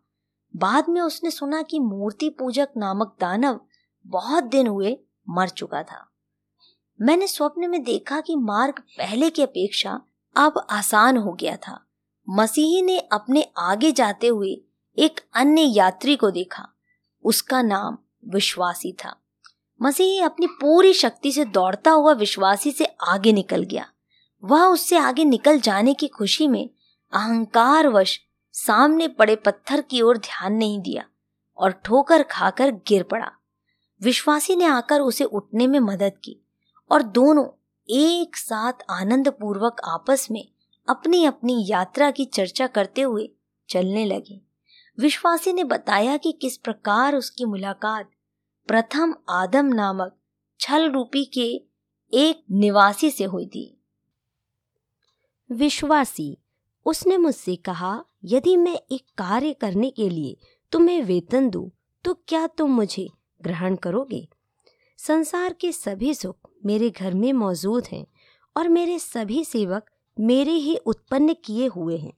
बाद 0.58 0.88
में 0.88 1.00
उसने 1.00 1.30
सुना 1.30 1.62
कि 1.62 1.78
मूर्ति 1.78 2.30
पूजक 2.30 2.68
नामक 2.76 3.16
दानव 3.20 3.60
बहुत 4.06 4.44
दिन 4.44 4.66
हुए 4.66 4.98
मर 5.28 5.48
चुका 5.48 5.82
था। 5.82 6.10
मैंने 7.00 7.26
स्वप्न 7.26 7.70
में 7.70 7.84
देखा 7.84 8.20
कि 8.20 8.36
मार्ग 8.36 8.74
पहले 8.78 9.30
की 9.30 9.42
अपेक्षा 9.42 10.00
अब 10.36 10.66
आसान 10.70 11.16
हो 11.16 11.32
गया 11.32 11.56
था। 11.56 11.86
मसीही 12.28 12.82
ने 12.82 12.98
अपने 12.98 13.52
आगे 13.58 13.92
जाते 13.92 14.26
हुए 14.26 14.60
एक 14.98 15.20
अन्य 15.34 15.60
यात्री 15.60 16.16
को 16.16 16.30
देखा। 16.30 16.68
उसका 17.24 17.62
नाम 17.62 17.98
विश्वासी 18.28 18.92
था। 18.92 19.16
मसीही 19.82 20.20
अपनी 20.20 20.46
पूरी 20.46 20.92
शक्ति 20.92 21.32
से 21.32 21.44
दौड़ता 21.44 21.90
हुआ 21.90 22.12
विश्वासी 22.12 22.72
से 22.72 22.84
आगे 22.84 23.32
निकल 23.32 23.62
गया। 23.62 23.86
वह 24.44 24.64
उससे 24.64 24.96
आगे 24.96 25.24
निकल 25.24 25.60
जाने 25.60 25.94
की 25.94 26.08
खुशी 26.08 26.48
में 26.48 26.70
अहंकार 27.12 27.88
वश 27.88 28.20
सामने 28.66 29.08
पड़े 29.08 29.36
पत्थर 29.36 29.80
की 29.80 30.00
ओर 30.02 30.18
ध्यान 30.18 30.52
नहीं 30.52 30.80
दिया 30.80 31.04
और 31.56 31.70
ठोकर 31.70 32.22
खाकर 32.22 32.70
गिर 32.70 33.02
पड़ा। 33.02 33.30
विश्वासी 34.02 34.56
ने 34.56 34.64
आकर 34.64 35.00
उसे 35.00 35.24
उठने 35.24 35.66
में 35.66 35.80
मदद 35.80 36.12
की 36.24 36.46
और 36.90 37.02
दोनों 37.02 37.46
एक 37.90 38.36
साथ 38.36 38.72
आनंद 38.90 39.28
पूर्वक 39.28 39.76
आपस 39.84 40.28
में 40.30 40.48
अपनी 40.88 41.24
अपनी 41.24 41.64
यात्रा 41.68 42.10
की 42.10 42.24
चर्चा 42.24 42.66
करते 42.66 43.00
हुए 43.00 43.30
चलने 43.68 44.04
लगे। 44.04 44.40
विश्वासी 44.98 45.52
ने 45.52 45.64
बताया 45.64 46.16
कि 46.16 46.32
किस 46.32 46.56
प्रकार 46.56 47.14
उसकी 47.14 47.44
मुलाकात 47.44 48.10
प्रथम 48.66 49.14
आदम 49.28 49.66
नामक 49.66 50.16
छल 50.60 50.90
रूपी 50.90 51.24
के 51.24 51.64
एक 52.18 52.44
निवासी 52.50 53.10
से 53.10 53.24
हुई 53.24 53.46
थी। 53.46 53.80
विश्वासी, 55.52 56.38
उसने 56.86 57.16
मुझसे 57.16 57.56
कहा 57.56 58.04
यदि 58.24 58.56
मैं 58.56 58.80
एक 58.92 59.06
कार्य 59.18 59.52
करने 59.52 59.90
के 59.90 60.08
लिए 60.08 60.36
तुम्हें 60.72 61.02
वेतन 61.02 61.50
दूँ 61.50 61.70
तो 62.04 62.14
क्या 62.14 62.46
तुम 62.46 62.70
मुझे 62.70 63.08
ग्रहण 63.42 63.76
करोगे? 63.76 64.28
संसार 64.96 65.52
के 65.52 65.72
सभी 65.72 66.14
सुख 66.14 66.36
मेरे 66.66 66.90
घर 66.90 67.14
में 67.14 67.32
मौजूद 67.32 67.86
हैं 67.92 68.06
और 68.56 68.68
मेरे 68.68 68.98
सभी 68.98 69.44
सेवक 69.44 69.90
मेरे 70.20 70.52
ही 70.52 70.76
उत्पन्न 70.76 71.34
किए 71.34 71.66
हुए 71.66 71.98
हैं। 71.98 72.12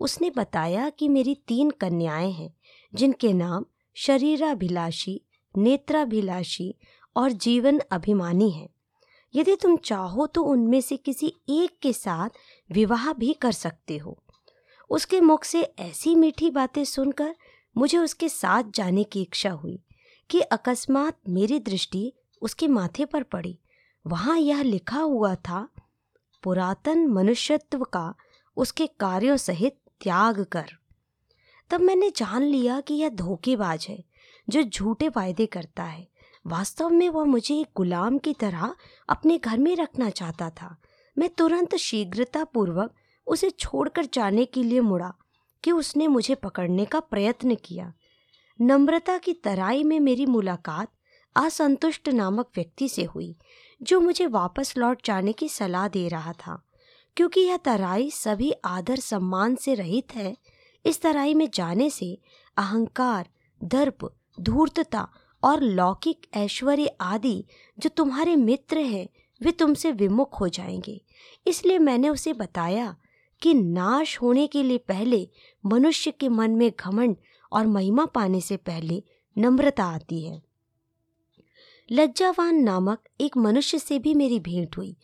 उसने 0.00 0.30
बताया 0.30 0.90
कि 0.90 1.08
मेरी 1.08 1.34
तीन 1.34 1.70
कन्याएँ 1.70 2.32
हैं, 2.32 2.54
जिनके 2.94 3.32
नाम 3.32 3.64
शरीराभिलाषी, 3.94 5.20
नेत्राभिलाषी 5.56 6.74
और 7.16 7.32
जीवन 7.32 7.80
अभिमानी 7.90 8.50
हैं। 8.50 8.68
यदि 9.34 9.56
तुम 9.56 9.76
चाहो 9.76 10.26
तो 10.26 10.42
उनमें 10.42 10.80
से 10.80 10.96
किसी 10.96 11.32
एक 11.48 11.78
के 11.82 11.92
साथ 11.92 12.30
विवाह 12.72 13.12
भी 13.12 13.32
कर 13.32 13.52
सकते 13.52 13.98
हो। 13.98 14.23
उसके 14.94 15.20
मुख 15.20 15.44
से 15.44 15.62
ऐसी 15.62 16.14
मीठी 16.14 16.50
बातें 16.50 16.84
सुनकर 16.84 17.36
मुझे 17.78 17.98
उसके 17.98 18.28
साथ 18.28 18.64
जाने 18.74 19.04
की 19.04 19.22
इच्छा 19.22 19.50
हुई 19.50 19.82
कि 20.30 20.40
अकस्मात 20.40 21.18
मेरी 21.28 21.60
दृष्टि 21.60 22.12
उसके 22.42 22.68
माथे 22.68 23.04
पर 23.04 23.22
पड़ी। 23.22 23.58
वहाँ 24.06 24.38
यह 24.38 24.62
लिखा 24.62 24.98
हुआ 24.98 25.34
था, 25.34 25.68
पुरातन 26.42 27.06
मनुष्यत्व 27.06 27.84
का 27.84 28.14
उसके 28.56 28.86
कार्यों 28.86 29.36
सहित 29.36 29.76
त्याग 30.00 30.44
कर। 30.44 30.70
तब 31.70 31.80
मैंने 31.80 32.10
जान 32.10 32.42
लिया 32.42 32.80
कि 32.80 32.94
यह 32.94 33.08
धोखेबाज 33.08 33.86
है, 33.88 34.04
जो 34.48 34.62
झूठे 34.62 35.08
वायदे 35.08 35.46
करता 35.46 35.82
है। 35.82 36.08
वास्तव 36.46 36.90
में 36.90 37.08
वह 37.08 37.24
मुझे 37.24 37.60
एक 37.60 37.68
गुलाम 37.76 38.18
की 38.18 38.32
तरह 38.32 38.76
अपने 39.08 39.38
घर 39.38 39.58
में 39.58 39.76
रखना 39.76 40.10
चाहता 40.10 40.50
था। 40.50 40.76
मैं 41.18 41.28
तुरंत 41.28 41.76
शीघ्रता 41.76 42.44
पूर्वक 42.44 42.94
उसे 43.26 43.50
छोड़कर 43.50 44.04
जाने 44.04 44.44
के 44.44 44.62
लिए 44.62 44.80
मुड़ा 44.80 45.14
कि 45.64 45.72
उसने 45.72 46.08
मुझे 46.08 46.34
पकड़ने 46.34 46.84
का 46.84 47.00
प्रयत्न 47.00 47.54
किया। 47.54 47.92
नम्रता 48.60 49.18
की 49.18 49.32
तराई 49.32 49.84
में 49.84 50.00
मेरी 50.00 50.26
मुलाकात 50.26 50.88
असंतुष्ट 51.36 52.08
नामक 52.08 52.50
व्यक्ति 52.56 52.88
से 52.88 53.04
हुई, 53.04 53.36
जो 53.82 54.00
मुझे 54.00 54.26
वापस 54.26 54.76
लौट 54.76 55.06
जाने 55.06 55.32
की 55.32 55.48
सलाह 55.48 55.88
दे 55.88 56.08
रहा 56.08 56.32
था। 56.32 56.62
क्योंकि 57.16 57.40
यह 57.40 57.56
तराई 57.56 58.10
सभी 58.10 58.52
आदर 58.64 58.96
सम्मान 58.96 59.54
से 59.54 59.74
रहित 59.74 60.14
है, 60.14 60.36
इस 60.86 61.02
तराई 61.02 61.34
में 61.34 61.50
जाने 61.54 61.90
से 61.90 62.18
अहंकार, 62.56 63.28
दर्प, 63.64 64.16
धूर्तता 64.40 65.08
और 65.44 65.60
लौकिक 65.60 66.26
ऐश्वर्य 66.34 66.96
आदि 67.00 67.44
जो 67.78 67.88
तुम्हारे 67.88 68.36
मित्र 68.36 68.78
हैं, 68.78 69.08
वे 69.42 69.52
तुमसे 69.52 69.92
विमुख 69.92 70.40
हो 70.40 70.48
जाएँगे। 70.48 71.04
इसलिए 71.46 71.78
मैंने 71.78 72.08
उसे 72.08 72.32
बताया 72.32 72.96
कि 73.42 73.54
नाश 73.54 74.22
होने 74.22 74.46
के 74.46 74.62
लिए 74.62 74.78
पहले 74.78 75.28
मनुष्य 75.66 76.10
के 76.10 76.28
मन 76.28 76.50
में 76.50 76.72
घमंड 76.80 77.16
और 77.52 77.66
महिमा 77.66 78.06
पाने 78.06 78.40
से 78.40 78.56
पहले 78.56 79.02
नम्रता 79.38 79.84
आती 79.84 80.24
है। 80.24 80.42
लज्जावान 81.92 82.54
नामक 82.54 83.02
एक 83.20 83.36
मनुष्य 83.36 83.78
से 83.78 83.98
भी 83.98 84.14
मेरी 84.14 84.40
भेंट 84.40 84.76
हुई। 84.76 84.96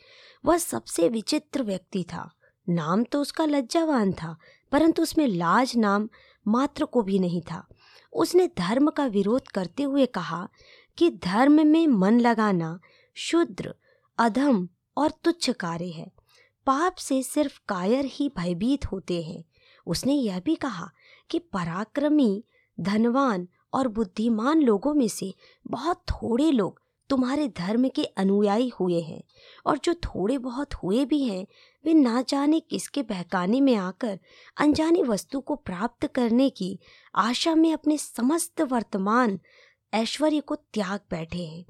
वह 0.45 0.59
सबसे 0.59 1.09
विचित्र 1.09 1.63
व्यक्ति 1.63 2.05
था। 2.05 2.35
नाम 2.69 3.05
तो 3.05 3.21
उसका 3.21 3.45
लज्जावान 3.45 4.13
था, 4.13 4.37
परंतु 4.73 5.03
उसमें 5.03 5.27
लाज 5.27 5.77
नाम 5.77 6.09
मात्र 6.49 6.85
को 6.85 7.03
भी 7.03 7.19
नहीं 7.19 7.43
था। 7.43 7.69
उसने 8.13 8.47
धर्म 8.47 8.91
का 8.91 9.07
विरोध 9.07 9.49
करते 9.49 9.83
हुए 9.83 10.07
कहा 10.07 10.49
कि 10.97 11.11
धर्म 11.11 11.67
में 11.67 11.87
मन 11.87 12.21
लगाना 12.21 12.81
शुद्र, 13.15 13.75
अधम 14.19 14.69
और 14.97 15.11
तुच्छ 15.11 15.51
कार्य 15.51 15.89
है। 15.89 16.13
पाप 16.67 16.95
से 16.95 17.23
सिर्फ़ 17.23 17.61
कायर 17.69 18.05
ही 18.05 18.29
भयभीत 18.29 18.87
होते 18.87 19.23
हैं। 19.23 19.45
उसने 19.87 20.15
यह 20.15 20.41
भी 20.41 20.55
कहा 20.55 20.91
कि 21.31 21.39
पराक्रमी, 21.39 22.45
धनवान 22.81 23.49
और 23.75 23.89
बुद्धिमान 23.89 24.63
लोगों 24.63 24.95
में 24.95 25.09
से 25.09 25.35
बहुत 25.67 25.97
थोड़े 25.97 26.51
लोग 26.51 26.81
तुम्हारे 27.09 27.49
धर्म 27.49 27.89
के 27.89 28.05
अनुयायी 28.05 28.69
हुए 28.69 29.01
हैं 29.01 29.23
और 29.67 29.79
जो 29.79 29.95
थोड़े 29.95 30.39
बहुत 30.39 30.75
हुए 30.75 31.05
भी 31.05 31.25
हैं, 31.25 31.47
वे 31.85 31.95
ना 31.95 32.23
जाने 32.23 32.61
किसके 32.61 33.03
बहकाने 33.03 33.61
में 33.61 33.75
आकर 33.75 34.19
अनजानी 34.57 35.03
वस्तु 35.03 35.41
को 35.41 35.57
प्राप्त 35.57 36.07
करने 36.07 36.51
की 36.51 36.79
आशा 37.15 37.55
में 37.55 37.73
अपने 37.73 37.99
समस्त 37.99 38.61
वर्तमान 38.61 39.41
ऐश्वर्य 39.95 40.41
को 40.41 40.55
त्याग 40.55 41.01
बैठे 41.11 41.47
हैं। 41.47 41.65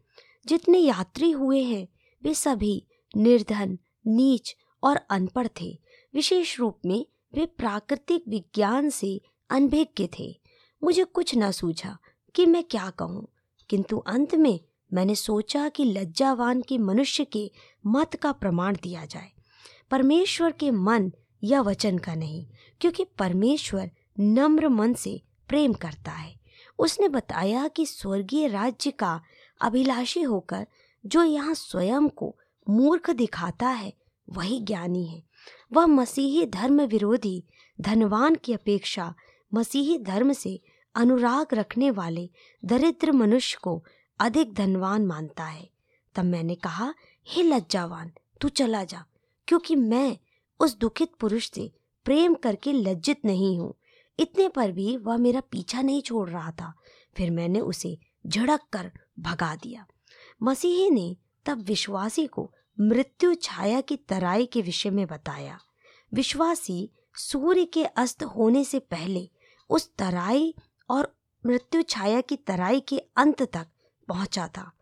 जितने 0.47 0.78
यात्री 0.78 1.30
हुए 1.30 1.62
हैं, 1.62 1.88
वे 2.22 2.34
सभी 2.34 2.86
निर्धन, 3.16 3.78
नीच 4.07 4.57
और 4.83 5.01
अनपढ़ 5.11 5.49
थे। 5.61 5.78
विशेष 6.14 6.59
रूप 6.59 6.78
में 6.87 7.05
वे 7.35 7.47
प्राकृतिक 7.47 8.24
विज्ञान 8.28 8.89
से 8.91 9.20
अनभिज्ञ 9.51 10.09
थे। 10.18 10.35
मुझे 10.83 11.05
कुछ 11.05 11.35
न 11.37 11.51
सूझा 11.51 11.97
कि 12.35 12.47
मैं 12.47 12.64
क्या 12.64 12.91
कहूँ, 12.91 13.26
किंतु 13.70 13.97
अंत 13.99 14.35
में 14.35 14.61
मैंने 14.93 15.14
सोचा 15.14 15.68
कि 15.68 15.85
लज्जावान 15.85 16.62
के 16.62 16.78
मनुष्य 16.78 17.24
के 17.24 17.51
मत 17.87 18.16
का 18.16 18.33
प्रमाण 18.33 18.76
दिया 18.83 19.05
जाए। 19.05 19.31
परमेश्वर 19.91 20.53
के 20.53 20.70
मन 20.70 21.11
या 21.45 21.61
वचन 21.61 21.99
का 21.99 22.14
नहीं, 22.14 22.47
क्योंकि 22.81 23.05
परमेश्वर 23.18 23.91
नम्र 24.20 24.68
मन 24.68 24.95
से 24.95 25.20
प्रेम 25.49 25.72
करता 25.72 26.12
है। 26.12 26.35
उसने 26.78 27.09
बताया 27.09 27.68
कि 27.68 27.87
स्वर्गीय 27.87 28.49
राज्य 28.49 28.91
का 28.91 29.20
अभिलाषी 29.61 30.22
होकर 30.22 30.66
जो 31.05 31.22
यहाँ 31.22 31.55
स्वयं 31.55 32.09
को 32.09 32.37
मूर्ख 32.66 33.11
दिखाता 33.11 33.68
है 33.68 33.93
वही 34.33 34.61
ज्ञानी 34.61 35.07
है। 35.07 35.22
वह 35.72 35.87
मसीही 35.87 36.47
धर्म 36.47 36.81
विरोधी, 36.81 37.45
धनवान 37.81 38.35
की 38.35 38.53
अपेक्षा 38.53 39.14
मसीही 39.55 39.99
धर्म 39.99 40.33
से 40.33 40.61
अनुराग 40.95 41.55
रखने 41.55 41.91
वाले 41.91 42.31
दरिद्र 42.64 43.12
मनुष्य 43.12 43.59
को 43.62 43.85
अधिक 44.18 44.55
धनवान 44.55 45.07
मानता 45.07 45.45
है। 45.45 45.70
तब 46.14 46.24
मैंने 46.24 46.55
कहा, 46.55 46.95
हे 47.28 47.43
लज्जावान, 47.43 48.12
तू 48.41 48.49
चला 48.49 48.85
जा, 48.85 49.05
क्योंकि 49.49 49.76
मैं 49.76 50.18
उस 50.61 50.78
दुखित 50.78 51.14
पुरुष 51.20 51.51
से 51.51 51.72
प्रेम 52.05 52.35
करके 52.35 52.72
लज्जित 52.72 53.24
नहीं 53.24 53.59
हूँ। 53.59 53.74
इतने 54.18 54.49
पर 54.49 54.72
भी 54.72 54.97
वह 54.97 55.16
मेरा 55.16 55.41
पीछा 55.41 55.83
नहीं 55.83 56.03
छोड़ 56.03 56.31
रहा 56.31 56.51
था। 56.51 56.72
फिर 57.16 57.31
मैंने 57.31 57.61
उसे 57.61 57.99
झड़क 58.26 58.61
कर 58.72 58.93
भगा 59.18 59.57
दिया। 59.57 59.87
मसीही 60.43 60.91
ने 60.91 61.16
तब 61.47 61.62
विश्वासी 61.62 62.26
को 62.26 62.53
मृत्यु 62.81 63.35
छाया 63.35 63.81
की 63.81 63.97
तराई 63.97 64.47
के 64.47 64.62
विषय 64.62 64.91
में 64.91 65.07
बताया। 65.07 65.59
विश्वासी 66.14 66.91
सूर्य 67.14 67.64
के 67.64 67.85
अस्त 67.85 68.22
होने 68.22 68.64
से 68.64 68.78
पहले 68.78 69.31
उस 69.70 69.91
तराई 69.99 70.55
और 70.91 71.16
मृत्यु 71.47 71.83
छाया 71.83 72.20
की 72.20 72.37
तराई 72.37 72.81
के 72.81 72.99
अंत 73.16 73.43
तक 73.43 73.66
पहुँचा 74.09 74.49
था। 74.49 74.72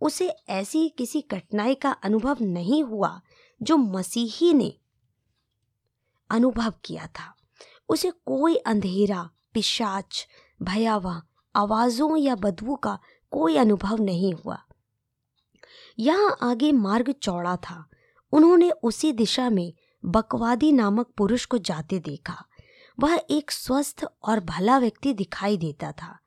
उसे 0.00 0.28
ऐसी 0.48 0.88
किसी 0.88 1.20
कठिनाई 1.20 1.74
का 1.74 1.90
अनुभव 1.90 2.36
नहीं 2.40 2.84
हुआ 2.84 3.20
जो 3.62 3.76
मसीही 3.76 4.54
ने 4.54 4.78
अनुभव 6.30 6.74
किया 6.84 7.06
था। 7.06 7.34
उसे 7.88 8.10
कोई 8.10 8.56
अंधेरा, 8.56 9.30
पिशाच, 9.54 10.26
भयावह 10.62 11.22
आवाजों 11.56 12.16
या 12.16 12.34
बदबू 12.34 12.76
का 12.76 12.98
कोई 13.30 13.56
अनुभव 13.56 14.02
नहीं 14.02 14.34
हुआ। 14.34 14.64
यहाँ 15.98 16.36
आगे 16.42 16.72
मार्ग 16.72 17.12
चौड़ा 17.12 17.56
था। 17.56 17.88
उन्होंने 18.32 18.70
उसी 18.70 19.12
दिशा 19.12 19.50
में 19.50 19.74
बकवादी 20.04 20.72
नामक 20.72 21.06
पुरुष 21.16 21.44
को 21.44 21.58
जाते 21.58 21.98
देखा। 21.98 22.44
वह 23.00 23.20
एक 23.30 23.50
स्वस्थ 23.50 24.04
और 24.22 24.40
भला 24.40 24.78
व्यक्ति 24.78 25.12
दिखाई 25.12 25.56
देता 25.56 25.92
था। 25.92 26.18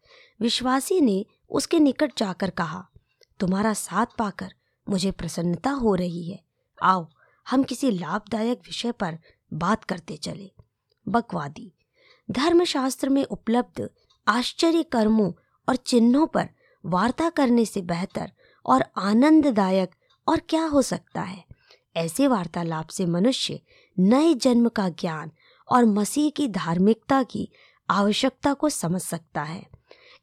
विश्वासी 0.41 1.01
ने 1.01 1.25
उसके 1.49 1.79
निकट 1.79 2.11
जाकर 2.17 2.49
कहा, 2.49 2.89
तुम्हारा 3.39 3.73
साथ 3.73 4.05
पाकर 4.17 4.53
मुझे 4.89 5.11
प्रसन्नता 5.11 5.69
हो 5.69 5.95
रही 5.95 6.31
है। 6.31 6.43
आओ, 6.83 7.09
हम 7.49 7.63
किसी 7.63 7.91
लाभदायक 7.91 8.57
विषय 8.57 8.91
पर 8.91 9.19
बात 9.53 9.83
करते 9.83 10.17
चले। 10.17 10.51
बकवादी। 11.07 11.73
धर्मशास्त्र 12.31 13.09
में 13.09 13.23
उपलब्ध 13.23 13.89
आश्चर्य 14.27 14.83
कर्मों 14.83 15.33
और 15.69 15.75
चिन्हों 15.75 16.27
पर 16.27 16.49
वार्ता 16.85 17.29
करने 17.29 17.65
से 17.65 17.81
बेहतर 17.81 18.31
और 18.65 18.85
आनंददायक, 18.97 19.91
और 20.27 20.41
क्या 20.49 20.65
हो 20.65 20.81
सकता 20.81 21.21
है? 21.21 21.45
ऐसे 21.95 22.27
वार्तालाप 22.27 22.87
से 22.87 23.05
मनुष्य 23.05 23.61
नए 23.99 24.33
जन्म 24.33 24.69
का 24.69 24.89
ज्ञान 24.89 25.31
और 25.71 25.85
मसीह 25.85 26.29
की 26.29 26.47
धार्मिकता 26.47 27.23
की 27.23 27.49
आवश्यकता 27.89 28.53
को 28.53 28.69
समझ 28.69 29.01
सकता 29.01 29.43
है। 29.43 29.67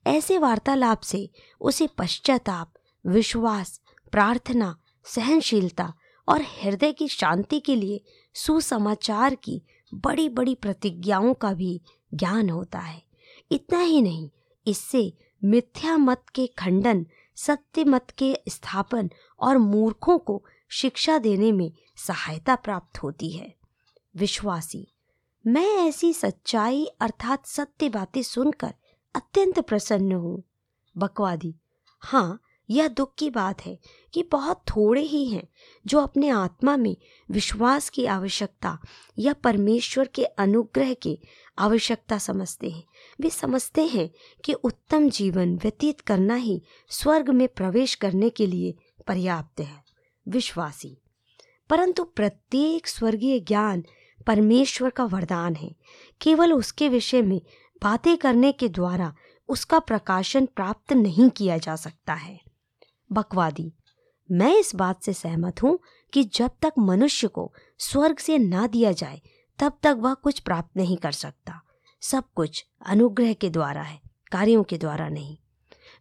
ऐसे 0.07 0.39
वार्तालाप 0.39 1.01
से 1.01 1.31
उसे 1.61 1.87
पश्चाताप, 1.87 2.73
विश्वास, 3.07 3.81
प्रार्थना, 4.13 4.79
सहनशीलता 5.05 5.95
और 6.29 6.43
हृदय 6.43 6.93
की 6.93 7.09
शांति 7.09 7.61
के 7.61 7.77
लिए 7.77 8.05
सुसमाचार 8.35 9.35
की 9.35 9.63
बड़ी 9.95 10.29
बड़ी 10.29 10.55
प्रतिज्ञाओं 10.55 11.35
का 11.35 11.53
भी 11.53 11.83
ज्ञान 12.15 12.51
होता 12.51 12.79
है। 12.79 13.03
इतना 13.53 13.81
ही 13.81 14.03
नहीं, 14.03 14.31
इससे 14.67 15.13
मिथ्या 15.45 15.97
मत 15.97 16.23
के 16.35 16.47
खंडन 16.47 17.07
सत्य 17.39 17.85
मत 17.85 18.11
के 18.19 18.35
स्थापन 18.49 19.11
और 19.41 19.59
मूर्खों 19.59 20.19
को 20.19 20.45
शिक्षा 20.71 21.19
देने 21.19 21.53
में 21.53 21.73
सहायता 21.97 22.55
प्राप्त 22.57 22.99
होती 22.99 23.31
है। 23.31 23.55
विश्वासी, 24.17 24.87
मैं 25.45 25.67
ऐसी 25.79 26.13
सच्चाई 26.13 26.85
अर्थात 27.01 27.47
सत्य 27.47 27.89
बातें 27.89 28.23
सुनकर 28.23 28.75
अत्यंत 29.15 29.59
प्रसन्न 29.59 30.13
हूँ। 30.13 30.43
बकवादी 30.97 31.55
हाँ 32.03 32.41
यह 32.71 32.89
दुख 32.89 33.15
की 33.19 33.31
बात 33.31 33.67
है 33.67 33.79
कि 34.15 34.23
बहुत 34.23 34.63
थोड़े 34.69 35.01
ही 35.01 35.27
हैं 35.27 35.49
जो 35.87 35.99
अपने 35.99 36.29
आत्मा 36.29 36.77
में 36.77 36.97
विश्वास 37.31 37.89
की 37.89 38.07
आवश्यकता 38.07 38.79
या 39.19 39.33
परमेश्वर 39.33 40.07
के 40.07 40.25
अनुग्रह 40.25 40.95
की 40.95 41.19
आवश्यकता 41.59 42.19
समझते 42.19 42.71
हैं। 42.71 42.85
वे 43.21 43.31
समझते 43.31 43.87
हैं 43.87 44.11
कि 44.45 44.53
उत्तम 44.53 45.11
जीवन 45.11 45.57
व्यतीत 45.57 46.01
करना 46.01 46.35
ही 46.35 46.63
स्वर्ग 46.89 47.31
में 47.31 47.49
प्रवेश 47.49 47.95
करने 47.95 48.31
के 48.31 48.47
लिए 48.47 48.75
पर्याप्त 49.07 49.61
है। 49.61 49.85
विश्वासी। 50.29 50.99
परंतु 51.71 52.05
प्रत्येक 52.05 52.89
स्वर्गीय 52.89 53.41
ज्ञान 53.41 53.85
परमेश्वर 54.27 54.91
का 54.91 55.05
वरदान 55.05 55.55
है। 55.55 55.77
केवल 56.21 56.53
उसके 56.53 56.89
विषय 56.89 57.23
में 57.23 57.41
बातें 57.83 58.17
करने 58.17 58.53
के 58.53 58.69
द्वारा 58.69 59.15
उसका 59.49 59.79
प्रकाशन 59.79 60.47
प्राप्त 60.47 60.93
नहीं 60.93 61.31
किया 61.31 61.59
जा 61.59 61.77
सकता 61.77 62.15
है। 62.15 62.48
बकवादी। 63.13 63.73
मैं 64.31 64.57
इस 64.57 64.75
बात 64.75 65.03
से 65.03 65.13
सहमत 65.13 65.63
हूँ 65.63 65.79
कि 66.13 66.25
जब 66.25 66.51
तक 66.63 66.73
मनुष्य 66.79 67.29
को 67.29 67.53
स्वर्ग 67.79 68.19
से 68.19 68.39
ना 68.39 68.67
दिया 68.67 68.93
जाए, 68.93 69.23
तब 69.59 69.79
तक 69.83 69.97
वह 69.99 70.15
कुछ 70.15 70.39
प्राप्त 70.39 70.77
नहीं 70.77 70.97
कर 70.97 71.13
सकता। 71.13 71.63
सब 72.01 72.25
कुछ 72.35 72.67
अनुग्रह 72.87 73.33
के 73.33 73.51
द्वारा 73.51 73.83
है, 73.83 74.01
कार्यों 74.33 74.63
के 74.63 74.79
द्वारा 74.79 75.09
नहीं। 75.09 75.37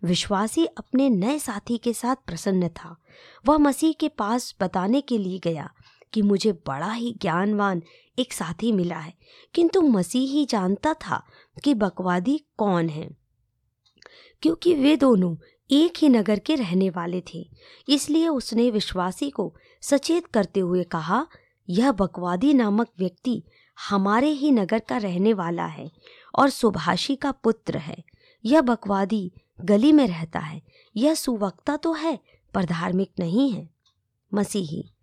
विश्वासी 0.03 0.65
अपने 0.65 1.09
नए 1.09 1.39
साथी 1.39 1.77
के 1.77 1.93
साथ 1.93 2.15
प्रसन्न 2.15 2.69
था। 2.69 2.97
वह 3.45 3.57
मसीह 3.57 3.93
के 3.93 4.09
पास 4.09 4.55
बताने 4.61 5.01
के 5.01 5.17
लिए 5.17 5.39
गया 5.39 5.73
कि 6.13 6.21
मुझे 6.21 6.51
बड़ा 6.51 6.91
ही 6.91 7.17
ज्ञानवान 7.21 7.83
एक 8.19 8.33
साथी 8.33 8.71
मिला 8.71 8.97
है, 8.97 9.13
किंतु 9.53 9.81
मसीह 9.81 10.31
ही 10.31 10.45
जानता 10.45 10.93
था 10.93 11.23
कि 11.63 11.73
बकवादी 11.73 12.45
कौन 12.57 12.89
है। 12.89 13.09
क्योंकि 14.41 14.73
वे 14.73 14.95
दोनों 14.95 15.35
एक 15.71 15.93
ही 15.97 16.09
नगर 16.09 16.39
के 16.39 16.55
रहने 16.55 16.89
वाले 16.89 17.23
थे। 17.33 17.49
इसलिए 17.89 18.27
उसने 18.27 18.71
विश्वासी 18.71 19.29
को 19.29 19.55
सचेत 19.81 20.27
करते 20.27 20.59
हुए 20.59 20.83
कहा, 20.83 21.27
यह 21.69 21.91
बकवादी 21.91 22.53
नामक 22.53 22.87
व्यक्ति 22.99 23.43
हमारे 23.89 24.29
ही 24.29 24.51
नगर 24.51 24.79
का 24.79 24.97
रहने 24.97 25.33
वाला 25.33 25.65
है 25.65 25.91
और 26.35 26.49
सुभाषी 26.49 27.15
का 27.15 27.31
पुत्र 27.31 27.77
है। 27.77 28.03
यह 28.45 28.61
बकवादी 28.61 29.31
गली 29.61 29.91
में 29.91 30.07
रहता 30.07 30.39
है। 30.39 30.61
यह 30.95 31.13
सुवक्ता 31.13 31.77
तो 31.77 31.93
है, 31.93 32.19
पर 32.53 32.65
धार्मिक 32.65 33.11
नहीं 33.19 33.51
है। 33.51 33.69
मसीही, 34.33 34.93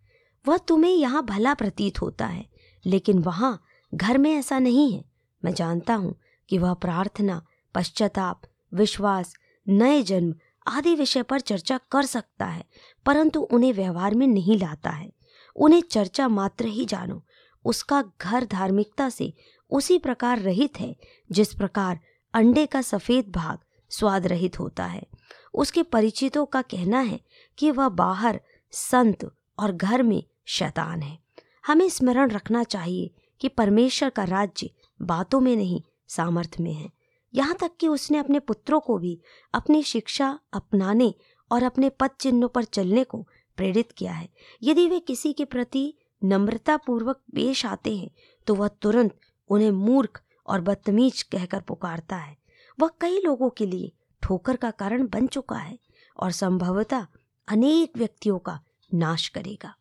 वह 0.48 0.56
तुम्हें 0.56 0.92
यहाँ 0.92 1.24
भला 1.24 1.54
प्रतीत 1.54 2.00
होता 2.00 2.26
है, 2.26 2.46
लेकिन 2.86 3.18
वहाँ 3.18 3.62
घर 3.94 4.18
में 4.18 4.34
ऐसा 4.34 4.58
नहीं 4.58 4.92
है। 4.92 5.04
मैं 5.44 5.54
जानता 5.54 5.94
हूँ 5.94 6.14
कि 6.48 6.58
वह 6.58 6.74
प्रार्थना, 6.74 7.46
पश्चाताप, 7.74 8.42
विश्वास, 8.74 9.34
नए 9.68 10.02
जन्म 10.02 10.34
आदि 10.66 10.94
विषय 10.94 11.22
पर 11.22 11.40
चर्चा 11.40 11.80
कर 11.90 12.02
सकता 12.02 12.46
है, 12.46 12.64
परंतु 13.06 13.40
उन्हें 13.40 13.72
व्यवहार 13.72 14.14
में 14.14 14.26
नहीं 14.26 14.58
लाता 14.58 14.90
है। 14.90 15.12
उन्हें 15.56 15.80
चर्चा 15.80 16.28
मात्र 16.28 16.64
ही 16.64 16.84
जानो, 16.84 17.24
उसका 17.64 18.04
घर 18.20 18.44
धार्मिकता 18.44 19.08
से 19.08 19.32
उसी 19.70 19.98
प्रकार 19.98 20.38
रहित 20.38 20.80
है, 20.80 20.96
जिस 21.32 21.54
प्रकार 21.54 22.00
अंडे 22.34 22.66
का 22.66 22.82
सफ़ेद 22.82 23.30
भाग 23.30 23.58
स्वाद 23.90 24.26
रहित 24.26 24.58
होता 24.60 24.86
है। 24.86 25.06
उसके 25.54 25.82
परिचितों 25.82 26.46
का 26.46 26.62
कहना 26.62 27.00
है 27.00 27.20
कि 27.58 27.70
वह 27.70 27.88
बाहर 27.88 28.40
संत 28.70 29.30
और 29.58 29.72
घर 29.72 30.02
में 30.02 30.24
शैतान 30.46 31.02
है। 31.02 31.18
हमें 31.66 31.88
स्मरण 31.88 32.30
रखना 32.30 32.64
चाहिए 32.64 33.14
कि 33.40 33.48
परमेश्वर 33.48 34.08
का 34.08 34.24
राज्य 34.24 34.70
बातों 35.02 35.40
में 35.40 35.56
नहीं 35.56 35.82
सामर्थ्य 36.08 36.62
में 36.62 36.72
है। 36.72 37.03
यहाँ 37.34 37.56
तक 37.60 37.76
कि 37.80 37.88
उसने 37.88 38.18
अपने 38.18 38.38
पुत्रों 38.40 38.80
को 38.80 38.98
भी 38.98 39.18
अपनी 39.54 39.82
शिक्षा 39.82 40.38
अपनाने 40.52 41.12
और 41.50 41.62
अपने 41.62 41.88
पद 41.90 42.10
चिन्हों 42.20 42.48
पर 42.48 42.64
चलने 42.64 43.04
को 43.04 43.22
प्रेरित 43.58 43.92
किया 43.92 44.12
है। 44.12 44.28
यदि 44.62 44.86
वे 44.88 45.00
किसी 45.00 45.32
के 45.32 45.44
प्रति 45.44 45.92
नम्रता 46.22 46.76
पूर्वक 46.76 47.20
पेश 47.34 47.64
आते 47.66 47.96
हैं 47.96 48.10
तो 48.46 48.54
वह 48.54 48.68
तुरंत 48.82 49.18
उन्हें 49.50 49.70
मूर्ख 49.70 50.22
और 50.46 50.60
बदतमीज 50.60 51.22
कहकर 51.22 51.60
पुकारता 51.60 52.16
है। 52.16 52.36
वह 52.78 52.90
कई 53.00 53.20
लोगों 53.20 53.50
के 53.50 53.66
लिए 53.66 53.92
ठोकर 54.22 54.56
का 54.56 54.70
कारण 54.72 55.06
बन 55.06 55.26
चुका 55.26 55.56
है 55.56 55.78
और 56.16 56.30
संभवतः 56.32 57.06
अनेक 57.48 57.96
व्यक्तियों 57.96 58.38
का 58.38 58.60
नाश 58.90 59.28
करेगा। 59.28 59.74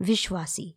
विश्वासी 0.00 0.74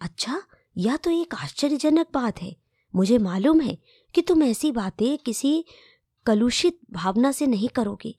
अच्छा 0.00 0.42
यह 0.76 0.96
तो 0.96 1.10
एक 1.10 1.34
आश्चर्यजनक 1.34 2.06
बात 2.14 2.42
है। 2.42 2.54
मुझे 2.94 3.18
मालूम 3.18 3.60
है 3.60 3.76
कि 4.14 4.22
तुम 4.22 4.42
ऐसी 4.42 4.70
बातें 4.72 5.16
किसी 5.18 5.64
कलुषित 6.26 6.78
भावना 6.92 7.32
से 7.32 7.46
नहीं 7.46 7.68
करोगे। 7.68 8.14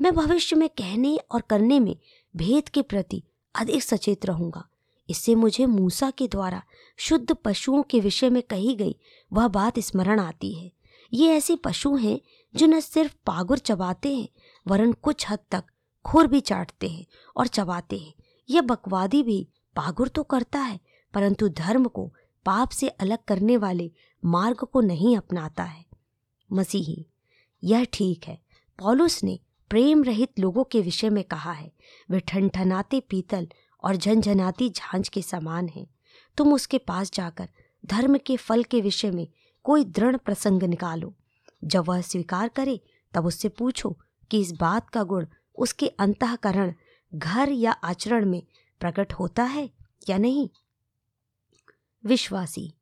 मैं 0.00 0.14
भविष्य 0.14 0.56
में 0.56 0.68
कहने 0.68 1.16
और 1.30 1.40
करने 1.40 1.80
में 1.80 1.96
भेद 2.34 2.68
के 2.68 2.82
प्रति 2.82 3.22
अधिक 3.54 3.82
सचेत 3.82 4.26
रहूँगा। 4.26 4.68
इससे 5.08 5.34
मुझे 5.34 5.66
मूसा 5.66 6.10
के 6.10 6.28
द्वारा 6.28 6.62
शुद्ध 6.98 7.34
पशुओं 7.34 7.82
के 7.82 8.00
विषय 8.00 8.30
में 8.30 8.42
कही 8.42 8.74
गई 8.74 8.96
वह 9.32 9.48
बात 9.48 9.78
स्मरण 9.78 10.20
आती 10.20 10.52
है। 10.54 10.70
ये 11.12 11.28
ऐसे 11.28 11.56
पशु 11.56 11.94
हैं 11.96 12.18
जो 12.54 12.66
न 12.66 12.80
सिर्फ़ 12.80 13.14
पागुर 13.26 13.58
चबाते 13.58 14.14
हैं, 14.14 14.28
वरन 14.66 14.92
कुछ 14.92 15.28
हद 15.30 15.38
तक 15.50 15.64
खुर 16.04 16.26
भी 16.26 16.40
चाटते 16.40 16.88
हैं 16.88 17.06
और 17.36 17.46
चबाते 17.46 17.98
हैं। 17.98 18.12
यह 18.48 18.62
बकवादी 18.62 19.22
भी 19.22 19.46
पागुर 19.76 20.08
तो 20.08 20.22
करता 20.22 20.58
है, 20.58 20.78
परंतु 21.14 21.48
धर्म 21.48 21.84
को 21.84 22.12
पाप 22.46 22.70
से 22.70 22.88
अलग 22.88 23.18
करने 23.28 23.56
वाले 23.56 23.90
मार्ग 24.24 24.56
को 24.56 24.80
नहीं 24.80 25.16
अपनाता 25.16 25.64
है। 25.64 25.86
मसीही, 26.52 27.06
यह 27.64 27.86
ठीक 27.92 28.24
है। 28.24 28.42
पॉलुस 28.78 29.24
ने 29.24 29.40
प्रेम 29.70 30.04
रहित 30.04 30.38
लोगों 30.38 30.64
के 30.64 30.80
विषय 30.80 31.10
में 31.10 31.24
कहा 31.24 31.52
है, 31.52 31.72
वे 32.10 32.20
ठनठनाते 32.20 33.00
पीतल 33.00 33.48
और 33.84 33.96
झनझनाती 33.96 34.70
झांझ 34.70 35.08
के 35.08 35.22
समान 35.22 35.68
हैं। 35.68 35.86
तुम 36.36 36.52
उसके 36.52 36.78
पास 36.78 37.10
जाकर 37.12 37.48
धर्म 37.86 38.18
के 38.18 38.36
फल 38.36 38.64
के 38.64 38.80
विषय 38.80 39.10
में 39.10 39.28
कोई 39.62 39.84
दृढ़ 39.84 40.16
प्रसंग 40.16 40.62
निकालो। 40.62 41.14
जब 41.64 41.88
वह 41.88 42.00
स्वीकार 42.00 42.48
करे, 42.48 42.80
तब 43.12 43.26
उससे 43.26 43.48
पूछो 43.48 43.98
कि 44.30 44.40
इस 44.40 44.52
बात 44.52 44.90
का 44.90 45.02
गुण 45.02 45.26
उसके 45.58 45.88
अंतकरण, 45.88 46.74
घर 47.14 47.48
या 47.50 47.72
आचरण 47.72 48.26
में 48.26 48.42
प्रकट 48.80 49.12
होता 49.12 49.44
है 49.44 49.70
या 50.08 50.18
नहीं। 50.18 50.48
विश्वासी, 52.04 52.74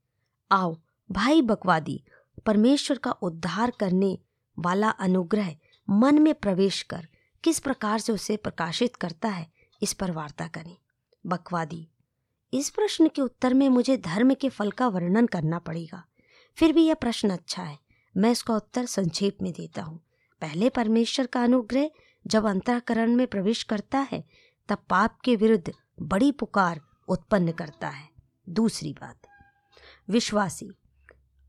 आओ 0.52 0.76
भाई 1.10 1.42
बकवादी, 1.42 2.04
परमेश्वर 2.46 2.98
का 2.98 3.10
उद्धार 3.10 3.70
करने 3.70 4.18
वाला 4.58 4.90
अनुग्रह 4.90 5.56
मन 5.90 6.18
में 6.18 6.34
प्रवेश 6.34 6.82
कर 6.82 7.08
किस 7.44 7.58
प्रकार 7.58 7.98
से 7.98 8.12
उसे 8.12 8.36
प्रकाशित 8.36 8.96
करता 8.96 9.28
है, 9.28 9.52
इस 9.82 9.92
पर 9.92 10.10
वार्ता 10.10 10.46
करें। 10.48 10.76
बकवादी, 11.26 11.88
इस 12.54 12.70
प्रश्न 12.70 13.08
के 13.08 13.22
उत्तर 13.22 13.54
में 13.54 13.68
मुझे 13.68 13.96
धर्म 13.96 14.34
के 14.34 14.48
फल 14.48 14.70
का 14.70 14.88
वर्णन 14.88 15.26
करना 15.26 15.58
पड़ेगा। 15.58 16.04
फिर 16.56 16.72
भी 16.72 16.86
यह 16.86 16.94
प्रश्न 16.94 17.30
अच्छा 17.30 17.62
है। 17.62 17.78
मैं 18.16 18.30
इसका 18.30 18.54
उत्तर 18.54 18.86
संक्षेप 18.86 19.38
में 19.42 19.52
देता 19.52 19.82
हूँ। 19.82 20.00
पहले 20.40 20.68
परमेश्वर 20.68 21.26
का 21.26 21.42
अनुग्रह 21.42 21.90
जब 22.26 22.46
अंतःकरण 22.46 23.14
में 23.14 23.26
प्रवेश 23.26 23.62
करता 23.62 23.98
है, 23.98 24.24
तब 24.68 24.78
पाप 24.90 25.18
के 25.24 25.36
विरुद्ध 25.36 25.72
बड़ी 26.02 26.32
पुकार 26.32 26.80
उत्पन्न 27.08 27.52
करता 27.52 27.88
है। 27.88 28.08
दूसरी 28.48 28.92
बात, 28.92 29.26
विश्वासी 30.10 30.70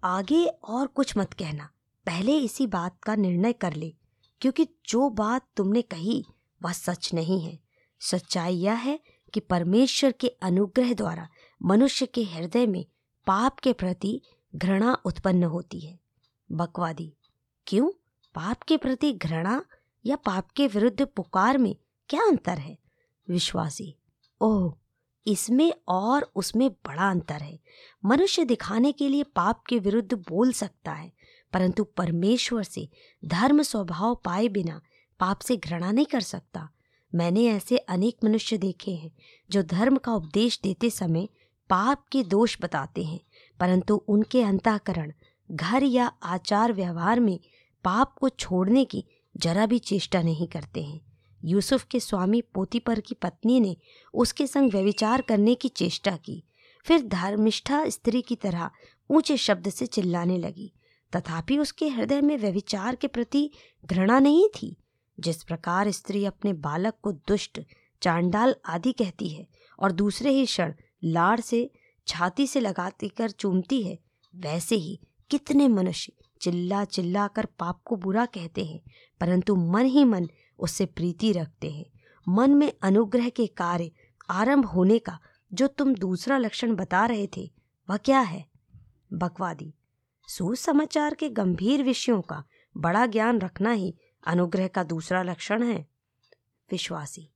आगे 0.05 0.45
और 0.45 0.87
कुछ 0.87 1.17
मत 1.17 1.33
कहना। 1.33 1.69
पहले 2.05 2.37
इसी 2.37 2.67
बात 2.67 2.99
का 3.03 3.15
निर्णय 3.15 3.53
कर 3.53 3.73
ले, 3.73 3.95
क्योंकि 4.41 4.67
जो 4.89 5.09
बात 5.09 5.47
तुमने 5.55 5.81
कही 5.81 6.25
वह 6.63 6.71
सच 6.71 7.13
नहीं 7.13 7.41
है। 7.41 7.59
सच्चाई 7.99 8.55
यह 8.55 8.73
है 8.73 8.99
कि 9.33 9.39
परमेश्वर 9.39 10.11
के 10.11 10.27
अनुग्रह 10.27 10.93
द्वारा 10.93 11.27
मनुष्य 11.63 12.05
के 12.05 12.23
हृदय 12.23 12.67
में 12.67 12.85
पाप 13.27 13.59
के 13.59 13.73
प्रति 13.73 14.21
घृणा 14.55 14.97
उत्पन्न 15.05 15.43
होती 15.43 15.79
है। 15.79 15.99
बकवादी, 16.51 17.13
क्यों? 17.67 17.89
पाप 18.35 18.61
के 18.61 18.77
प्रति 18.77 19.13
घृणा 19.13 19.65
या 20.05 20.15
पाप 20.15 20.51
के 20.51 20.67
विरुद्ध 20.67 21.05
पुकार 21.05 21.57
में 21.57 21.75
क्या 22.09 22.21
अंतर 22.21 22.57
है? 22.57 22.77
विश्वासी, 23.29 23.95
ओह 24.41 24.77
इसमें 25.27 25.73
और 25.87 26.31
उसमें 26.35 26.69
बड़ा 26.69 27.09
अंतर 27.09 27.41
है। 27.41 27.59
मनुष्य 28.05 28.45
दिखाने 28.45 28.91
के 28.91 29.09
लिए 29.09 29.23
पाप 29.23 29.63
के 29.69 29.79
विरुद्ध 29.79 30.13
बोल 30.13 30.51
सकता 30.53 30.91
है, 30.91 31.11
परंतु 31.53 31.83
परमेश्वर 31.83 32.63
से 32.63 32.89
धर्म 33.25 33.61
स्वभाव 33.61 34.15
पाए 34.15 34.47
बिना 34.47 34.81
पाप 35.19 35.39
से 35.39 35.57
घृणा 35.57 35.91
नहीं 35.91 36.05
कर 36.05 36.21
सकता। 36.21 36.69
मैंने 37.15 37.45
ऐसे 37.47 37.77
अनेक 37.77 38.17
मनुष्य 38.23 38.57
देखे 38.57 38.91
हैं, 38.91 39.11
जो 39.51 39.63
धर्म 39.63 39.97
का 39.97 40.13
उपदेश 40.13 40.59
देते 40.63 40.89
समय 40.89 41.27
पाप 41.69 42.05
के 42.11 42.23
दोष 42.23 42.57
बताते 42.61 43.03
हैं, 43.03 43.19
परंतु 43.59 43.95
उनके 43.95 44.41
अंतःकरण, 44.43 45.11
घर 45.51 45.83
या 45.83 46.11
आचार 46.23 46.73
व्यवहार 46.73 47.19
में 47.19 47.39
पाप 47.83 48.15
को 48.19 48.29
छोड़ने 48.29 48.85
की 48.85 49.05
जरा 49.37 49.65
भी 49.65 49.79
चेष्टा 49.79 50.21
नहीं 50.21 50.47
करते 50.47 50.83
हैं। 50.83 51.04
यूसुफ 51.45 51.83
के 51.83 51.99
स्वामी 51.99 52.41
पोतीपर 52.41 52.99
की 52.99 53.15
पत्नी 53.15 53.59
ने 53.59 53.77
उसके 54.13 54.47
संग 54.47 54.71
व्यविचार 54.71 55.21
करने 55.21 55.55
की 55.55 55.67
चेष्टा 55.67 56.17
की। 56.17 56.43
फिर 56.85 57.01
धर्मिष्ठा 57.01 57.89
स्त्री 57.89 58.21
की 58.21 58.35
तरह 58.35 58.69
ऊँचे 59.09 59.37
शब्द 59.37 59.69
से 59.69 59.85
चिल्लाने 59.85 60.37
लगी। 60.37 60.73
तथापि 61.15 61.57
उसके 61.57 61.87
हृदय 61.89 62.21
में 62.21 62.37
व्यविचार 62.37 62.95
के 62.95 63.07
प्रति 63.07 63.51
घृणा 63.85 64.19
नहीं 64.19 64.49
थी। 64.49 64.77
जिस 65.19 65.43
प्रकार 65.43 65.91
स्त्री 65.91 66.25
अपने 66.25 66.53
बालक 66.53 66.93
को 67.01 67.11
दुष्ट, 67.11 67.61
चांडाल 68.01 68.55
आदि 68.65 68.91
कहती 68.91 69.29
है 69.29 69.47
और 69.79 69.91
दूसरे 69.91 70.31
ही 70.31 70.45
क्षण 70.45 70.73
लाड़ 71.03 71.39
से, 71.39 71.71
छाती 72.07 72.47
से 72.47 72.59
लगाती 72.59 73.09
कर 73.09 73.29
चूमती 73.29 73.83
है, 73.83 73.99
वैसे 74.35 74.75
ही 74.75 74.99
कितने 75.29 75.67
मनुष्य 75.67 76.13
चिल्ला 76.41 76.85
चिल्ला 76.85 77.27
कर 77.27 77.45
पाप 77.45 77.81
को 77.85 77.95
बुरा 77.95 78.25
कहते 78.25 78.65
हैं। 78.65 78.81
परंतु 79.19 79.55
मन 79.55 79.85
ही 79.85 80.03
मन 80.03 80.29
उससे 80.59 80.85
प्रीति 80.85 81.31
रखते 81.31 81.71
हैं। 81.71 81.85
मन 82.27 82.51
में 82.51 82.73
अनुग्रह 82.81 83.29
के 83.29 83.47
कार्य 83.47 83.91
आरंभ 84.29 84.65
होने 84.65 84.99
का 84.99 85.19
जो 85.53 85.67
तुम 85.67 85.95
दूसरा 85.95 86.37
लक्षण 86.37 86.75
बता 86.75 87.05
रहे 87.05 87.27
थे, 87.37 87.51
वह 87.89 87.97
क्या 87.97 88.19
है? 88.19 88.45
बकवादी। 89.13 89.73
सुसमाचार 90.27 91.13
के 91.13 91.29
गंभीर 91.29 91.83
विषयों 91.83 92.21
का 92.21 92.43
बड़ा 92.77 93.05
ज्ञान 93.05 93.39
रखना 93.39 93.71
ही 93.71 93.95
अनुग्रह 94.27 94.67
का 94.67 94.83
दूसरा 94.83 95.23
लक्षण 95.23 95.63
है। 95.63 95.87
विश्वासी। 96.71 97.29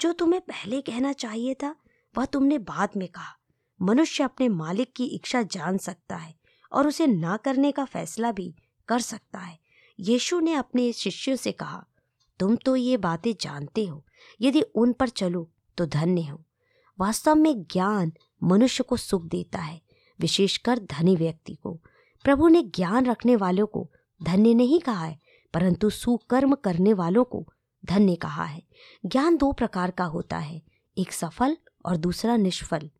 जो 0.00 0.12
तुम्हें 0.12 0.40
पहले 0.40 0.80
कहना 0.80 1.12
चाहिए 1.12 1.54
था, 1.54 1.76
वह 2.18 2.24
तुमने 2.24 2.58
बाद 2.58 2.88
में 2.96 3.08
कहा। 3.08 3.38
मनुष्य 3.82 4.24
अपने 4.24 4.48
मालिक 4.48 4.92
की 4.96 5.04
इच्छा 5.04 5.42
जान 5.42 5.78
सकता 5.78 6.16
है 6.16 6.34
और 6.72 6.86
उसे 6.86 7.06
ना 7.06 7.36
करने 7.36 7.72
का 7.72 7.84
फैसला 7.84 8.32
भी 8.32 8.54
कर 8.88 9.00
सकता 9.00 9.38
है। 9.38 9.58
यीशु 10.00 10.40
ने 10.40 10.52
अपने 10.52 10.92
शिष्यों 10.92 11.36
से 11.36 11.52
कहा 11.52 11.86
तुम 12.42 12.56
तो 12.56 12.76
ये 12.76 12.96
बातें 12.96 13.34
जानते 13.40 13.84
हो। 13.86 14.06
यदि 14.40 14.60
उन 14.60 14.92
पर 14.92 15.08
चलो 15.08 15.50
तो 15.78 15.86
धन्य 15.86 16.22
हो। 16.22 16.44
वास्तव 17.00 17.34
में 17.34 17.62
ज्ञान 17.62 18.12
मनुष्य 18.42 18.84
को 18.84 18.96
सुख 18.96 19.24
देता 19.24 19.58
है, 19.58 19.82
विशेषकर 20.20 20.78
धनी 20.78 21.16
व्यक्ति 21.16 21.54
को। 21.54 21.80
प्रभु 22.24 22.48
ने 22.48 22.62
ज्ञान 22.62 23.06
रखने 23.06 23.36
वालों 23.36 23.66
को 23.66 23.90
धन्य 24.22 24.54
नहीं 24.54 24.80
कहा 24.80 25.04
है, 25.04 25.20
परंतु 25.54 25.90
सुकर्म 25.90 26.54
करने 26.54 26.92
वालों 26.92 27.24
को 27.24 27.52
धन्य 27.84 28.14
कहा 28.14 28.44
है। 28.44 28.62
ज्ञान 29.06 29.36
दो 29.36 29.52
प्रकार 29.52 29.90
का 29.90 30.04
होता 30.04 30.38
है, 30.38 30.62
एक 30.98 31.12
सफल 31.12 31.56
और 31.86 31.96
दूसरा 31.96 32.36
निष्फल। 32.36 32.90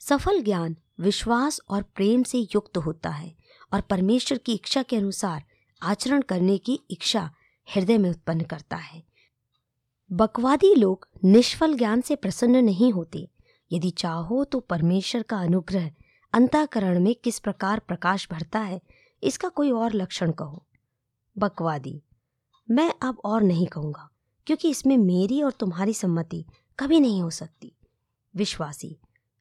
सफल 0.00 0.42
ज्ञान 0.42 0.76
विश्वास 1.00 1.60
और 1.68 1.82
प्रेम 1.82 2.22
से 2.22 2.38
युक्त 2.38 2.76
होता 2.76 3.10
है, 3.10 3.36
और 3.72 3.80
परमेश्वर 3.80 4.38
की 4.38 4.54
इच्छा 4.54 4.82
के 4.82 4.96
अनुसार 4.96 5.44
आचरण 5.82 6.22
करने 6.22 6.58
की 6.58 6.80
इच्छा 6.90 7.34
हृदय 7.68 7.98
में 7.98 8.10
उत्पन्न 8.10 8.44
करता 8.44 8.76
है। 8.76 9.02
बकवादी 10.10 10.74
लोग 10.74 11.08
निष्फल 11.24 11.76
ज्ञान 11.76 12.00
से 12.00 12.16
प्रसन्न 12.16 12.64
नहीं 12.64 12.92
होते। 12.92 13.28
यदि 13.70 13.90
चाहो 13.90 14.44
तो 14.44 14.60
परमेश्वर 14.60 15.22
का 15.22 15.38
अनुग्रह 15.38 15.90
अंताकरण 16.32 17.00
में 17.00 17.14
किस 17.14 17.38
प्रकार 17.38 17.78
प्रकाश 17.78 18.26
भरता 18.30 18.60
है, 18.60 18.80
इसका 19.22 19.48
कोई 19.48 19.70
और 19.70 19.92
लक्षण 19.92 20.30
कहो। 20.32 20.64
बकवादी, 21.36 22.00
मैं 22.68 22.92
अब 23.02 23.20
और 23.24 23.42
नहीं 23.42 23.66
कहूँगा, 23.66 24.08
क्योंकि 24.46 24.70
इसमें 24.70 24.96
मेरी 24.96 25.42
और 25.42 25.52
तुम्हारी 25.52 25.94
सम्मति 25.94 26.44
कभी 26.78 27.00
नहीं 27.00 27.22
हो 27.22 27.30
सकती। 27.30 27.72
विश्वासी 28.34 28.96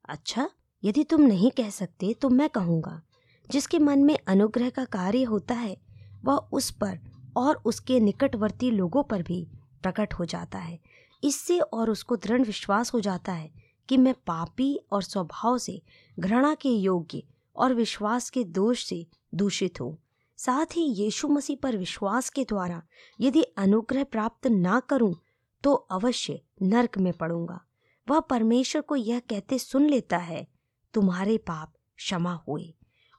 अच्छा 0.09 0.49
यदि 0.83 1.03
तुम 1.03 1.21
नहीं 1.21 1.51
कह 1.51 1.69
सकते 1.69 2.13
तो 2.13 2.29
मैं 2.29 2.49
कहूँगा, 2.49 3.01
जिसके 3.49 3.79
मन 3.79 3.99
में 3.99 4.17
अनुग्रह 4.17 4.69
का 4.69 4.85
कार्य 4.85 5.23
होता 5.23 5.55
है, 5.55 5.77
वह 6.25 6.35
उस 6.35 6.69
पर 6.71 6.99
और 7.37 7.61
उसके 7.65 7.99
निकटवर्ती 7.99 8.71
लोगों 8.71 9.03
पर 9.03 9.21
भी 9.21 9.45
प्रकट 9.83 10.13
हो 10.13 10.25
जाता 10.25 10.59
है। 10.59 10.79
इससे 11.23 11.59
और 11.59 11.89
उसको 11.89 12.15
दृढ़ 12.15 12.41
विश्वास 12.41 12.93
हो 12.93 12.99
जाता 12.99 13.33
है 13.33 13.51
कि 13.89 13.97
मैं 13.97 14.13
पापी 14.27 14.75
और 14.91 15.03
स्वभाव 15.03 15.57
से, 15.57 15.81
घृणा 16.17 16.53
के 16.53 16.69
योग्य 16.69 17.23
और 17.55 17.73
विश्वास 17.73 18.29
के 18.29 18.43
दोष 18.43 18.83
से 18.85 19.05
दूषित 19.35 19.81
हूँ। 19.81 19.97
साथ 20.39 20.75
ही 20.75 20.81
यीशु 20.93 21.27
मसीह 21.27 21.57
पर 21.63 21.77
विश्वास 21.77 22.29
के 22.29 22.43
द्वारा 22.43 22.81
यदि 23.19 23.41
अनुग्रह 23.57 24.03
प्राप्त 24.03 24.47
ना 24.47 24.79
करूँ 24.79 25.15
तो 25.63 25.73
अवश्य 25.73 26.39
नरक 26.61 26.97
में 26.97 27.11
पड़ूँगा। 27.13 27.59
वह 28.07 28.19
परमेश्वर 28.19 28.81
को 28.81 28.95
यह 28.95 29.19
कहते 29.19 29.57
सुन 29.59 29.87
लेता 29.89 30.17
है, 30.17 30.45
तुम्हारे 30.93 31.37
पाप 31.37 31.73
क्षमा 31.97 32.33
हुए। 32.47 32.73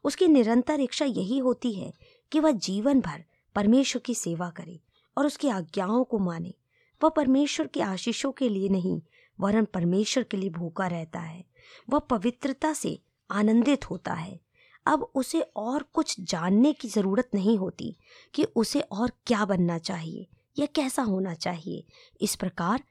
उसकी 0.05 0.27
निरंतर 0.29 0.81
इच्छा 0.81 1.05
यही 1.05 1.39
होती 1.39 1.73
है 1.73 1.93
कि 2.33 2.41
वह 2.41 2.51
जीवन 2.51 3.01
भर 3.01 3.25
परमेश्वर 3.59 4.03
की 4.03 4.15
सेवा 4.15 4.51
करे 4.51 4.81
और 5.19 5.27
उसकी 5.27 5.49
आज्ञाओं 5.49 6.05
को 6.05 6.19
माने। 6.19 6.55
वह 7.03 7.11
परमेश्वर 7.11 7.67
के 7.67 7.81
आशीषों 7.83 8.33
के 8.33 8.49
लिए 8.49 8.69
नहीं, 8.69 9.01
वरन 9.41 9.65
परमेश्वर 9.65 10.25
के 10.25 10.37
लिए 10.37 10.51
भूखा 10.51 10.87
रहता 10.87 11.21
है। 11.21 11.45
वह 11.91 11.99
पवित्रता 11.99 12.73
से 12.73 13.03
आनंदित 13.31 13.91
होता 13.91 14.13
है। 14.13 14.41
अब 14.87 15.11
उसे 15.15 15.41
और 15.41 15.83
कुछ 15.83 16.21
जानने 16.21 16.73
की 16.73 16.89
ज़रूरत 16.89 17.29
नहीं 17.35 17.59
होती 17.59 17.97
कि 18.35 18.45
उसे 18.45 18.81
और 18.81 19.11
क्या 19.27 19.45
बनना 19.45 19.79
चाहिए 19.79 20.27
या 20.59 20.67
कैसा 20.67 21.03
होना 21.03 21.35
चाहिए। 21.35 21.85
इस 22.21 22.37
प्रकार 22.37 22.85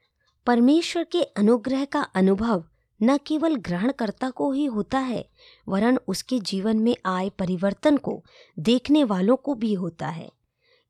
परमेश्वर 0.46 1.04
के 1.04 1.22
अनुग्रह 1.22 1.84
का 1.84 2.02
अनुभव 2.02 2.64
न 3.02 3.18
केवल 3.18 3.56
ग्रहणकर्ता 3.56 4.30
को 4.30 4.52
ही 4.52 4.64
होता 4.64 4.98
है, 4.98 5.28
वरन 5.68 5.98
उसके 6.08 6.40
जीवन 6.40 6.76
में 6.76 6.96
आए 7.06 7.28
परिवर्तन 7.28 7.96
को 7.96 8.24
देखने 8.58 9.04
वालों 9.04 9.36
को 9.36 9.54
भी 9.54 9.74
होता 9.74 10.08
है। 10.08 10.37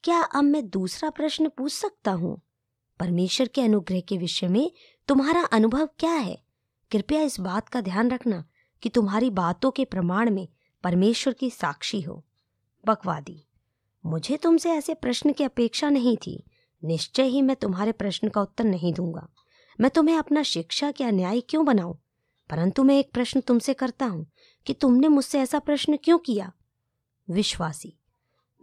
क्या 0.04 0.20
अब 0.20 0.44
मैं 0.44 0.68
दूसरा 0.68 1.10
प्रश्न 1.10 1.48
पूछ 1.48 1.72
सकता 1.72 2.12
हूँ? 2.12 2.40
परमेश्वर 3.00 3.48
के 3.48 3.60
अनुग्रह 3.60 4.00
के 4.00 4.18
विषय 4.18 4.48
में 4.48 4.72
तुम्हारा 5.08 5.44
अनुभव 5.44 5.88
क्या 5.98 6.12
है? 6.12 6.42
कृपया 6.90 7.22
इस 7.22 7.40
बात 7.40 7.68
का 7.68 7.80
ध्यान 7.80 8.10
रखना 8.10 8.44
कि 8.82 8.88
तुम्हारी 8.88 9.30
बातों 9.30 9.70
के 9.70 9.84
प्रमाण 9.84 10.30
में 10.30 10.48
परमेश्वर 10.84 11.32
की 11.32 11.50
साक्षी 11.50 12.00
हो। 12.00 12.24
बकवादी, 12.86 13.46
मुझे 14.06 14.36
तुमसे 14.36 14.70
ऐसे 14.70 14.94
प्रश्न 14.94 15.32
की 15.32 15.44
अपेक्षा 15.44 15.90
नहीं 15.90 16.16
थी। 16.16 16.44
निश्चय 16.84 17.22
ही 17.22 17.42
मैं 17.42 17.56
तुम्हारे 17.56 17.92
प्रश्न 17.92 18.28
का 18.28 18.40
उत्तर 18.40 18.64
नहीं 18.64 18.92
दूँगा। 18.92 19.28
मैं 19.80 19.90
तुम्हें 19.90 20.16
अपना 20.16 20.42
शिक्षा 20.42 20.90
के 20.90 21.04
अन्याय 21.04 21.40
क्यों 21.40 21.64
बनाऊँ? 21.64 21.98
परंतु 22.50 22.82
मैं 22.82 22.98
एक 22.98 23.12
प्रश्न 23.12 23.40
तुमसे 23.40 23.74
करता 23.74 24.06
हूँ 24.06 24.30
कि 24.66 24.74
तुमने 24.74 25.08
मुझसे 25.08 25.40
ऐसा 25.40 25.58
प्रश्न 25.58 25.96
क्यों 25.96 26.18
किया? 26.18 26.52
विश्वासी 27.30 27.97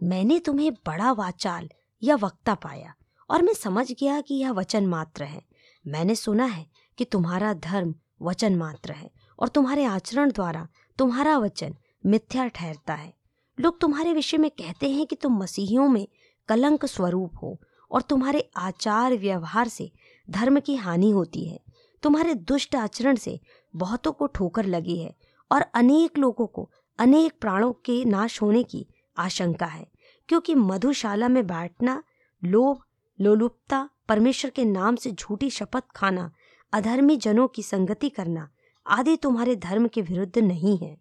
मैंने 0.02 0.38
तुम्हें 0.38 0.72
बड़ा 0.86 1.12
वाचाल 1.12 1.68
या 2.02 2.16
वक्ता 2.16 2.54
पाया 2.54 2.94
और 3.30 3.42
मैं 3.42 3.54
समझ 3.54 3.92
गया 3.92 4.20
कि 4.20 4.34
यह 4.34 4.50
वचन 4.50 4.86
मात्र 4.86 5.24
है। 5.24 5.42
मैंने 5.86 6.14
सुना 6.14 6.44
है 6.44 6.66
कि 6.98 7.04
तुम्हारा 7.04 7.52
धर्म 7.54 7.94
वचन 8.22 8.56
मात्र 8.56 8.92
है 8.92 9.10
और 9.38 9.48
तुम्हारे 9.48 9.84
आचरण 9.84 10.30
द्वारा 10.30 10.68
तुम्हारा 10.98 11.38
वचन 11.38 11.74
मिथ्या 12.06 12.46
ठहरता 12.46 12.94
है। 12.94 13.14
लोग 13.60 13.80
तुम्हारे 13.80 14.12
विषय 14.12 14.36
में 14.36 14.50
कहते 14.50 14.90
हैं 14.90 15.06
कि 15.06 15.16
तुम 15.16 15.38
मसीहियों 15.38 15.88
में 15.88 16.06
कलंक 16.48 16.84
स्वरूप 16.86 17.32
हो 17.42 17.60
और 17.90 18.02
तुम्हारे 18.02 18.50
आचार 18.56 19.16
व्यवहार 19.16 19.68
से 19.68 19.90
धर्म 20.30 20.60
की 20.60 20.76
हानि 20.76 21.10
होती 21.10 21.44
है। 21.44 21.60
तुम्हारे 22.02 22.34
दुष्ट 22.34 22.76
आचरण 22.76 23.16
से 23.16 23.40
बहुतों 23.76 24.12
को 24.12 24.26
ठोकर 24.26 24.64
लगी 24.64 24.98
है 24.98 25.14
और 25.52 25.62
अनेक 25.74 26.18
लोगों 26.18 26.46
को 26.46 26.70
अनेक 26.98 27.32
प्राणों 27.40 27.72
के 27.72 28.04
नाश 28.04 28.42
होने 28.42 28.62
की 28.62 28.86
आशंका 29.18 29.66
है, 29.66 29.86
क्योंकि 30.28 30.54
मधुशाला 30.54 31.28
में 31.28 31.46
बैठना 31.46 32.02
लोभ, 32.42 32.82
लोलुपता, 33.18 33.88
परमेश्वर 34.08 34.50
के 34.50 34.64
नाम 34.64 34.96
से 34.96 35.10
झूठी 35.12 35.50
शपथ 35.50 35.84
खाना, 35.96 36.30
अधर्मी 36.72 37.16
जनों 37.16 37.48
की 37.48 37.62
संगति 37.62 38.08
करना, 38.08 38.48
आदि 38.86 39.16
तुम्हारे 39.16 39.56
धर्म 39.56 39.88
के 39.88 40.02
विरुद्ध 40.02 40.38
नहीं 40.38 40.78
है। 40.78 40.96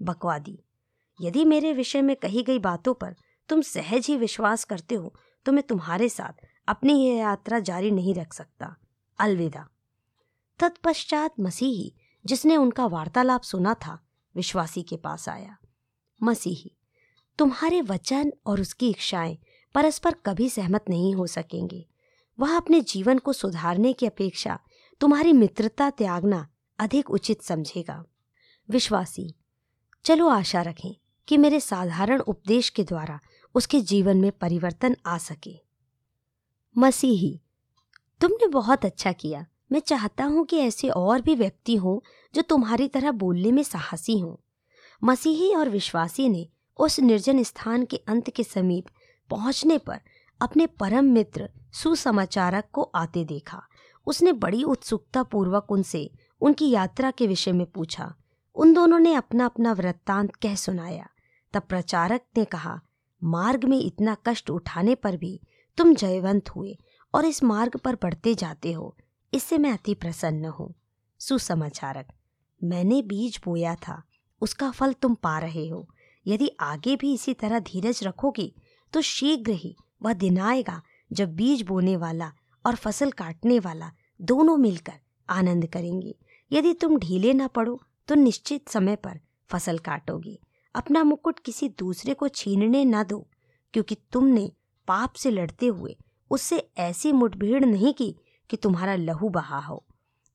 बकवादी, 0.00 0.58
यदि 1.20 1.44
मेरे 1.44 1.72
विषय 1.72 2.02
में 2.02 2.14
कही 2.16 2.42
गई 2.42 2.58
बातों 2.58 2.94
पर 2.94 3.16
तुम 3.48 3.60
सहज 3.62 4.06
ही 4.06 4.16
विश्वास 4.16 4.64
करते 4.64 4.94
हो 4.94 5.14
तो 5.46 5.52
मैं 5.52 5.62
तुम्हारे 5.62 6.08
साथ 6.08 6.46
अपनी 6.68 6.94
यह 7.04 7.16
यात्रा 7.16 7.58
जारी 7.58 7.90
नहीं 7.90 8.14
रख 8.14 8.32
सकता। 8.32 8.74
अलविदा। 9.18 9.68
तत्पश्चात 10.60 11.40
मसीही, 11.40 11.94
जिसने 12.24 12.56
उनका 12.56 12.86
वार्तालाप 12.86 13.42
सुना 13.42 13.74
था, 13.74 13.98
विश्वासी 14.34 14.82
के 14.82 14.96
पास 14.96 15.28
आया। 15.28 15.56
मसीही 16.20 16.74
तुम्हारे 17.38 17.80
वचन 17.80 18.32
और 18.46 18.60
उसकी 18.60 18.90
इच्छाएँ 18.90 19.38
परस्पर 19.74 20.14
कभी 20.26 20.48
सहमत 20.48 20.84
नहीं 20.90 21.14
हो 21.14 21.26
सकेंगे। 21.26 21.88
वह 22.40 22.56
अपने 22.56 22.80
जीवन 22.80 23.18
को 23.18 23.32
सुधारने 23.32 23.92
की 23.92 24.06
अपेक्षा 24.06 24.58
तुम्हारी 25.00 25.32
मित्रता 25.32 25.90
त्यागना 25.90 26.48
अधिक 26.78 27.10
उचित 27.10 27.42
समझेगा। 27.42 28.04
विश्वासी, 28.70 29.34
चलो 30.04 30.28
आशा 30.28 30.62
रखें 30.62 30.96
कि 31.28 31.36
मेरे 31.36 31.60
साधारण 31.60 32.20
उपदेश 32.20 32.68
के 32.68 32.84
द्वारा 32.84 33.20
उसके 33.54 33.80
जीवन 33.80 34.16
में 34.16 34.32
परिवर्तन 34.32 34.96
आ 35.06 35.18
सके। 35.18 35.54
मसीही, 36.78 37.40
तुमने 38.20 38.46
बहुत 38.46 38.84
अच्छा 38.84 39.12
किया। 39.12 39.46
मैं 39.72 39.80
चाहता 39.80 40.24
हूँ 40.24 40.44
कि 40.44 40.58
ऐसे 40.58 40.88
और 40.88 41.20
भी 41.20 41.34
व्यक्ति 41.34 41.76
हों 41.76 42.06
जो 42.34 42.42
तुम्हारी 42.42 42.88
तरह 42.88 43.10
बोलने 43.10 43.52
में 43.52 43.62
साहसी 43.62 44.18
हों। 44.18 44.36
मसीही 45.04 45.54
और 45.54 45.68
विश्वासी 45.68 46.28
ने 46.28 46.48
उस 46.78 46.98
निर्जन 47.00 47.42
स्थान 47.42 47.84
के 47.84 47.96
अंत 48.08 48.30
के 48.30 48.42
समीप 48.44 48.86
पहुँचने 49.30 49.78
पर 49.78 50.00
अपने 50.40 50.66
परम 50.66 51.04
मित्र 51.04 51.48
सुसमाचारक 51.72 52.64
को 52.72 52.82
आते 52.82 53.24
देखा। 53.24 53.62
उसने 54.06 54.32
बड़ी 54.32 54.62
उत्सुकता 54.62 55.22
पूर्वक 55.22 55.70
उनसे 55.70 56.10
उनकी 56.40 56.70
यात्रा 56.70 57.10
के 57.10 57.26
विषय 57.26 57.52
में 57.52 57.66
पूछा। 57.66 58.14
उन 58.56 58.72
दोनों 58.74 58.98
ने 58.98 59.14
अपना 59.14 59.44
अपना 59.44 59.72
वृत्तांत 59.72 60.36
कह 60.36 60.54
सुनाया। 60.54 61.08
तब 61.54 61.62
प्रचारक 61.62 62.20
ने 62.36 62.44
कहा, 62.44 62.80
मार्ग 63.22 63.64
में 63.64 63.78
इतना 63.80 64.16
कष्ट 64.26 64.50
उठाने 64.50 64.94
पर 64.94 65.16
भी 65.16 65.40
तुम 65.78 65.94
जयवंत 65.94 66.50
हुए 66.50 66.76
और 67.14 67.24
इस 67.24 67.42
मार्ग 67.42 67.76
पर 67.76 67.94
बढ़ते 67.94 68.34
जाते 68.34 68.72
हो। 68.72 68.96
इससे 69.34 69.58
मैं 69.58 69.72
अति 69.72 69.94
प्रसन्न 69.94 70.44
हूँ। 70.44 70.74
सुसमाचारक, 71.20 72.06
मैंने 72.64 73.02
बीज 73.02 73.40
बोया 73.44 73.74
था, 73.74 74.02
उसका 74.40 74.70
फल 74.70 74.92
तुम 74.92 75.14
पा 75.14 75.38
रहे 75.38 75.68
हो। 75.68 75.88
यदि 76.28 76.50
आगे 76.60 76.96
भी 76.96 77.12
इसी 77.14 77.34
तरह 77.34 77.58
धीरज 77.60 78.00
रखोगे 78.04 78.52
तो 78.92 79.00
शीघ्र 79.02 79.52
ही 79.52 79.74
वह 80.02 80.12
दिन 80.14 80.38
आएगा 80.40 80.80
जब 81.10 81.34
बीज 81.36 81.62
बोने 81.62 81.96
वाला 81.96 82.32
और 82.64 82.74
फ़सल 82.74 83.10
काटने 83.10 83.58
वाला 83.58 83.90
दोनों 84.20 84.56
मिलकर 84.56 84.98
आनंद 85.28 85.66
करेंगे। 85.66 86.14
यदि 86.50 86.72
तुम 86.72 86.96
ढीले 86.98 87.32
ना 87.32 87.46
पड़ो 87.46 87.80
तो 88.08 88.14
निश्चित 88.14 88.68
समय 88.68 88.96
पर 88.96 89.18
फ़सल 89.50 89.78
काटोगे। 89.78 90.38
अपना 90.74 91.02
मुकुट 91.04 91.38
किसी 91.38 91.68
दूसरे 91.68 92.14
को 92.14 92.28
छीनने 92.28 92.84
न 92.84 93.02
दो, 93.02 93.26
क्योंकि 93.74 93.96
तुमने 94.12 94.50
पाप 94.88 95.14
से 95.14 95.30
लड़ते 95.30 95.66
हुए 95.66 95.96
उससे 96.30 96.58
ऐसी 96.78 97.12
मुठभेड़ 97.12 97.64
नहीं 97.64 97.92
की 97.94 98.14
कि 98.50 98.56
तुम्हारा 98.56 98.94
लहू 98.96 99.28
बहा 99.28 99.58
हो। 99.58 99.84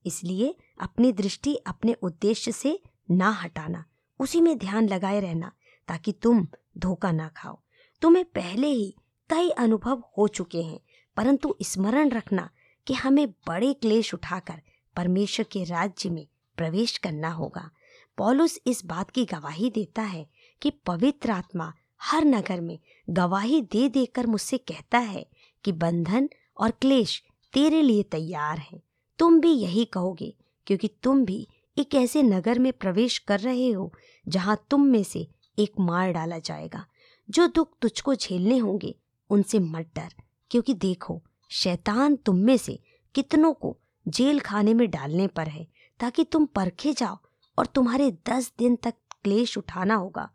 इसलिए 0.04 0.54
अपनी 0.80 1.12
दृष्टि 1.12 1.54
अपने 1.56 1.92
उद्देश्य 2.02 2.52
से 2.52 2.78
ना 3.10 3.30
हटाना, 3.32 3.84
उसी 4.20 4.40
में 4.40 4.56
ध्यान 4.58 4.88
लगाए 4.88 5.20
रहना। 5.20 5.52
ताकि 5.88 6.12
तुम 6.12 6.46
धोखा 6.78 7.10
ना 7.12 7.28
खाओ। 7.36 7.58
तुम्हें 8.02 8.24
पहले 8.24 8.66
ही 8.66 8.94
कई 9.30 9.50
अनुभव 9.50 10.02
हो 10.18 10.26
चुके 10.28 10.62
हैं, 10.62 10.78
परंतु 11.16 11.56
स्मरण 11.62 12.10
रखना 12.10 12.48
कि 12.86 12.94
हमें 12.94 13.28
बड़े 13.48 13.72
क्लेश 13.74 14.12
उठाकर 14.14 14.60
परमेश्वर 14.96 15.46
के 15.52 15.64
राज्य 15.64 16.10
में 16.10 16.26
प्रवेश 16.58 16.96
करना 16.98 17.30
होगा। 17.30 17.70
पॉलुस 18.18 18.58
इस 18.66 18.84
बात 18.84 19.10
की 19.10 19.24
गवाही 19.24 19.70
देता 19.70 20.02
है 20.02 20.26
कि 20.62 20.70
पवित्र 20.86 21.30
आत्मा 21.30 21.72
हर 22.02 22.24
नगर 22.24 22.60
में 22.60 22.78
गवाही 23.10 23.60
दे 23.62 23.88
देकर 23.88 24.26
मुझसे 24.26 24.58
कहता 24.58 24.98
है 24.98 25.26
कि 25.64 25.72
बंधन 25.72 26.28
और 26.56 26.70
क्लेश 26.70 27.22
तेरे 27.54 27.82
लिए 27.82 28.02
तैयार 28.02 28.58
है। 28.60 28.80
तुम 29.18 29.40
भी 29.40 29.52
यही 29.52 29.84
कहोगे, 29.84 30.34
क्योंकि 30.66 30.88
तुम 31.02 31.24
भी 31.24 31.46
एक 31.76 31.94
ऐसे 31.94 32.22
नगर 32.22 32.58
में 32.58 32.72
प्रवेश 32.72 33.18
कर 33.18 33.40
रहे 33.40 33.70
हो 33.70 33.92
जहाँ 34.26 34.56
तुम 34.70 34.86
में 34.86 35.02
से 35.02 35.26
एक 35.58 35.72
मार 35.80 36.12
डाला 36.12 36.38
जाएगा। 36.38 36.86
जो 37.30 37.46
दुख 37.46 37.70
तुझको 37.82 38.14
झेलने 38.14 38.58
होंगे, 38.58 38.94
उनसे 39.30 39.58
मत 39.58 39.90
डर, 39.96 40.14
क्योंकि 40.50 40.74
देखो, 40.74 41.22
शैतान 41.50 42.16
तुम 42.16 42.36
में 42.36 42.56
से 42.56 42.80
कितनों 43.14 43.52
को 43.52 43.76
जेल 44.08 44.40
खाने 44.40 44.74
में 44.74 44.90
डालने 44.90 45.26
पर 45.26 45.48
है, 45.48 45.66
ताकि 46.00 46.24
तुम 46.24 46.46
परखे 46.46 46.92
जाओ 46.92 47.18
और 47.58 47.66
तुम्हारे 47.66 48.10
दस 48.28 48.52
दिन 48.58 48.76
तक 48.76 48.94
क्लेश 49.24 49.58
उठाना 49.58 49.94
होगा। 49.94 50.30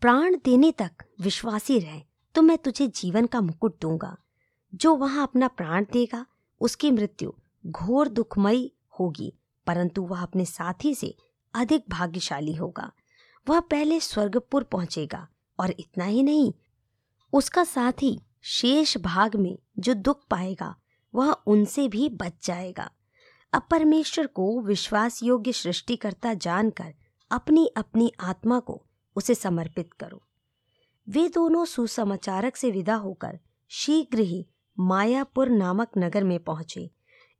प्राण 0.00 0.36
देने 0.44 0.72
तक 0.72 0.90
विश्वासी 1.20 1.78
रहे 1.78 2.00
तो 2.34 2.42
मैं 2.42 2.58
तुझे 2.58 2.86
जीवन 2.86 3.26
का 3.26 3.40
मुकुट 3.40 3.76
दूँगा। 3.80 4.16
जो 4.74 4.94
वहाँ 4.96 5.22
अपना 5.22 5.48
प्राण 5.48 5.84
देगा, 5.92 6.26
उसकी 6.60 6.90
मृत्यु 6.90 7.32
घोर 7.66 8.08
दुखमयी 8.08 8.72
होगी, 9.00 9.32
परंतु 9.66 10.02
वह 10.02 10.22
अपने 10.22 10.44
साथी 10.44 10.94
से 10.94 11.14
अधिक 11.54 11.84
भाग्यशाली 11.88 12.54
होगा। 12.54 12.92
वह 13.48 13.60
पहले 13.60 14.00
स्वर्गपुर 14.00 14.62
पहुंचेगा, 14.62 15.28
और 15.58 15.70
इतना 15.70 16.04
ही 16.04 16.22
नहीं, 16.22 16.52
उसका 17.32 17.64
साथी 17.64 18.20
शेष 18.42 18.96
भाग 18.98 19.36
में 19.36 19.58
जो 19.78 19.94
दुख 19.94 20.26
पाएगा, 20.30 20.74
वह 21.14 21.32
उनसे 21.46 21.88
भी 21.88 22.08
बच 22.08 22.46
जाएगा। 22.46 22.90
अब 23.52 23.62
परमेश्वर 23.70 24.26
को 24.26 24.60
विश्वास 24.60 25.22
योग्य 25.22 25.52
सृष्टिकर्ता 25.52 26.34
जानकर 26.34 26.94
अपनी 27.30 27.66
अपनी 27.66 28.12
आत्मा 28.20 28.58
को 28.60 28.82
उसे 29.16 29.34
समर्पित 29.34 29.92
करो। 29.92 30.22
वे 31.08 31.28
दोनों 31.28 31.64
सुसमाचारक 31.64 32.56
से 32.56 32.70
विदा 32.70 32.94
होकर 32.94 33.38
शीघ्र 33.68 34.18
ही 34.18 34.46
मायापुर 34.78 35.48
नामक 35.48 35.90
नगर 35.98 36.24
में 36.24 36.38
पहुँचे। 36.38 36.90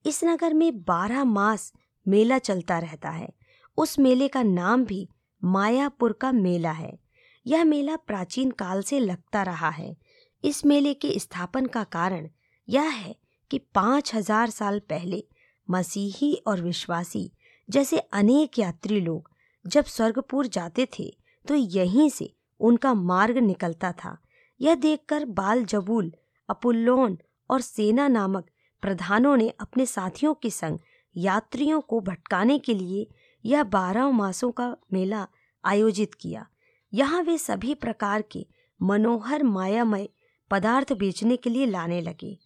इस 0.07 0.25
नगर 0.25 0.55
में 0.55 0.83
बारह 0.83 1.25
मास 1.25 1.73
मेला 2.09 2.39
चलता 2.39 2.79
रहता 2.79 3.11
है। 3.11 3.33
उस 3.77 3.99
मेले 3.99 4.29
का 4.29 4.43
नाम 4.43 4.85
भी 4.85 5.09
मायापुर 5.43 6.13
का 6.13 6.33
मेला 6.33 6.71
है। 6.73 6.99
यह 7.47 7.65
मेला 7.65 7.97
प्राचीन 7.99 8.51
काल 8.51 8.83
से 8.83 8.99
लगता 9.01 9.43
रहा 9.43 9.71
है। 9.71 9.97
इस 10.45 10.65
मेले 10.67 10.95
के 10.95 11.19
स्थापन 11.19 11.67
का 11.67 11.83
कारण 11.87 12.29
यह 12.69 12.89
है 12.89 13.15
कि 13.51 13.59
पाँच 13.75 14.15
हज़ार 14.15 14.51
साल 14.51 14.79
पहले 14.89 15.23
मसीही 15.69 16.35
और 16.47 16.61
विश्वासी, 16.61 17.31
जैसे 17.69 17.99
अनेक 17.99 18.59
यात्री 18.59 19.01
लोग, 19.01 19.31
जब 19.65 19.85
स्वर्गपुर 19.87 20.47
जाते 20.49 20.87
थे 20.99 21.13
तो 21.45 21.55
यहीं 21.55 22.09
से 22.11 22.33
उनका 22.61 22.95
मार्ग 22.95 23.39
निकलता 23.39 23.93
था। 23.95 24.17
यह 24.61 24.75
देखकर 24.75 25.25
बाल 25.27 25.65
जबूल, 25.65 26.13
अपुल्लोन 26.49 27.19
और 27.51 27.61
सेना 27.61 28.09
नामक 28.09 28.47
प्रधानों 28.83 29.37
ने 29.37 29.49
अपने 29.61 29.87
साथियों 29.87 30.35
के 30.35 30.51
संग 30.51 30.79
यात्रियों 31.17 31.81
को 31.81 32.01
भटकाने 32.01 32.59
के 32.59 32.75
लिए 32.75 33.07
यह 33.45 33.63
बारह 33.63 34.11
मासों 34.11 34.51
का 34.51 34.77
मेला 34.93 35.27
आयोजित 35.65 36.15
किया। 36.15 36.47
यहाँ 36.93 37.23
वे 37.23 37.37
सभी 37.39 37.75
प्रकार 37.75 38.23
के 38.23 38.47
मनोहर, 38.81 39.43
मायामय 39.43 40.09
पदार्थ 40.51 40.93
बेचने 40.93 41.37
के 41.37 41.51
लिए 41.51 41.67
लाने 41.67 42.01
लगे। 42.01 42.37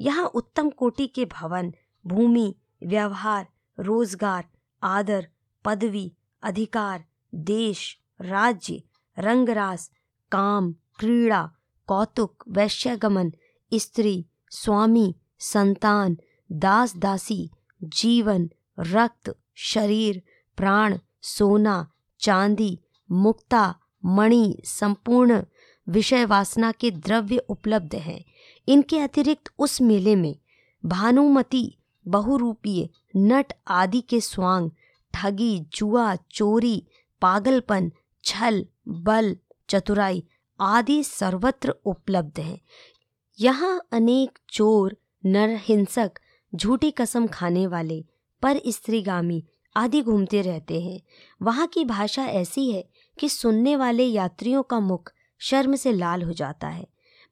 यहाँ 0.00 0.24
उत्तम 0.24 0.70
कोटि 0.70 1.06
के 1.06 1.24
भवन, 1.24 1.72
भूमि, 2.04 2.54
व्यवहार, 2.82 3.46
रोज़गार, 3.78 4.44
आदर, 4.82 5.26
पदवी, 5.64 6.12
अधिकार, 6.42 7.04
देश, 7.32 7.96
राज्य 8.20 8.82
रंगरास 9.16 9.90
काम, 10.32 10.72
क्रीड़ा, 10.98 11.42
कौतुक, 11.88 12.44
वैश्यगमन, 12.48 13.32
स्त्री, 13.72 14.24
स्वामी, 14.50 15.14
संतान 15.38 16.16
दास 16.50 16.96
दासी 16.96 17.50
जीवन, 17.82 18.48
रक्त, 18.78 19.34
शरीर 19.64 20.22
प्राण, 20.56 20.98
सोना, 21.22 21.90
चांदी, 22.20 22.78
मुक्ता, 23.10 23.74
मणि, 24.04 24.62
संपूर्ण 24.64 25.42
विषय 25.88 26.24
वासना 26.24 26.72
के 26.72 26.90
द्रव्य 26.90 27.38
उपलब्ध 27.38 27.94
हैं। 27.94 28.24
इनके 28.68 28.98
अतिरिक्त 28.98 29.50
उस 29.58 29.80
मेले 29.80 30.16
में 30.16 30.36
भानुमति, 30.86 31.76
बहुरूपीय, 32.08 32.88
नट 33.16 33.52
आदि 33.68 34.00
के 34.00 34.20
स्वांग, 34.20 34.70
ठगी, 35.14 35.60
जुआ, 35.60 36.16
चोरी, 36.30 36.86
पागलपन, 37.20 37.92
छल, 38.24 38.66
बल, 38.88 39.36
चतुराई 39.68 40.24
आदि 40.60 41.04
सर्वत्र 41.04 41.74
उपलब्ध 41.84 42.40
हैं। 42.40 42.60
यहाँ 43.40 43.80
अनेक 43.92 44.38
चोर 44.52 44.96
नरहिंसक 45.26 46.12
झूठी 46.54 46.90
कसम 46.90 47.26
खाने 47.26 47.66
वाले, 47.66 48.04
पर 48.42 48.60
स्त्रीगामी 48.68 49.44
आदि 49.76 50.02
घूमते 50.02 50.42
रहते 50.42 50.80
हैं। 50.80 51.00
वहाँ 51.42 51.66
की 51.66 51.84
भाषा 51.84 52.24
ऐसी 52.24 52.70
है 52.70 52.88
कि 53.18 53.28
सुनने 53.28 53.76
वाले 53.76 54.04
यात्रियों 54.04 54.62
का 54.62 54.80
मुख 54.80 55.12
शर्म 55.38 55.76
से 55.76 55.92
लाल 55.92 56.22
हो 56.22 56.32
जाता 56.32 56.68
है। 56.68 56.86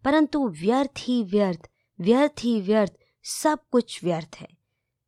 परंतु 0.05 0.49
व्यर्थ 0.49 0.99
ही 0.99 1.23
व्यर्थ 1.23 1.71
व्यर्थ 2.01 2.35
ही 2.43 2.61
व्यर्थ, 2.61 2.93
सब 3.23 3.59
कुछ 3.73 4.05
व्यर्थ 4.05 4.37
है। 4.41 4.49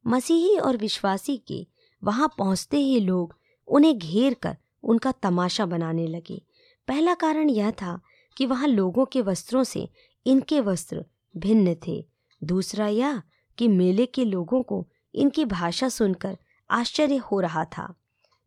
मसीही 0.07 0.57
और 0.57 0.77
विश्वासी 0.77 1.37
के 1.37 1.67
वहाँ 2.05 2.35
पहुँचते 2.39 2.77
ही 2.77 3.01
लोग 3.01 3.39
उन्हें 3.69 3.99
घेर 3.99 4.35
कर 4.35 4.57
उनका 4.83 5.13
तमाशा 5.13 5.67
बनाने 5.67 6.07
लगे। 6.07 6.43
पहला 6.89 7.15
कारण 7.15 7.51
यह 7.51 7.71
था 7.71 8.01
कि 8.37 8.47
वहाँ 8.47 8.69
लोगों 8.69 9.07
के 9.07 9.21
वस्त्रों 9.21 9.65
से 9.65 9.89
इनके 10.27 10.61
वस्त्र 10.61 11.05
भिन्न 11.37 11.77
थे। 11.87 12.07
दूसरा 12.45 12.87
यह 12.87 13.23
कि 13.59 13.69
मेले 13.69 14.07
के 14.07 14.25
लोगों 14.25 14.63
को 14.63 14.89
इनकी 15.15 15.45
भाषा 15.45 15.89
सुनकर 15.89 16.39
आश्चर्य 16.71 17.17
हो 17.17 17.41
रहा 17.41 17.65
था। 17.65 17.95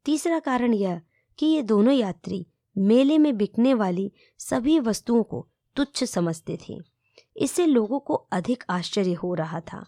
तीसरा 0.05 0.39
कारण 0.39 0.73
यह 0.73 1.01
कि 1.39 1.45
ये 1.45 1.61
दोनों 1.61 1.93
यात्री 1.93 2.45
मेले 2.75 3.17
में 3.17 3.35
बिकने 3.37 3.73
वाली 3.73 4.11
सभी 4.39 4.79
वस्तुओं 4.79 5.23
को 5.23 5.47
तुच्छ 5.75 6.03
समझते 6.03 6.57
थे। 6.69 6.77
इससे 7.37 7.65
लोगों 7.65 7.99
को 7.99 8.13
अधिक 8.13 8.63
आश्चर्य 8.69 9.13
हो 9.13 9.33
रहा 9.33 9.59
था। 9.61 9.85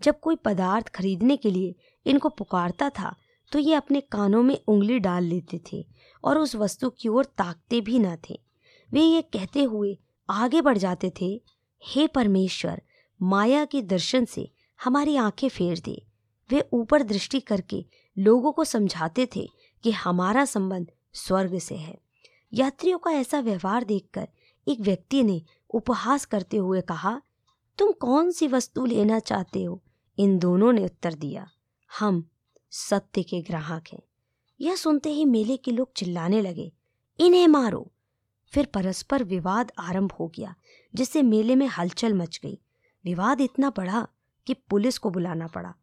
जब 0.00 0.20
कोई 0.20 0.36
पदार्थ 0.36 0.88
खरीदने 0.88 1.36
के 1.36 1.50
लिए 1.50 1.74
इनको 2.06 2.28
पुकारता 2.28 2.90
था 2.90 3.14
तो 3.52 3.58
ये 3.58 3.74
अपने 3.74 4.00
कानों 4.00 4.42
में 4.42 4.56
उंगली 4.68 4.98
डाल 4.98 5.24
लेते 5.24 5.60
थे 5.72 5.84
और 6.24 6.38
उस 6.38 6.54
वस्तु 6.56 6.90
की 6.90 7.08
ओर 7.08 7.24
ताकते 7.24 7.80
भी 7.80 7.98
न 7.98 8.16
थे। 8.30 8.40
वे 8.92 9.00
ये 9.00 9.22
कहते 9.22 9.62
हुए 9.62 9.98
आगे 10.30 10.60
बढ़ 10.60 10.78
जाते 10.78 11.12
थे, 11.20 11.42
हे 11.82 12.06
परमेश्वर, 12.06 12.82
माया 13.22 13.64
के 13.64 13.82
दर्शन 13.82 14.24
से 14.24 14.50
हमारी 14.84 15.16
आँखें 15.16 15.48
फेर 15.48 15.78
दे। 15.78 16.02
वे 16.52 16.68
ऊपर 16.72 17.02
दृष्टि 17.02 17.40
करके 17.40 17.84
लोगों 18.18 18.52
को 18.52 18.64
समझाते 18.64 19.28
थे 19.36 19.48
कि 19.84 19.90
हमारा 19.90 20.44
संबंध 20.44 20.90
स्वर्ग 21.12 21.58
से 21.58 21.74
है। 21.74 21.98
यात्रियों 22.52 22.98
का 22.98 23.10
ऐसा 23.10 23.40
व्यवहार 23.40 23.84
देखकर 23.84 24.28
एक 24.68 24.80
व्यक्ति 24.80 25.22
ने 25.22 25.42
उपहास 25.70 26.24
करते 26.24 26.56
हुए 26.56 26.80
कहा, 26.80 27.22
तुम 27.78 27.92
कौन 27.92 28.30
सी 28.30 28.46
वस्तु 28.48 28.86
लेना 28.86 29.18
चाहते 29.18 29.64
हो? 29.64 29.82
इन 30.18 30.38
दोनों 30.38 30.72
ने 30.72 30.84
उत्तर 30.84 31.14
दिया, 31.14 31.50
हम 31.98 32.28
सत्य 32.70 33.22
के 33.22 33.40
ग्राहक 33.42 33.84
हैं। 33.92 34.02
यह 34.60 34.76
सुनते 34.76 35.10
ही 35.10 35.24
मेले 35.24 35.56
के 35.56 35.70
लोग 35.70 35.92
चिल्लाने 35.92 36.42
लगे, 36.42 36.72
इन्हें 37.18 37.48
मारो! 37.48 37.92
फिर 38.52 38.66
परस्पर 38.66 39.24
विवाद 39.24 39.72
आरंभ 39.78 40.12
हो 40.12 40.28
गया, 40.28 40.54
जिससे 40.94 41.22
मेले 41.22 41.54
में 41.54 41.66
हलचल 41.66 42.14
मच 42.14 42.40
गई। 42.42 42.58
विवाद 43.04 43.40
इतना 43.40 43.70
बढ़ा 43.70 44.08
कि 44.46 44.54
पुलिस 44.54 44.98
को 44.98 45.10
बुलाना 45.10 45.46
पड़ा। 45.46 45.74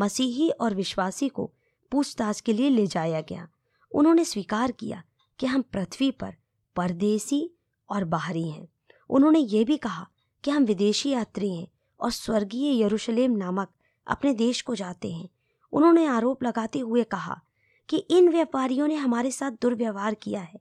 मसीही 0.00 0.48
और 0.50 0.74
विश्वासी 0.74 1.28
को 1.28 1.50
पूछताछ 1.92 2.40
के 2.40 2.52
लिए 2.52 2.70
ले 2.70 2.86
जाया 2.86 3.20
गया। 3.20 3.48
उन्होंने 3.92 4.24
स्वीकार 4.24 4.72
किया 4.72 5.02
कि 5.38 5.46
हम 5.46 5.62
पृथ्वी 5.62 6.10
पर 6.10 6.34
परदेसी 6.76 7.48
और 7.90 8.04
बाहरी 8.04 8.48
हैं। 8.48 8.66
उन्होंने 9.10 9.38
ये 9.38 9.64
भी 9.64 9.76
कहा 9.76 10.06
कि 10.44 10.50
हम 10.50 10.64
विदेशी 10.64 11.10
यात्री 11.10 11.54
हैं 11.56 11.66
और 12.00 12.10
स्वर्गीय 12.10 12.82
यरूशलेम 12.82 13.32
नामक 13.32 13.72
अपने 14.06 14.32
देश 14.34 14.62
को 14.62 14.74
जाते 14.74 15.12
हैं। 15.12 15.28
उन्होंने 15.72 16.06
आरोप 16.06 16.42
लगाते 16.42 16.78
हुए 16.78 17.04
कहा 17.04 17.40
कि 17.88 17.96
इन 17.96 18.28
व्यापारियों 18.28 18.88
ने 18.88 18.94
हमारे 18.94 19.30
साथ 19.30 19.50
दुर्व्यवहार 19.62 20.14
किया 20.14 20.40
है, 20.40 20.60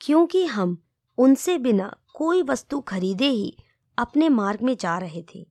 क्योंकि 0.00 0.44
हम 0.44 0.76
उनसे 1.18 1.56
बिना 1.58 1.94
कोई 2.14 2.42
वस्तु 2.42 2.80
खरीदे 2.80 3.28
ही 3.28 3.56
अपने 3.98 4.28
मार्ग 4.28 4.62
में 4.62 4.76
जा 4.76 4.96
रहे 4.98 5.24
थे। 5.34 5.46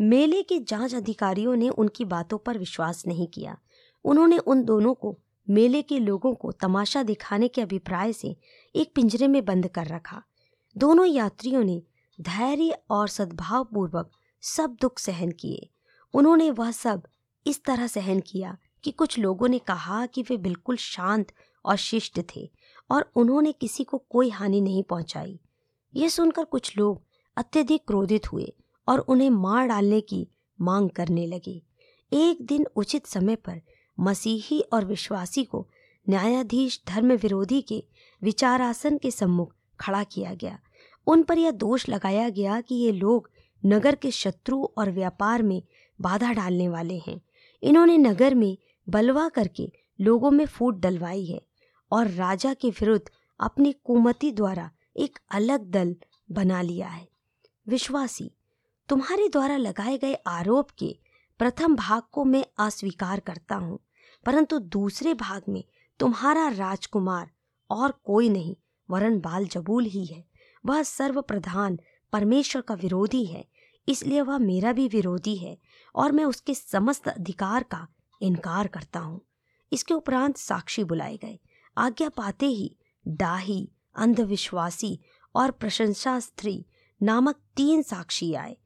मेले 0.00 0.42
के 0.42 0.60
जाँच 0.60 0.94
अधिकारियों 0.94 1.56
ने 1.56 1.68
उनकी 1.68 2.04
बातों 2.04 2.38
पर 2.38 2.58
विश्वास 2.58 3.06
नहीं 3.06 3.26
किया। 3.26 3.58
उन्होंने 4.04 4.38
उन 4.38 4.64
दोनों 4.64 4.94
को, 4.94 5.18
मेले 5.50 5.82
के 5.82 5.98
लोगों 5.98 6.34
को 6.34 6.52
तमाशा 6.52 7.02
दिखाने 7.02 7.48
के 7.48 7.60
अभिप्राय 7.60 8.12
से 8.12 8.36
एक 8.76 8.92
पिंजरे 8.94 9.28
में 9.28 9.44
बंद 9.44 9.68
कर 9.68 9.86
रखा। 9.86 10.22
दोनों 10.76 11.06
यात्रियों 11.06 11.64
ने 11.64 11.82
धैर्य 12.20 12.78
और 12.90 13.08
सद्भाव 13.08 13.64
पूर्वक 13.64 14.10
सब 14.42 14.76
दुख 14.80 14.98
सहन 14.98 15.30
किए। 15.30 15.70
उन्होंने 16.14 16.50
वह 16.50 16.70
सब 16.70 17.02
इस 17.46 17.64
तरह 17.64 17.86
सहन 17.86 18.20
किया 18.20 18.58
कि 18.84 18.90
कुछ 18.90 19.18
लोगों 19.18 19.48
ने 19.48 19.58
कहा 19.58 20.06
कि 20.06 20.22
वे 20.22 20.36
बिल्कुल 20.36 20.76
शांत 20.76 21.32
और 21.64 21.76
शिष्ट 21.76 22.20
थे 22.36 22.50
और 22.90 23.12
उन्होंने 23.16 23.52
किसी 23.52 23.84
को 23.84 23.98
कोई 23.98 24.30
हानि 24.30 24.60
नहीं 24.60 24.82
पहुंचाई। 24.82 25.40
यह 25.94 26.08
सुनकर 26.08 26.44
कुछ 26.44 26.78
लोग 26.78 27.02
अत्यधिक 27.36 27.86
क्रोधित 27.86 28.32
हुए 28.32 28.54
और 28.88 28.98
उन्हें 28.98 29.30
मार 29.30 29.66
डालने 29.66 30.00
की 30.00 30.28
मांग 30.60 30.90
करने 30.90 31.26
लगे। 31.26 31.62
एक 32.12 32.46
दिन 32.46 32.66
उचित 32.76 33.06
समय 33.06 33.36
पर 33.36 33.60
मसीही 34.00 34.60
और 34.60 34.84
विश्वासी 34.84 35.44
को 35.44 35.68
न्यायाधीश 36.08 36.82
धर्म 36.88 37.12
विरोधी 37.12 37.62
के 37.62 37.84
विचारासन 38.22 38.98
के 38.98 39.10
सम्मुख 39.10 39.54
खड़ा 39.80 40.04
किया 40.04 40.34
गया। 40.34 40.58
उन 41.06 41.22
पर 41.22 41.38
यह 41.38 41.50
दोष 41.50 41.88
लगाया 41.88 42.28
गया 42.28 42.60
कि 42.60 42.74
ये 42.74 42.92
लोग 42.92 43.30
नगर 43.66 43.94
के 43.94 44.10
शत्रु 44.10 44.64
और 44.64 44.90
व्यापार 44.90 45.42
में 45.42 45.62
बाधा 46.00 46.32
डालने 46.32 46.68
वाले 46.68 46.98
हैं। 46.98 47.20
इन्होंने 47.62 47.98
नगर 47.98 48.34
में 48.34 48.58
बलवा 48.88 49.28
करके 49.28 49.72
लोगों 50.00 50.30
में 50.30 50.46
फूट 50.46 50.80
डलवाई 50.80 51.24
है 51.24 51.42
और 51.92 52.08
राजा 52.08 52.54
के 52.54 52.70
विरुद्ध 52.70 53.10
अपनी 53.40 53.72
कुमति 53.72 54.32
द्वारा 54.32 54.70
एक 54.96 55.18
अलग 55.30 55.70
दल 55.70 55.96
बना 56.30 56.62
लिया 56.62 56.88
है। 56.88 57.08
विश्वासी 57.68 58.30
तुम्हारे 58.88 59.28
द्वारा 59.28 59.56
लगाए 59.56 59.96
गए 59.98 60.14
आरोप 60.26 60.70
के 60.70 60.96
प्रथम 61.40 61.74
भाग 61.76 62.02
को 62.12 62.24
मैं 62.24 62.44
अस्वीकार 62.58 63.20
करता 63.20 63.54
हूँ, 63.54 63.78
परंतु 64.26 64.58
दूसरे 64.58 65.14
भाग 65.14 65.42
में 65.48 65.62
तुम्हारा 66.00 66.48
राजकुमार 66.48 67.30
और 67.70 67.92
कोई 68.04 68.28
नहीं, 68.28 68.54
वरन 68.88 69.18
बाल 69.20 69.46
जबूल 69.46 69.84
ही 69.84 70.04
है। 70.06 70.24
वह 70.64 70.82
सर्व 70.82 71.20
प्रधान 71.22 71.78
परमेश्वर 72.12 72.62
का 72.62 72.74
विरोधी 72.74 73.24
है, 73.24 73.44
इसलिए 73.88 74.20
वह 74.20 74.38
मेरा 74.38 74.72
भी 74.72 74.86
विरोधी 74.88 75.36
है 75.36 75.56
और 75.94 76.12
मैं 76.12 76.24
उसके 76.24 76.54
समस्त 76.54 77.08
अधिकार 77.08 77.62
का 77.62 77.86
इनकार 78.20 78.66
करता 78.66 79.00
हूँ। 79.00 79.20
इसके 79.72 79.94
उपरांत 79.94 80.36
साक्षी 80.36 80.84
बुलाए 80.84 81.16
गए। 81.16 81.38
आज्ञा 81.76 82.08
पाते 82.08 82.46
ही 82.46 82.76
डाही, 83.06 83.68
अंधविश्वासी 83.96 84.98
और 85.34 85.50
प्रशंसा 85.50 86.18
स्त्री 86.20 86.64
नामक 87.00 87.40
तीन 87.56 87.82
साक्षी 87.82 88.32
आए। 88.34 88.56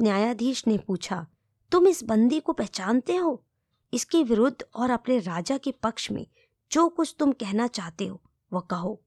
न्यायाधीश 0.00 0.66
ने 0.66 0.78
पूछा, 0.78 1.26
तुम 1.72 1.86
इस 1.88 2.04
बंदी 2.04 2.40
को 2.40 2.52
पहचानते 2.52 3.16
हो? 3.16 3.42
इसके 3.92 4.22
विरुद्ध 4.24 4.64
और 4.74 4.90
अपने 4.90 5.18
राजा 5.18 5.58
के 5.58 5.72
पक्ष 5.72 6.10
में 6.10 6.26
जो 6.70 6.88
कुछ 6.88 7.14
तुम 7.18 7.32
कहना 7.32 7.66
चाहते 7.66 8.06
हो, 8.06 8.20
वह 8.52 8.60
कहो। 8.60 9.00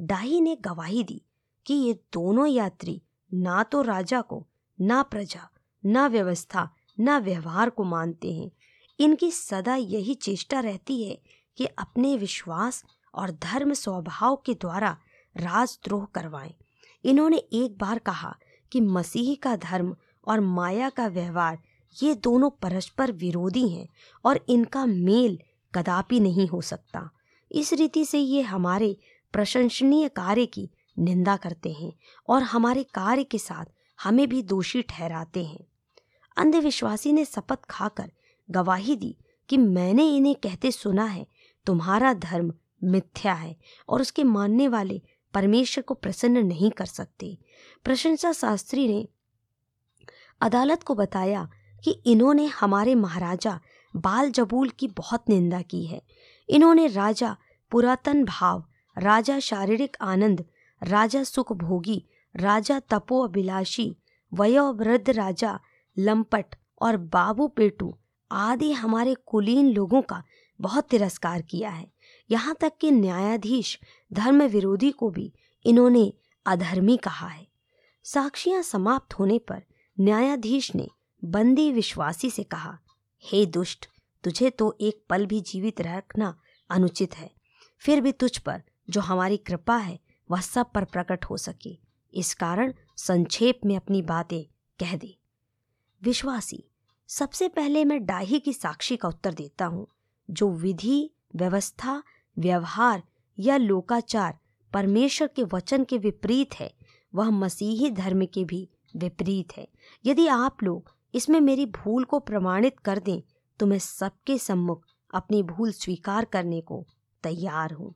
डाही 0.00 0.40
ने 0.40 0.56
गवाही 0.56 1.04
दी 1.04 1.22
कि 1.66 1.74
ये 1.74 1.92
दोनों 2.12 2.46
यात्री 2.46 3.02
ना 3.34 3.62
तो 3.62 3.82
राजा 3.82 4.20
को, 4.20 4.46
ना 4.80 5.02
प्रजा, 5.02 5.48
ना 5.84 6.06
व्यवस्था, 6.06 6.68
ना 7.00 7.18
व्यवहार 7.18 7.70
को 7.70 7.84
मानते 7.84 8.32
हैं। 8.32 8.50
इनकी 8.98 9.30
सदा 9.30 9.76
यही 9.76 10.14
चेष्टा 10.14 10.60
रहती 10.60 11.02
है 11.04 11.18
कि 11.56 11.66
अपने 11.66 12.16
विश्वास 12.16 12.84
और 13.14 13.30
धर्म 13.30 13.72
स्वभाव 13.72 14.36
के 14.36 14.54
द्वारा 14.54 14.96
राजद्रोह 15.36 16.04
करवाएँ। 16.04 16.54
इन्होंने 17.04 17.36
एक 17.36 17.78
बार 17.78 17.98
कहा 17.98 18.36
कि 18.72 18.80
मसीह 18.80 19.34
का 19.42 19.56
धर्म 19.56 19.96
और 20.28 20.40
माया 20.40 20.90
का 20.90 21.06
व्यवहार, 21.06 21.58
ये 22.02 22.14
दोनों 22.14 22.50
परस्पर 22.50 23.12
विरोधी 23.12 23.68
हैं 23.68 23.88
और 24.24 24.40
इनका 24.48 24.86
मेल 24.86 25.38
कदापि 25.74 26.20
नहीं 26.20 26.48
हो 26.48 26.60
सकता। 26.60 27.10
इस 27.52 27.72
रीति 27.72 28.04
से 28.04 28.18
ये 28.18 28.42
हमारे 28.42 28.96
प्रशंसनीय 29.32 30.08
कार्य 30.08 30.46
की 30.46 30.70
निंदा 30.98 31.36
करते 31.36 31.72
हैं 31.72 31.92
और 32.28 32.42
हमारे 32.42 32.82
कार्य 32.82 33.24
के 33.24 33.38
साथ 33.38 33.64
हमें 34.02 34.28
भी 34.28 34.42
दोषी 34.42 34.82
ठहराते 34.82 35.44
हैं। 35.44 35.66
अंधविश्वासी 36.36 37.12
ने 37.12 37.24
शपथ 37.24 37.58
खाकर 37.70 38.10
गवाही 38.50 38.96
दी 38.96 39.16
कि 39.48 39.56
मैंने 39.56 40.16
इन्हें 40.16 40.34
कहते 40.34 40.70
सुना 40.70 41.04
है, 41.04 41.26
तुम्हारा 41.66 42.14
धर्म 42.14 42.52
मिथ्या 42.84 43.32
है 43.32 43.56
और 43.88 44.00
उसके 44.00 44.24
मानने 44.24 44.68
वाले 44.68 45.02
परमेश्वर 45.34 45.82
को 45.82 45.94
प्रसन्न 45.94 46.46
नहीं 46.46 46.70
कर 46.70 46.86
सकते। 46.86 47.38
प्रशंसा 47.84 48.32
शास्त्री 48.32 48.88
ने 48.88 49.08
अदालत 50.40 50.82
को 50.82 50.94
बताया 50.94 51.48
कि 51.84 51.90
इन्होंने 51.90 52.46
हमारे 52.46 52.94
महाराजा 52.94 53.60
बाल 53.96 54.30
जबूल 54.30 54.68
की 54.68 54.88
बहुत 54.88 55.28
निंदा 55.28 55.62
की 55.62 55.86
है। 55.86 56.02
इन्होंने 56.48 56.86
राजा 56.86 57.36
पुरातन 57.70 58.24
भाव, 58.24 58.64
राजा 58.98 59.38
शारीरिक 59.38 59.96
आनंद, 60.00 60.44
राजा 60.82 61.22
सुख 61.22 61.52
भोगी 61.52 62.04
राजा 62.36 62.80
तपो 62.80 63.20
अभिलाषी 63.20 63.96
वयोवृद्ध 64.34 65.10
राजा 65.10 65.60
लंपट 65.98 66.54
और 66.82 66.96
बाबू 66.96 67.48
पेटू 67.48 67.98
आदि 68.30 68.72
हमारे 68.72 69.14
कुलीन 69.26 69.72
लोगों 69.72 70.02
का 70.02 70.22
बहुत 70.60 70.88
तिरस्कार 70.88 71.42
किया 71.42 71.70
है। 71.70 71.90
यहाँ 72.30 72.56
तक 72.60 72.72
कि 72.80 72.90
न्यायाधीश 72.90 73.78
धर्म 74.12 74.42
विरोधी 74.42 74.90
को 74.90 75.10
भी 75.10 75.32
इन्होंने 75.66 76.12
अधर्मी 76.46 76.96
कहा 76.96 77.26
है। 77.26 77.51
साक्षियाँ 78.04 78.62
समाप्त 78.62 79.14
होने 79.14 79.38
पर 79.38 79.62
न्यायाधीश 80.00 80.74
ने 80.74 80.88
बंदी 81.24 81.72
विश्वासी 81.72 82.30
से 82.30 82.42
कहा, 82.42 82.78
हे 83.24 83.46
दुष्ट, 83.46 83.88
तुझे 84.24 84.50
तो 84.50 84.78
एक 84.80 85.04
पल 85.08 85.26
भी 85.26 85.40
जीवित 85.40 85.80
रखना 85.80 86.40
अनुचित 86.70 87.14
है। 87.14 87.30
फिर 87.78 88.00
भी 88.00 88.12
तुझ 88.12 88.38
पर 88.38 88.62
जो 88.90 89.00
हमारी 89.00 89.36
कृपा 89.36 89.76
है, 89.76 90.00
वह 90.30 90.40
सब 90.40 90.72
पर 90.72 90.84
प्रकट 90.84 91.24
हो 91.24 91.36
सके। 91.36 91.78
इस 92.14 92.34
कारण 92.34 92.74
संक्षेप 92.96 93.60
में 93.64 93.76
अपनी 93.76 94.02
बातें 94.02 94.44
कह 94.80 94.96
दे। 94.96 95.18
विश्वासी, 96.02 96.64
सबसे 97.08 97.48
पहले 97.48 97.84
मैं 97.84 98.04
डाही 98.04 98.40
की 98.40 98.52
साक्षी 98.52 98.96
का 98.96 99.08
उत्तर 99.08 99.34
देता 99.34 99.64
हूँ। 99.64 99.86
जो 100.30 100.50
विधि, 100.50 101.10
व्यवस्था, 101.36 102.02
व्यवहार 102.38 103.02
या 103.38 103.56
लोकाचार 103.56 104.38
परमेश्वर 104.72 105.28
के 105.28 105.42
वचन 105.42 105.84
के 105.84 105.98
विपरीत 105.98 106.54
है 106.54 106.74
वह 107.14 107.30
मसीही 107.30 107.90
धर्म 107.90 108.24
के 108.24 108.44
भी 108.44 108.68
विपरीत 108.96 109.56
है। 109.56 109.66
यदि 110.04 110.26
आप 110.26 110.62
लोग 110.62 110.90
इसमें 111.14 111.40
मेरी 111.40 111.66
भूल 111.66 112.04
को 112.04 112.18
प्रमाणित 112.20 112.78
कर 112.78 112.98
दें 112.98 113.20
तो 113.60 113.66
मैं 113.66 113.78
सबके 113.78 114.36
सम्मुख 114.38 114.84
अपनी 115.10 115.42
भूल 115.42 115.72
स्वीकार 115.72 116.24
करने 116.24 116.60
को 116.60 116.84
तैयार 117.24 117.72
हूँ। 117.72 117.94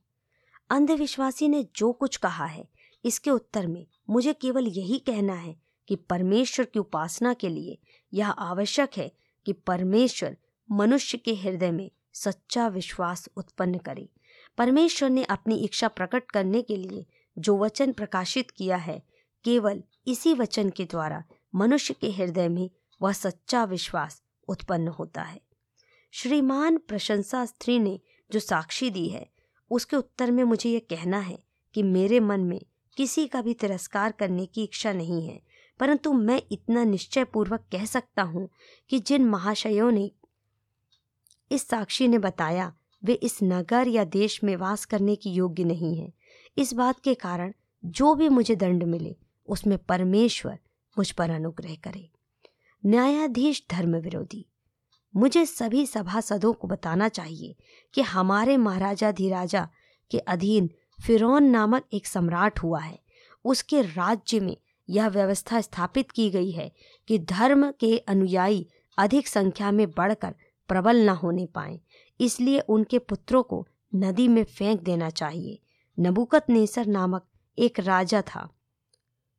अंधविश्वासी 0.71 1.49
ने 1.49 1.67
जो 1.77 1.93
कुछ 1.93 2.17
कहा 2.17 2.45
है, 2.45 2.67
इसके 3.05 3.31
उत्तर 3.31 3.67
में 3.67 3.87
मुझे 4.11 4.33
केवल 4.33 4.67
यही 4.69 4.99
कहना 4.99 5.35
है 5.35 5.55
कि 5.89 5.97
परमेश्वर 6.11 6.65
की 6.65 6.79
उपासना 6.79 7.33
के 7.35 7.49
लिए 7.49 7.79
यह 8.13 8.29
आवश्यक 8.29 8.97
है 8.97 9.11
कि 9.47 9.53
परमेश्वर 9.53 10.37
मनुष्य 10.69 11.19
के 11.19 11.35
हृदय 11.35 11.71
में 11.71 11.91
सच्चा 12.15 12.67
विश्वास 12.69 13.29
उत्पन्न 13.37 13.79
करे। 13.79 14.09
परमेश्वर 14.59 15.11
ने 15.11 15.25
अपनी 15.25 15.57
इच्छा 15.57 15.89
प्रकट 15.89 16.31
करने 16.31 16.63
के 16.63 16.77
लिए 16.77 17.07
जो 17.39 17.57
वचन 17.59 17.93
प्रकाशित 17.93 18.51
किया 18.51 18.77
है, 18.77 19.03
केवल 19.45 19.83
इसी 20.07 20.35
वचन 20.35 20.71
के 20.71 20.85
द्वारा 20.85 21.23
मनुष्य 21.55 21.95
के 21.95 22.11
हृदय 22.11 22.49
में 22.49 22.71
वह 23.01 23.13
सच्चा 23.13 23.65
विश्वास 23.65 24.23
उत्पन्न 24.49 24.89
होता 24.89 25.23
है। 25.23 25.41
श्रीमान 26.13 26.77
प्रशंसा 26.79 27.45
स्त्री 27.45 27.79
ने 27.79 27.99
जो 28.31 28.41
साक्षी 28.41 28.91
दी 28.91 29.09
है, 29.09 29.27
उसके 29.71 29.97
उत्तर 29.97 30.31
में 30.31 30.45
मुझे 30.45 30.71
यह 30.71 30.81
कहना 30.91 31.19
है 31.19 31.39
कि 31.75 31.83
मेरे 31.83 32.21
मन 32.21 32.41
में 32.41 32.61
किसी 32.97 33.27
का 33.27 33.43
भी 33.43 33.55
तिरस्कार 33.55 34.13
करने 34.13 34.47
की 34.47 34.63
इच्छा 34.63 34.93
नहीं 34.93 35.27
है, 35.29 35.41
परंतु 35.81 36.13
मैं 36.13 36.43
इतना 36.53 36.85
निश्चय 36.85 37.25
पूर्वक 37.25 37.65
कह 37.73 37.85
सकता 37.85 38.23
हूँ 38.23 38.49
कि 38.91 38.99
जिन 38.99 39.25
महाशयों 39.25 39.91
ने 39.91 40.11
इस 41.53 41.69
साक्षी 41.69 42.09
ने 42.09 42.19
बताया, 42.19 42.73
वे 43.05 43.13
इस 43.13 43.39
नगर 43.43 43.89
या 43.89 44.05
देश 44.05 44.45
में 44.45 44.57
वास 44.57 44.85
करने 44.85 45.17
की 45.17 45.31
योग्य 45.31 45.65
नहीं 45.65 45.97
है। 45.99 46.13
इस 46.57 46.73
बात 46.75 47.01
के 47.01 47.15
कारण 47.15 47.53
जो 47.85 48.15
भी 48.15 48.29
मुझे 48.29 48.55
दंड 48.57 48.83
मिले, 48.83 49.17
उसमें 49.49 49.77
परमेश्वर 49.79 50.59
मुझ 50.97 51.11
पर 51.11 51.31
अनुग्रह 51.31 51.75
करे। 51.85 52.09
न्यायाधीश 52.85 53.63
धर्म 53.71 53.97
विरोधी 53.97 54.45
मुझे 55.15 55.45
सभी 55.47 55.85
सभासदों 55.87 56.53
को 56.53 56.69
बताना 56.69 57.09
चाहिए 57.09 57.55
कि 57.95 58.03
हमारे 58.03 58.57
महाराजा 58.57 59.11
धीराजा 59.13 59.69
के 60.11 60.19
अधीन 60.19 60.71
फिरौन 60.99 61.45
नामक 61.45 61.85
एक 61.93 62.07
सम्राट 62.07 62.59
हुआ 62.59 62.81
है। 62.81 62.99
उसके 63.45 63.83
राज्य 63.83 64.41
में 64.41 64.57
यह 64.89 65.09
व्यवस्था 65.09 65.61
स्थापित 65.61 66.11
की 66.11 66.29
गई 66.31 66.51
है 66.51 66.71
कि 67.09 67.19
धर्म 67.19 67.71
के 67.71 67.97
अनुयायी 67.99 68.67
अधिक 68.99 69.29
संख्या 69.29 69.71
में 69.71 69.91
बढ़कर 69.91 70.35
प्रबल 70.69 71.05
न 71.07 71.09
होने 71.09 71.47
पाए, 71.47 71.81
इसलिए 72.21 72.61
उनके 72.61 72.99
पुत्रों 72.99 73.43
को 73.43 73.67
नदी 73.95 74.29
में 74.29 74.43
फेंक 74.45 74.83
देना 74.83 75.11
चाहिए। 75.11 75.59
नबुकत 75.99 76.47
नेसर 76.49 76.87
नामक 76.87 77.25
एक 77.59 77.79
राजा 77.81 78.21
था, 78.23 78.49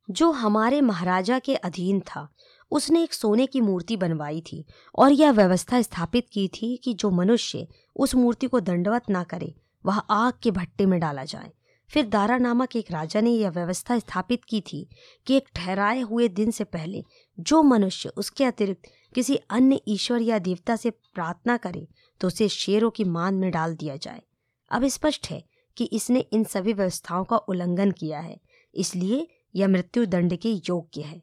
जो 0.08 0.30
हमारे 0.30 0.80
महाराजा 0.80 1.38
के 1.38 1.54
अधीन 1.54 2.00
था। 2.00 2.28
उसने 2.70 3.02
एक 3.02 3.12
सोने 3.14 3.46
की 3.46 3.60
मूर्ति 3.60 3.96
बनवाई 3.96 4.40
थी 4.40 4.64
और 4.94 5.12
यह 5.12 5.30
व्यवस्था 5.30 5.80
स्थापित 5.82 6.26
की 6.32 6.46
थी 6.48 6.76
कि 6.76 6.94
जो 6.94 7.10
मनुष्य 7.10 7.66
उस 7.96 8.14
मूर्ति 8.14 8.46
को 8.46 8.60
दंडवत 8.60 9.10
ना 9.10 9.22
करे, 9.22 9.54
वह 9.84 9.98
आग 9.98 10.32
के 10.42 10.50
भट्टे 10.50 10.86
में 10.86 10.98
डाला 11.00 11.24
जाए। 11.24 11.52
फिर 11.90 12.06
दारा 12.06 12.38
नामक 12.38 12.76
एक 12.76 12.90
राजा 12.92 13.20
ने 13.20 13.30
यह 13.30 13.50
व्यवस्था 13.50 13.98
स्थापित 13.98 14.44
की 14.44 14.60
थी 14.60 14.88
कि 15.26 15.36
एक 15.36 15.48
ठहराए 15.54 16.00
हुए 16.00 16.28
दिन 16.28 16.50
से 16.50 16.64
पहले 16.64 17.02
जो 17.38 17.62
मनुष्य 17.62 18.08
उसके 18.08 18.44
अतिरिक्त 18.44 18.88
किसी 19.14 19.36
अन्य 19.50 19.80
ईश्वर 19.88 20.22
या 20.22 20.38
देवता 20.38 20.76
से 20.76 20.90
प्रार्थना 20.90 21.56
करे 21.56 21.86
तो 22.20 22.26
उसे 22.26 22.48
शेरों 22.48 22.90
की 22.90 23.04
मान 23.04 23.34
में 23.34 23.50
डाल 23.50 23.76
दिया 23.76 23.96
जाए। 23.96 24.22
अब 24.70 24.86
स्पष्ट 24.86 25.30
है 25.30 25.42
कि 25.78 25.84
इसने 25.84 26.20
इन 26.32 26.44
सभी 26.44 26.72
व्यवस्थाओं 26.72 27.24
का 27.24 27.36
उल्लंघन 27.38 27.90
किया 27.90 28.20
है, 28.20 28.38
इसलिए 28.74 29.26
यह 29.54 29.68
मृत्यु 29.68 30.06
दंड 30.06 30.36
के 30.36 30.52
योग्य 30.68 31.02
है। 31.02 31.20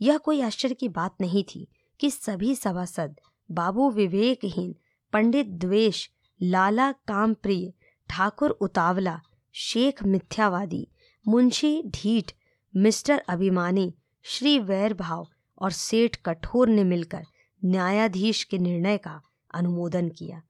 यह 0.00 0.18
कोई 0.18 0.40
आश्चर्य 0.40 0.74
की 0.74 0.88
बात 0.88 1.14
नहीं 1.20 1.44
थी 1.44 1.66
कि 2.00 2.10
सभी 2.10 2.54
सभासद, 2.54 3.16
बाबू 3.50 3.90
विवेकहीन, 3.90 4.74
पंडित 5.12 5.46
द्वेष, 5.46 6.08
लाला 6.40 6.90
कामप्रिय, 6.92 7.72
ठाकुर 8.10 8.50
उतावला, 8.50 9.20
शेख 9.54 10.02
मिथ्यावादी, 10.02 10.86
मुंशी 11.26 11.82
ढीठ, 11.86 12.32
मिस्टर 12.74 13.22
अभिमानी, 13.28 13.92
श्री 14.24 14.58
वैर 14.58 14.94
भाव 14.94 15.26
और 15.58 15.70
सेठ 15.70 16.16
कठोर 16.16 16.68
ने 16.68 16.84
मिलकर 16.84 17.24
न्यायाधीश 17.62 18.42
के 18.44 18.58
निर्णय 18.58 18.98
का 18.98 19.20
अनुमोदन 19.54 20.08
किया। 20.08 20.42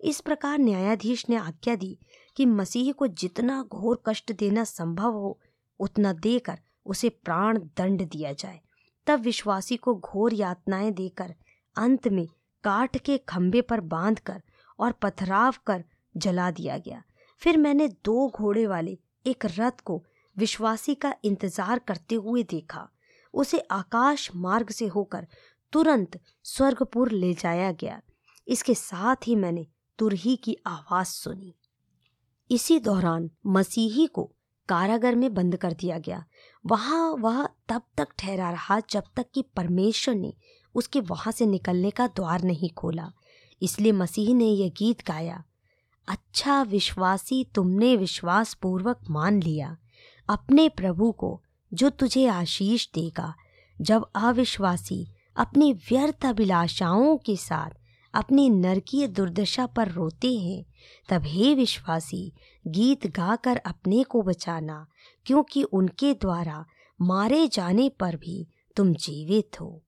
इस 0.00 0.20
प्रकार 0.20 0.58
न्यायाधीश 0.58 1.24
ने 1.28 1.36
आज्ञा 1.36 1.74
दी 1.74 1.98
कि 2.36 2.46
मसीह 2.46 2.92
को 2.92 3.06
जितना 3.06 3.62
घोर 3.62 4.02
कष्ट 4.06 4.32
देना 4.32 4.64
संभव 4.64 5.12
हो, 5.12 5.40
उतना 5.80 6.12
देकर 6.12 6.58
उसे 6.86 7.08
प्राण 7.08 7.58
दंड 7.58 8.08
दिया 8.08 8.32
जाए। 8.32 8.60
तब 9.06 9.20
विश्वासी 9.20 9.76
को 9.76 9.94
घोर 9.94 10.32
यातनाएँ 10.32 10.90
देकर, 10.90 11.34
अंत 11.76 12.08
में 12.08 12.28
काठ 12.64 12.96
के 12.96 13.18
खंभे 13.18 13.60
पर 13.60 13.80
बांधकर 13.80 14.42
और 14.78 14.92
पथराव 14.92 15.54
कर 15.66 15.84
जला 16.16 16.50
दिया 16.50 16.78
गया। 16.78 17.02
फिर 17.38 17.56
मैंने 17.56 17.88
दो 17.88 18.28
घोड़े 18.28 18.66
वाले, 18.66 18.98
एक 19.26 19.46
रथ 19.58 19.80
को 19.84 20.04
विश्वासी 20.38 20.94
का 20.94 21.14
इंतज़ार 21.24 21.78
करते 21.78 22.14
हुए 22.14 22.42
देखा। 22.42 22.88
उसे 23.34 23.58
आकाश 23.58 24.30
मार्ग 24.36 24.70
से 24.70 24.86
होकर 24.86 25.26
तुरंत 25.72 26.20
स्वर्गपुर 26.44 27.10
ले 27.10 27.34
जाया 27.34 27.72
गया। 27.72 28.00
इसके 28.48 28.74
साथ 28.74 29.16
ही 29.26 29.36
मैंने 29.36 29.66
तुरही 29.98 30.36
की 30.36 30.56
आवाज़ 30.66 31.06
सुनी। 31.06 31.54
इसी 32.52 32.78
दौरान 32.80 33.30
मसीही 33.46 34.06
को 34.06 34.30
कारागर 34.68 35.14
में 35.14 35.34
बंद 35.34 35.56
कर 35.56 35.72
दिया 35.72 35.98
गया। 35.98 36.24
वहाँ 36.66 37.10
वह 37.10 37.46
तब 37.68 37.82
तक 37.96 38.08
ठहरा 38.18 38.50
रहा 38.50 38.80
जब 38.90 39.04
तक 39.16 39.26
कि 39.34 39.42
परमेश्वर 39.56 40.14
ने 40.14 40.32
उसके 40.74 41.00
वहाँ 41.00 41.32
से 41.32 41.46
निकलने 41.46 41.90
का 41.90 42.06
द्वार 42.06 42.42
नहीं 42.42 42.70
खोला। 42.70 43.10
इसलिए 43.62 43.92
मसीह 43.92 44.34
ने 44.34 44.44
यह 44.44 44.68
गीत 44.68 45.06
गाया 45.06 45.42
अच्छा 46.08 46.62
विश्वासी 46.62 47.44
तुमने 47.54 47.96
विश्वास 47.96 48.54
पूर्वक 48.54 49.00
मान 49.10 49.40
लिया। 49.42 49.76
अपने 50.28 50.68
प्रभु 50.68 51.10
को 51.12 51.40
जो 51.72 51.90
तुझे 51.90 52.26
आशीष 52.26 52.88
देगा, 52.94 53.34
जब 53.80 54.06
अविश्वासी 54.14 55.06
अपनी 55.36 55.72
व्यर्थ 55.72 56.26
अभिलाषाओं 56.26 57.16
के 57.16 57.36
साथ 57.36 57.70
अपनी 58.14 58.50
नरकीय 58.50 59.06
दुर्दशा 59.06 59.66
पर 59.66 59.88
रोते 59.88 60.34
हैं, 60.34 60.64
तब 61.08 61.22
हे 61.24 61.54
विश्वासी, 61.54 62.32
गीत 62.66 63.06
गाकर 63.06 63.56
अपने 63.56 64.02
को 64.02 64.22
बचाना, 64.22 64.86
क्योंकि 65.26 65.62
उनके 65.62 66.14
द्वारा 66.14 66.66
मारे 67.00 67.48
जाने 67.48 67.88
पर 67.88 68.16
भी 68.16 68.48
तुम 68.76 68.94
जीवित 68.94 69.60
हो। 69.60 69.82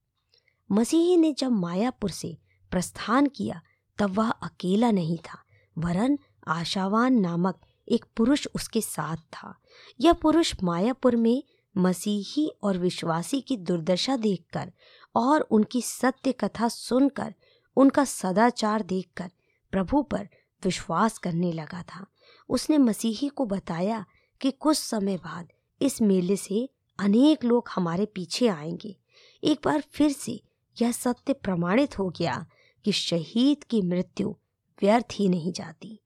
मसीह 0.73 1.19
ने 1.19 1.33
जब 1.33 1.51
मायापुर 1.53 2.11
से 2.11 2.39
प्रस्थान 2.71 3.27
किया, 3.27 3.63
तब 3.99 4.11
वह 4.11 4.31
अकेला 4.31 4.91
नहीं 4.91 5.19
था, 5.19 5.39
वरन 5.79 6.19
आशावान 6.49 7.15
नामक 7.15 7.61
एक 7.89 8.05
पुरुष 8.17 8.47
उसके 8.55 8.81
साथ 8.81 9.17
था। 9.17 9.59
यह 10.01 10.13
पुरुष 10.13 10.55
मायापुर 10.63 11.17
में 11.17 11.43
मसीही 11.77 12.53
और 12.63 12.79
विश्वासी 12.79 13.41
की 13.41 13.57
दुर्दशा 13.57 14.17
देखकर 14.17 14.73
और 15.17 15.41
उनकी 15.41 15.83
सत्य 15.83 16.33
कथा 16.33 16.69
सुनकर 16.69 17.35
उनका 17.77 18.05
सदाचार 18.05 18.83
देखकर 18.83 19.31
प्रभु 19.71 20.03
पर 20.03 20.29
विश्वास 20.65 21.19
करने 21.19 21.53
लगा 21.53 21.83
था। 21.83 22.07
उसने 22.49 22.79
मसीही 22.79 23.29
को 23.29 23.47
बताया 23.47 24.07
कि 24.41 24.51
कुछ 24.51 24.79
समय 24.79 25.17
बाद 25.17 25.49
इस 25.83 26.03
मेले 26.03 26.37
से 26.37 26.69
अनेक 26.99 27.45
लोग 27.45 27.69
हमारे 27.75 28.07
पीछे 28.07 28.49
आएँगे। 28.49 28.97
एक 29.45 29.61
बार 29.65 29.81
फिर 29.81 30.13
से 30.13 30.43
यह 30.83 30.93
सत्य 30.93 31.33
प्रमाणित 31.33 31.99
हो 31.99 32.11
गया 32.11 32.47
कि 32.85 32.93
शहीद 32.93 33.65
की 33.65 33.83
मृत्यु 33.83 34.35
व्यर्थ 34.83 35.07
ही 35.13 35.29
नहीं 35.29 35.53
जाती। 35.53 36.01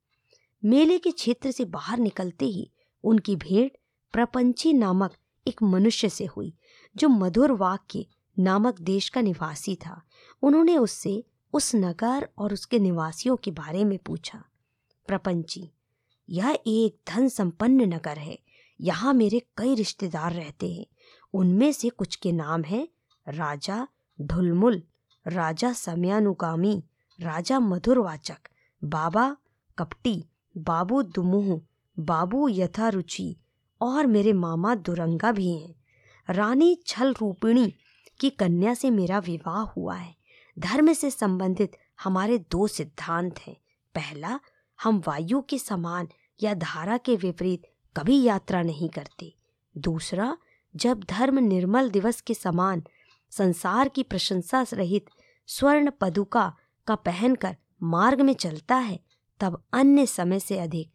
मेले 0.65 0.99
के 0.99 1.11
क्षेत्र 1.11 1.51
से 1.51 1.65
बाहर 1.65 1.99
निकलते 1.99 2.45
ही 2.45 2.73
उनकी 3.05 3.37
भेंट 3.37 3.73
प्रपंची 4.13 4.73
नामक 4.73 5.15
एक 5.47 5.63
मनुष्य 5.63 6.09
से 6.09 6.25
हुई, 6.25 6.55
जो 6.97 7.09
मधुर 7.09 7.53
वाक्य 7.53 8.07
नामक 8.39 8.81
देश 8.81 9.09
का 9.09 9.21
निवासी 9.21 9.77
था। 9.77 10.03
उन्होंने 10.43 10.77
उससे 10.77 11.25
उस 11.59 11.75
नगर 11.75 12.29
और 12.39 12.53
उसके 12.53 12.79
निवासियों 12.79 13.37
के 13.37 13.51
बारे 13.51 13.85
में 13.85 13.99
पूछा, 13.99 14.43
प्रपंची, 15.09 15.71
यह 16.29 16.59
एक 16.67 16.99
धन 17.09 17.29
संपन्न 17.29 17.95
नगर 17.95 18.19
है। 18.19 18.39
यहाँ 18.81 19.15
मेरे 19.15 19.41
कई 19.57 19.75
रिश्तेदार 19.75 20.33
रहते 20.33 20.73
हैं। 20.73 20.87
उनमें 21.35 21.73
से 21.73 21.89
कुछ 21.89 22.17
के 22.17 22.33
नाम 22.33 22.63
हैं, 22.63 22.89
राजा 23.27 23.87
ढुलमुल 24.19 24.83
राजा 25.27 25.73
समयानुगामी, 25.73 26.83
राजा 27.19 27.59
मधुरवाचक, 27.61 28.49
बाबा 28.83 29.37
कपटी, 29.79 30.25
बाबू 30.57 31.03
दुमुह, 31.03 31.61
बाबू 31.97 32.49
यथारुचि 32.49 33.37
और 33.81 34.07
मेरे 34.07 34.33
मामा 34.33 34.75
दुरंगा 34.75 35.33
भी 35.33 35.51
हैं। 35.53 35.75
रानी 36.31 36.75
छल 36.87 37.13
रूपिणी 37.13 37.73
की 38.21 38.31
कन्या 38.31 38.75
से 38.75 38.91
मेरा 38.91 39.19
विवाह 39.19 39.61
हुआ 39.73 39.97
है। 39.97 40.18
धर्म 40.59 40.93
से 40.93 41.11
संबंधित 41.11 41.77
हमारे 42.03 42.39
दो 42.39 42.67
सिद्धांत 42.67 43.39
हैं। 43.39 43.57
पहला, 43.95 44.41
हम 44.83 45.03
वायु 45.07 45.43
के 45.43 45.59
समान 45.59 46.09
या 46.43 46.55
धारा 46.55 46.97
के 46.97 47.17
विपरीत 47.17 47.63
कभी 47.97 48.23
यात्रा 48.23 48.63
नहीं 48.63 48.89
करते। 48.89 49.35
दूसरा, 49.79 50.37
जब 50.77 51.05
धर्म 51.05 51.39
निर्मल 51.39 51.91
दिवस 51.91 52.21
के 52.21 52.35
समान 52.35 52.83
संसार 53.31 53.89
की 53.89 54.03
प्रशंसा 54.03 54.67
रहित 54.75 55.07
स्वर्ण 55.47 55.91
पदुका 56.01 56.57
का 56.87 56.95
पहनकर 56.95 57.57
मार्ग 57.83 58.21
में 58.21 58.35
चलता 58.35 58.77
है, 58.77 59.01
तब 59.41 59.65
अन्य 59.73 60.07
समय 60.07 60.41
से 60.41 60.59
अधिक 60.59 60.93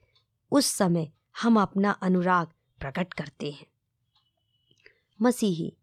उस 0.51 0.65
समय 0.65 1.11
हम 1.41 1.61
अपना 1.61 1.91
अनुराग 1.91 2.47
प्रकट 2.79 3.13
करते 3.13 3.51
हैं। 3.51 3.67
मसीही, 5.21 5.77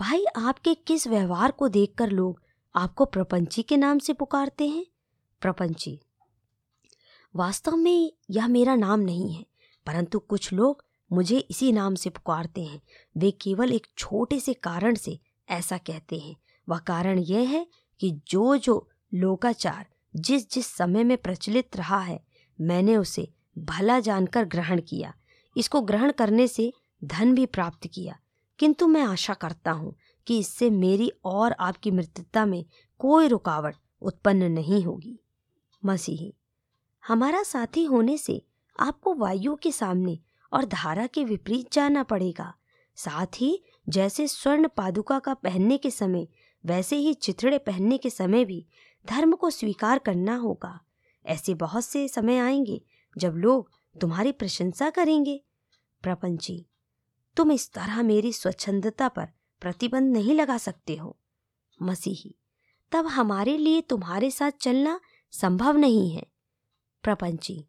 भाई 0.00 0.24
आपके 0.36 0.74
किस 0.74 1.06
व्यवहार 1.06 1.50
को 1.50 1.68
देखकर 1.68 2.10
लोग 2.10 2.42
आपको 2.74 3.04
प्रपंची 3.04 3.62
के 3.62 3.76
नाम 3.76 3.98
से 3.98 4.12
पुकारते 4.12 4.68
हैं? 4.68 4.86
प्रपंची। 5.40 6.00
वास्तव 7.36 7.76
में 7.76 8.12
यह 8.30 8.48
मेरा 8.48 8.74
नाम 8.74 9.00
नहीं 9.00 9.32
है, 9.34 9.46
परंतु 9.86 10.18
कुछ 10.18 10.52
लोग 10.52 10.84
मुझे 11.12 11.38
इसी 11.38 11.72
नाम 11.72 11.94
से 11.94 12.10
पुकारते 12.10 12.64
हैं। 12.64 12.80
वे 13.16 13.30
केवल 13.30 13.72
एक 13.72 13.86
छोटे 13.98 14.40
से 14.40 14.54
कारण 14.54 14.94
से 14.94 15.20
ऐसा 15.48 15.78
कहते 15.78 16.18
हैं। 16.18 16.36
वह 16.68 16.78
कारण 16.78 17.18
यह 17.18 17.48
है 17.48 17.66
कि 18.00 18.20
जो 18.28 18.56
जो 18.56 18.90
लोकाचार 19.14 19.86
जिस 20.16 20.50
जिस 20.50 20.66
समय 20.66 21.04
में 21.04 21.16
प्रचलित 21.16 21.76
रहा 21.76 22.00
है, 22.00 22.24
मैंने 22.60 22.96
उसे 22.96 23.32
भला 23.58 24.00
जानकर 24.00 24.44
ग्रहण 24.44 24.80
किया। 24.80 25.14
इसको 25.56 25.80
ग्रहण 25.80 26.12
करने 26.12 26.48
से 26.48 26.72
धन 27.04 27.34
भी 27.34 27.46
प्राप्त 27.46 27.86
किया। 27.86 28.18
किंतु 28.58 28.86
मैं 28.86 29.02
आशा 29.02 29.34
करता 29.34 29.70
हूँ 29.70 29.96
कि 30.30 30.38
इससे 30.38 30.70
मेरी 30.70 31.12
और 31.24 31.52
आपकी 31.52 31.90
मृत्यता 31.90 32.46
में 32.46 32.64
कोई 32.98 33.28
रुकावट 33.28 33.76
उत्पन्न 34.02 34.42
नहीं 34.42 34.84
होगी। 34.84 35.20
मसीही, 35.84 36.34
हमारा 37.06 37.42
साथी 37.42 37.84
होने 37.84 38.18
से 38.18 38.46
आपको 38.80 39.14
वायु 39.14 39.56
के 39.56 39.72
सामने 39.72 40.18
और 40.52 40.64
धारा 40.64 41.06
के 41.06 41.24
विपरीत 41.24 41.72
जाना 41.72 42.02
पड़ेगा। 42.02 42.54
साथ 42.96 43.26
ही 43.26 43.64
जैसे 43.88 44.28
स्वर्ण 44.28 44.68
पादुका 44.68 45.18
का 45.18 45.34
पहनने 45.34 45.78
के 45.78 45.90
समय, 45.90 46.28
वैसे 46.66 46.96
ही 46.96 47.14
चिथड़े 47.14 47.58
पहनने 47.58 47.98
के 47.98 48.10
समय 48.10 48.44
भी 48.44 48.66
धर्म 49.06 49.32
को 49.32 49.50
स्वीकार 49.50 49.98
करना 49.98 50.36
होगा। 50.36 50.80
ऐसे 51.26 51.54
बहुत 51.54 51.84
से 51.84 52.08
समय 52.08 52.38
आएँगे 52.38 52.84
जब 53.18 53.32
लोग 53.32 53.70
तुम्हारी 54.00 54.32
प्रशंसा 54.32 54.90
करेंगे। 54.90 55.44
प्रपंची, 56.02 56.66
तुम 57.36 57.52
इस 57.52 57.72
तरह 57.72 58.02
मेरी 58.02 58.32
स्वच्छंदता 58.32 59.08
पर 59.08 59.28
प्रतिबंध 59.60 60.12
नहीं 60.12 60.34
लगा 60.34 60.58
सकते 60.58 60.96
हो। 60.96 61.18
मसीही, 61.82 62.36
तब 62.92 63.06
हमारे 63.06 63.56
लिए 63.58 63.80
तुम्हारे 63.80 64.30
साथ 64.30 64.50
चलना 64.50 65.00
संभव 65.30 65.76
नहीं 65.76 66.10
है। 66.10 66.26
प्रपंची, 67.02 67.66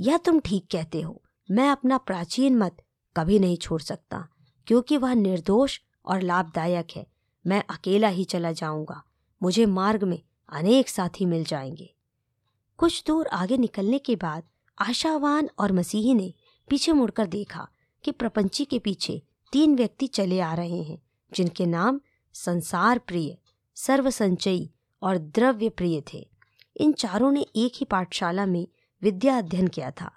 यह 0.00 0.16
तुम 0.16 0.40
ठीक 0.40 0.68
कहते 0.72 1.00
हो, 1.00 1.22
मैं 1.50 1.68
अपना 1.68 1.98
प्राचीन 1.98 2.56
मत 2.56 2.82
कभी 3.16 3.38
नहीं 3.38 3.56
छोड़ 3.56 3.82
सकता, 3.82 4.28
क्योंकि 4.66 4.96
वह 4.96 5.14
निर्दोष 5.14 5.80
और 6.06 6.20
लाभदायक 6.20 6.88
है, 6.96 7.06
मैं 7.46 7.64
अकेला 7.70 8.08
ही 8.08 8.24
चला 8.24 8.52
जाऊँगा, 8.52 9.04
मुझे 9.42 9.66
मार्ग 9.66 10.04
में 10.04 10.22
अनेक 10.48 10.88
साथी 10.88 11.24
मिल 11.24 11.44
जाएँगे। 11.44 11.94
कुछ 12.78 13.04
दूर 13.06 13.26
आगे 13.26 13.56
निकलने 13.56 13.98
के 13.98 14.16
बाद 14.16 14.42
आशावान 14.78 15.50
और 15.58 15.72
मसीही 15.72 16.14
ने 16.14 16.34
पीछे 16.68 16.92
मुड़कर 16.92 17.26
देखा 17.26 17.68
कि 18.04 18.12
प्रपंची 18.12 18.64
के 18.64 18.78
पीछे 18.78 19.22
तीन 19.52 19.76
व्यक्ति 19.76 20.06
चले 20.06 20.40
आ 20.40 20.54
रहे 20.54 20.82
हैं। 20.82 21.03
जिनके 21.34 21.66
नाम 21.66 22.00
संसार 22.32 22.98
प्रिय 22.98 23.38
सर्वसंचयी 23.74 24.70
और 25.02 25.18
द्रव्य 25.18 25.68
प्रिय 25.68 26.02
थे। 26.12 26.28
इन 26.76 26.92
चारों 26.92 27.32
ने 27.32 27.46
एक 27.56 27.72
ही 27.76 27.84
पाठशाला 27.84 28.46
में 28.46 28.68
विद्या 29.02 29.38
अध्ययन 29.38 29.68
किया 29.68 29.90
था। 29.90 30.12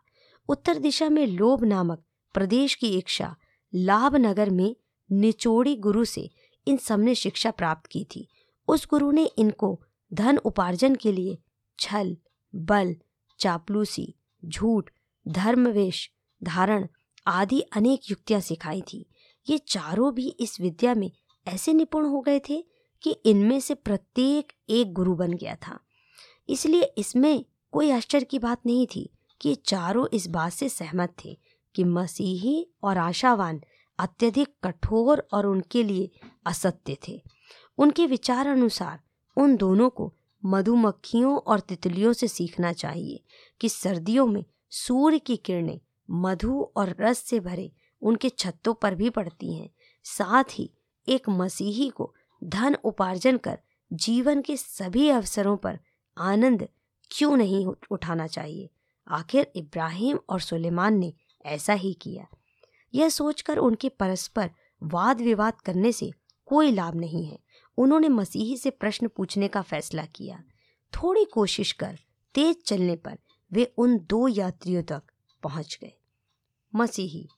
उत्तर 0.49 0.79
दिशा 0.79 1.09
में 1.09 1.27
लोभ 1.27 1.63
नामक 1.63 2.03
प्रदेश 2.33 2.75
की 2.75 2.97
इच्छा 2.97 3.35
लाभ 3.75 4.15
नगर 4.15 4.49
में 4.49 4.75
निचोड़ी 5.11 5.75
गुरु 5.75 6.05
से 6.05 6.29
इन 6.67 6.77
सबने 6.77 7.15
शिक्षा 7.15 7.51
प्राप्त 7.51 7.85
की 7.85 8.03
थी। 8.03 8.27
उस 8.67 8.87
गुरु 8.89 9.11
ने 9.11 9.25
इनको 9.25 9.81
धन 10.13 10.37
उपार्जन 10.37 10.95
के 10.95 11.11
लिए 11.11 11.37
छल, 11.79 12.17
बल, 12.55 12.95
चापलूसी, 13.39 14.15
झूठ, 14.45 14.89
धर्मवेश, 15.27 16.11
धारण 16.43 16.87
आदि 17.27 17.59
अनेक 17.61 18.01
युक्तियाँ 18.09 18.41
सिखाई 18.41 18.81
थी। 18.81 19.09
ये 19.49 19.57
चारों 19.57 20.13
भी 20.13 20.27
इस 20.39 20.61
विद्या 20.61 20.93
में 20.95 21.11
ऐसे 21.47 21.73
निपुण 21.73 22.05
हो 22.05 22.21
गए 22.21 22.39
थे 22.49 22.65
कि 23.03 23.11
इनमें 23.11 23.59
से 23.59 23.73
प्रत्येक 23.73 24.53
एक 24.69 24.93
गुरु 24.93 25.15
बन 25.15 25.33
गया 25.33 25.55
था। 25.55 25.79
इसलिए 26.49 26.83
इसमें 26.97 27.45
कोई 27.71 27.91
आश्चर्य 27.91 28.25
की 28.25 28.39
बात 28.39 28.65
नहीं 28.65 28.87
थी 28.87 29.09
कि 29.41 29.55
चारों 29.55 30.07
इस 30.13 30.27
बात 30.27 30.51
से 30.51 30.69
सहमत 30.69 31.15
थे 31.25 31.37
कि 31.75 31.83
मसीही 31.83 32.67
और 32.83 32.97
आशावान 32.97 33.61
अत्यधिक 33.99 34.47
कठोर 34.63 35.27
और 35.33 35.45
उनके 35.45 35.83
लिए 35.83 36.09
असत्य 36.45 36.97
थे। 37.07 37.21
उनके 37.77 38.05
विचार 38.05 38.47
अनुसार 38.47 38.99
उन 39.37 39.55
दोनों 39.55 39.89
को 39.89 40.13
मधुमक्खियों 40.45 41.37
और 41.37 41.59
तितलियों 41.59 42.13
से 42.13 42.27
सीखना 42.27 42.73
चाहिए 42.73 43.23
कि 43.61 43.69
सर्दियों 43.69 44.27
में 44.27 44.45
सूर्य 44.69 45.19
की 45.19 45.37
किरणें 45.37 45.79
मधु 46.11 46.61
और 46.77 46.95
रस 46.99 47.17
से 47.17 47.39
भरे 47.39 47.71
उनके 48.01 48.29
छतों 48.29 48.73
पर 48.73 48.95
भी 48.95 49.09
पड़ती 49.09 49.53
हैं। 49.53 49.69
साथ 50.03 50.43
ही 50.51 50.73
एक 51.07 51.29
मसीही 51.29 51.89
को 51.89 52.15
धन 52.43 52.75
उपार्जन 52.75 53.37
कर 53.37 53.59
जीवन 53.93 54.41
के 54.41 54.57
सभी 54.57 55.09
अवसरों 55.09 55.57
पर 55.57 55.79
आनंद 56.17 56.67
क्यों 57.11 57.37
नहीं 57.37 57.65
उठाना 57.91 58.27
चाहिए? 58.27 58.69
आखिर 59.07 59.51
इब्राहिम 59.55 60.19
और 60.29 60.39
सुलेमान 60.39 60.93
ने 60.93 61.13
ऐसा 61.45 61.73
ही 61.73 61.93
किया। 61.93 62.27
यह 62.93 63.09
सोचकर 63.09 63.57
उनके 63.57 63.89
परस्पर 63.89 64.51
वाद 64.83 65.21
विवाद 65.21 65.61
करने 65.61 65.91
से 65.91 66.11
कोई 66.45 66.71
लाभ 66.71 66.95
नहीं 66.95 67.25
है। 67.25 67.39
उन्होंने 67.77 68.09
मसीही 68.09 68.57
से 68.57 68.69
प्रश्न 68.69 69.07
पूछने 69.07 69.47
का 69.47 69.61
फैसला 69.61 70.05
किया। 70.05 70.43
थोड़ी 70.95 71.25
कोशिश 71.25 71.71
कर 71.71 71.99
तेज 72.33 72.63
चलने 72.63 72.95
पर 72.95 73.17
वे 73.51 73.73
उन 73.77 73.99
दो 73.99 74.27
यात्रियों 74.27 74.83
तक 74.83 75.03
पहुँच 75.43 75.79
गए। 75.81 75.93
मसीही 76.75 77.29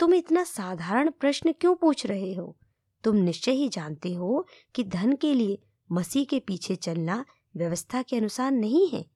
तुम 0.00 0.14
इतना 0.14 0.44
साधारण 0.44 1.10
प्रश्न 1.10 1.52
क्यों 1.52 1.74
पूछ 1.74 2.06
रहे 2.06 2.34
हो? 2.34 2.56
तुम 3.04 3.16
निश्चय 3.16 3.52
ही 3.52 3.68
जानते 3.68 4.14
हो 4.14 4.46
कि 4.74 4.84
धन 4.84 5.16
के 5.16 5.34
लिए 5.34 5.58
मसीह 5.92 6.24
के 6.24 6.40
पीछे 6.40 6.76
चलना 6.76 7.24
व्यवस्था 7.56 8.02
के 8.02 8.16
अनुसार 8.16 8.50
नहीं 8.50 8.88
है। 8.88 9.06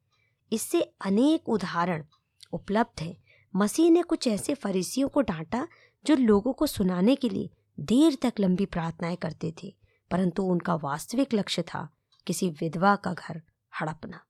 इससे 0.53 0.81
अनेक 0.83 1.49
उदाहरण 1.49 2.05
उपलब्ध 2.53 3.03
है। 3.03 3.17
मसीह 3.57 3.91
ने 3.91 4.03
कुछ 4.03 4.27
ऐसे 4.29 4.55
फरीसियों 4.55 5.09
को 5.09 5.21
डांटा 5.21 5.69
जो 6.07 6.17
लोगों 6.17 6.53
को 6.53 6.67
सुनाने 6.67 7.17
के 7.17 7.29
लिए 7.29 7.51
देर 7.81 8.19
तक 8.23 8.33
लंबी 8.41 8.67
प्रार्थनाएँ 8.67 9.17
करते 9.17 9.55
थे, 9.63 9.75
परंतु 10.11 10.43
उनका 10.43 10.75
वास्तविक 10.75 11.35
लक्ष्य 11.35 11.63
था 11.63 11.89
किसी 12.27 12.51
विधवा 12.51 12.97
का 12.97 13.13
घर 13.13 13.43
हड़पना। 13.81 14.21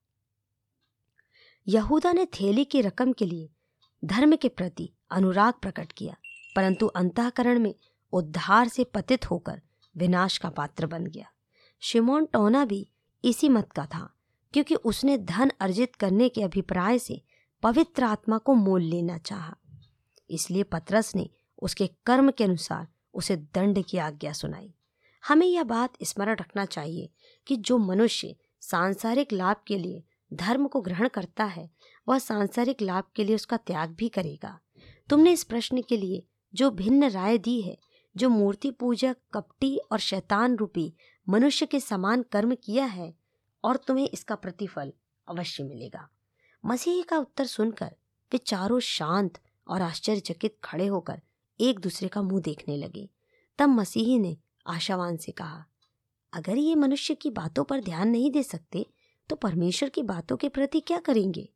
यहूदा 1.68 2.12
ने 2.12 2.26
थैली 2.26 2.64
की 2.64 2.80
रकम 2.80 3.12
के 3.12 3.26
लिए 3.26 3.50
धर्म 4.04 4.36
के 4.36 4.48
प्रति 4.48 4.92
अनुराग 5.10 5.54
प्रकट 5.54 5.92
किया। 5.92 6.16
परंतु 6.60 6.86
अंतकरण 6.86 7.58
में 7.58 7.74
उद्धार 8.12 8.68
से 8.68 8.84
पतित 8.84 9.30
होकर 9.30 9.60
विनाश 9.96 10.38
का 10.38 10.48
पात्र 10.50 10.86
बन 10.86 11.06
गया। 11.06 11.26
शिमोन 11.80 12.24
टोना 12.24 12.64
भी 12.64 12.90
इसी 13.24 13.48
मत 13.48 13.72
का 13.72 13.86
था, 13.86 14.14
क्योंकि 14.52 14.74
उसने 14.74 15.18
धन 15.18 15.50
अर्जित 15.60 15.96
करने 15.96 16.28
के 16.28 16.42
अभिप्राय 16.42 16.98
से 16.98 17.22
पवित्र 17.62 18.04
आत्मा 18.04 18.38
को 18.38 18.54
मोल 18.54 18.82
लेना 18.82 19.18
चाहा। 19.18 19.56
इसलिए 20.30 20.62
पतरस 20.62 21.14
ने 21.16 21.30
उसके 21.62 21.86
कर्म 22.06 22.30
के 22.30 22.44
अनुसार 22.44 22.88
उसे 23.14 23.36
दंड 23.36 23.84
की 23.84 23.98
आज्ञा 23.98 24.32
सुनाई। 24.32 24.74
हमें 25.28 25.46
यह 25.46 25.62
बात 25.62 25.92
स्मरण 26.02 26.36
रखना 26.36 26.64
चाहिए 26.64 27.10
कि 27.46 27.56
जो 27.56 27.78
मनुष्य 27.78 28.36
सांसारिक 28.60 29.32
लाभ 29.32 29.56
के 29.66 29.78
लिए 29.78 30.04
धर्म 30.32 30.66
को 30.66 30.80
ग्रहण 30.80 31.08
करता 31.08 31.44
है, 31.44 31.70
वह 32.08 32.18
सांसारिक 32.18 32.82
लाभ 32.82 33.04
के 33.14 33.24
लिए 33.24 33.34
उसका 33.34 33.56
त्याग 33.56 33.90
भी 33.90 34.08
करेगा। 34.08 34.58
तुमने 35.08 35.32
इस 35.32 35.44
प्रश्न 35.44 35.82
के 35.82 35.96
लिए 35.96 36.26
जो 36.54 36.70
भिन्न 36.70 37.10
राय 37.10 37.38
दी 37.38 37.60
है, 37.62 37.76
जो 38.16 38.28
मूर्ति 38.28 38.70
पूजक 38.70 39.16
कपटी 39.34 39.76
और 39.92 39.98
शैतान 39.98 40.56
रूपी 40.56 40.92
मनुष्य 41.26 41.66
के 41.66 41.80
समान 41.80 42.22
कर्म 42.22 42.54
किया 42.54 42.84
है 42.84 43.12
और 43.64 43.76
तुम्हें 43.76 44.08
इसका 44.08 44.34
प्रतिफल 44.34 44.92
अवश्य 45.28 45.64
मिलेगा। 45.64 46.08
मसीह 46.64 47.02
का 47.02 47.18
उत्तर 47.18 47.46
सुनकर 47.46 47.94
वे 48.32 48.38
चारों 48.38 48.80
शांत 48.80 49.38
और 49.66 49.82
आश्चर्यचकित 49.82 50.56
खड़े 50.64 50.86
होकर 50.86 51.20
एक 51.60 51.78
दूसरे 51.78 52.08
का 52.08 52.22
मुँह 52.22 52.40
देखने 52.40 52.76
लगे। 52.76 53.08
तब 53.58 53.68
मसीही 53.68 54.18
ने 54.18 54.36
आशावान 54.66 55.16
से 55.16 55.32
कहा, 55.32 55.64
अगर 56.32 56.56
ये 56.56 56.74
मनुष्य 56.74 57.14
की 57.14 57.30
बातों 57.30 57.64
पर 57.64 57.80
ध्यान 57.80 58.08
नहीं 58.08 58.30
दे 58.30 58.42
सकते 58.42 58.86
तो 59.30 59.36
परमेश्वर 59.36 59.88
की 59.88 60.02
बातों 60.02 60.36
के 60.36 60.48
प्रति 60.48 60.80
क्या 60.80 60.98
करेंगे? 60.98 61.48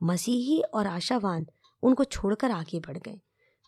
मसीही 0.00 0.60
और 0.64 0.86
आशावान 0.86 1.46
उनको 1.82 2.04
छोड़कर 2.04 2.50
आगे 2.50 2.80
बढ़ 2.80 2.98
गए। 2.98 3.20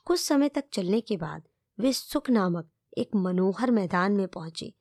कुछ 0.07 0.21
समय 0.21 0.49
तक 0.49 0.65
चलने 0.73 1.01
के 1.01 1.17
बाद 1.17 1.43
वे 1.79 1.93
सुख 1.93 2.31
नामक 2.31 2.69
एक 2.99 3.15
मनोहर 3.17 3.71
मैदान 3.71 4.13
में 4.13 4.27
पहुँचे। 4.29 4.73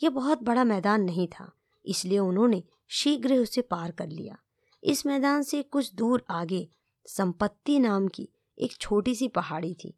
यह 0.00 0.10
बहुत 0.10 0.42
बड़ा 0.42 0.64
मैदान 0.64 1.02
नहीं 1.02 1.26
था, 1.28 1.50
इसलिए 1.84 2.18
उन्होंने 2.18 2.62
शीघ्र 2.90 3.34
उसे 3.34 3.62
पार 3.62 3.90
कर 3.90 4.08
लिया। 4.08 4.36
इस 4.82 5.04
मैदान 5.06 5.42
से 5.42 5.62
कुछ 5.62 5.94
दूर 5.94 6.24
आगे 6.30 6.68
संपत्ति 7.06 7.78
नाम 7.78 8.08
की 8.08 8.28
एक 8.58 8.72
छोटी 8.72 9.14
सी 9.14 9.28
पहाड़ी 9.28 9.74
थी। 9.74 9.94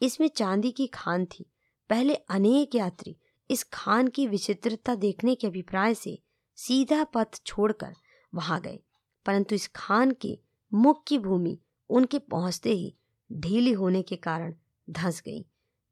इसमें 0.00 0.28
चांदी 0.28 0.70
की 0.70 0.86
खान 0.86 1.24
थी। 1.24 1.44
पहले 1.90 2.14
अनेक 2.14 2.74
यात्री 2.74 3.16
इस 3.50 3.62
खान 3.72 4.08
की 4.08 4.26
विचित्रता 4.26 4.94
देखने 4.94 5.34
के 5.34 5.46
अभिप्राय 5.46 5.94
से 5.94 6.18
सीधा 6.58 7.04
पथ 7.04 7.40
छोड़कर 7.46 7.94
वहाँ 8.32 8.60
गए, 8.60 8.78
परंतु 9.26 9.54
इस 9.54 9.70
खान 9.76 10.10
के 10.20 10.38
मुख्य 10.72 11.18
भूमि 11.18 11.58
उनके 11.90 12.18
पहुँचते 12.20 12.70
ही 12.70 12.94
ढीली 13.32 13.72
होने 13.72 14.02
के 14.02 14.16
कारण 14.16 14.54
धंस 14.88 15.20
गई। 15.20 15.44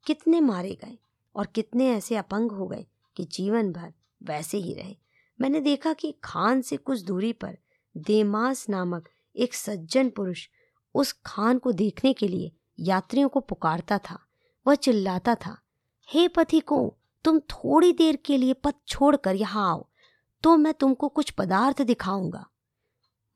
कितने 0.05 0.39
मारे 0.41 0.77
गए 0.83 0.97
और 1.35 1.45
कितने 1.45 1.89
ऐसे 1.91 2.15
अपंग 2.15 2.51
हो 2.51 2.67
गए 2.67 2.85
कि 3.17 3.23
जीवन 3.31 3.71
भर 3.71 3.93
वैसे 4.21 4.57
ही 4.57 4.73
रहे। 4.73 4.95
मैंने 5.39 5.59
देखा 5.59 5.93
कि 5.93 6.13
खान 6.23 6.61
से 6.61 6.77
कुछ 6.77 7.01
दूरी 7.01 7.31
पर 7.33 7.57
देमास 7.95 8.67
नामक 8.69 9.09
एक 9.35 9.53
सज्जन 9.53 10.09
पुरुष 10.09 10.47
उस 10.95 11.11
खान 11.25 11.57
को 11.57 11.71
देखने 11.71 12.13
के 12.13 12.27
लिए 12.27 12.51
यात्रियों 12.79 13.29
को 13.29 13.39
पुकारता 13.39 13.97
था। 13.99 14.19
वह 14.65 14.75
चिल्लाता 14.75 15.35
था, 15.35 15.57
हे 16.09 16.27
पथिको 16.27 16.97
तुम 17.25 17.39
थोड़ी 17.41 17.91
देर 17.93 18.15
के 18.15 18.37
लिए 18.37 18.53
पथ 18.53 18.75
छोड़कर 18.87 19.35
यहाँ 19.35 19.69
आओ 19.69 19.87
तो 20.43 20.55
मैं 20.57 20.73
तुमको 20.73 21.07
कुछ 21.09 21.29
पदार्थ 21.29 21.81
दिखाऊँगा। 21.81 22.45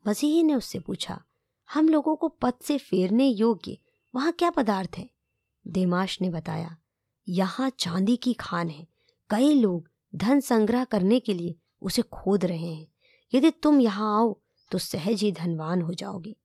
मसीही 0.05 0.43
ने 0.43 0.55
उससे 0.55 0.79
पूछा, 0.79 1.21
हम 1.69 1.89
लोगों 1.89 2.15
को 2.15 2.27
पथ 2.41 2.63
से 2.63 2.77
फेरने 2.77 3.27
योग्य 3.27 3.77
वहाँ 4.15 4.31
क्या 4.31 4.49
पदार्थ 4.49 4.97
है? 4.97 5.09
देमाश 5.65 6.17
ने 6.21 6.29
बताया, 6.29 6.75
यहाँ 7.27 7.69
चांदी 7.79 8.15
की 8.15 8.33
खान 8.33 8.69
है। 8.69 8.85
कई 9.29 9.53
लोग 9.53 9.89
धन 10.13 10.39
संग्रह 10.39 10.83
करने 10.83 11.19
के 11.19 11.33
लिए 11.33 11.55
उसे 11.81 12.01
खोद 12.01 12.45
रहे 12.45 12.73
हैं। 12.73 12.87
यदि 13.33 13.51
तुम 13.53 13.79
यहाँ 13.81 14.15
आओ 14.17 14.35
तो 14.71 14.77
सहज 14.77 15.21
ही 15.21 15.31
धनवान 15.31 15.81
हो 15.81 15.93
जाओगे। 15.93 16.35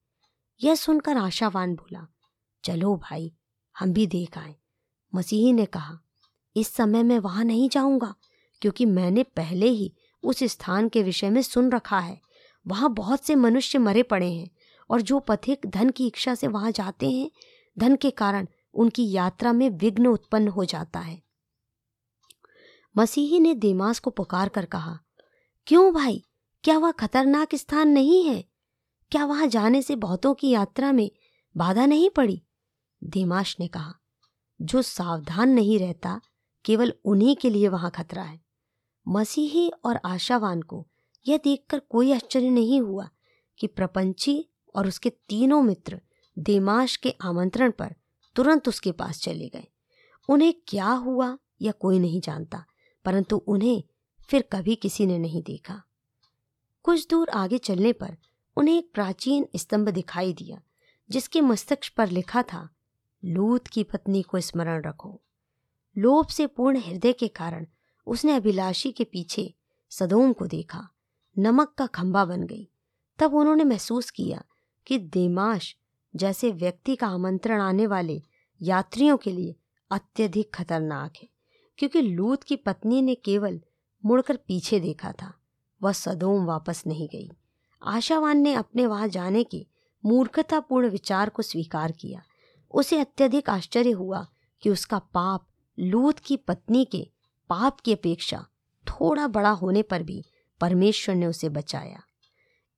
यह 0.61 0.75
सुनकर 0.75 1.17
आशावान 1.17 1.75
बोला, 1.75 2.07
चलो 2.63 2.95
भाई, 2.95 3.31
हम 3.75 3.93
भी 3.93 4.07
देख 4.07 4.37
आए। 4.37 4.55
मसीही 5.13 5.53
ने 5.53 5.65
कहा, 5.65 5.97
इस 6.55 6.67
समय 6.67 7.03
मैं 7.03 7.19
वहाँ 7.19 7.43
नहीं 7.43 7.69
जाऊँगा, 7.69 8.13
क्योंकि 8.61 8.85
मैंने 8.85 9.23
पहले 9.23 9.67
ही 9.67 9.93
उस 10.23 10.43
स्थान 10.43 10.89
के 10.89 11.03
विषय 11.03 11.29
में 11.29 11.41
सुन 11.41 11.71
रखा 11.71 11.99
है। 11.99 12.19
वहाँ 12.65 12.93
बहुत 12.93 13.25
से 13.25 13.35
मनुष्य 13.35 13.79
मरे 13.79 14.03
पड़े 14.03 14.31
हैं, 14.33 14.49
और 14.89 15.01
जो 15.01 15.19
पथिक 15.19 15.65
धन 15.67 15.89
की 15.89 16.07
इच्छा 16.07 16.35
से 16.35 16.47
वहाँ 16.47 16.71
जाते 16.71 17.09
हैं 17.11 17.29
धन 17.79 17.95
के 17.95 18.11
कारण 18.11 18.47
उनकी 18.73 19.11
यात्रा 19.11 19.53
में 19.53 19.69
विघ्न 19.69 20.07
उत्पन्न 20.07 20.47
हो 20.47 20.65
जाता 20.65 20.99
है। 20.99 21.21
मसीही 22.97 23.39
ने 23.39 23.55
देमास 23.55 23.99
को 23.99 24.09
पुकार 24.09 24.49
कर 24.49 24.65
कहा, 24.65 24.99
क्यों 25.67 25.93
भाई? 25.93 26.25
क्या 26.63 26.77
वह 26.77 26.91
खतरनाक 26.91 27.55
स्थान 27.55 27.87
नहीं 27.87 28.23
है? 28.23 28.45
क्या 29.11 29.25
वहाँ 29.25 29.47
जाने 29.47 29.81
से 29.81 29.95
बहुतों 29.95 30.33
की 30.33 30.49
यात्रा 30.49 30.91
में 30.91 31.11
बाधा 31.57 31.85
नहीं 31.85 32.09
पड़ी? 32.09 32.43
देमाश 33.03 33.57
ने 33.59 33.67
कहा, 33.67 33.95
जो 34.61 34.81
सावधान 34.81 35.49
नहीं 35.49 35.79
रहता, 35.79 36.21
केवल 36.65 36.93
उन्हीं 37.05 37.35
के 37.35 37.49
लिए 37.49 37.67
वहाँ 37.67 37.91
खतरा 37.91 38.23
है। 38.23 38.41
मसीही 39.07 39.71
और 39.85 39.99
आशावान 40.05 40.61
को 40.61 40.87
यह 41.27 41.37
देखकर 41.37 41.79
कोई 41.79 42.13
आश्चर्य 42.13 42.49
नहीं 42.49 42.81
हुआ 42.81 43.09
कि 43.59 43.67
प्रपंची 43.67 44.49
और 44.75 44.87
उसके 44.87 45.09
तीनों 45.09 45.61
मित्र 45.61 46.01
देमाश 46.39 46.95
के 46.95 47.15
आमंत्रण 47.21 47.71
पर 47.71 47.95
तुरंत 48.35 48.67
उसके 48.67 48.91
पास 48.91 49.21
चले 49.21 49.49
गए। 49.49 49.67
उन्हें 50.29 50.53
क्या 50.67 50.87
हुआ 50.87 51.37
या 51.61 51.71
कोई 51.71 51.99
नहीं 51.99 52.21
जानता, 52.21 52.65
परंतु 53.05 53.37
उन्हें 53.37 53.83
फिर 54.29 54.41
कभी 54.41 54.75
किसी 54.75 55.05
ने 55.05 55.17
नहीं 55.17 55.43
देखा। 55.43 55.83
कुछ 56.83 57.07
दूर 57.09 57.29
आगे 57.29 57.57
चलने 57.57 57.93
पर 57.93 58.17
उन्हें 58.57 58.77
एक 58.77 58.91
प्राचीन 58.93 59.47
स्तंभ 59.55 59.89
दिखाई 59.89 60.33
दिया, 60.33 60.61
जिसके 61.09 61.41
मस्तिष्क 61.41 61.95
पर 61.97 62.09
लिखा 62.09 62.43
था, 62.43 62.69
लूत 63.25 63.67
की 63.67 63.83
पत्नी 63.83 64.21
को 64.21 64.39
स्मरण 64.39 64.83
रखो। 64.83 65.21
लोभ 65.97 66.27
से 66.27 66.47
पूर्ण 66.47 66.79
हृदय 66.79 67.13
के 67.13 67.27
कारण 67.27 67.65
उसने 68.07 68.31
अभिलाषी 68.31 68.91
के 68.91 69.03
पीछे 69.03 69.53
सदोम 69.89 70.33
को 70.33 70.47
देखा। 70.47 70.89
नमक 71.37 71.73
का 71.77 71.87
खंबा 71.87 72.25
बन 72.25 72.43
गई। 72.43 72.71
तब 73.19 73.33
उन्होंने 73.33 73.63
महसूस 73.63 74.11
किया 74.11 74.43
कि 74.87 74.97
देमाश 74.97 75.75
जैसे 76.15 76.51
व्यक्ति 76.51 76.95
का 76.95 77.07
आमंत्रण 77.07 77.61
आने 77.61 77.87
वाले 77.87 78.21
यात्रियों 78.61 79.17
के 79.17 79.31
लिए 79.31 79.55
अत्यधिक 79.91 80.53
खतरनाक 80.53 81.13
है, 81.21 81.27
क्योंकि 81.77 82.01
लूत 82.01 82.43
की 82.43 82.55
पत्नी 82.55 83.01
ने 83.01 83.15
केवल 83.15 83.61
मुड़कर 84.05 84.35
पीछे 84.37 84.79
देखा 84.79 85.11
था। 85.11 85.33
वह 85.81 85.91
सदोम 85.91 86.45
वापस 86.45 86.83
नहीं 86.87 87.07
गई। 87.07 87.29
आशावान 87.81 88.37
ने 88.37 88.53
अपने 88.53 88.87
वहाँ 88.87 89.07
जाने 89.07 89.43
के 89.43 89.65
मूर्खतापूर्ण 90.05 90.89
विचार 90.89 91.29
को 91.29 91.41
स्वीकार 91.41 91.91
किया। 91.91 92.21
उसे 92.73 92.99
अत्यधिक 92.99 93.49
आश्चर्य 93.49 93.91
हुआ 93.91 94.27
कि 94.63 94.69
उसका 94.69 94.99
पाप 94.99 95.47
लूत 95.79 96.19
की 96.19 96.37
पत्नी 96.37 96.85
के 96.85 97.07
पाप 97.49 97.79
की 97.79 97.93
अपेक्षा 97.93 98.45
थोड़ा 98.85 99.27
बड़ा 99.27 99.49
होने 99.49 99.81
पर 99.81 100.03
भी 100.03 100.23
परमेश्वर 100.61 101.15
ने 101.15 101.25
उसे 101.25 101.49
बचाया। 101.49 102.01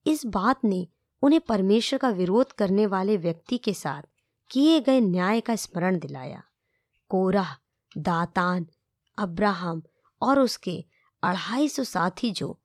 इस 0.06 0.26
बात 0.26 0.64
ने 0.64 0.86
उन्हें 1.24 1.40
परमेश्वर 1.40 1.98
का 1.98 2.08
विरोध 2.10 2.52
करने 2.52 2.86
वाले 2.86 3.16
व्यक्ति 3.16 3.58
के 3.58 3.72
साथ 3.74 4.02
किए 4.50 4.80
गए 4.80 5.00
न्याय 5.00 5.40
का 5.40 5.56
स्मरण 5.56 5.98
दिलाया। 5.98 6.42
कोराह, 7.10 7.54
दातान, 7.98 8.66
अब्राहम 9.18 9.82
और 10.22 10.40
उसके 10.40 10.84
अढ़ाई 11.22 11.68
सौ 11.68 11.84
साथी 11.84 12.30
जो 12.30 12.58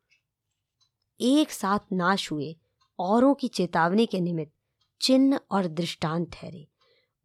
एक 1.19 1.51
साथ 1.51 1.79
नाश 1.91 2.31
हुए, 2.31 2.55
औरों 2.99 3.33
की 3.33 3.47
चेतावनी 3.47 4.05
के 4.05 4.19
निमित्त 4.19 4.53
चिन्ह 5.01 5.39
और 5.51 5.67
दृष्टांत 5.67 6.29
ठहरे। 6.33 6.67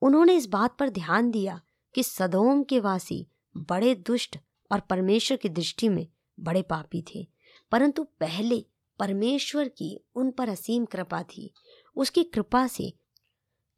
उन्होंने 0.02 0.35
इस 0.36 0.47
बात 0.47 0.77
पर 0.78 0.90
ध्यान 0.90 1.31
दिया 1.31 1.61
कि 1.94 2.02
सदोम 2.02 2.62
के 2.62 2.81
वासी 2.81 3.27
बड़े 3.56 3.94
दुष्ट 4.06 4.39
और 4.70 4.81
परमेश्वर 4.81 5.36
की 5.36 5.48
दृष्टि 5.48 5.89
में 5.89 6.06
बड़े 6.39 6.62
पापी 6.62 7.05
थे, 7.09 7.27
परंतु 7.73 8.05
पहले 8.20 8.65
परमेश्वर 8.99 9.69
की 9.69 10.01
उन 10.15 10.31
पर 10.31 10.49
असीम 10.49 10.85
कृपा 10.85 11.23
थी। 11.23 11.55
उसकी 11.97 12.25
कृपा 12.25 12.66
से 12.66 12.93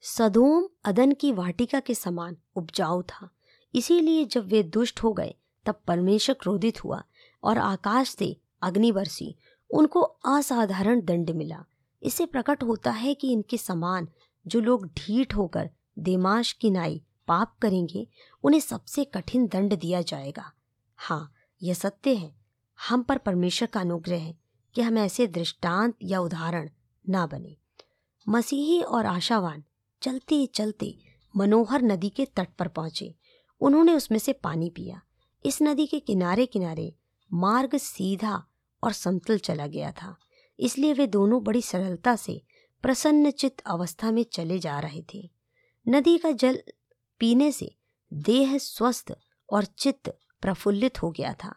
सदोम 0.01 0.69
अदन 0.85 1.13
की 1.13 1.33
वाटिका 1.33 1.81
के 1.81 1.95
समान 1.95 2.37
उपजाऊ 2.57 3.03
था। 3.03 3.31
इसीलिए 3.75 4.25
जब 4.25 4.47
वे 4.47 4.63
दुष्ट 4.63 5.03
हो 5.03 5.13
गए, 5.13 5.35
तब 5.65 5.81
परमेश्वर 5.87 6.37
क्रोधित 6.41 6.85
हुआ 6.85 7.05
और 7.45 7.59
आकाश 7.59 8.09
से 8.09 8.41
अग्नि 8.63 8.93
बरसी। 8.93 9.37
उनको 9.71 10.01
असाधारण 10.01 11.01
दंड 11.01 11.31
मिला। 11.31 11.65
इससे 12.03 12.27
प्रकट 12.27 12.63
होता 12.63 12.91
है 12.91 13.15
कि 13.15 13.33
इनके 13.33 13.57
समान 13.57 14.09
जो 14.47 14.61
लोग 14.61 14.87
ढीठ 14.87 15.37
होकर 15.37 15.71
दिमाश 15.99 16.53
की 16.53 16.71
नाई 16.71 17.03
पाप 17.29 17.57
करेंगे, 17.63 18.09
उन्हें 18.43 18.61
सबसे 18.61 19.05
कठिन 19.05 19.47
दंड 19.47 19.79
दिया 19.79 20.03
जाएगा। 20.03 20.53
हाँ 20.97 21.33
यह 21.63 21.75
सत्य 21.75 22.15
है। 22.15 22.35
हम 22.89 23.03
पर 23.03 23.19
परमेश्वर 23.19 23.69
का 23.69 23.81
अनुग्रह 23.81 24.19
है। 24.19 24.46
कि 24.77 24.83
हम 24.83 24.99
ऐसे 24.99 25.27
दृष्टांत 25.27 25.95
या 26.03 26.21
उदाहरण 26.21 26.69
ना 27.09 27.27
बने। 27.27 27.57
मसीही 28.29 28.83
और 28.83 29.07
आशावान 29.07 29.65
चलते 30.03 30.47
चलते 30.47 30.99
मनोहर 31.37 31.83
नदी 31.83 32.09
के 32.09 32.25
तट 32.25 32.49
पर 32.59 32.69
पहुँचे। 32.69 33.15
उन्होंने 33.61 33.95
उसमें 33.95 34.19
से 34.19 34.33
पानी 34.33 34.71
पिया। 34.71 35.03
इस 35.45 35.63
नदी 35.63 35.87
के 35.87 36.01
किनारे 36.01 36.47
किनारे 36.47 36.95
मार्ग 37.33 37.77
सीधा 37.77 38.47
और 38.83 38.93
समतल 38.93 39.39
चला 39.39 39.67
गया 39.67 39.93
था। 39.93 40.17
इसलिए 40.61 40.93
वे 40.93 41.07
दोनों 41.07 41.45
बड़ी 41.45 41.63
सरलता 41.63 42.17
से 42.17 42.43
प्रसन्नचित 42.83 43.61
अवस्था 43.67 44.11
में 44.11 44.25
चले 44.25 44.59
जा 44.59 44.81
रहे 44.81 45.05
थे। 45.15 45.31
नदी 45.89 46.19
का 46.19 46.31
जल 46.31 46.63
पीने 47.19 47.53
से 47.53 47.77
देह 48.13 48.59
स्वस्थ 48.59 49.13
और 49.51 49.65
चित्त 49.65 50.19
प्रफुल्लित 50.43 51.03
हो 51.03 51.11
गया 51.11 51.33
था। 51.33 51.55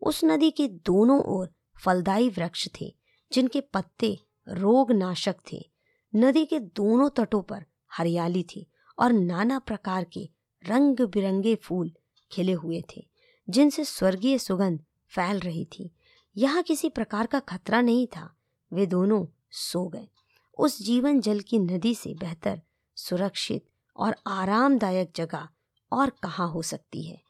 उस 0.00 0.20
नदी 0.24 0.50
के 0.50 0.68
दोनों 0.68 1.20
ओर 1.20 1.54
फलदायी 1.84 2.28
वृक्ष 2.28 2.68
थे, 2.80 2.96
जिनके 3.32 3.60
पत्ते 3.60 4.18
रोग 4.48 4.92
नाशक 4.92 5.36
थे। 5.52 5.70
नदी 6.16 6.46
के 6.46 6.60
दोनों 6.60 7.10
तटों 7.10 7.42
पर 7.42 7.64
हरियाली 7.92 8.42
थी 8.42 8.70
और 8.98 9.12
नाना 9.12 9.58
प्रकार 9.58 10.04
के 10.04 10.30
रंग 10.66 10.96
बिरंगे 11.00 11.54
फूल 11.54 11.92
खिले 12.32 12.52
हुए 12.52 12.82
थे, 12.96 13.06
जिनसे 13.50 13.84
स्वर्गीय 13.84 14.38
सुगंध 14.38 14.84
फैल 15.08 15.40
रही 15.40 15.64
थी। 15.64 15.94
यहाँ 16.36 16.62
किसी 16.62 16.88
प्रकार 16.88 17.26
का 17.26 17.40
खतरा 17.40 17.80
नहीं 17.80 18.06
था। 18.06 18.36
वे 18.72 18.86
दोनों 18.86 19.26
सो 19.50 19.88
गए। 19.88 20.08
उस 20.58 20.82
जीवन 20.82 21.20
जल 21.20 21.40
की 21.40 21.58
नदी 21.58 21.94
से 21.94 22.14
बेहतर, 22.14 22.62
सुरक्षित 22.96 23.70
और 23.96 24.16
आरामदायक 24.26 25.12
जगह 25.16 25.48
और 25.92 26.10
कहाँ 26.10 26.50
हो 26.50 26.62
सकती 26.62 27.02
है? 27.02 27.22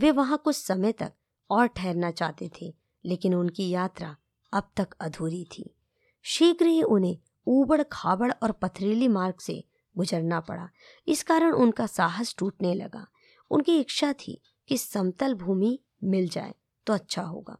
वे 0.00 0.10
वहाँ 0.10 0.38
कुछ 0.38 0.56
समय 0.56 0.92
तक 0.92 1.12
और 1.50 1.66
ठहरना 1.66 2.10
चाहते 2.10 2.50
थे। 2.60 2.79
लेकिन 3.04 3.34
उनकी 3.34 3.68
यात्रा 3.68 4.16
अब 4.52 4.70
तक 4.76 4.88
अधूरी 5.00 5.44
थी। 5.44 5.74
शीघ्र 6.22 6.66
ही 6.66 6.82
उन्हें 6.82 7.18
ऊबड़ 7.46 7.82
खाबड़ 7.82 8.32
और 8.32 8.52
पथरीली 8.52 9.08
मार्ग 9.08 9.38
से 9.40 9.64
गुजरना 9.96 10.40
पड़ा। 10.40 10.68
इस 11.08 11.22
कारण 11.22 11.52
उनका 11.52 11.86
साहस 11.86 12.34
टूटने 12.38 12.74
लगा। 12.74 13.06
उनकी 13.50 13.78
इच्छा 13.80 14.12
थी 14.12 14.40
कि 14.68 14.76
समतल 14.78 15.34
भूमि 15.34 15.78
मिल 16.04 16.28
जाए 16.28 16.54
तो 16.86 16.92
अच्छा 16.92 17.22
होगा। 17.22 17.56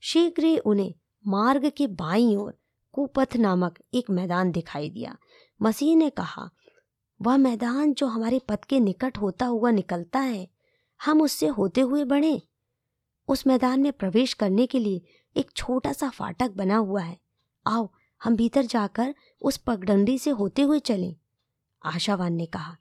शीघ्र 0.00 0.44
ही 0.44 0.58
उन्हें 0.58 0.94
मार्ग 1.26 1.72
के 1.76 1.86
बाईं 1.86 2.36
ओर 2.36 2.58
कुपथ 2.92 3.36
नामक 3.36 3.78
एक 3.94 4.10
मैदान 4.10 4.50
दिखाई 4.50 4.90
दिया। 4.90 5.16
मसीह 5.62 5.96
ने 5.96 6.10
कहा, 6.10 6.50
वह 7.22 7.36
मैदान 7.36 7.94
जो 7.94 8.06
हमारे 8.06 8.38
पथ 8.38 8.64
के 8.64 8.80
निकट 8.80 9.18
होता 9.18 9.46
हुआ 9.46 9.70
निकलता 9.70 10.18
है, 10.18 10.48
हम 11.04 11.22
उससे 11.22 11.46
होते 11.46 11.80
हुए 11.80 12.04
बढ़े। 12.04 12.42
उस 13.28 13.46
मैदान 13.46 13.80
में 13.80 13.92
प्रवेश 13.92 14.32
करने 14.34 14.66
के 14.66 14.78
लिए 14.78 15.02
एक 15.36 15.50
छोटा 15.50 15.92
सा 15.92 16.08
फाटक 16.10 16.50
बना 16.50 16.76
हुआ 16.76 17.02
है। 17.02 17.18
आओ, 17.66 17.88
हम 18.20 18.36
भीतर 18.36 18.64
जाकर 18.64 19.14
उस 19.42 19.56
पगडंडी 19.56 20.18
से 20.18 20.30
होते 20.30 20.62
हुए 20.62 20.78
चलें, 20.80 21.14
आशावान 21.82 22.32
ने 22.32 22.46
कहा। 22.46 22.76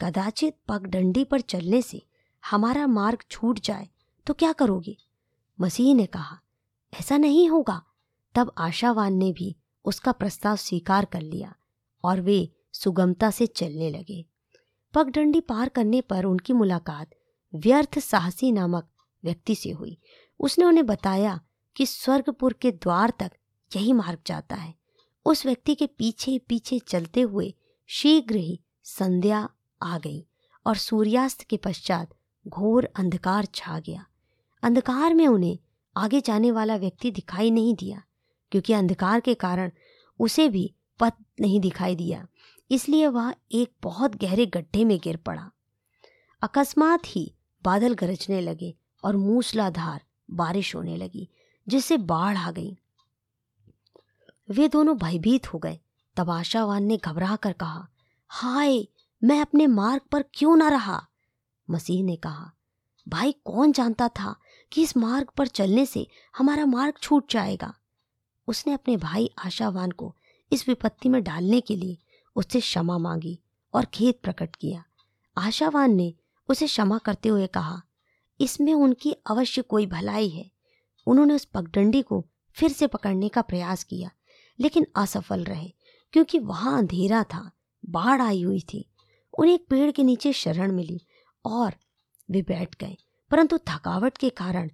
कदाचित 0.00 0.56
पगडंडी 0.68 1.24
पर 1.24 1.40
चलने 1.40 1.82
से 1.82 2.02
हमारा 2.42 2.86
मार्ग 2.86 3.22
छूट 3.30 3.60
जाए 3.60 3.88
तो 4.26 4.34
क्या 4.34 4.52
करोगे? 4.52 4.96
मसीह 5.58 5.94
ने 5.94 6.06
कहा, 6.06 6.38
ऐसा 6.92 7.16
नहीं 7.16 7.48
होगा। 7.50 7.82
तब 8.34 8.52
आशावान 8.58 9.14
ने 9.14 9.32
भी 9.32 9.54
उसका 9.84 10.12
प्रस्ताव 10.12 10.56
स्वीकार 10.56 11.04
कर 11.04 11.20
लिया 11.20 11.54
और 12.04 12.20
वे 12.20 12.48
सुगमता 12.72 13.30
से 13.30 13.46
चलने 13.46 13.90
लगे। 13.90 14.24
पगडंडी 14.94 15.40
पार 15.40 15.68
करने 15.68 16.00
पर 16.00 16.24
उनकी 16.24 16.52
मुलाकात 16.52 17.14
व्यर्थ 17.52 17.98
साहसी 17.98 18.50
नामक 18.52 18.88
व्यक्ति 19.24 19.54
से 19.54 19.70
हुई। 19.70 19.98
उसने 20.40 20.64
उन्हें 20.64 20.86
बताया 20.86 21.40
कि 21.76 21.86
स्वर्गपुर 21.86 22.52
के 22.52 22.70
द्वार 22.72 23.12
तक 23.18 23.32
यही 23.70 23.92
मार्ग 23.92 24.18
जाता 24.26 24.54
है। 24.54 24.74
उस 25.26 25.44
व्यक्ति 25.46 25.74
के 25.74 25.86
पीछे 25.88 26.38
पीछे 26.38 26.78
चलते 26.78 27.20
हुए 27.20 27.52
शीघ्र 27.88 28.36
ही 28.36 28.60
संध्या 28.84 29.48
आ 29.82 29.98
गई 29.98 30.24
और 30.66 30.76
सूर्यास्त 30.76 31.42
के 31.42 31.56
पश्चात 31.56 32.14
घोर 32.46 32.88
अंधकार 32.96 33.44
छा 33.44 33.78
गया। 33.78 34.04
अंधकार 34.62 35.14
में 35.14 35.26
उन्हें 35.26 35.58
आगे 35.96 36.20
जाने 36.20 36.50
वाला 36.50 36.76
व्यक्ति 36.76 37.10
दिखाई 37.10 37.50
नहीं 37.50 37.74
दिया, 37.74 38.02
क्योंकि 38.52 38.72
अंधकार 38.72 39.20
के 39.20 39.34
कारण 39.34 39.70
उसे 40.20 40.48
भी 40.48 40.72
पथ 41.00 41.12
नहीं 41.40 41.60
दिखाई 41.60 41.96
दिया। 41.96 42.26
इसलिए 42.70 43.06
वह 43.06 43.34
एक 43.52 43.72
बहुत 43.82 44.14
गहरे 44.16 44.46
गड्ढे 44.46 44.84
में 44.84 44.98
गिर 44.98 45.16
पड़ा। 45.16 45.50
अकस्मात 46.42 47.06
ही 47.06 47.32
बादल 47.64 47.94
गरजने 47.94 48.40
लगे 48.40 48.74
और 49.04 49.16
मूसलाधार 49.16 50.04
बारिश 50.30 50.74
होने 50.74 50.96
लगी, 50.96 51.28
जिससे 51.68 51.96
बाढ़ 51.96 52.36
आ 52.36 52.50
गई। 52.50 52.78
वे 54.50 54.68
दोनों 54.68 54.98
भयभीत 54.98 55.54
हो 55.54 55.58
गए। 55.58 55.80
तब 56.16 56.30
आशावान 56.30 56.82
ने 56.82 56.96
घबरा 56.96 57.36
कर 57.36 57.52
कहा, 57.52 57.88
हाय, 58.28 58.84
मैं 59.24 59.40
अपने 59.40 59.66
मार्ग 59.66 60.02
पर 60.12 60.24
क्यों 60.34 60.56
ना 60.56 60.68
रहा? 60.68 61.06
मसीह 61.70 62.04
ने 62.04 62.16
कहा, 62.16 62.52
भाई, 63.08 63.32
कौन 63.32 63.72
जानता 63.72 64.08
था 64.08 64.36
कि 64.72 64.82
इस 64.82 64.96
मार्ग 64.96 65.28
पर 65.28 65.46
चलने 65.46 65.86
से 65.86 66.08
हमारा 66.38 66.66
मार्ग 66.66 66.94
छूट 67.02 67.32
जाएगा? 67.32 67.74
उसने 68.46 68.72
अपने 68.72 68.96
भाई 68.96 69.30
आशावान 69.38 69.90
को 69.90 70.16
इस 70.52 70.68
विपत्ति 70.68 71.08
में 71.08 71.22
डालने 71.22 71.60
के 71.60 71.76
लिए 71.76 71.98
उससे 72.36 72.60
क्षमा 72.60 72.98
मांगी 72.98 73.40
और 73.74 73.84
खेत 73.84 74.20
प्रकट 74.22 74.56
किया। 74.56 74.84
आशावान 75.38 75.94
ने 75.94 76.14
उसे 76.48 76.66
क्षमा 76.66 76.98
करते 76.98 77.28
हुए 77.28 77.46
कहा 77.46 77.82
इसमें 78.40 78.72
उनकी 78.74 79.12
अवश्य 79.26 79.62
कोई 79.62 79.86
भलाई 79.86 80.28
है। 80.28 80.50
उन्होंने 81.06 81.34
उस 81.34 81.44
पगडंडी 81.44 82.02
को 82.02 82.24
फिर 82.56 82.72
से 82.72 82.86
पकड़ने 82.86 83.28
का 83.28 83.42
प्रयास 83.42 83.84
किया, 83.84 84.10
लेकिन 84.58 84.86
असफल 84.96 85.44
रहे, 85.44 85.72
क्योंकि 86.14 86.38
वहाँ 86.38 86.78
अंधेरा 86.78 87.22
था, 87.24 87.50
बाढ़ 87.84 88.20
आई 88.22 88.42
हुई 88.42 88.60
थी। 88.72 88.88
उन्हें 89.34 89.54
एक 89.54 89.66
पेड़ 89.70 89.90
के 89.90 90.02
नीचे 90.02 90.32
शरण 90.32 90.72
मिली 90.72 91.00
और 91.44 91.74
वे 92.28 92.42
बैठ 92.42 92.74
गए, 92.74 92.96
परंतु 93.30 93.58
थकावट 93.58 94.18
के 94.18 94.30
कारण 94.30 94.70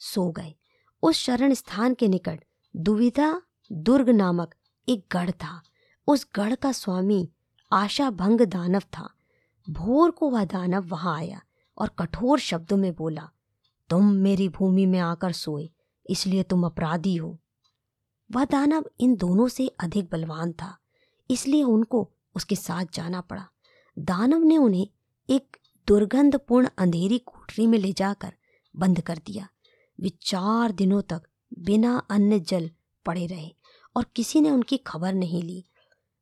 सो 0.00 0.30
गए। 0.30 0.54
उस 1.02 1.16
शरण 1.16 1.54
स्थान 1.54 1.94
के 1.94 2.08
निकट 2.08 2.44
दुविधा 2.74 3.40
दुर्ग 3.70 4.08
नामक 4.10 4.54
एक 4.88 5.04
गढ़ 5.12 5.30
था। 5.30 5.60
उस 6.08 6.26
गढ़ 6.36 6.54
का 6.54 6.72
स्वामी 6.72 7.28
आशा 7.72 8.10
भंग 8.10 8.40
दानव 8.40 8.82
था। 8.92 9.08
भोर 9.66 10.10
को 10.10 10.30
वह 10.30 10.44
दानव 10.44 10.86
वहाँ 10.86 11.16
आया। 11.16 11.40
और 11.80 11.88
कठोर 11.88 12.38
शब्दों 12.38 12.76
में 12.76 12.94
बोला, 12.94 13.28
तुम 13.90 14.12
मेरी 14.12 14.48
भूमि 14.48 14.86
में 14.86 14.98
आकर 14.98 15.32
सोए, 15.32 15.70
इसलिए 16.10 16.42
तुम 16.42 16.64
अपराधी 16.66 17.16
हो। 17.16 17.38
वह 18.30 18.44
दानव 18.44 18.90
इन 19.00 19.16
दोनों 19.16 19.48
से 19.48 19.66
अधिक 19.80 20.08
बलवान 20.12 20.52
था, 20.52 20.76
इसलिए 21.30 21.62
उनको 21.62 22.08
उसके 22.36 22.56
साथ 22.56 22.84
जाना 22.94 23.20
पड़ा। 23.20 23.46
दानव 23.96 24.42
ने 24.42 24.56
उन्हें 24.56 24.86
एक 25.28 25.56
दुर्गंधपूर्ण 25.88 26.68
अंधेरी 26.78 27.18
कोठरी 27.18 27.66
में 27.66 27.78
ले 27.78 27.92
जाकर 27.92 28.32
बंद 28.74 29.00
कर 29.00 29.18
दिया। 29.26 29.48
वे 29.98 30.08
चार 30.22 30.72
दिनों 30.72 31.02
तक 31.02 31.22
बिना 31.58 31.96
अन्न 32.10 32.38
जल 32.40 32.70
पड़े 33.06 33.26
रहे 33.26 33.50
और 33.96 34.06
किसी 34.14 34.40
ने 34.40 34.50
उनकी 34.50 34.76
खबर 34.76 35.12
नहीं 35.12 35.42
ली। 35.42 35.64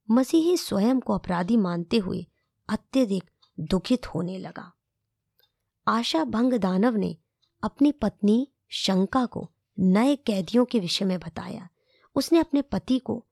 मसीही 0.08 0.56
स्वयं 0.56 1.00
को 1.00 1.14
अपराधी 1.14 1.56
मानते 1.56 1.96
हुए 1.96 2.26
अत्यधिक 2.68 3.30
दुखित 3.58 4.06
होने 4.06 4.38
लगा। 4.38 4.72
आशा 5.88 6.24
भंग 6.24 6.52
दानव 6.52 6.96
ने 6.96 7.16
अपनी 7.62 7.92
पत्नी 7.92 8.48
शंका 8.68 9.26
को 9.26 9.50
नए 9.78 10.16
कैदियों 10.16 10.64
के 10.64 10.80
विषय 10.80 11.04
में 11.04 11.18
बताया। 11.20 11.68
उसने 12.16 12.38
अपने 12.38 12.62
पति 12.62 12.98
को 12.98 13.26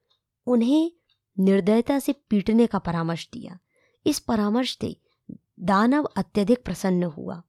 उन्हें 0.46 0.92
निर्दयता 1.38 1.98
से 1.98 2.12
पीटने 2.12 2.66
का 2.66 2.78
परामर्श 2.78 3.28
दिया। 3.32 3.58
इस 4.06 4.18
परामर्श 4.18 4.78
से 4.78 4.96
दानव 5.60 6.04
अत्यधिक 6.04 6.64
प्रसन्न 6.64 7.02
हुआ। 7.02 7.42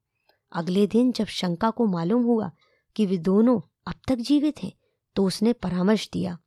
अगले 0.51 0.87
दिन 0.87 1.11
जब 1.11 1.25
शंका 1.25 1.69
को 1.69 1.85
मालूम 1.85 2.23
हुआ 2.23 2.51
कि 2.95 3.05
वे 3.05 3.17
दोनों 3.17 3.59
अब 3.87 3.93
तक 4.07 4.15
जीवित 4.15 4.63
हैं 4.63 4.71
तो 5.15 5.25
उसने 5.25 5.53
परामर्श 5.53 6.09
दिया 6.13 6.37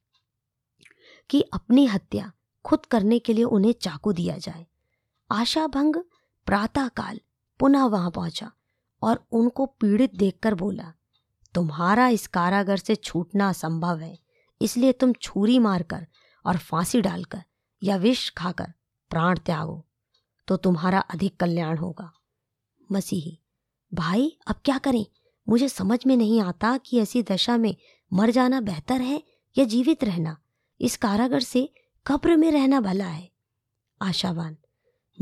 कि 1.30 1.40
अपनी 1.52 1.86
हत्या 1.86 2.32
खुद 2.64 2.86
करने 2.86 3.18
के 3.18 3.32
लिए 3.32 3.44
उन्हें 3.44 3.72
चाकू 3.72 4.12
दिया 4.12 4.38
जाए। 4.38 4.66
आशा 5.30 5.66
भंग 5.66 5.96
प्रातःकाल 6.46 7.20
पुनः 7.60 7.84
वहाँ 7.84 8.10
पहुँचा 8.10 8.50
और 9.02 9.24
उनको 9.32 9.66
पीड़ित 9.66 10.14
देखकर 10.14 10.54
बोला, 10.54 10.92
तुम्हारा 11.54 12.08
इस 12.08 12.26
कारागर 12.26 12.76
से 12.76 12.94
छूटना 12.94 13.48
असंभव 13.48 13.98
है, 13.98 14.18
इसलिए 14.62 14.92
तुम 14.92 15.12
छुरी 15.12 15.58
मारकर 15.58 16.06
और 16.46 16.56
फांसी 16.56 17.00
डालकर 17.00 17.42
या 17.82 17.96
विष 17.96 18.30
खाकर 18.30 18.72
प्राण 19.10 19.38
त्यागो 19.38 19.86
तो 20.48 20.56
तुम्हारा 20.56 21.00
अधिक 21.00 21.36
कल्याण 21.36 21.78
होगा। 21.78 22.12
मसीही, 22.92 23.38
भाई, 23.94 24.38
अब 24.46 24.56
क्या 24.64 24.78
करें? 24.78 25.06
मुझे 25.48 25.68
समझ 25.68 25.98
में 26.06 26.16
नहीं 26.16 26.40
आता 26.40 26.76
कि 26.76 26.98
ऐसी 27.00 27.22
दशा 27.22 27.56
में 27.56 27.74
मर 28.12 28.30
जाना 28.30 28.60
बेहतर 28.60 29.00
है 29.00 29.22
या 29.58 29.64
जीवित 29.64 30.04
रहना। 30.04 30.36
इस 30.80 30.96
कारागर 30.96 31.40
से 31.40 31.72
कब्र 32.06 32.36
में 32.36 32.50
रहना 32.50 32.80
भला 32.80 33.06
है। 33.06 33.30
आशावान 34.02 34.56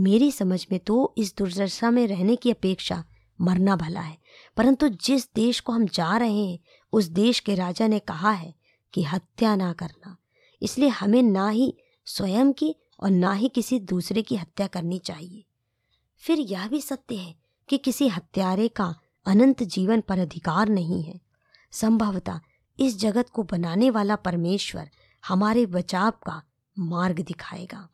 मेरी 0.01 0.33
समझ 0.33 0.67
में 0.73 0.81
तो 0.81 1.15
इस 1.19 1.37
दुर्दशा 1.37 1.91
में 1.91 2.07
रहने 2.07 2.37
की 2.37 2.51
अपेक्षा 2.51 3.05
मरना 3.41 3.77
भला 3.77 4.01
है। 4.01 4.19
परंतु 4.57 4.89
जिस 4.89 5.35
देश 5.35 5.61
को 5.61 5.73
हम 5.73 5.87
जा 5.87 6.17
रहे 6.17 6.47
हैं, 6.47 6.59
उस 6.93 7.05
देश 7.05 7.41
के 7.41 7.55
राजा 7.55 7.87
ने 7.87 7.99
कहा 7.99 8.31
है 8.31 8.55
कि 8.93 9.05
हत्या 9.05 9.57
ना 9.57 9.73
करना। 9.73 10.17
इसलिए 10.63 10.89
हमें 10.89 11.23
ना 11.23 11.49
ही 11.49 11.77
स्वयं 12.05 12.53
की 12.53 12.77
और 13.01 13.11
ना 13.11 13.33
ही 13.33 13.49
किसी 13.49 13.79
दूसरे 13.79 14.23
की 14.23 14.37
हत्या 14.37 14.67
करनी 14.67 14.99
चाहिए। 14.99 15.45
फिर 16.17 16.39
यह 16.39 16.69
भी 16.69 16.81
सत्य 16.81 17.17
है 17.17 17.37
कि 17.69 17.79
किसी 17.79 18.09
हत्यारे 18.09 18.69
का 18.69 18.95
अनंत 19.27 19.63
जीवन 19.63 20.01
पर 20.01 20.19
अधिकार 20.19 20.69
नहीं 20.69 21.03
है। 21.03 21.21
संभवतः 21.73 22.41
इस 22.81 22.99
जगत 22.99 23.31
को 23.31 23.43
बनाने 23.43 23.91
वाला 23.91 24.17
परमेश्वर 24.17 24.91
हमारे 25.27 25.67
बचाव 25.67 26.11
का 26.11 26.43
मार्ग 26.79 27.21
दिखाएगा। 27.21 27.89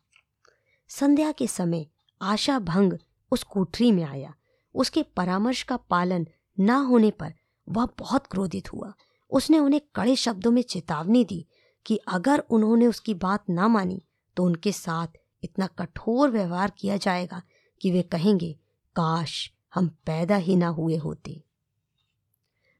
संध्या 0.87 1.31
के 1.31 1.47
समय 1.47 1.87
आशा 2.25 2.59
भंग 2.59 2.93
उस 3.31 3.43
कोठरी 3.43 3.91
में 3.91 4.03
आया। 4.03 4.33
उसके 4.75 5.03
परामर्श 5.03 5.63
का 5.63 5.77
पालन 5.77 6.27
न 6.59 6.69
होने 6.69 7.11
पर 7.11 7.33
वह 7.67 7.87
बहुत 7.99 8.27
क्रोधित 8.27 8.73
हुआ। 8.73 8.93
उसने 9.31 9.59
उन्हें 9.59 9.81
कड़े 9.95 10.15
शब्दों 10.15 10.51
में 10.51 10.61
चेतावनी 10.61 11.23
दी 11.25 11.45
कि 11.85 11.97
अगर 12.07 12.39
उन्होंने 12.39 12.87
उसकी 12.87 13.13
बात 13.13 13.49
ना 13.49 13.67
मानी 13.67 14.01
तो 14.37 14.43
उनके 14.43 14.71
साथ 14.71 15.07
इतना 15.43 15.67
कठोर 15.67 16.29
व्यवहार 16.29 16.71
किया 16.79 16.97
जाएगा 16.97 17.41
कि 17.81 17.91
वे 17.91 18.01
कहेंगे, 18.01 18.53
काश 18.95 19.51
हम 19.75 19.87
पैदा 20.05 20.35
ही 20.35 20.55
ना 20.55 20.67
हुए 20.67 20.97
होते। 20.97 21.41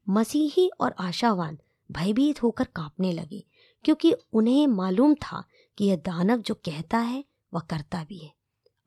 मसीही 0.08 0.70
और 0.80 0.96
आशावान 1.00 1.58
भयभीत 1.90 2.44
होकर 2.44 2.64
कांपने 2.66 3.12
लगे, 3.12 3.44
क्योंकि 3.86 4.14
उन्हें 4.34 4.68
मालूम 4.68 5.14
था 5.16 5.44
कि 5.78 5.86
यह 5.86 5.96
दानव 5.96 6.38
जो 6.38 6.54
कहता 6.56 6.98
है, 6.98 7.24
वह 7.54 7.62
करता 7.62 8.04
भी 8.04 8.18
है। 8.18 8.35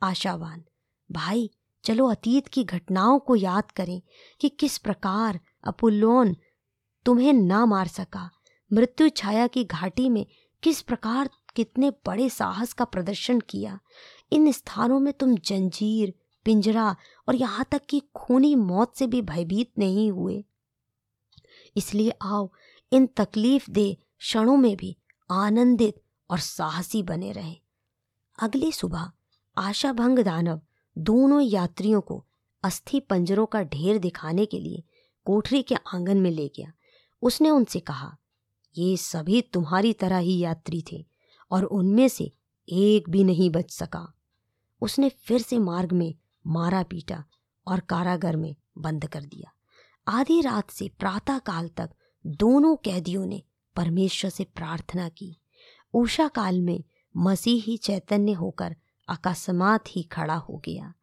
आशावान। 0.03 0.65
भाई, 1.13 1.51
चलो 1.85 2.07
अतीत 2.07 2.49
की 2.49 2.65
घटनाओं 2.65 3.19
को 3.19 3.37
याद 3.37 3.71
करें 3.71 4.03
कि 4.41 4.49
किस 4.49 4.79
प्रकार 4.79 5.41
अपुल्लोन 5.65 6.37
तुम्हें 7.05 7.33
ना 7.33 7.67
मार 7.67 7.87
सका। 7.87 8.31
मृत्यु 8.73 9.09
छाया 9.09 9.47
की 9.47 9.65
घाटी 9.65 10.09
में 10.09 10.27
किस 10.63 10.83
प्रकार 10.83 11.31
कितने 11.57 11.91
बड़े 11.91 12.31
साहस 12.31 12.73
का 12.73 12.85
प्रदर्शन 12.85 13.41
किया। 13.41 13.81
इन 14.33 14.53
स्थानों 14.53 15.01
में 15.01 15.13
तुम 15.13 15.37
जंजीर, 15.37 16.15
पिंजरा 16.45 16.97
और 17.29 17.35
यहाँ 17.35 17.67
तक 17.71 17.83
कि 17.91 18.03
खूनी 18.15 18.55
मौत 18.55 18.97
से 18.97 19.07
भी 19.07 19.23
भयभीत 19.23 19.73
नहीं 19.79 20.13
हुए। 20.13 20.45
इसलिए 21.77 22.13
आओ, 22.23 22.53
इन 22.93 23.07
तकलीफ़ 23.07 23.71
दे 23.71 23.97
क्षणों 24.19 24.57
में 24.57 24.77
भी 24.77 24.97
आनंदित 25.31 26.03
और 26.31 26.39
साहसी 26.39 27.03
बने 27.03 27.33
रहे। 27.33 27.57
अगली 28.39 28.73
सुबह 28.73 29.13
आशा 29.59 29.93
भंग 29.93 30.19
दानव 30.19 30.61
दोनों 30.99 31.41
यात्रियों 31.41 32.01
को 32.01 32.27
अस्थि 32.63 33.01
पंजरों 33.01 33.47
का 33.47 33.63
ढेर 33.63 33.99
दिखाने 33.99 34.47
के 34.47 34.59
लिए 34.61 34.85
कोठरी 35.25 35.63
के 35.63 35.75
आँगन 35.75 36.17
में 36.17 36.31
ले 36.31 36.49
गया। 36.49 36.73
उसने 37.23 37.51
उनसे 37.51 37.81
कहा, 37.81 38.17
ये 38.79 38.97
सभी 38.97 39.43
तुम्हारी 39.43 39.93
तरह 39.93 40.19
ही 40.19 40.39
यात्री 40.39 40.85
थे 40.93 41.07
और 41.51 41.65
उनमें 41.65 42.09
से 42.09 42.33
एक 42.69 43.11
भी 43.11 43.25
नहीं 43.25 43.51
बच 43.51 43.71
सका। 43.71 44.15
उसने 44.81 45.09
फिर 45.09 45.43
से 45.43 45.59
मार्ग 45.59 45.93
में 45.93 46.15
मारा 46.47 46.83
पीटा 46.83 47.25
और 47.67 47.81
कारागर 47.81 48.37
में 48.37 48.57
बंद 48.79 49.07
कर 49.07 49.25
दिया। 49.25 49.53
आधी 50.09 50.41
रात 50.41 50.71
से 50.71 50.89
प्रातः 50.89 51.39
काल 51.39 51.69
तक 51.69 51.91
दोनों 52.27 52.77
कैदियों 52.77 53.27
ने 53.27 53.43
परमेश्वर 53.77 54.31
से 54.31 54.45
प्रार्थना 54.45 55.09
की। 55.09 55.41
उषा 55.95 56.29
काल 56.29 56.61
में 56.61 56.85
मसीही 57.17 57.77
चैतन्य 57.77 58.33
होकर 58.33 58.77
अकस्मात 59.09 59.85
ही 59.89 60.03
खड़ा 60.03 60.35
हो 60.35 60.63
गया। 60.65 60.95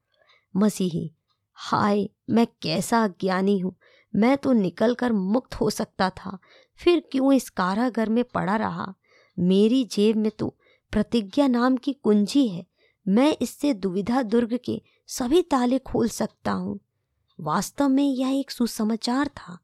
मसीही, 0.55 1.13
हाय, 1.53 2.09
मैं 2.29 2.47
कैसा 2.61 3.03
अज्ञानी 3.03 3.59
हूँ। 3.59 3.75
मैं 4.15 4.37
तो 4.37 4.51
निकल 4.51 4.95
कर 4.95 5.11
मुक्त 5.11 5.55
हो 5.55 5.69
सकता 5.69 6.09
था। 6.09 6.37
फिर 6.75 6.99
क्यों 7.11 7.33
इस 7.33 7.49
कारागर 7.49 8.09
में 8.09 8.23
पड़ा 8.23 8.55
रहा? 8.55 8.93
मेरी 9.39 9.83
जेब 9.83 10.15
में 10.15 10.31
तो 10.31 10.57
प्रतिज्ञा 10.91 11.47
नाम 11.47 11.77
की 11.77 11.93
कुंजी 11.93 12.47
है। 12.47 12.65
मैं 13.07 13.37
इससे 13.41 13.73
दुविधा 13.73 14.21
दुर्ग 14.21 14.59
के 14.65 14.81
सभी 15.07 15.41
ताले 15.41 15.79
खोल 15.79 16.09
सकता 16.09 16.51
हूँ। 16.51 16.79
वास्तव 17.39 17.89
में 17.89 18.03
यह 18.03 18.39
एक 18.39 18.51
सुसमाचार 18.51 19.27
था। 19.27 19.59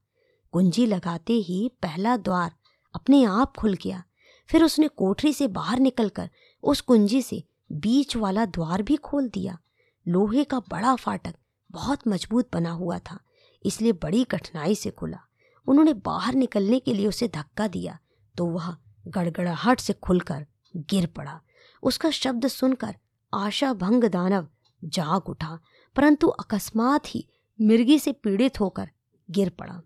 कुंजी 0.51 0.85
लगाते 0.85 1.33
ही 1.33 1.71
पहला 1.81 2.17
द्वार 2.17 2.51
अपने 2.95 3.23
आप 3.23 3.53
खुल 3.57 3.73
गया। 3.73 4.03
फिर 4.47 4.63
उसने 4.63 4.87
कोठरी 4.87 5.33
से 5.33 5.47
बाहर 5.47 5.79
निकलकर 5.79 6.29
उस 6.63 6.81
कुंजी 6.81 7.21
से 7.21 7.43
बीच 7.71 8.15
वाला 8.15 8.45
द्वार 8.47 8.81
भी 8.81 8.95
खोल 8.97 9.27
दिया। 9.29 9.57
लोहे 10.05 10.43
का 10.43 10.59
बड़ा 10.61 10.95
फाटक 10.95 11.35
बहुत 11.69 12.07
मज़बूत 12.07 12.49
बना 12.53 12.71
हुआ 12.71 12.97
था, 12.99 13.19
इसलिए 13.65 13.91
बड़ी 13.93 14.23
कठिनाई 14.23 14.75
से 14.75 14.89
खुला। 14.91 15.19
उन्होंने 15.67 15.93
बाहर 16.05 16.33
निकलने 16.35 16.79
के 16.79 16.93
लिए 16.93 17.07
उसे 17.07 17.27
धक्का 17.27 17.67
दिया 17.67 17.97
तो 18.35 18.45
वह 18.45 18.75
गड़गड़ाहट 19.05 19.79
से 19.79 19.93
खुलकर 19.95 20.45
गिर 20.75 21.05
पड़ा। 21.07 21.39
उसका 21.83 22.09
शब्द 22.11 22.47
सुनकर 22.47 22.95
आशा 23.33 23.73
भंग 23.73 24.03
दानव 24.03 24.47
जाग 24.81 25.29
उठा, 25.29 25.59
परंतु 25.95 26.27
अकस्मात 26.27 27.07
ही 27.07 27.25
मिर्गी 27.59 27.97
से 27.99 28.11
पीड़ित 28.13 28.59
होकर 28.59 28.89
गिर 29.29 29.49
पड़ा। 29.49 29.81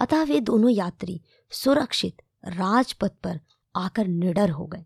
अतः 0.00 0.22
वे 0.22 0.40
दोनों 0.40 0.70
यात्री 0.70 1.20
सुरक्षित 1.52 2.22
राजपथ 2.48 3.12
पर 3.24 3.40
आकर 3.74 4.06
निडर 4.06 4.50
हो 4.50 4.66
गए। 4.66 4.84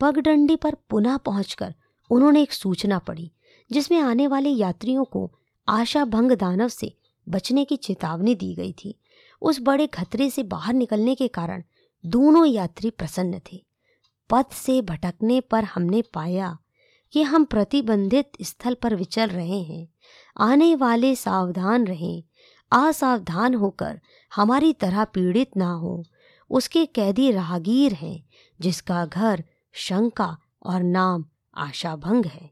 पगडंडी 0.00 0.56
पर 0.56 0.74
पुनः 0.90 1.16
पहुंचकर 1.16 1.74
उन्होंने 2.10 2.42
एक 2.42 2.52
सूचना 2.52 2.98
पढ़ी, 2.98 3.30
जिसमें 3.70 3.98
आने 4.00 4.26
वाले 4.26 4.50
यात्रियों 4.50 5.04
को 5.04 5.30
आशा 5.68 6.04
भंग 6.04 6.32
दानव 6.32 6.68
से 6.68 6.94
बचने 7.28 7.64
की 7.64 7.76
चेतावनी 7.76 8.34
दी 8.34 8.54
गई 8.54 8.72
थी। 8.72 8.94
उस 9.42 9.60
बड़े 9.60 9.86
खतरे 9.86 10.30
से 10.30 10.42
बाहर 10.42 10.74
निकलने 10.74 11.14
के 11.14 11.28
कारण 11.28 11.62
दोनों 12.04 12.46
यात्री 12.46 12.90
प्रसन्न 12.90 13.40
थे। 13.52 13.64
पथ 14.30 14.52
से 14.52 14.80
भटकने 14.82 15.40
पर 15.40 15.64
हमने 15.64 16.02
पाया 16.14 16.56
कि 17.12 17.22
हम 17.22 17.44
प्रतिबंधित 17.44 18.30
स्थल 18.42 18.74
पर 18.74 18.94
विचल 18.94 19.28
रहे 19.28 19.62
हैं, 19.62 19.88
आने 20.36 20.74
वाले 20.74 21.14
सावधान 21.16 21.86
रहें, 21.86 22.22
असावधान 22.72 23.54
होकर 23.54 24.00
हमारी 24.32 24.72
तरह 24.72 25.04
पीड़ित 25.04 25.56
ना 25.56 25.70
हो, 25.72 26.04
उसके 26.50 26.86
कैदी 26.86 27.30
राहगीर 27.30 27.92
हैं, 27.92 28.22
जिसका 28.60 29.06
घर 29.06 29.44
शंका 29.72 30.36
और 30.66 30.82
नाम 30.82 31.24
आशाभंग 31.56 32.24
है। 32.24 32.50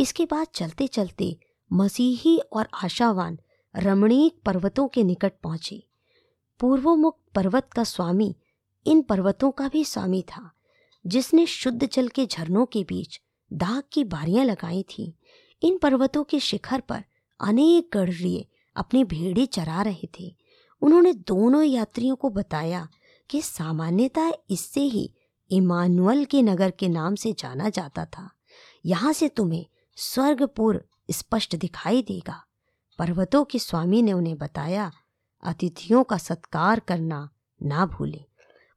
इसके 0.00 0.24
बाद 0.24 0.46
चलते 0.54 0.86
चलते 0.86 1.36
मसीही 1.72 2.38
और 2.38 2.68
आशावान 2.74 3.38
रमणीक 3.76 4.40
पर्वतों 4.46 4.88
के 4.88 5.04
निकट 5.04 5.32
पहुँचे। 5.42 5.88
पूर्वोमुक्त 6.60 7.32
पर्वत 7.34 7.72
का 7.72 7.84
स्वामी 7.84 8.36
इन 8.86 9.02
पर्वतों 9.02 9.50
का 9.50 9.68
भी 9.68 9.84
स्वामी 9.84 10.22
था, 10.22 10.50
जिसने 11.06 11.46
शुद्ध 11.46 11.88
जल 11.92 12.08
के 12.08 12.26
झरनों 12.26 12.66
के 12.66 12.84
बीच 12.84 13.20
दाग 13.52 13.82
की 13.92 14.04
बारियाँ 14.04 14.44
लगाई 14.44 14.82
थी। 14.82 15.14
इन 15.62 15.78
पर्वतों 15.78 16.24
के 16.24 16.40
शिखर 16.40 16.80
पर 16.80 17.04
अनेक 17.40 17.90
गढ़रिए 17.94 18.46
अपनी 18.76 19.04
भेड़े 19.04 19.46
चरा 19.46 19.82
रहे 19.82 20.08
थे। 20.20 20.36
उन्होंने 20.80 21.12
दोनों 21.12 21.62
यात्रियों 21.62 22.16
को 22.16 22.30
बताया 22.30 22.88
कि 23.30 23.42
सामान्यतः 23.42 24.32
इससे 24.50 24.80
ही 24.80 25.14
इमानुअल 25.50 26.24
के 26.24 26.42
नगर 26.42 26.70
के 26.70 26.88
नाम 26.88 27.14
से 27.14 27.32
जाना 27.32 27.68
जाता 27.68 28.04
था। 28.04 28.30
यहाँ 28.86 29.12
से 29.12 29.28
तुम्हें 29.28 29.66
स्वर्गपुर 29.96 30.88
स्पष्ट 31.10 31.56
दिखाई 31.56 32.02
देगा। 32.02 32.44
पर्वतों 32.98 33.44
के 33.44 33.58
स्वामी 33.58 34.02
ने 34.02 34.12
उन्हें 34.12 34.38
बताया, 34.38 34.92
अतिथियों 35.42 36.04
का 36.04 36.18
सत्कार 36.18 36.80
करना 36.80 37.30
ना 37.62 37.86
भूलें। 37.86 38.24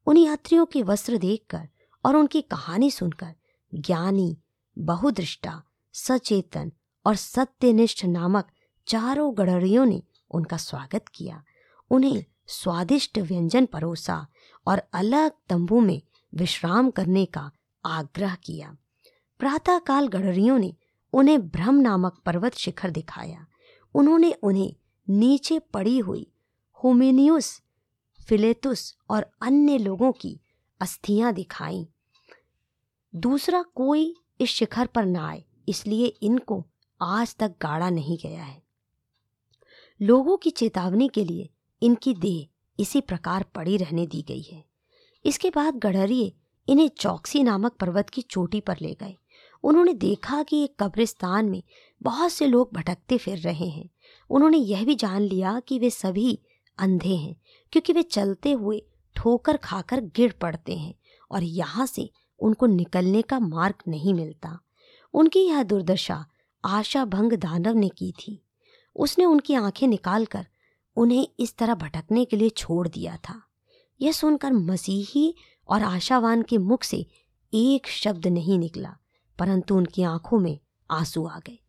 उन 0.05 0.17
यात्रियों 0.17 0.65
के 0.65 0.83
वस्त्र 0.83 1.17
देखकर 1.17 1.69
और 2.05 2.15
उनकी 2.15 2.41
कहानी 2.41 2.91
सुनकर 2.91 3.35
ज्ञानी, 3.75 4.37
बहुदृष्टा, 4.79 5.63
सचेतन 5.93 6.71
और 7.05 7.15
सत्यनिष्ठ 7.15 8.05
नामक 8.05 8.47
चारों 8.87 9.37
गडरियों 9.37 9.85
ने 9.85 10.03
उनका 10.31 10.57
स्वागत 10.57 11.05
किया। 11.15 11.43
उन्हें 11.89 12.23
स्वादिष्ट 12.47 13.19
व्यंजन 13.19 13.65
परोसा 13.65 14.27
और 14.67 14.81
अलग 14.93 15.31
तंबू 15.49 15.79
में 15.79 16.01
विश्राम 16.33 16.89
करने 16.89 17.25
का 17.25 17.51
आग्रह 17.85 18.35
किया। 18.35 18.77
प्रातःकाल 19.39 20.07
गडरियों 20.07 20.59
ने 20.59 20.75
उन्हें 21.13 21.49
ब्रह्म 21.49 21.81
नामक 21.81 22.21
पर्वत 22.25 22.53
शिखर 22.53 22.89
दिखाया। 22.89 23.45
उन्होंने 23.93 24.31
उन्हें 24.43 24.75
नीचे 25.09 25.59
पड़ी 25.59 25.99
हुई 25.99 26.31
होमिनियस, 26.83 27.61
फिलेतुस 28.27 28.97
और 29.09 29.31
अन्य 29.41 29.77
लोगों 29.77 30.11
की 30.11 30.39
अस्थियाँ 30.81 31.33
दिखाई। 31.33 31.87
दूसरा 33.15 33.61
कोई 33.75 34.15
इस 34.41 34.49
शिखर 34.49 34.87
पर 34.87 35.05
ना 35.05 35.27
आए, 35.27 35.45
इसलिए 35.69 36.05
इनको 36.05 36.65
आज 37.01 37.35
तक 37.35 37.55
गाड़ा 37.61 37.89
नहीं 37.89 38.17
गया 38.17 38.43
है। 38.43 38.63
लोगों 40.01 40.37
की 40.37 40.49
चेतावनी 40.49 41.09
के 41.09 41.25
लिए 41.25 41.49
इनकी 41.81 42.13
देह 42.13 42.47
इसी 42.79 43.01
प्रकार 43.01 43.43
पड़ी 43.43 43.77
रहने 43.77 44.07
दी 44.07 44.21
गई 44.21 44.41
है। 44.41 44.70
इसके 45.25 45.49
बाद 45.49 45.75
गढ़रिए 45.75 46.33
इन्हें 46.67 46.89
चौकसी 46.89 47.43
नामक 47.43 47.73
पर्वत 47.73 48.09
की 48.09 48.21
चोटी 48.21 48.59
पर 48.59 48.77
ले 48.81 48.93
गए। 48.93 49.17
उन्होंने 49.63 49.93
देखा 49.93 50.43
कि 50.43 50.63
एक 50.63 50.75
कब्रिस्तान 50.79 51.45
में 51.45 51.63
बहुत 52.01 52.31
से 52.31 52.47
लोग 52.47 52.69
भटकते 52.73 53.17
फिर 53.17 53.37
रहे 53.37 53.67
हैं। 53.67 53.89
उन्होंने 54.29 54.57
यह 54.57 54.85
भी 54.85 54.95
जान 54.95 55.21
लिया 55.21 55.59
कि 55.59 55.79
वे 55.79 55.89
सभी 55.89 56.39
अंधे 56.77 57.15
हैं, 57.15 57.35
क्योंकि 57.71 57.93
वे 57.93 58.03
चलते 58.03 58.51
हुए 58.51 58.81
ठोकर 59.15 59.57
खाकर 59.57 60.01
गिर 60.01 60.33
पड़ते 60.41 60.75
हैं 60.75 60.93
और 61.31 61.43
यहाँ 61.43 61.85
से 61.85 62.09
उनको 62.39 62.65
निकलने 62.65 63.21
का 63.21 63.39
मार्ग 63.39 63.75
नहीं 63.87 64.13
मिलता। 64.13 64.59
उनकी 65.13 65.39
यह 65.39 65.63
दुर्दशा 65.63 66.25
आशा 66.65 67.05
भंग 67.05 67.33
दानव 67.33 67.75
ने 67.75 67.89
की 67.89 68.11
थी। 68.11 68.43
उसने 68.95 69.25
उनकी 69.25 69.53
आँखें 69.53 69.87
निकालकर 69.87 70.47
उन्हें 70.95 71.27
इस 71.39 71.57
तरह 71.57 71.75
भटकने 71.75 72.25
के 72.25 72.37
लिए 72.37 72.49
छोड़ 72.49 72.87
दिया 72.87 73.17
था। 73.17 73.41
यह 74.01 74.11
सुनकर 74.11 74.53
मसीही 74.53 75.35
और 75.69 75.83
आशावान 75.83 76.41
के 76.41 76.57
मुख 76.57 76.83
से 76.83 77.05
एक 77.53 77.87
शब्द 77.87 78.27
नहीं 78.27 78.59
निकला, 78.59 78.95
परंतु 79.39 79.75
उनकी 79.75 80.03
आँखों 80.03 80.39
में 80.39 80.59
आँसू 80.91 81.25
आ 81.25 81.39
गए। 81.39 81.59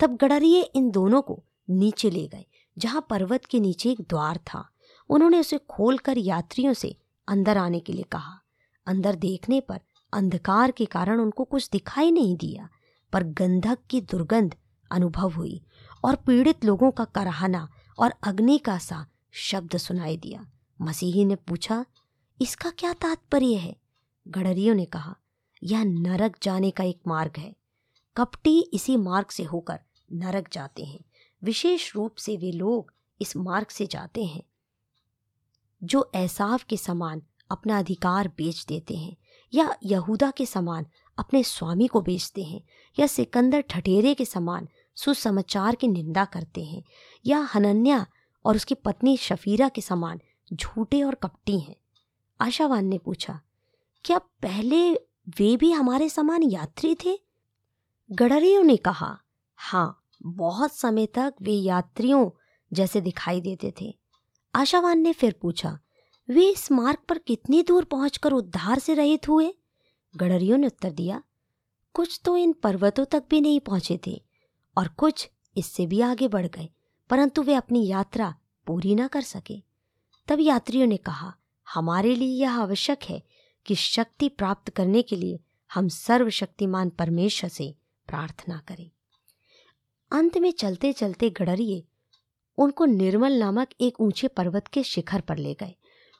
तब 0.00 0.16
गडरिए 0.16 0.62
इन 0.62 0.90
दोनों 0.90 1.22
को 1.22 1.42
नीचे 1.70 2.10
ले 2.10 2.26
गए, 2.26 2.44
जहाँ 2.78 3.06
पर्वत 3.10 3.44
के 3.44 3.60
नीचे 3.60 3.90
एक 3.90 4.00
द्वार 4.00 4.36
था। 4.36 4.68
उन्होंने 5.08 5.40
उसे 5.40 5.58
खोलकर 5.58 6.18
यात्रियों 6.18 6.72
से 6.72 6.96
अंदर 7.28 7.58
आने 7.58 7.80
के 7.80 7.92
लिए 7.92 8.02
कहा। 8.02 8.38
अंदर 8.86 9.14
देखने 9.14 9.60
पर 9.60 9.80
अंधकार 10.12 10.70
के 10.70 10.84
कारण 10.84 11.20
उनको 11.20 11.44
कुछ 11.44 11.68
दिखाई 11.72 12.10
नहीं 12.10 12.36
दिया, 12.36 12.68
पर 13.12 13.22
गंधक 13.22 13.78
की 13.90 14.00
दुर्गंध 14.00 14.54
अनुभव 14.90 15.30
हुई 15.30 15.62
और 16.04 16.16
पीड़ित 16.16 16.64
लोगों 16.64 16.90
का 16.90 17.04
कराहना 17.04 17.68
और 17.98 18.14
अग्नि 18.22 18.58
का 18.58 18.78
सा 18.78 19.06
शब्द 19.32 19.76
सुनाई 19.76 20.16
दिया। 20.16 20.46
मसीही 20.80 21.24
ने 21.24 21.36
पूछा, 21.36 21.84
इसका 22.40 22.70
क्या 22.70 22.92
तात्पर्य 22.92 23.54
है? 23.54 23.76
गडरियों 24.28 24.74
ने 24.74 24.84
कहा, 24.84 25.16
यह 25.62 25.84
नरक 25.84 26.36
जाने 26.42 26.70
का 26.70 26.84
एक 26.84 27.00
मार्ग 27.06 27.32
है। 27.38 27.54
कपटी 28.16 28.60
इसी 28.60 28.96
मार्ग 28.96 29.26
से 29.26 29.42
होकर 29.42 29.80
नरक 30.12 30.48
जाते 30.52 30.84
हैं। 30.84 31.04
विशेष 31.42 31.94
रूप 31.96 32.14
से 32.14 32.36
वे 32.36 32.52
लोग 32.52 32.92
इस 33.20 33.36
मार्ग 33.36 33.66
से 33.66 33.86
जाते 33.86 34.24
हैं, 34.24 34.42
जो 35.82 36.10
ऐसाव 36.14 36.60
के 36.68 36.76
समान 36.76 37.22
अपना 37.50 37.78
अधिकार 37.78 38.28
बेच 38.28 38.64
देते 38.68 38.96
हैं, 38.96 39.16
या 39.54 39.76
यहूदा 39.84 40.30
के 40.30 40.46
समान 40.46 40.86
अपने 41.18 41.42
स्वामी 41.42 41.86
को 41.86 42.00
बेचते 42.00 42.42
हैं, 42.42 42.62
या 42.98 43.06
सिकंदर 43.06 43.60
ठठेरे 43.60 44.14
के 44.14 44.24
समान 44.24 44.68
सुसमाचार 44.94 45.74
की 45.74 45.88
निंदा 45.88 46.24
करते 46.24 46.64
हैं, 46.64 46.82
या 47.26 47.38
हनन्या 47.54 48.06
और 48.44 48.56
उसकी 48.56 48.74
पत्नी 48.74 49.16
शफीरा 49.16 49.68
के 49.68 49.80
समान 49.80 50.20
झूठे 50.52 51.02
और 51.02 51.14
कपटी 51.14 51.58
हैं। 51.60 51.76
आशावान 52.40 52.86
ने 52.86 52.98
पूछा, 52.98 53.40
क्या 54.04 54.18
पहले 54.18 54.92
वे 55.38 55.56
भी 55.56 55.70
हमारे 55.72 56.08
समान 56.08 56.42
यात्री 56.42 56.94
थे? 56.94 57.18
गडरियों 58.10 58.62
ने 58.62 58.76
कहा 58.76 59.16
हाँ 59.58 60.04
बहुत 60.20 60.72
समय 60.72 61.06
तक 61.06 61.34
वे 61.42 61.52
यात्रियों 61.52 62.30
जैसे 62.72 63.00
दिखाई 63.00 63.40
देते 63.40 63.72
थे। 63.80 63.94
आशावान 64.54 64.98
ने 64.98 65.12
फिर 65.12 65.34
पूछा, 65.42 65.78
वे 66.28 66.48
इस 66.48 66.70
मार्ग 66.72 66.98
पर 67.08 67.18
कितनी 67.18 67.62
दूर 67.62 67.84
पहुंचकर 67.84 68.32
उद्धार 68.32 68.78
से 68.78 68.94
रहित 68.94 69.28
हुए? 69.28 69.52
गडरियों 70.14 70.58
ने 70.58 70.66
उत्तर 70.66 70.90
दिया, 70.90 71.22
कुछ 71.94 72.20
तो 72.24 72.36
इन 72.36 72.52
पर्वतों 72.52 73.04
तक 73.04 73.24
भी 73.30 73.40
नहीं 73.40 73.60
पहुँचे 73.60 73.98
थे 74.06 74.20
और 74.76 74.88
कुछ 74.88 75.28
इससे 75.56 75.86
भी 75.86 76.00
आगे 76.00 76.28
बढ़ 76.28 76.46
गए, 76.46 76.68
परंतु 77.10 77.42
वे 77.42 77.54
अपनी 77.54 77.86
यात्रा 77.86 78.34
पूरी 78.66 78.94
ना 78.94 79.06
कर 79.06 79.22
सके। 79.22 79.71
तब 80.28 80.40
यात्रियों 80.40 80.86
ने 80.86 80.96
कहा, 80.96 81.32
हमारे 81.66 82.14
लिए 82.14 82.40
यह 82.40 82.52
आवश्यक 82.52 83.04
है 83.04 83.22
कि 83.66 83.74
शक्ति 83.74 84.28
प्राप्त 84.28 84.70
करने 84.70 85.02
के 85.02 85.16
लिए 85.16 85.40
हम 85.70 85.88
सर्वशक्तिमान 85.88 86.90
परमेश्वर 86.90 87.50
से 87.50 87.74
प्रार्थना 88.08 88.60
करें। 88.68 88.90
अंत 90.10 90.38
में 90.38 90.50
चलते 90.50 90.92
चलते 90.92 91.30
गडरिए 91.30 91.84
उनको 92.58 92.84
निर्मल 92.84 93.32
नामक 93.32 93.68
एक 93.80 94.00
ऊँचे 94.00 94.28
पर्वत 94.28 94.66
के 94.68 94.82
शिखर 94.82 95.20
पर 95.20 95.36
ले 95.36 95.54
गए। 95.54 95.74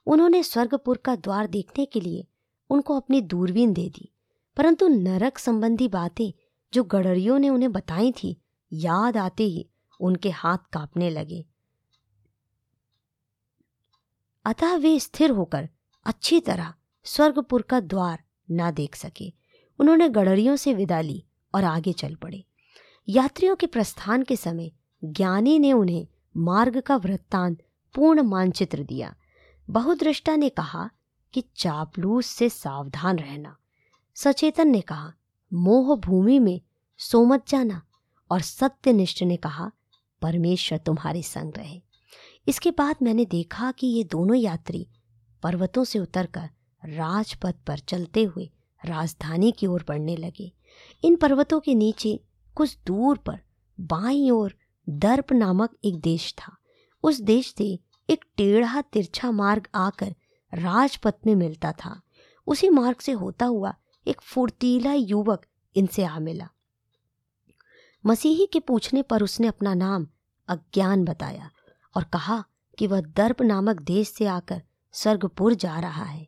उन्होंने 0.06 0.42
स्वर्गपुर 0.42 0.96
का 0.96 1.16
द्वार 1.16 1.46
देखने 1.46 1.84
के 1.84 2.00
लिए 2.00 2.26
उनको 2.70 2.96
अपनी 2.96 3.20
दूरबीन 3.20 3.72
दे 3.72 3.88
दी, 3.88 4.08
परंतु 4.56 4.88
नरक 4.88 5.38
संबंधी 5.38 5.88
बातें 5.88 6.32
जो 6.72 6.84
गडरियों 6.84 7.38
ने 7.38 7.48
उन्हें 7.48 7.72
बताई 7.72 8.12
थी, 8.12 8.36
याद 8.72 9.16
आते 9.16 9.44
ही 9.44 9.66
उनके 10.00 10.30
हाथ 10.30 10.58
कांपने 10.72 11.10
लगे। 11.10 11.44
अतः 14.44 14.76
वे 14.76 15.00
स्थिर 15.00 15.30
होकर 15.30 15.68
अच्छी 16.04 16.40
तरह 16.40 16.74
स्वर्गपुर 17.04 17.62
का 17.62 17.80
द्वार 17.80 18.24
ना 18.50 18.70
देख 18.70 18.94
सके। 18.94 19.32
उन्होंने 19.78 20.08
गडरियों 20.08 20.56
से 20.56 20.74
विदा 20.74 21.00
ली 21.00 21.24
और 21.54 21.64
आगे 21.64 21.92
चल 21.92 22.14
पड़े। 22.14 22.44
यात्रियों 23.08 23.56
के 23.56 23.66
प्रस्थान 23.66 24.22
के 24.22 24.36
समय 24.36 24.72
ज्ञानी 25.04 25.58
ने 25.58 25.72
उन्हें 25.72 26.08
मार्ग 26.36 26.80
का 26.80 26.96
वृत्तांत 26.96 27.58
पूर्ण 27.94 28.22
मानचित्र 28.22 28.82
दिया। 28.82 29.16
बहुदृष्टा 29.70 30.36
ने 30.36 30.48
कहा 30.48 30.90
कि 31.32 31.44
चापलूस 31.56 32.26
से 32.26 32.48
सावधान 32.48 33.18
रहना। 33.18 33.56
सचेतन 34.14 34.68
ने 34.68 34.80
कहा, 34.80 35.12
मोह 35.52 35.96
भूमि 35.96 36.38
में 36.38 36.60
सोमत 36.98 37.48
जाना। 37.48 37.82
और 38.30 38.40
सत्यनिष्ठ 38.40 39.22
ने 39.22 39.36
कहा, 39.36 39.72
परमेश्वर 40.22 40.78
तुम्हारे 40.78 41.22
संग 41.22 41.52
रहे। 41.56 41.82
इसके 42.48 42.70
बाद 42.70 42.96
मैंने 43.02 43.24
देखा 43.24 43.72
कि 43.72 43.86
ये 43.86 44.04
दोनों 44.04 44.36
यात्री 44.36 44.88
पर्वतों 45.42 45.84
से 45.84 45.98
उतरकर 45.98 46.50
राजपथ 46.88 47.54
पर 47.66 47.78
चलते 47.78 48.22
हुए 48.22 48.50
राजधानी 48.86 49.52
की 49.52 49.66
ओर 49.66 49.84
बढ़ने 49.88 50.16
लगे। 50.16 50.52
इन 51.04 51.16
पर्वतों 51.16 51.60
के 51.60 51.74
नीचे 51.74 52.20
कुछ 52.54 52.78
दूर 52.86 53.18
पर 53.18 53.40
बाईं 53.80 54.30
ओर 54.30 54.54
दर्प 54.88 55.32
नामक 55.32 55.76
एक 55.84 56.00
देश 56.00 56.34
था। 56.38 56.56
उस 57.02 57.20
देश 57.20 57.54
से 57.58 57.78
एक 58.10 58.24
टेढ़ा 58.36 58.82
तिरछा 58.82 59.30
मार्ग 59.30 59.68
आकर 59.74 60.14
राजपथ 60.54 61.14
में 61.26 61.34
मिलता 61.34 61.72
था। 61.72 62.02
उसी 62.46 62.68
मार्ग 62.68 62.96
से 62.96 63.12
होता 63.12 63.46
हुआ 63.46 63.74
एक 64.06 64.20
फुर्तीला 64.20 64.92
युवक 64.92 65.46
इनसे 65.76 66.04
आ 66.04 66.18
मिला। 66.18 66.48
मसीही 68.06 68.46
के 68.46 68.60
पूछने 68.60 69.02
पर 69.02 69.22
उसने 69.22 69.46
अपना 69.46 69.74
नाम 69.74 70.06
अज्ञान 70.48 71.04
बताया। 71.04 71.50
और 71.94 72.04
कहा 72.04 72.44
कि 72.78 72.86
वह 72.86 73.00
दर्प 73.00 73.42
नामक 73.42 73.80
देश 73.80 74.08
से 74.08 74.26
आकर 74.26 74.62
स्वर्गपुर 74.92 75.54
जा 75.54 75.78
रहा 75.78 76.04
है। 76.04 76.26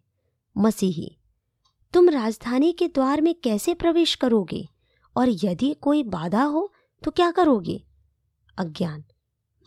मसीही, 0.56 1.16
तुम 1.94 2.08
राजधानी 2.08 2.72
के 2.72 2.88
द्वार 2.88 3.20
में 3.20 3.34
कैसे 3.34 3.74
प्रवेश 3.74 4.14
करोगे? 4.14 4.68
और 5.16 5.28
यदि 5.28 5.74
कोई 5.74 6.02
बाधा 6.02 6.42
हो 6.42 6.72
तो 7.02 7.10
क्या 7.10 7.30
करोगे? 7.30 7.82
अज्ञान, 8.58 9.04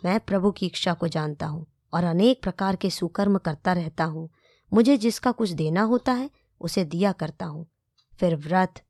मैं 0.06 0.20
प्रभु 0.20 0.52
की 0.52 0.66
इच्छा 0.66 0.94
को 0.94 1.08
जानता 1.08 1.46
हूँ 1.46 1.66
और 1.94 2.04
अनेक 2.04 2.42
प्रकार 2.44 2.76
के 2.76 2.90
सुकर्म 2.90 3.38
करता 3.38 3.74
रहता 3.74 4.04
हूँ। 4.04 4.30
मुझे 4.74 4.98
जिसका 4.98 5.32
कुछ 5.32 5.50
देना 5.50 5.82
होता 5.82 6.14
है, 6.14 6.30
उसे 6.62 6.84
दिया 6.86 7.12
करता 7.12 7.46
हूँ। 7.46 7.66
फिर 8.20 8.36
व्रत, 8.36 8.82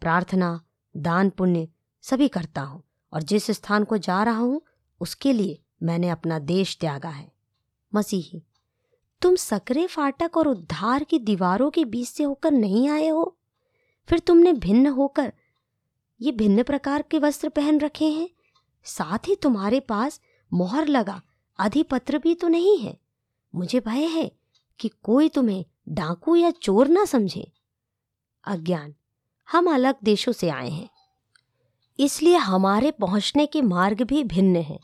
प्रार्थना, 0.00 0.60
दान 0.96 1.30
पुण्य 1.30 1.68
सभी 2.02 2.28
करता 2.28 2.60
हूँ 2.60 2.82
और 3.12 3.22
जिस 3.22 3.50
स्थान 3.50 3.84
को 3.84 3.98
जा 3.98 4.22
रहा 4.22 4.38
हूँ, 4.38 4.60
उसके 5.00 5.32
लिए 5.32 5.63
मैंने 5.84 6.08
अपना 6.08 6.38
देश 6.38 6.76
त्यागा 6.76 7.08
है। 7.08 7.32
मसीही, 7.94 8.42
तुम 9.22 9.36
सकरे 9.36 9.86
फाटक 9.86 10.36
और 10.36 10.48
उद्धार 10.48 11.04
की 11.04 11.18
दीवारों 11.18 11.70
के 11.70 11.84
बीच 11.84 12.08
से 12.08 12.24
होकर 12.24 12.50
नहीं 12.50 12.88
आए 12.88 13.08
हो? 13.08 13.36
फिर 14.08 14.18
तुमने 14.18 14.52
भिन्न 14.52 14.86
होकर 14.86 15.32
ये 16.20 16.32
भिन्न 16.32 16.62
प्रकार 16.62 17.02
के 17.02 17.18
वस्त्र 17.18 17.48
पहन 17.48 17.80
रखे 17.80 18.04
हैं? 18.04 18.30
साथ 18.84 19.18
ही 19.18 19.36
तुम्हारे 19.36 19.80
पास 19.80 20.20
मोहर 20.52 20.88
लगा, 20.88 21.22
अधिपत्र 21.58 22.18
भी 22.18 22.34
तो 22.34 22.48
नहीं 22.48 22.78
है। 22.78 22.98
मुझे 23.54 23.80
भय 23.80 24.04
है 24.04 24.32
कि 24.80 24.88
कोई 24.88 25.28
तुम्हें 25.28 25.64
डाकू 25.88 26.36
या 26.36 26.50
चोर 26.50 26.88
ना 26.88 27.04
समझे। 27.04 27.52
अज्ञान, 28.44 28.94
हम 29.52 29.74
अलग 29.74 29.94
देशों 30.04 30.32
से 30.32 30.48
आए 30.48 30.70
हैं। 30.70 30.90
इसलिए 32.00 32.36
हमारे 32.36 32.90
पहुँचने 32.90 33.46
के 33.46 33.62
मार्ग 33.62 34.02
भी 34.02 34.24
भिन्न 34.24 34.56
हैं। 34.56 34.78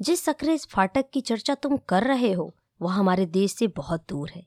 जिस 0.00 0.24
सक्रे 0.24 0.56
फाटक 0.58 1.10
की 1.12 1.20
चर्चा 1.20 1.54
तुम 1.54 1.76
कर 1.76 2.04
रहे 2.04 2.32
हो, 2.32 2.54
वह 2.82 2.92
हमारे 2.92 3.26
देश 3.26 3.54
से 3.54 3.66
बहुत 3.66 4.04
दूर 4.08 4.30
है। 4.30 4.46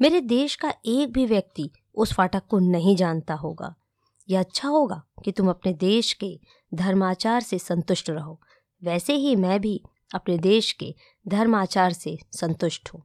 मेरे 0.00 0.20
देश 0.20 0.54
का 0.54 0.74
एक 0.86 1.12
भी 1.12 1.26
व्यक्ति 1.26 1.70
उस 1.94 2.12
फाटक 2.12 2.42
को 2.48 2.58
नहीं 2.58 2.96
जानता 2.96 3.34
होगा। 3.34 3.74
यह 4.28 4.40
अच्छा 4.40 4.68
होगा 4.68 5.02
कि 5.24 5.32
तुम 5.32 5.50
अपने 5.50 5.72
देश 5.72 6.12
के 6.12 6.38
धर्माचार 6.74 7.40
से 7.40 7.58
संतुष्ट 7.58 8.10
रहो। 8.10 8.40
वैसे 8.82 9.14
ही 9.14 9.36
मैं 9.36 9.60
भी 9.60 9.82
अपने 10.14 10.38
देश 10.38 10.72
के 10.72 10.94
धर्माचार 11.28 11.92
से 11.92 12.18
संतुष्ट 12.32 12.88
हूँ। 12.94 13.02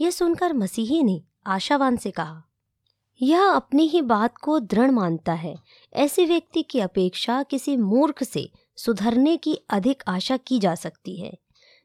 यह 0.00 0.10
सुनकर 0.10 0.52
मसीही 0.52 1.02
ने 1.02 1.22
आशावान 1.46 1.96
से 1.96 2.10
कहा, 2.10 2.42
यह 3.22 3.44
अपनी 3.44 3.86
ही 3.88 4.02
बात 4.02 4.36
को 4.36 4.58
दृढ़ 4.58 4.90
मानता 4.90 5.32
है। 5.32 5.54
ऐसे 5.92 6.24
व्यक्ति 6.24 6.62
की 6.62 6.80
अपेक्षा 6.80 7.42
किसी 7.42 7.76
मूर्ख 7.76 8.22
से 8.24 8.50
सुधरने 8.78 9.36
की 9.36 9.54
अधिक 9.70 10.02
आशा 10.08 10.36
की 10.36 10.58
जा 10.58 10.74
सकती 10.74 11.20
है। 11.20 11.32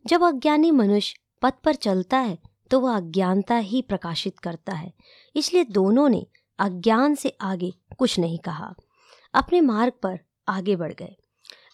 जब 0.06 0.24
अज्ञानी 0.24 0.72
मनुष्य 0.72 1.20
पथ 1.42 1.54
पर 1.64 1.76
चलता 1.76 2.18
है 2.18 2.38
तो 2.72 2.80
वह 2.80 2.96
अज्ञानता 2.98 3.56
ही 3.56 3.82
प्रकाशित 3.82 4.40
करता 4.40 4.74
है। 4.74 4.94
इसलिए 5.36 5.64
दोनों 5.64 6.08
ने 6.10 6.26
अज्ञान 6.60 7.16
से 7.16 7.38
आगे 7.42 7.74
कुछ 7.98 8.20
नहीं 8.20 8.40
कहा। 8.40 8.74
अपने 9.34 9.62
मार्ग 9.62 9.94
पर 10.04 10.20
आगे 10.48 10.76
बढ़ 10.76 10.94
गए। 10.94 11.16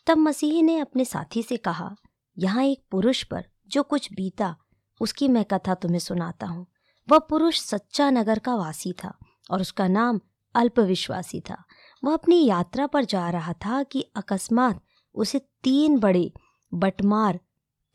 तब 0.08 0.18
मसीह 0.18 0.62
ने 0.64 0.78
अपने 0.80 1.06
साथी 1.06 1.44
से 1.44 1.58
कहा, 1.58 1.96
यहाँ 2.38 2.64
एक 2.64 2.84
पुरुष 2.92 3.24
पर 3.24 3.46
जो 3.68 3.84
कुछ 3.84 4.12
बीता, 4.14 4.56
उसकी 5.02 5.28
मैं 5.28 5.46
कथा 5.46 5.74
तुम्हें 5.74 6.00
सुनाता 6.00 6.48
हूँ। 6.48 6.66
वह 7.08 7.20
पुरुष 7.20 7.60
सच्चा 7.60 8.10
नगर 8.10 8.40
का 8.40 8.56
वासी 8.56 8.94
था 9.04 9.18
और 9.52 9.62
उसका 9.62 9.88
नाम 9.88 10.20
अल्पविश्वासी 10.56 11.40
था। 11.40 11.64
वह 12.04 12.14
अपनी 12.14 12.46
यात्रा 12.46 12.88
पर 12.88 13.06
जा 13.06 13.30
रहा 13.30 13.54
था 13.56 13.82
कि 13.84 14.02
अकस्मात 14.16 14.82
उसे 15.16 15.40
तीन 15.64 16.00
बड़े 16.00 16.32
बटमार, 16.74 17.40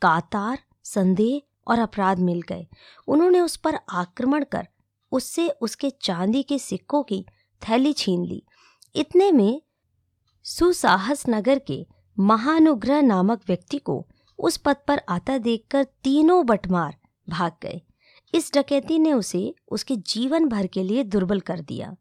कातार, 0.01 0.59
संदेह 0.83 1.41
और 1.67 1.79
अपराध 1.79 2.19
मिल 2.19 2.41
गए। 2.41 2.67
उन्होंने 3.07 3.39
उस 3.39 3.55
पर 3.55 3.79
आक्रमण 3.89 4.43
कर 4.43 4.67
उससे 5.11 5.49
उसके 5.49 5.89
चांदी 5.89 6.43
के 6.43 6.59
सिक्कों 6.59 7.03
की 7.03 7.25
थैली 7.61 7.93
छीन 7.93 8.25
ली। 8.25 8.43
इतने 8.95 9.31
में 9.31 9.61
सुसाहस 10.43 11.23
नगर 11.29 11.59
के 11.59 11.87
महानुग्रह 12.19 13.01
नामक 13.01 13.41
व्यक्ति 13.47 13.77
को 13.77 14.07
उस 14.39 14.57
पद 14.57 14.75
पर 14.87 15.01
आता 15.09 15.37
देखकर 15.37 15.83
तीनों 15.83 16.45
बटमार 16.45 16.97
भाग 17.29 17.51
गए। 17.61 17.81
इस 18.33 18.51
डकैती 18.53 18.99
ने 18.99 19.13
उसे 19.13 19.55
उसके 19.71 19.95
जीवन 19.95 20.47
भर 20.47 20.67
के 20.67 20.83
लिए 20.83 21.03
दुर्बल 21.03 21.39
कर 21.39 21.59
दिया। 21.59 21.95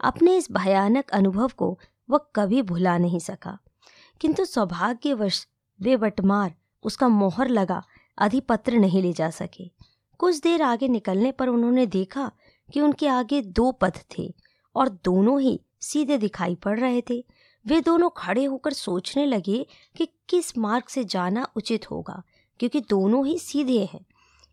अपने 0.00 0.36
इस 0.36 0.52
भयानक 0.52 1.10
अनुभव 1.10 1.50
को 1.56 1.78
वह 2.10 2.20
कभी 2.34 2.62
भुला 2.62 2.98
नहीं 2.98 3.18
सका। 3.18 3.58
किंतु 4.20 4.44
सौभाग्यवश 4.44 5.46
वे 5.80 5.96
बटमार 5.96 6.54
उसका 6.82 7.08
मोहर 7.08 7.48
लगा 7.48 7.82
अधिपत्र 8.18 8.72
नहीं 8.72 9.02
ले 9.02 9.12
जा 9.12 9.30
सके। 9.30 9.70
कुछ 10.18 10.40
देर 10.40 10.62
आगे 10.62 10.88
निकलने 10.88 11.32
पर 11.32 11.48
उन्होंने 11.48 11.86
देखा 11.86 12.30
कि 12.72 12.80
उनके 12.80 13.06
आगे 13.06 13.42
दो 13.42 13.72
पथ 13.72 14.04
थे 14.18 14.34
और 14.74 14.88
दोनों 14.88 15.40
ही 15.40 15.60
सीधे 15.80 16.18
दिखाई 16.18 16.54
पड़ 16.54 16.80
रहे 16.80 17.02
थे। 17.10 17.24
वे 17.66 17.80
दोनों 17.80 18.10
खड़े 18.16 18.44
होकर 18.44 18.72
सोचने 18.72 19.26
लगे 19.26 19.66
कि 19.96 20.08
किस 20.28 20.58
मार्ग 20.58 20.84
से 20.88 21.04
जाना 21.04 21.46
उचित 21.56 21.90
होगा, 21.90 22.22
क्योंकि 22.58 22.80
दोनों 22.80 23.26
ही 23.26 23.38
सीधे 23.38 23.84
हैं। 23.92 24.04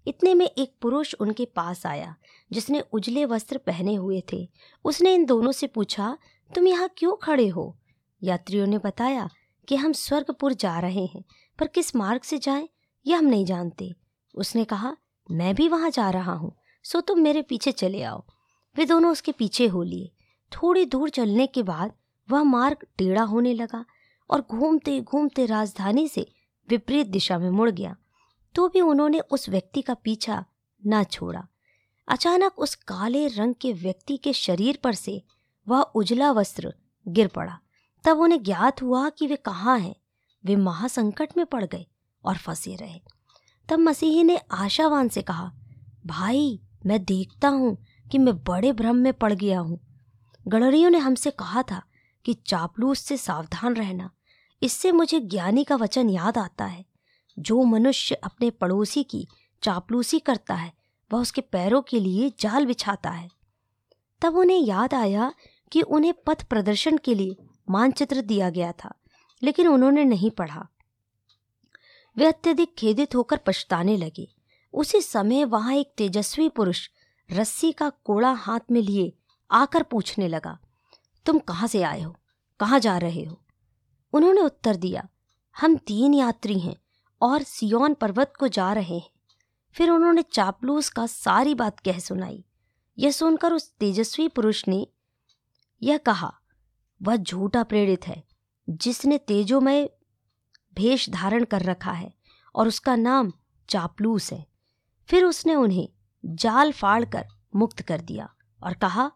इतने 0.07 0.33
में 0.33 0.45
एक 0.45 0.73
पुरुष 0.81 1.13
उनके 1.19 1.45
पास 1.45 1.85
आया, 1.85 2.15
जिसने 2.51 2.83
उजले 2.93 3.25
वस्त्र 3.25 3.57
पहने 3.57 3.95
हुए 3.95 4.23
थे। 4.33 4.49
उसने 4.85 5.13
इन 5.13 5.25
दोनों 5.25 5.51
से 5.51 5.67
पूछा, 5.67 6.17
तुम 6.55 6.67
यहाँ 6.67 6.89
क्यों 6.97 7.15
खड़े 7.15 7.47
हो? 7.47 7.77
यात्रियों 8.23 8.67
ने 8.67 8.77
बताया 8.77 9.29
कि 9.67 9.75
हम 9.75 9.93
स्वर्गपुर 9.93 10.53
जा 10.53 10.79
रहे 10.79 11.05
हैं, 11.05 11.23
पर 11.59 11.67
किस 11.67 11.95
मार्ग 11.95 12.21
से 12.21 12.37
जाएँ, 12.37 12.69
यह 13.07 13.17
हम 13.17 13.25
नहीं 13.25 13.45
जानते। 13.45 13.95
उसने 14.35 14.65
कहा, 14.65 14.97
मैं 15.31 15.55
भी 15.55 15.67
वहाँ 15.67 15.89
जा 15.89 16.09
रहा 16.09 16.33
हूँ, 16.33 16.55
सो 16.83 17.01
तुम 17.01 17.19
मेरे 17.19 17.41
पीछे 17.41 17.71
चले 17.71 18.03
आओ। 18.03 18.23
वे 18.77 18.85
दोनों 18.85 19.11
उसके 19.11 19.31
पीछे 19.31 19.67
हो 19.67 19.83
लिए। 19.83 20.11
थोड़ी 20.51 20.85
दूर 20.85 21.09
चलने 21.09 21.47
के 21.47 21.63
बाद 21.63 21.93
वह 22.29 22.43
मार्ग 22.43 22.77
टेढ़ा 22.97 23.23
होने 23.23 23.53
लगा 23.53 23.85
और 24.29 24.45
घूमते 24.51 25.01
घूमते 25.01 25.45
राजधानी 25.45 26.07
से 26.07 26.31
विपरीत 26.69 27.07
दिशा 27.07 27.37
में 27.39 27.49
मुड़ 27.49 27.69
गया। 27.69 27.95
तो 28.55 28.67
भी 28.69 28.81
उन्होंने 28.81 29.19
उस 29.19 29.49
व्यक्ति 29.49 29.81
का 29.81 29.93
पीछा 29.93 30.45
न 30.87 31.03
छोड़ा। 31.03 31.47
अचानक 32.07 32.59
उस 32.59 32.75
काले 32.75 33.27
रंग 33.27 33.55
के 33.61 33.73
व्यक्ति 33.73 34.17
के 34.17 34.33
शरीर 34.33 34.79
पर 34.83 34.93
से 34.93 35.23
वह 35.67 35.81
उजला 35.81 36.31
वस्त्र 36.31 36.73
गिर 37.07 37.27
पड़ा। 37.27 37.59
तब 38.07 38.19
उन्हें 38.19 38.43
ज्ञात 38.43 38.81
हुआ 38.81 39.09
कि 39.09 39.27
वे 39.27 39.35
कहाँ 39.35 39.79
हैं। 39.79 39.95
वे 40.45 40.55
महासंकट 40.55 41.37
में 41.37 41.45
पड़ 41.45 41.65
गए 41.65 41.85
और 42.25 42.37
फंसे 42.37 42.75
रहे। 42.75 43.01
तब 43.69 43.79
मसीही 43.79 44.23
ने 44.23 44.37
आशावान 44.51 45.09
से 45.09 45.21
कहा, 45.21 45.51
भाई, 46.05 46.61
मैं 46.85 47.05
देखता 47.05 47.47
हूँ 47.47 47.85
कि 48.11 48.17
मैं 48.17 48.43
बड़े 48.43 48.73
भ्रम 48.73 48.95
में 48.95 49.13
पड़ 49.13 49.33
गया 49.33 49.59
हूँ। 49.59 49.79
गणरियों 50.47 50.89
ने 50.89 50.97
हमसे 50.97 51.31
कहा 51.31 51.63
था 51.63 51.83
कि 52.25 52.33
चापलूस 52.33 52.99
से 52.99 53.17
सावधान 53.17 53.75
रहना, 53.75 54.09
इससे 54.63 54.91
मुझे 54.91 55.19
ज्ञानी 55.19 55.63
का 55.63 55.75
वचन 55.75 56.09
याद 56.09 56.37
आता 56.37 56.65
है। 56.65 56.85
जो 57.39 57.63
मनुष्य 57.63 58.15
अपने 58.15 58.49
पड़ोसी 58.49 59.03
की 59.03 59.27
चापलूसी 59.63 60.19
करता 60.19 60.55
है, 60.55 60.73
वह 61.13 61.21
उसके 61.21 61.41
पैरों 61.41 61.81
के 61.81 61.99
लिए 61.99 62.33
जाल 62.39 62.65
बिछाता 62.65 63.09
है। 63.09 63.29
तब 64.21 64.37
उन्हें 64.37 64.59
याद 64.59 64.93
आया 64.93 65.33
कि 65.71 65.81
उन्हें 65.81 66.13
पथ 66.27 66.43
प्रदर्शन 66.43 66.97
के 66.97 67.15
लिए 67.15 67.37
मानचित्र 67.69 68.21
दिया 68.21 68.49
गया 68.49 68.71
था, 68.83 68.93
लेकिन 69.43 69.67
उन्होंने 69.67 70.03
नहीं 70.05 70.31
पढ़ा। 70.31 70.67
वे 72.17 72.25
अत्यधिक 72.25 72.75
खेदित 72.77 73.15
होकर 73.15 73.37
पछताने 73.37 73.97
लगे। 73.97 74.27
उसी 74.73 75.01
समय 75.01 75.43
वहाँ 75.45 75.73
एक 75.73 75.93
तेजस्वी 75.97 76.49
पुरुष 76.49 76.89
रस्सी 77.29 77.71
का 77.71 77.89
कोड़ा 78.03 78.31
हाथ 78.31 78.71
में 78.71 78.81
लिए 78.81 79.13
आकर 79.51 79.83
पूछने 79.83 80.27
लगा, 80.27 80.57
तुम 81.25 81.39
कहाँ 81.39 81.67
से 81.67 81.81
आए 81.83 82.01
हो? 82.01 82.15
कहाँ 82.59 82.79
जा 82.79 82.97
रहे 82.97 83.23
हो? 83.23 83.41
उन्होंने 84.13 84.41
उत्तर 84.41 84.75
दिया, 84.75 85.07
हम 85.55 85.75
तीन 85.77 86.13
यात्री 86.13 86.59
हैं 86.59 86.75
और 87.21 87.43
सियोन 87.43 87.93
पर्वत 87.93 88.33
को 88.39 88.47
जा 88.47 88.71
रहे 88.73 88.97
हैं। 88.97 89.09
फिर 89.75 89.89
उन्होंने 89.89 90.21
चापलूस 90.21 90.89
का 90.89 91.05
सारी 91.07 91.55
बात 91.55 91.79
कह 91.79 91.99
सुनाई। 91.99 92.43
यह 92.97 93.11
सुनकर 93.11 93.53
उस 93.53 93.71
तेजस्वी 93.71 94.27
पुरुष 94.27 94.67
ने 94.67 94.87
यह 95.81 95.97
कहा 95.97 96.33
वह 97.01 97.15
झूठा 97.15 97.63
प्रेरित 97.63 98.07
है, 98.07 98.23
जिसने 98.69 99.17
तेजोमय 99.17 99.89
भेष 100.75 101.09
धारण 101.09 101.43
कर 101.43 101.61
रखा 101.61 101.91
है 101.91 102.13
और 102.55 102.67
उसका 102.67 102.95
नाम 102.95 103.31
चापलूस 103.69 104.33
है। 104.33 104.45
फिर 105.09 105.25
उसने 105.25 105.55
उन्हें 105.55 105.89
जाल 106.25 106.71
फाड़ 106.71 107.05
कर 107.05 107.27
मुक्त 107.55 107.81
कर 107.81 108.01
दिया 108.01 108.29
और 108.63 108.73
कहा, 108.73 109.11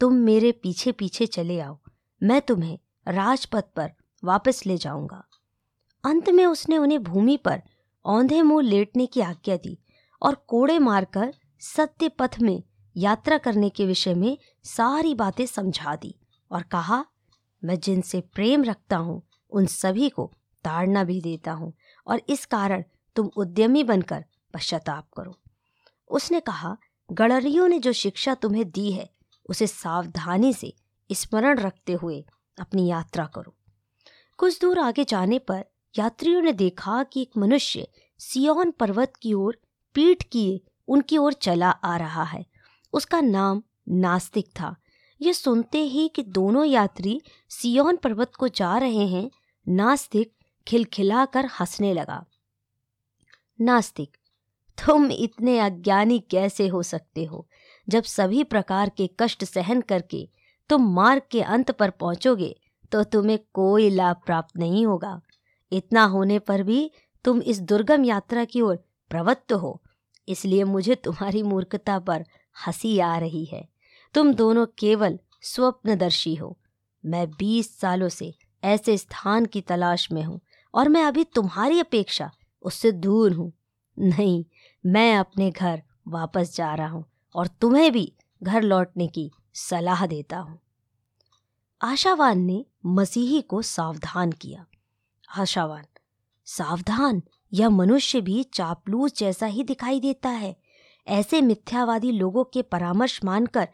तुम 0.00 0.14
मेरे 0.14 0.52
पीछे 0.52 0.92
पीछे 0.92 1.26
चले 1.26 1.60
आओ, 1.60 1.78
मैं 2.22 2.40
तुम्हें 2.40 2.78
राजपथ 3.08 3.64
पर 3.76 3.92
वापस 4.24 4.66
ले 4.66 4.76
जाऊँगा। 4.76 5.24
अंत 6.04 6.28
में 6.28 6.46
उसने 6.46 6.78
उन्हें 6.78 7.02
भूमि 7.02 7.36
पर 7.36 7.62
औंधे 8.04 8.42
मुँह 8.42 8.62
लेटने 8.62 9.06
की 9.06 9.20
आज्ञा 9.20 9.56
दी 9.56 9.78
और 10.22 10.34
कोड़े 10.34 10.78
मारकर 10.78 11.34
सत्य 11.60 12.08
पथ 12.08 12.36
में 12.42 12.62
यात्रा 12.96 13.38
करने 13.38 13.68
के 13.68 13.86
विषय 13.86 14.14
में 14.14 14.38
सारी 14.64 15.14
बातें 15.14 15.46
समझा 15.46 15.96
दी। 15.96 16.19
और 16.50 16.62
कहा, 16.62 17.04
मैं 17.64 17.78
जिनसे 17.80 18.20
प्रेम 18.20 18.64
रखता 18.64 18.96
हूँ, 18.96 19.22
उन 19.50 19.66
सभी 19.66 20.08
को 20.08 20.32
ताड़ना 20.64 21.04
भी 21.04 21.20
देता 21.20 21.52
हूँ 21.52 21.72
और 22.06 22.22
इस 22.28 22.44
कारण 22.46 22.84
तुम 23.16 23.30
उद्यमी 23.36 23.84
बनकर 23.84 24.24
पश्चाताप 24.54 25.08
करो 25.16 25.36
उसने 26.10 26.40
कहा 26.40 26.76
गणरियों 27.12 27.68
ने 27.68 27.78
जो 27.78 27.92
शिक्षा 27.92 28.34
तुम्हें 28.34 28.70
दी 28.70 28.90
है, 28.92 29.08
उसे 29.48 29.66
सावधानी 29.66 30.52
से 30.52 30.72
स्मरण 31.10 31.58
रखते 31.58 31.92
हुए 31.92 32.24
अपनी 32.60 32.86
यात्रा 32.86 33.26
करो 33.26 33.54
कुछ 34.38 34.60
दूर 34.60 34.78
आगे 34.78 35.04
जाने 35.04 35.38
पर 35.38 35.64
यात्रियों 35.98 36.42
ने 36.42 36.52
देखा 36.52 37.02
कि 37.02 37.22
एक 37.22 37.36
मनुष्य 37.38 37.86
सियोन 38.18 38.70
पर्वत 38.70 39.12
की 39.22 39.32
ओर 39.34 39.58
पीठ 39.94 40.22
किए 40.22 40.60
उनकी 40.88 41.16
ओर 41.16 41.32
चला 41.32 41.70
आ 41.70 41.96
रहा 41.96 42.24
है। 42.24 42.44
उसका 42.92 43.20
नाम 43.20 43.62
नास्तिक 43.88 44.48
था 44.60 44.76
यह 45.20 45.32
सुनते 45.32 45.78
ही 45.78 46.08
कि 46.08 46.22
दोनों 46.22 46.64
यात्री 46.64 47.20
सियोन 47.50 47.96
पर्वत 47.96 48.34
को 48.34 48.48
जा 48.48 48.76
रहे 48.78 49.06
हैं, 49.06 49.30
नास्तिक 49.66 50.32
खिलखिलाकर 50.66 51.46
हंसने 51.60 51.92
लगा। 51.94 52.24
नास्तिक, 53.58 54.16
तुम 54.78 55.10
इतने 55.10 55.58
अज्ञानी 55.58 56.18
कैसे 56.30 56.66
हो 56.68 56.82
सकते 56.82 57.24
हो? 57.24 57.46
जब 57.88 58.02
सभी 58.02 58.44
प्रकार 58.44 58.88
के 58.88 59.08
कष्ट 59.20 59.44
सहन 59.44 59.80
करके 59.80 60.28
तुम 60.70 60.88
मार्ग 60.94 61.22
के 61.30 61.42
अंत 61.42 61.70
पर 61.70 61.90
पहुंचोगे 61.90 62.54
तो 62.92 63.02
तुम्हें 63.04 63.38
कोई 63.54 63.88
लाभ 63.90 64.20
प्राप्त 64.26 64.56
नहीं 64.56 64.84
होगा। 64.86 65.20
इतना 65.72 66.04
होने 66.04 66.38
पर 66.38 66.62
भी 66.62 66.90
तुम 67.24 67.42
इस 67.42 67.60
दुर्गम 67.60 68.04
यात्रा 68.04 68.44
की 68.44 68.60
ओर 68.60 68.76
प्रवत्त 69.10 69.52
हो, 69.52 69.80
इसलिए 70.28 70.64
मुझे 70.64 70.94
तुम्हारी 70.94 71.42
मूर्खता 71.42 71.98
पर 71.98 72.24
हँसी 72.56 72.98
आ 72.98 73.16
रही 73.18 73.44
है। 73.44 73.68
तुम 74.14 74.34
दोनों 74.34 74.66
केवल 74.78 75.18
स्वप्नदर्शी 75.42 76.34
हो। 76.34 76.58
मैं 77.04 77.30
बीस 77.30 77.78
सालों 77.80 78.08
से 78.08 78.34
ऐसे 78.64 78.98
स्थान 78.98 79.46
की 79.46 79.60
तलाश 79.60 80.12
में 80.12 80.22
हूँ 80.22 80.40
और 80.74 80.88
मैं 80.88 81.04
अभी 81.04 81.24
तुम्हारी 81.24 81.80
अपेक्षा 81.80 82.30
उससे 82.62 82.92
दूर 82.92 83.32
हूँ। 83.32 83.52
नहीं, 83.98 84.44
मैं 84.86 85.16
अपने 85.16 85.50
घर 85.50 85.82
वापस 86.08 86.56
जा 86.56 86.74
रहा 86.74 86.88
हूँ 86.88 87.04
और 87.34 87.46
तुम्हें 87.46 87.92
भी 87.92 88.12
घर 88.42 88.62
लौटने 88.62 89.08
की 89.08 89.30
सलाह 89.54 90.06
देता 90.06 90.38
हूँ। 90.38 90.58
आशावान 91.82 92.38
ने 92.38 92.64
मसीही 92.86 93.40
को 93.40 93.62
सावधान 93.62 94.32
किया। 94.32 94.66
आशावान, 95.38 95.84
सावधान 96.44 97.22
यह 97.52 97.70
मनुष्य 97.70 98.20
भी 98.20 98.42
चापलूस 98.42 99.18
जैसा 99.18 99.46
ही 99.46 99.64
दिखाई 99.64 100.00
देता 100.00 100.28
है। 100.28 100.56
ऐसे 101.06 101.40
मिथ्यावादी 101.40 102.12
लोगों 102.12 102.44
के 102.44 102.62
परामर्श 102.62 103.24
मानकर 103.24 103.68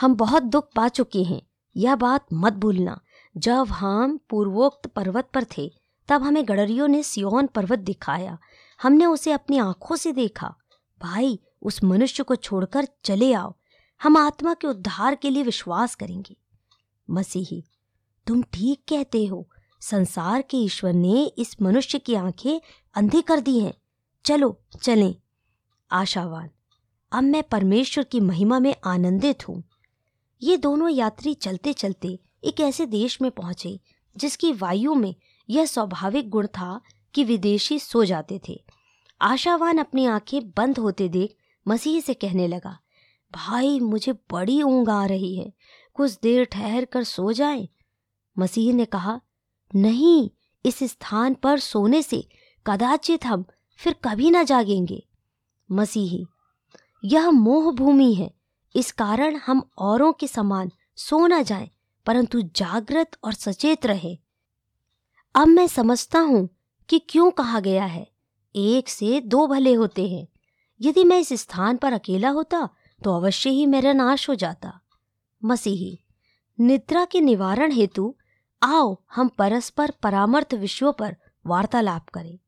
हम 0.00 0.14
बहुत 0.14 0.42
दुख 0.42 0.68
पा 0.76 0.88
चुके 0.88 1.22
हैं। 1.22 1.42
यह 1.76 1.96
बात 1.96 2.26
मत 2.32 2.52
भूलना। 2.52 3.00
जब 3.36 3.68
हम 3.68 4.20
पूर्वोक्त 4.30 4.86
पर्वत 4.86 5.28
पर 5.34 5.44
थे, 5.44 5.72
तब 6.08 6.22
हमें 6.22 6.48
गडरियों 6.48 6.88
ने 6.88 7.02
सियोन 7.02 7.46
पर्वत 7.46 7.78
दिखाया। 7.78 8.38
हमने 8.82 9.06
उसे 9.06 9.32
अपनी 9.32 9.58
आँखों 9.58 9.96
से 9.96 10.12
देखा। 10.12 10.54
भाई, 11.02 11.40
उस 11.62 11.84
मनुष्य 11.84 12.22
को 12.22 12.36
छोड़कर 12.36 12.88
चले 13.04 13.32
आओ। 13.32 13.54
हम 14.02 14.16
आत्मा 14.16 14.54
के 14.54 14.66
उद्धार 14.66 15.14
के 15.14 15.30
लिए 15.30 15.42
विश्वास 15.42 15.94
करेंगे। 15.94 16.36
मसीही, 17.10 17.64
तुम 18.26 18.42
ठीक 18.42 18.84
कहते 18.88 19.26
हो। 19.26 19.50
संसार 19.80 20.42
के 20.42 20.56
ईश्वर 20.56 20.92
ने 20.92 21.24
इस 21.24 21.62
मनुष्य 21.62 21.98
की 21.98 22.14
आँखें 22.14 22.60
अंधी 22.94 23.22
कर 23.22 23.40
दी 23.40 23.60
हैं। 23.60 23.74
चलो, 24.24 24.60
चलें। 24.82 25.16
आशावान 25.90 26.50
अब 27.12 27.22
मैं 27.22 27.42
परमेश्वर 27.42 28.04
की 28.04 28.20
महिमा 28.20 28.58
में 28.58 28.74
आनंदित 28.84 29.48
हूँ। 29.48 29.65
ये 30.42 30.56
दोनों 30.56 30.88
यात्री 30.88 31.34
चलते 31.34 31.72
चलते 31.72 32.18
एक 32.44 32.60
ऐसे 32.60 32.86
देश 32.86 33.22
में 33.22 33.30
पहुँचे, 33.30 33.80
जिसकी 34.16 34.52
वायु 34.52 34.94
में 34.94 35.14
यह 35.50 35.66
स्वाभाविक 35.66 36.30
गुण 36.30 36.46
था 36.46 36.80
कि 37.14 37.24
विदेशी 37.24 37.78
सो 37.78 38.04
जाते 38.04 38.40
थे। 38.48 38.64
आशावान 39.22 39.78
अपनी 39.78 40.06
आँखें 40.06 40.50
बंद 40.50 40.78
होते 40.78 41.08
देख 41.08 41.36
मसीह 41.68 42.00
से 42.00 42.14
कहने 42.14 42.48
लगा, 42.48 42.78
भाई, 43.32 43.80
मुझे 43.80 44.12
बड़ी 44.12 44.62
ऊंग 44.62 44.88
आ 44.88 45.06
रही 45.06 45.36
है। 45.36 45.52
कुछ 45.94 46.18
देर 46.22 46.44
ठहर 46.44 46.84
कर 46.84 47.04
सो 47.04 47.32
जाए? 47.32 47.68
मसीह 48.38 48.72
ने 48.72 48.84
कहा, 48.84 49.20
नहीं, 49.74 50.30
इस 50.66 50.78
स्थान 50.78 51.34
पर 51.34 51.58
सोने 51.58 52.02
से 52.02 52.28
कदाचित 52.66 53.24
हम 53.26 53.44
फिर 53.76 53.92
कभी 54.04 54.30
ना 54.30 54.42
जागेंगे। 54.42 55.06
मसीही, 55.72 56.26
यह 57.04 57.30
मोह 57.30 57.72
भूमि 57.72 58.14
है। 58.14 58.35
इस 58.76 58.90
कारण 58.92 59.36
हम 59.36 59.62
औरों 59.78 60.12
के 60.12 60.26
समान 60.28 60.70
सो 60.98 61.26
न 61.26 61.42
जाए, 61.42 61.70
परंतु 62.06 62.40
जागृत 62.56 63.16
और 63.24 63.32
सचेत 63.34 63.86
रहे। 63.86 64.16
अब 65.34 65.48
मैं 65.48 65.66
समझता 65.66 66.18
हूँ 66.20 66.48
कि 66.88 66.98
क्यों 67.08 67.30
कहा 67.30 67.60
गया 67.60 67.84
है, 67.84 68.06
एक 68.54 68.88
से 68.88 69.20
दो 69.20 69.46
भले 69.46 69.72
होते 69.74 70.08
हैं। 70.08 70.26
यदि 70.80 71.04
मैं 71.04 71.18
इस 71.18 71.32
स्थान 71.32 71.76
पर 71.76 71.92
अकेला 71.92 72.28
होता 72.30 72.68
तो 73.02 73.14
अवश्य 73.14 73.50
ही 73.50 73.66
मेरा 73.66 73.92
नाश 73.92 74.28
हो 74.28 74.34
जाता। 74.34 74.72
मसीही, 75.42 75.98
निद्रा 76.58 77.04
के 77.04 77.20
निवारण 77.20 77.72
हेतु 77.72 78.14
आओ 78.62 78.96
हम 79.14 79.28
परस्पर 79.28 79.92
परामर्थ 80.02 80.54
विषयों 80.54 80.92
पर 80.92 81.16
वार्तालाप 81.44 82.08
करें। 82.08 82.38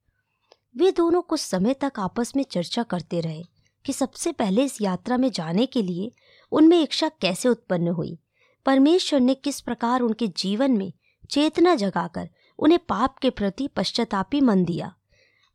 वे 0.76 0.90
दोनों 0.92 1.20
कुछ 1.22 1.40
समय 1.40 1.74
तक 1.74 1.98
आपस 1.98 2.32
में 2.36 2.42
चर्चा 2.44 2.82
करते 2.82 3.20
रहे। 3.20 3.44
कि 3.88 3.92
सबसे 3.92 4.32
पहले 4.32 4.64
इस 4.64 4.82
यात्रा 4.82 5.16
में 5.16 5.30
जाने 5.30 5.66
के 5.66 5.82
लिए 5.82 6.12
उनमें 6.52 6.82
इच्छा 6.82 7.08
कैसे 7.08 7.48
उत्पन्न 7.48 7.88
हुई? 7.88 8.18
परमेश्वर 8.66 9.20
ने 9.20 9.34
किस 9.34 9.60
प्रकार 9.60 10.00
उनके 10.00 10.28
जीवन 10.28 10.70
में 10.70 10.92
चेतना 11.30 11.74
जगाकर 11.74 12.30
उन्हें 12.58 12.80
पाप 12.88 13.18
के 13.18 13.30
प्रति 13.30 13.68
पश्चातापी 13.68 14.40
मन 14.40 14.64
दिया? 14.64 14.94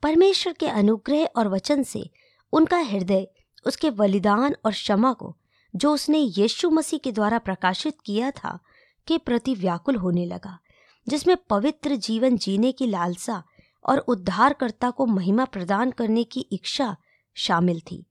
परमेश्वर 0.03 0.53
के 0.53 0.67
अनुग्रह 0.67 1.25
और 1.35 1.47
वचन 1.47 1.83
से 1.83 2.09
उनका 2.53 2.77
हृदय, 2.77 3.27
उसके 3.67 3.91
बलिदान 3.91 4.55
और 4.65 4.71
क्षमा 4.71 5.13
को 5.13 5.37
जो 5.75 5.93
उसने 5.93 6.19
यीशु 6.19 6.69
मसीह 6.69 6.99
के 6.99 7.11
द्वारा 7.11 7.37
प्रकाशित 7.37 7.97
किया 8.05 8.31
था, 8.31 8.59
के 9.07 9.17
प्रति 9.17 9.55
व्याकुल 9.55 9.95
होने 9.95 10.25
लगा, 10.25 10.59
जिसमें 11.07 11.37
पवित्र 11.49 11.95
जीवन 11.95 12.37
जीने 12.37 12.71
की 12.71 12.87
लालसा 12.87 13.43
और 13.85 13.97
उद्धारकर्ता 13.97 14.89
को 14.89 15.05
महिमा 15.05 15.45
प्रदान 15.45 15.91
करने 15.91 16.23
की 16.23 16.39
इच्छा 16.39 16.97
शामिल 17.33 17.79
थी। 17.79 18.05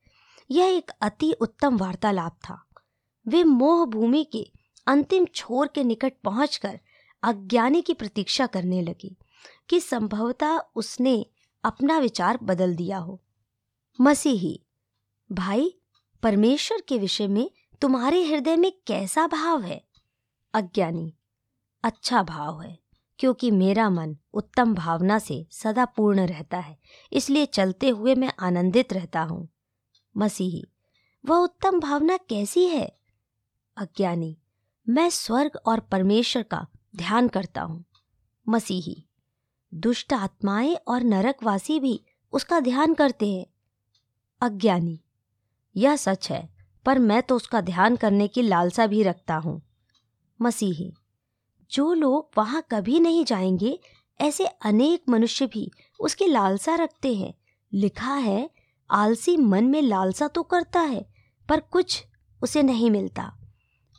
यह 0.52 0.66
एक 0.66 0.90
अति 1.00 1.32
उत्तम 1.32 1.76
वार्तालाप 1.76 2.38
था। 2.40 2.64
वे 3.26 3.44
मोह 3.44 3.84
भूमि 3.86 4.24
के 4.24 4.50
अंतिम 4.86 5.26
छोर 5.26 5.68
के 5.68 5.84
निकट 5.84 6.12
पहुंचकर 6.24 6.80
अज्ञानी 7.22 7.82
की 7.82 7.94
प्रतीक्षा 7.94 8.46
करने 8.46 8.82
लगी 8.82 9.16
कि 9.68 9.80
संभवतः 9.80 10.58
उसने 10.76 11.26
अपना 11.64 11.98
विचार 11.98 12.38
बदल 12.42 12.74
दिया 12.76 12.98
हो। 12.98 13.22
मसीही, 14.00 14.60
भाई, 15.32 15.74
परमेश्वर 16.22 16.82
के 16.88 16.98
विषय 16.98 17.26
में 17.26 17.50
तुम्हारे 17.80 18.24
हृदय 18.24 18.56
में 18.56 18.72
कैसा 18.86 19.26
भाव 19.26 19.62
है? 19.62 19.82
अज्ञानी 20.54 21.14
अच्छा 21.84 22.22
भाव 22.22 22.60
है, 22.62 22.78
क्योंकि 23.18 23.50
मेरा 23.50 23.90
मन 23.90 24.16
उत्तम 24.34 24.74
भावना 24.74 25.18
से 25.18 25.46
सदा 25.52 25.84
पूर्ण 25.84 26.26
रहता 26.26 26.58
है, 26.58 26.78
इसलिए 27.12 27.46
चलते 27.46 27.88
हुए 27.88 28.14
मैं 28.14 28.32
आनंदित 28.40 28.92
रहता 28.92 29.22
हूँ। 29.22 29.48
मसीही। 30.16 30.64
वह 31.26 31.36
उत्तम 31.36 31.80
भावना 31.80 32.16
कैसी 32.16 32.66
है? 32.66 32.98
अज्ञानी, 33.76 34.39
मैं 34.89 35.10
स्वर्ग 35.10 35.56
और 35.66 35.80
परमेश्वर 35.80 36.43
का 36.43 36.66
ध्यान 36.97 37.28
करता 37.28 37.62
हूँ। 37.62 37.84
मसीही, 38.48 39.06
दुष्ट 39.74 40.12
आत्माएँ 40.12 40.74
और 40.74 41.02
नरकवासी 41.02 41.80
भी 41.80 42.05
उसका 42.32 42.60
ध्यान 42.60 42.94
करते 42.94 43.32
हैं। 43.32 43.47
अज्ञानी, 44.40 45.01
यह 45.76 45.97
सच 45.97 46.30
है, 46.30 46.55
पर 46.84 46.98
मैं 46.98 47.22
तो 47.22 47.36
उसका 47.36 47.60
ध्यान 47.60 47.97
करने 47.97 48.28
की 48.28 48.43
लालसा 48.43 48.86
भी 48.86 49.02
रखता 49.02 49.36
हूँ। 49.36 49.62
मसीही, 50.43 50.93
जो 51.72 51.93
लोग 51.93 52.30
वहाँ 52.39 52.66
कभी 52.70 53.01
नहीं 53.01 53.24
जाएँगे, 53.24 53.78
ऐसे 54.20 54.47
अनेक 54.47 55.02
मनुष्य 55.09 55.47
भी 55.47 55.70
उसकी 56.01 56.26
लालसा 56.26 56.74
रखते 56.74 57.14
हैं। 57.14 57.34
लिखा 57.72 58.14
है 58.14 58.51
आलसी 58.93 59.36
मन 59.36 59.64
में 59.64 59.82
लालसा 59.82 60.28
तो 60.28 60.43
करता 60.43 60.81
है, 60.81 61.06
पर 61.48 61.60
कुछ 61.60 62.05
उसे 62.43 62.62
नहीं 62.62 62.90
मिलता। 62.90 63.39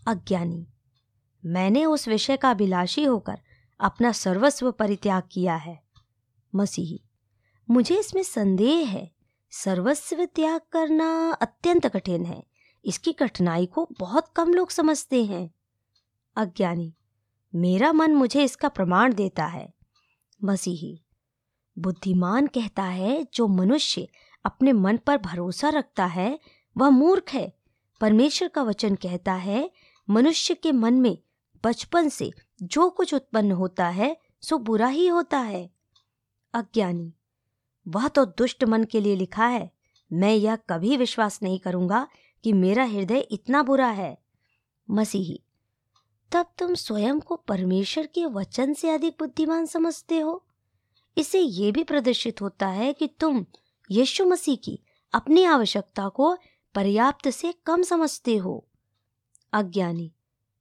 अज्ञानी, 0.07 0.67
मैंने 1.45 1.85
उस 1.85 2.07
विषय 2.07 2.37
का 2.37 2.51
अभिलाषी 2.51 3.03
होकर 3.03 3.39
अपना 3.79 4.11
सर्वस्व 4.11 4.71
परित्याग 4.71 5.23
किया 5.31 5.55
है। 5.55 5.83
मसीही, 6.55 7.03
मुझे 7.69 7.99
इसमें 7.99 8.23
संदेह 8.23 8.89
है, 8.89 9.11
सर्वस्व 9.51 10.25
त्याग 10.25 10.61
करना 10.71 11.31
अत्यंत 11.31 11.87
कठिन 11.87 12.25
है। 12.25 12.43
इसकी 12.85 13.13
कठिनाई 13.13 13.65
को 13.65 13.89
बहुत 13.99 14.27
कम 14.35 14.53
लोग 14.53 14.69
समझते 14.69 15.25
हैं। 15.25 15.53
अज्ञानी, 16.35 16.93
मेरा 17.55 17.93
मन 17.93 18.15
मुझे 18.15 18.43
इसका 18.43 18.69
प्रमाण 18.69 19.13
देता 19.13 19.45
है। 19.45 19.73
मसीही, 20.43 21.03
बुद्धिमान 21.79 22.47
कहता 22.47 22.83
है, 22.83 23.27
जो 23.33 23.47
मनुष्य 23.47 24.07
अपने 24.45 24.71
मन 24.71 24.97
पर 24.97 25.17
भरोसा 25.17 25.69
रखता 25.69 26.05
है, 26.05 26.39
वह 26.77 26.89
मूर्ख 26.89 27.33
है। 27.33 27.53
परमेश्वर 28.01 28.47
का 28.47 28.63
वचन 28.63 28.95
कहता 28.95 29.33
है, 29.33 29.71
मनुष्य 30.09 30.53
के 30.53 30.71
मन 30.71 30.93
में 30.93 31.17
बचपन 31.63 32.09
से 32.09 32.31
जो 32.63 32.89
कुछ 32.89 33.13
उत्पन्न 33.13 33.51
होता 33.51 33.87
है, 33.87 34.17
सो 34.41 34.57
बुरा 34.57 34.87
ही 34.87 35.07
होता 35.07 35.39
है। 35.39 35.69
अज्ञानी, 36.53 37.13
वह 37.87 38.07
तो 38.07 38.25
दुष्ट 38.25 38.63
मन 38.63 38.83
के 38.83 39.01
लिए 39.01 39.15
लिखा 39.15 39.45
है, 39.45 39.71
मैं 40.13 40.33
यह 40.33 40.55
कभी 40.55 40.97
विश्वास 40.97 41.39
नहीं 41.43 41.59
करूँगा 41.59 42.07
कि 42.43 42.53
मेरा 42.53 42.83
हृदय 42.83 43.19
इतना 43.19 43.63
बुरा 43.63 43.87
है। 43.87 44.17
मसीही, 44.89 45.43
तब 46.31 46.51
तुम 46.57 46.73
स्वयं 46.73 47.19
को 47.19 47.35
परमेश्वर 47.35 48.05
के 48.05 48.25
वचन 48.25 48.73
से 48.73 48.89
अधिक 48.89 49.15
बुद्धिमान 49.19 49.65
समझते 49.65 50.19
हो? 50.19 50.45
इससे 51.17 51.39
ये 51.39 51.71
भी 51.71 51.83
प्रदर्शित 51.83 52.41
होता 52.41 52.67
है 52.67 52.93
कि 52.93 53.07
तुम 53.07 53.45
यीशु 53.91 54.25
मसीह 54.25 54.55
की 54.55 54.79
अपनी 55.13 55.43
आवश्यकता 55.43 56.09
को 56.09 56.37
पर्याप्त 56.75 57.29
से 57.29 57.53
कम 57.65 57.81
समझते 57.81 58.37
हो। 58.37 58.67
अज्ञानी 59.53 60.11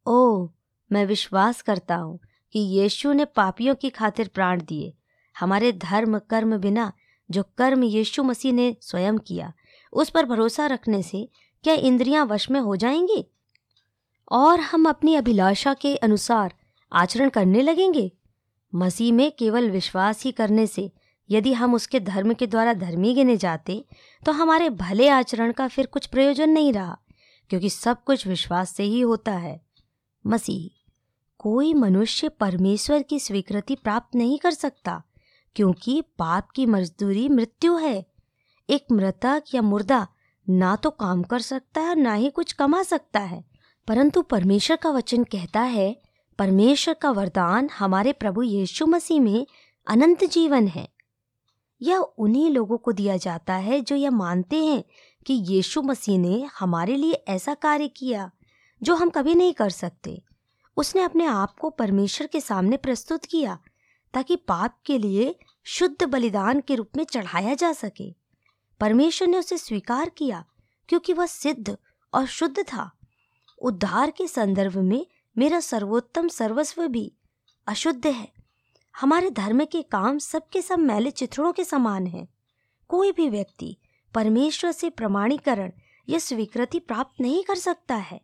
ओ 0.06 0.48
मैं 0.92 1.06
विश्वास 1.06 1.62
करता 1.62 1.96
हूँ 1.96 2.20
कि 2.52 2.58
यीशु 2.58 3.12
ने 3.12 3.24
पापियों 3.24 3.74
की 3.74 3.90
खातिर 3.90 4.28
प्राण 4.28 4.62
दिए। 4.62 4.94
हमारे 5.40 5.72
धर्म, 5.72 6.18
कर्म 6.18 6.56
बिना 6.56 6.92
जो 7.30 7.42
कर्म 7.42 7.82
यीशु 7.82 8.22
मसीह 8.22 8.52
ने 8.52 8.76
स्वयं 8.80 9.18
किया, 9.18 9.52
उस 9.92 10.10
पर 10.10 10.24
भरोसा 10.24 10.66
रखने 10.66 11.02
से 11.02 11.28
क्या 11.62 11.74
इंद्रियाँ 11.74 12.26
वश 12.26 12.50
में 12.50 12.60
हो 12.60 12.76
जाएँगी? 12.76 13.30
और 14.32 14.60
हम 14.60 14.88
अपनी 14.88 15.14
अभिलाषा 15.14 15.74
के 15.74 15.96
अनुसार 15.96 16.54
आचरण 16.92 17.28
करने 17.28 17.62
लगेंगे? 17.62 18.12
मसीह 18.74 19.12
में 19.12 19.32
केवल 19.32 19.70
विश्वास 19.70 20.24
ही 20.24 20.32
करने 20.32 20.66
से 20.66 20.92
यदि 21.30 21.52
हम 21.52 21.74
उसके 21.74 22.00
धर्म 22.00 22.32
के 22.34 22.46
द्वारा 22.46 22.72
धर्मी 22.74 23.14
गिने 23.14 23.36
जाते 23.36 23.84
तो 24.22 24.32
हमारे 24.32 24.68
भले 24.70 25.08
आचरण 25.08 25.52
का 25.52 25.68
फिर 25.68 25.86
कुछ 25.86 26.06
प्रयोजन 26.06 26.50
नहीं 26.50 26.72
रहा, 26.72 26.98
क्योंकि 27.50 27.70
सब 27.70 28.02
कुछ 28.04 28.26
विश्वास 28.26 28.70
से 28.70 28.82
ही 28.82 29.00
होता 29.00 29.32
है। 29.32 29.60
मसीह, 30.24 30.68
कोई 31.40 31.72
मनुष्य 31.74 32.28
परमेश्वर 32.30 33.02
की 33.02 33.18
स्वीकृति 33.20 33.74
प्राप्त 33.74 34.16
नहीं 34.16 34.38
कर 34.38 34.50
सकता, 34.50 35.02
क्योंकि 35.56 36.00
पाप 36.18 36.50
की 36.50 36.66
मजदूरी 36.66 37.28
मृत्यु 37.28 37.76
है। 37.76 38.04
एक 38.68 38.92
मृतक 38.92 39.54
या 39.54 39.62
मुर्दा 39.62 40.06
ना 40.46 40.74
तो 40.76 40.90
काम 40.90 41.22
कर 41.22 41.40
सकता 41.40 41.80
है 41.80 41.94
ना 41.94 42.14
ही 42.14 42.30
कुछ 42.30 42.52
कमा 42.52 42.82
सकता 42.82 43.20
है, 43.20 43.44
परंतु 43.88 44.22
परमेश्वर 44.22 44.76
का 44.76 44.90
वचन 44.90 45.24
कहता 45.24 45.60
है, 45.60 45.96
परमेश्वर 46.38 46.94
का 46.94 47.10
वरदान 47.10 47.68
हमारे 47.78 48.12
प्रभु 48.12 48.42
यीशु 48.42 48.86
मसीह 48.86 49.20
में 49.20 49.46
अनंत 49.86 50.24
जीवन 50.24 50.68
है। 50.68 50.88
यह 51.82 51.98
उन्हीं 51.98 52.50
लोगों 52.50 52.78
को 52.78 52.92
दिया 52.92 53.16
जाता 53.16 53.54
है 53.54 53.80
जो 53.80 53.96
यह 53.96 54.10
मानते 54.10 54.64
हैं 54.64 54.84
कि 55.26 55.34
यीशु 55.34 55.82
मसीह 55.82 56.18
ने 56.18 56.48
हमारे 56.58 56.96
लिए 56.96 57.12
ऐसा 57.12 57.54
कार्य 57.54 57.88
किया, 57.88 58.30
जो 58.82 58.94
हम 58.94 59.10
कभी 59.10 59.34
नहीं 59.34 59.54
कर 59.54 59.70
सकते। 59.70 60.22
उसने 60.76 61.02
अपने 61.02 61.24
आप 61.26 61.58
को 61.58 61.70
परमेश्वर 61.70 62.26
के 62.26 62.40
सामने 62.40 62.76
प्रस्तुत 62.76 63.24
किया, 63.24 63.58
ताकि 64.14 64.36
पाप 64.36 64.78
के 64.86 64.98
लिए 64.98 65.38
शुद्ध 65.64 66.04
बलिदान 66.04 66.60
के 66.60 66.74
रूप 66.74 66.88
में 66.96 67.04
चढ़ाया 67.04 67.54
जा 67.54 67.72
सके। 67.72 68.14
परमेश्वर 68.80 69.28
ने 69.28 69.38
उसे 69.38 69.58
स्वीकार 69.58 70.08
किया, 70.08 70.44
क्योंकि 70.88 71.12
वह 71.12 71.26
सिद्ध 71.26 71.76
और 72.14 72.26
शुद्ध 72.26 72.62
था। 72.62 72.90
उद्धार 73.62 74.10
के 74.10 74.26
संदर्भ 74.26 74.76
में 74.76 75.06
मेरा 75.38 75.60
सर्वोत्तम 75.60 76.28
सर्वस्व 76.28 76.86
भी 76.86 77.12
अशुद्ध 77.66 78.06
है। 78.06 78.41
हमारे 79.00 79.30
धर्म 79.30 79.64
के 79.64 79.82
काम 79.82 80.18
सबके 80.18 80.62
सब 80.62 80.78
मैले 80.78 81.10
चित्रों 81.10 81.52
के 81.52 81.64
समान 81.64 82.06
हैं। 82.06 82.28
कोई 82.88 83.12
भी 83.12 83.28
व्यक्ति 83.28 83.76
परमेश्वर 84.14 84.72
से 84.72 84.90
प्रमाणीकरण 84.90 85.72
या 86.08 86.18
स्वीकृति 86.18 86.78
प्राप्त 86.78 87.20
नहीं 87.20 87.44
कर 87.44 87.54
सकता 87.54 87.94
है। 87.94 88.20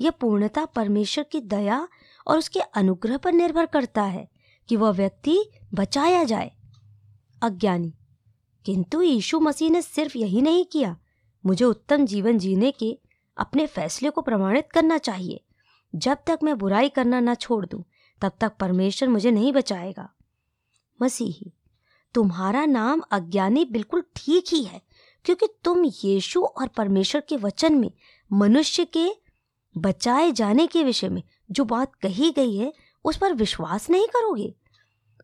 यह 0.00 0.10
पूर्णता 0.10 0.64
परमेश्वर 0.64 1.24
की 1.24 1.40
दया 1.40 1.88
और 2.26 2.38
उसके 2.38 2.60
अनुग्रह 2.60 3.16
पर 3.16 3.32
निर्भर 3.32 3.66
करता 3.66 4.02
है 4.02 4.28
कि 4.68 4.76
वह 4.76 4.90
व्यक्ति 4.90 5.38
बचाया 5.74 6.24
जाए। 6.24 6.52
अज्ञानी, 7.42 7.94
किंतु 8.64 9.02
यीशु 9.02 9.40
मसीह 9.40 9.70
ने 9.70 9.82
सिर्फ़ 9.82 10.18
यही 10.18 10.42
नहीं 10.42 10.64
किया। 10.64 10.96
मुझे 11.46 11.64
उत्तम 11.64 12.06
जीवन 12.06 12.38
जीने 12.38 12.70
के 12.70 12.98
अपने 13.36 13.66
फैसले 13.66 14.10
को 14.10 14.20
प्रमाणित 14.20 14.72
करना 14.72 14.98
चाहिए। 14.98 15.44
जब 15.94 16.18
तक 16.26 16.38
मैं 16.42 16.58
बुराई 16.58 16.88
करना 16.88 17.20
ना 17.20 17.34
छोड़ 17.34 17.66
दूँ 17.66 17.84
तब 18.20 18.32
तक 18.40 18.52
परमेश्वर 18.60 19.08
मुझे 19.08 19.30
नहीं 19.30 19.52
बचाएगा। 19.52 20.08
मसीही, 21.02 21.52
तुम्हारा 22.14 22.64
नाम 22.66 23.00
अज्ञानी 23.10 23.64
बिल्कुल 23.64 24.04
ठीक 24.16 24.44
ही 24.48 24.62
है, 24.64 24.82
क्योंकि 25.24 25.46
तुम 25.64 25.84
यीशु 26.04 26.42
और 26.42 26.68
परमेश्वर 26.68 27.20
के 27.20 27.36
वचन 27.36 27.74
में, 27.74 27.90
मनुष्य 28.32 28.84
के 28.84 29.08
बचाए 29.78 30.32
जाने 30.32 30.66
के 30.66 30.84
विषय 30.84 31.08
में 31.08 31.22
जो 31.50 31.64
बात 31.64 31.94
कही 31.94 32.30
गई 32.30 32.56
है, 32.56 32.72
उस 33.04 33.16
पर 33.16 33.34
विश्वास 33.34 33.90
नहीं 33.90 34.06
करोगे? 34.06 34.54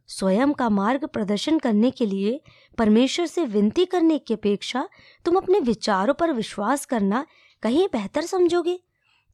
स्वयं 0.07 0.53
का 0.53 0.69
मार्ग 0.69 1.05
प्रदर्शन 1.05 1.59
करने 1.59 1.91
के 1.91 2.07
लिए, 2.07 2.41
परमेश्वर 2.79 3.27
से 3.27 3.45
विनती 3.45 3.85
करने 3.85 4.19
की 4.19 4.35
अपेक्षा 4.35 4.89
तुम 5.25 5.37
अपने 5.37 5.61
विचारों 5.61 6.15
पर 6.15 6.33
विश्वास 6.33 6.87
करना 6.87 7.27
कहीं 7.63 7.89
बेहतर 7.93 8.23
समझोगे। 8.23 8.81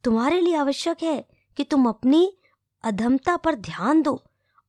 तुम्हारे 0.03 0.41
लिए 0.41 0.55
आवश्यक 0.55 1.03
है 1.03 1.25
कि 1.57 1.63
तुम 1.63 1.89
अपनी 1.89 2.37
अधमता 2.83 3.37
पर 3.37 3.55
ध्यान 3.55 4.01
दो 4.01 4.23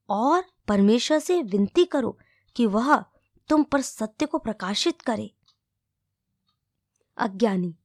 और 0.08 0.44
परमेश्वर 0.68 1.18
से 1.18 1.42
विनती 1.42 1.84
करो 1.84 2.18
कि 2.56 2.66
वह 2.66 3.04
तुम 3.48 3.62
पर 3.62 3.80
सत्य 3.80 4.26
को 4.26 4.38
प्रकाशित 4.38 5.00
करे। 5.00 5.34
अज्ञानी, 7.16 7.78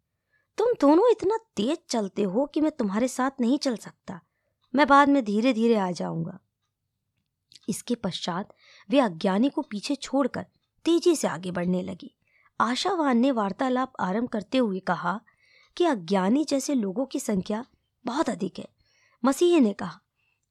तुम 0.57 0.67
दोनों 0.81 1.11
इतना 1.11 1.37
तेज 1.55 1.77
चलते 1.89 2.23
हो 2.23 2.45
कि 2.45 2.61
मैं 2.61 2.71
तुम्हारे 2.71 3.07
साथ 3.07 3.31
नहीं 3.41 3.57
चल 3.57 3.77
सकता। 3.77 4.21
मैं 4.75 4.87
बाद 4.87 5.09
में 5.09 5.25
धीरे 5.25 5.53
धीरे 5.53 5.75
आ 5.75 5.91
जाऊँगा। 5.91 6.39
इसके 7.69 7.95
पश्चात 7.95 8.53
वे 8.89 8.99
अज्ञानी 8.99 9.49
को 9.49 9.61
पीछे 9.61 9.95
छोड़कर 9.95 10.45
तेज़ी 10.85 11.15
से 11.15 11.27
आगे 11.27 11.51
बढ़ने 11.51 11.81
लगी। 11.81 12.15
आशावान 12.61 13.17
ने 13.17 13.31
वार्तालाप 13.31 13.93
आरंभ 13.99 14.29
करते 14.29 14.57
हुए 14.57 14.79
कहा 14.79 15.21
कि 15.77 15.85
अज्ञानी 15.85 16.43
जैसे 16.43 16.73
लोगों 16.73 17.05
की 17.05 17.19
संख्या 17.19 17.65
बहुत 18.05 18.29
अधिक 18.29 18.59
है। 18.59 18.67
मसीह 19.25 19.59
ने 19.59 19.73
कहा 19.73 20.01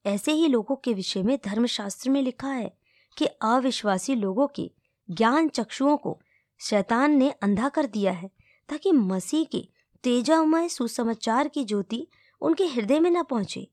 ऐसे 0.06 0.32
ही 0.32 0.48
लोगों 0.48 0.76
के 0.76 0.94
विषय 0.94 1.22
में 1.22 1.38
धर्मशास्त्र 1.44 2.10
में 2.10 2.22
लिखा 2.22 2.48
है 2.48 2.76
कि 3.16 3.26
अविश्वासी 3.26 4.14
लोगों 4.14 4.46
के 4.46 4.70
ज्ञान 5.10 5.48
चक्षुओं 5.48 5.96
को 5.96 6.20
शैतान 6.58 7.10
ने 7.10 7.30
अंधा 7.30 7.68
कर 7.68 7.86
दिया 7.86 8.12
है, 8.12 8.30
ताकि 8.68 8.92
मसीह 8.92 9.44
के 9.44 9.68
तेजामय 10.02 10.68
सुसमाचार 10.68 11.48
की 11.48 11.64
ज्योति 11.64 12.06
उनके 12.40 12.64
हृदय 12.64 13.00
में 13.00 13.10
न 13.10 13.22
पहुँचे। 13.22 13.70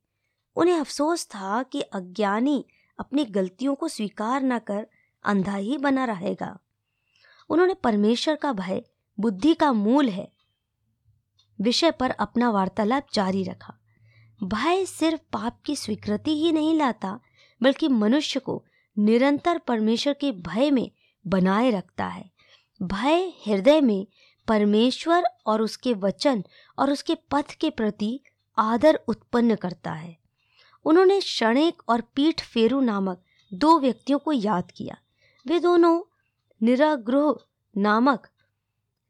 उन्हें 0.56 0.76
अफसोस 0.76 1.26
था 1.26 1.64
कि 1.64 1.82
अज्ञानी 1.82 2.66
अपनी 3.00 3.26
गलतियों 3.26 3.76
को 3.76 3.88
स्वीकार 3.88 4.44
न 4.44 4.60
कर 4.60 4.88
अंधा 5.24 5.56
ही 5.56 5.78
बना 5.78 6.06
रहेगा। 6.06 6.60
उन्होंने 7.50 7.74
परमेश्वर 7.74 8.36
का 8.36 8.54
भय, 8.54 8.84
बुद्धि 9.20 9.54
का 9.54 9.74
मूल 9.74 10.10
है, 10.10 10.32
विषय 11.62 11.92
पर 11.92 12.10
अपना 12.10 12.50
वार्तालाप 12.50 13.08
जारी 13.14 13.44
रखा। 13.44 13.80
भय 14.44 14.86
सिर्फ़ 14.86 15.22
पाप 15.34 15.62
की 15.66 15.76
स्वीकृति 15.76 16.44
ही 16.44 16.52
नहीं 16.52 16.78
लाता, 16.78 17.20
बल्कि 17.62 17.88
मनुष्य 17.88 18.40
को 18.40 18.66
निरंतर 19.00 19.58
परमेश्वर 19.58 20.14
के 20.14 20.32
भय 20.32 20.72
में 20.72 20.92
बनाए 21.28 21.72
रखता 21.72 22.06
है। 22.06 22.32
भय 22.82 23.34
हृदय 23.48 23.82
में 23.82 24.08
परमेश्वर 24.48 25.24
और 25.46 25.62
उसके 25.62 25.94
वचन 25.94 26.44
और 26.80 26.92
उसके 26.92 27.16
पथ 27.16 27.52
के 27.52 27.70
प्रति 27.70 28.20
आदर 28.58 29.00
उत्पन्न 29.08 29.56
करता 29.56 29.92
है। 29.92 30.18
उन्होंने 30.86 31.20
क्षणिक 31.20 31.84
और 31.90 32.02
पीठ 32.02 32.42
फेरू 32.42 32.82
नामक 32.82 33.24
दो 33.54 33.80
व्यक्तियों 33.80 34.20
को 34.20 34.32
याद 34.32 34.72
किया। 34.72 34.98
वे 35.48 35.60
दोनों 35.60 36.02
निराग्रह 36.62 37.36
नामक 37.78 38.28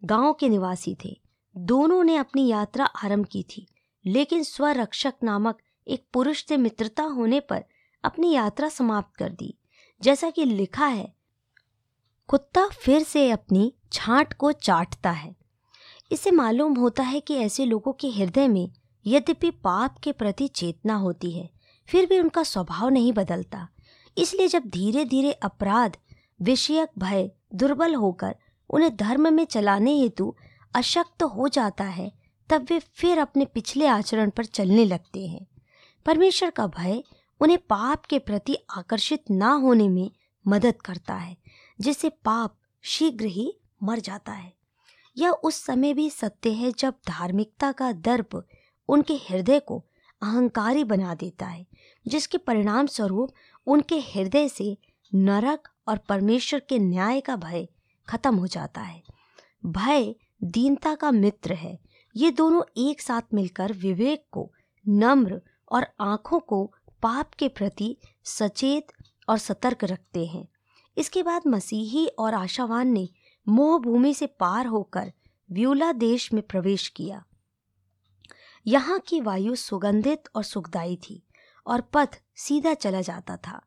गाँव 0.06 0.34
के 0.34 0.50
निवासी 0.50 0.98
थे। 1.06 1.22
दोनों 1.58 2.04
ने 2.04 2.16
अपनी 2.16 2.48
यात्रा 2.48 2.86
आरंभ 2.86 3.26
की 3.26 3.44
थी। 3.44 3.68
लेकिन 4.06 4.44
स्वरक्षक 4.44 5.14
नामक 5.24 5.58
एक 5.88 6.06
पुरुष 6.14 6.46
से 6.46 6.58
मित्रता 6.58 7.04
होने 7.04 7.40
पर 7.40 7.64
अपनी 8.04 8.32
यात्रा 8.32 8.70
समाप्त 8.70 9.16
कर 9.16 9.32
दी। 9.32 9.58
जैसा 10.02 10.30
कि 10.30 10.46
लिखा 10.46 10.86
है, 10.86 11.14
कुत्ता 12.28 12.68
फिर 12.68 13.04
से 13.04 13.30
अपनी 13.32 13.74
छांट 13.92 14.34
को 14.34 14.52
चाटता 14.52 15.12
है। 15.12 15.36
इसे 16.12 16.32
मालूम 16.32 16.74
होता 16.74 17.04
है 17.04 17.20
कि 17.20 17.36
ऐसे 17.36 17.66
लोगों 17.66 17.94
के 17.94 18.10
हृदय 18.10 18.48
में 18.48 18.70
यद्यपि 19.06 19.52
पाप 19.52 19.98
के 19.98 20.12
प्रति 20.12 20.48
चेतना 20.48 20.96
होती 20.96 21.32
है, 21.32 21.50
फिर 21.90 22.06
भी 22.06 22.20
उनका 22.20 22.44
स्वभाव 22.44 22.90
नहीं 22.90 23.14
बदलता। 23.14 23.68
इसलिए 24.18 24.48
जब 24.48 24.64
धीरे 24.66 25.06
धीरे 25.06 25.32
अपराध, 25.32 25.98
विषयक 26.42 26.90
भय 27.00 27.32
दुर्बल 27.56 27.96
होकर 27.96 28.36
उन्हें 28.70 28.96
धर्म 28.96 29.34
में 29.34 29.46
चलाने 29.46 29.98
हेतु 30.00 30.36
अशक्त 30.76 31.24
हो 31.24 31.48
जाता 31.48 31.84
है 31.84 32.12
तब 32.50 32.66
वे 32.70 32.80
फिर 32.80 33.18
अपने 33.18 33.46
पिछले 33.46 33.88
आचरण 33.88 34.30
पर 34.30 34.46
चलने 34.46 34.86
लगते 34.86 35.28
हैं। 35.28 35.48
परमेश्वर 36.06 36.50
का 36.50 36.68
भय 36.68 37.04
उन्हें 37.40 37.60
पाप 37.60 38.06
के 38.06 38.20
प्रति 38.20 38.58
आकर्षित 38.78 39.24
ना 39.32 39.54
होने 39.54 39.90
में 39.90 40.12
मदद 40.48 40.82
करता 40.82 41.16
है, 41.16 41.38
जिससे 41.82 42.10
पाप 42.10 42.58
शीघ्र 42.82 43.26
ही 43.26 43.60
मर 43.84 44.00
जाता 44.00 44.32
है। 44.32 44.54
यह 45.18 45.30
उस 45.30 45.66
समय 45.66 45.94
भी 45.94 46.10
सत्य 46.10 46.52
है 46.52 46.72
जब 46.72 46.94
धार्मिकता 47.08 47.72
का 47.72 47.92
दर्प 47.92 48.48
उनके 48.88 49.14
हृदय 49.14 49.60
को 49.60 49.86
अहंकारी 50.22 50.84
बना 50.84 51.16
देता 51.16 51.46
है, 51.46 51.68
जिसके 52.08 52.38
परिणाम 52.38 52.86
स्वरूप 52.86 53.32
उनके 53.68 54.00
हृदय 54.00 54.50
से 54.50 54.78
नरक 55.16 55.70
और 55.88 55.98
परमेश्वर 55.98 56.60
के 56.60 56.80
न्याय 56.80 57.22
का 57.22 57.36
भय 57.36 57.68
खत्म 58.10 58.36
हो 58.36 58.48
जाता 58.48 58.82
है। 58.82 59.04
भय 59.66 60.16
दीनता 60.44 60.96
का 60.96 61.12
मित्र 61.12 61.54
है 61.54 61.80
ये 62.16 62.32
दोनों 62.32 62.64
एक 62.78 63.02
साथ 63.02 63.22
मिलकर 63.34 63.74
विवेक 63.74 64.26
को, 64.32 64.52
नम्र 64.88 65.42
और 65.72 65.88
आँखों 66.00 66.40
को 66.40 66.74
पाप 67.02 67.34
के 67.34 67.48
प्रति 67.48 67.98
सचेत 68.24 68.88
और 69.30 69.38
सतर्क 69.38 69.84
रखते 69.84 70.26
हैं। 70.26 70.48
इसके 70.98 71.24
बाद 71.24 71.42
मसीही 71.48 72.08
और 72.08 72.34
आशावान 72.34 72.88
ने 72.88 73.10
मोह 73.48 73.80
भूमि 73.80 74.14
से 74.14 74.28
पार 74.28 74.66
होकर 74.66 75.12
व्यूला 75.52 75.92
देश 75.92 76.34
में 76.34 76.44
प्रवेश 76.44 76.88
किया। 76.88 77.24
यहाँ 78.68 79.00
की 79.00 79.22
वायु 79.22 79.56
सुगंधित 79.56 80.24
और 80.36 80.44
सुखदायी 80.44 80.96
थी 80.96 81.24
और 81.68 81.82
पथ 81.82 82.08
सीधा 82.36 82.74
चला 82.74 83.02
जाता 83.02 83.38
था। 83.38 83.62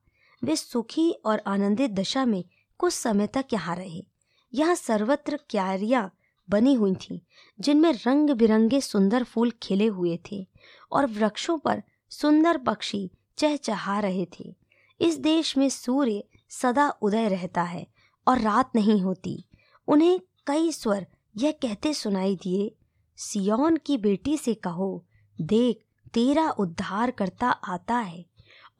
वे 0.44 0.56
सुखी 0.56 1.10
और 1.10 1.43
आनंदित 1.47 1.90
दशा 1.90 2.24
में 2.24 2.44
कुछ 2.78 2.93
समय 2.93 3.27
तक 3.27 3.44
यहाँ 3.52 3.77
रहे। 3.77 4.06
यहाँ 4.55 4.74
सर्वत्र 4.74 5.39
क्यारियाँ 5.51 6.15
बनी 6.51 6.74
हुई 6.74 6.94
थीं, 6.94 7.20
जिनमें 7.60 7.93
रंग 7.93 8.31
बिरंगे 8.31 8.81
सुंदर 8.81 9.24
फूल 9.24 9.52
खिले 9.62 9.86
हुए 9.86 10.18
थे 10.32 10.48
और 10.93 11.06
वृक्षों 11.06 11.59
पर 11.59 11.82
सुंदर 12.10 12.59
पक्षी 12.59 13.10
चहचहा 13.39 14.01
रहे 14.01 14.27
थे। 14.27 14.56
इस 15.01 15.18
देश 15.18 15.56
में 15.56 15.68
सूर्य 15.68 16.24
सदा 16.48 16.90
उदय 17.02 17.28
रहता 17.28 17.62
है 17.62 17.86
और 18.28 18.39
रात 18.39 18.70
नहीं 18.74 19.01
होती। 19.01 19.44
उन्हें 19.89 20.20
कई 20.47 20.73
स्वर 20.73 21.06
यह 21.36 21.51
कहते 21.51 21.94
सुनाई 21.94 22.36
दिए 22.36 22.74
सियोन 23.16 23.77
की 23.77 23.98
बेटी 23.98 24.36
से 24.36 24.55
कहो, 24.55 25.05
देख, 25.40 25.81
तेरा 26.14 26.51
उद्धार 26.51 27.10
करता 27.10 27.51
आता 27.51 27.97
है। 27.98 28.27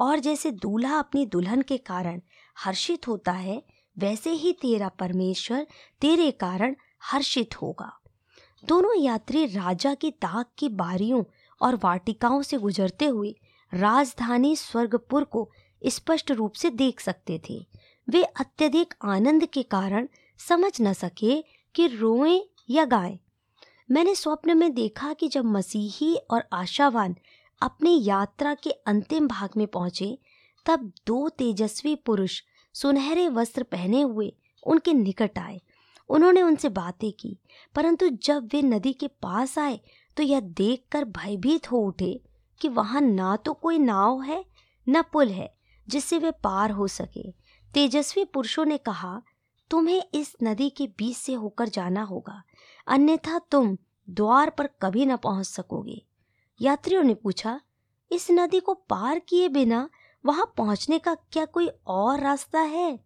और 0.01 0.19
जैसे 0.19 0.51
दूल्हा 0.51 0.99
अपनी 0.99 1.27
दुल्हन 1.27 1.63
के 1.63 1.79
कारण 1.79 2.21
हर्षित 2.59 3.09
होता 3.09 3.33
है, 3.33 3.63
वैसे 3.99 4.31
ही 4.31 4.53
तेरा 4.53 4.89
परमेश्वर 4.89 5.67
तेरे 6.01 6.31
कारण 6.31 6.77
हर्षित 7.03 7.63
होगा। 7.63 8.01
दोनों 8.65 9.01
यात्री 9.01 9.47
राजा 9.47 9.95
की 9.95 10.11
ताक 10.11 10.51
की 10.59 10.69
बारियों 10.69 11.25
और 11.61 11.77
वाटिकाओं 11.85 12.43
से 12.43 12.57
गुजरते 12.57 13.07
हुए 13.07 13.35
राजधानी 13.75 14.57
स्वर्गपुर 14.57 15.25
को 15.25 15.51
स्पष्ट 15.87 16.31
रूप 16.31 16.53
से 16.53 16.71
देख 16.71 17.01
सकते 17.01 17.41
थे। 17.51 17.67
वे 18.09 18.23
अत्यधिक 18.23 18.95
आनंद 19.05 19.47
के 19.47 19.63
कारण 19.63 20.09
समझ 20.39 20.81
न 20.81 20.93
सके 20.93 21.43
कि 21.75 21.87
रोएँ 21.87 22.41
या 22.71 22.85
गाएँ। 22.85 23.19
मैंने 23.91 24.15
स्वप्न 24.15 24.57
में 24.57 24.75
देखा 24.75 25.13
कि 25.13 25.29
जब 25.29 25.45
मसीही 25.45 26.17
और 26.17 26.45
आशावान 26.53 27.17
अपनी 27.63 28.05
यात्रा 28.05 28.55
के 28.55 28.71
अंतिम 28.71 29.29
भाग 29.29 29.51
में 29.57 29.67
पहुँचे, 29.67 30.19
तब 30.67 30.93
दो 31.07 31.29
तेजस्वी 31.29 31.95
पुरुष 31.95 32.43
सुनहरे 32.73 33.29
वस्त्र 33.29 33.63
पहने 33.63 34.03
हुए 34.03 34.37
उनके 34.67 34.93
निकट 34.93 35.39
आए। 35.39 35.61
उन्होंने 36.11 36.43
उनसे 36.43 36.69
बातें 36.69 37.11
की, 37.13 37.37
परंतु 37.75 38.09
जब 38.09 38.49
वे 38.53 38.63
नदी 38.63 38.93
के 38.93 39.09
पास 39.23 39.59
आए 39.59 39.81
तो 40.17 40.23
यह 40.23 40.41
देखकर 40.41 41.05
भयभीत 41.07 41.71
हो 41.73 41.79
उठे 41.79 42.21
कि 42.61 42.69
वहाँ 42.69 43.01
ना 43.01 43.35
तो 43.37 43.53
कोई 43.53 43.79
नाव 43.79 44.23
है, 44.23 44.45
न 44.87 45.03
पुल 45.03 45.29
है, 45.29 45.55
जिससे 45.87 46.19
वे 46.19 46.31
पार 46.45 46.71
हो 46.71 46.87
सके। 46.89 47.31
तेजस्वी 47.75 48.25
पुरुषों 48.25 48.65
ने 48.65 48.79
कहा, 48.79 49.21
तुम्हें 49.71 50.03
इस 50.15 50.35
नदी 50.43 50.69
के 50.71 50.87
बीच 50.89 51.17
से 51.17 51.33
होकर 51.35 51.69
जाना 51.69 52.03
होगा, 52.03 52.43
अन्यथा 52.87 53.39
तुम 53.51 53.77
द्वार 54.09 54.51
पर 54.51 54.69
कभी 54.83 55.07
न 55.07 55.17
पहुँच 55.17 55.47
सकोगे। 55.47 56.03
यात्रियों 56.61 57.03
ने 57.03 57.15
पूछा, 57.15 57.61
इस 58.11 58.31
नदी 58.31 58.61
को 58.61 58.75
पार 58.91 59.19
किए 59.19 59.49
बिना 59.49 59.89
वहाँ 60.25 60.53
पहुँचने 60.57 60.99
का 60.99 61.15
क्या 61.33 61.45
कोई 61.45 61.69
और 61.87 62.21
रास्ता 62.21 62.61
है? 62.61 62.99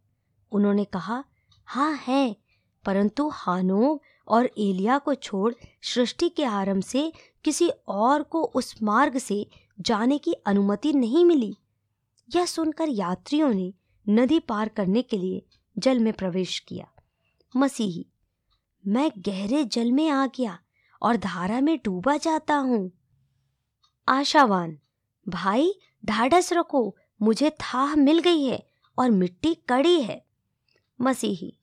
उन्होंने 0.52 0.84
कहा 0.86 1.22
हाँ 1.68 1.92
है। 2.02 2.36
परंतु 2.84 3.28
हानोब 3.28 4.00
और 4.28 4.46
एलिया 4.46 4.98
को 4.98 5.14
छोड़ 5.14 5.54
सृष्टि 5.82 6.28
के 6.28 6.44
आरंभ 6.44 6.82
से 6.82 7.12
किसी 7.44 7.70
और 7.88 8.22
को 8.22 8.42
उस 8.44 8.82
मार्ग 8.82 9.18
से 9.18 9.46
जाने 9.80 10.18
की 10.18 10.32
अनुमति 10.32 10.92
नहीं 10.92 11.24
मिली। 11.24 11.56
यह 12.36 12.46
सुनकर 12.46 12.88
यात्रियों 12.88 13.50
ने 13.50 13.74
नदी 14.08 14.40
पार 14.40 14.68
करने 14.68 15.02
के 15.02 15.18
लिए 15.18 15.46
जल 15.78 15.98
में 15.98 16.12
प्रवेश 16.12 16.58
किया। 16.58 16.88
मसीही, 17.56 18.06
मैं 18.86 19.12
गहरे 19.18 19.64
जल 19.64 19.92
में 19.92 20.08
आ 20.08 20.26
गया 20.26 20.58
और 21.02 21.16
धारा 21.16 21.60
में 21.60 21.78
डूबा 21.84 22.16
जाता 22.16 22.56
हूँ। 22.56 22.90
आशावान, 24.08 24.78
भाई, 25.28 25.74
ढाढ़स 26.06 26.52
रखो, 26.52 26.96
मुझे 27.22 27.50
थाह 27.50 27.94
मिल 27.94 28.18
गई 28.18 28.44
है 28.44 28.66
और 28.98 29.10
मिट्टी 29.10 29.54
कड़ी 29.54 30.02
है। 30.02 30.24
मसीही 31.00 31.56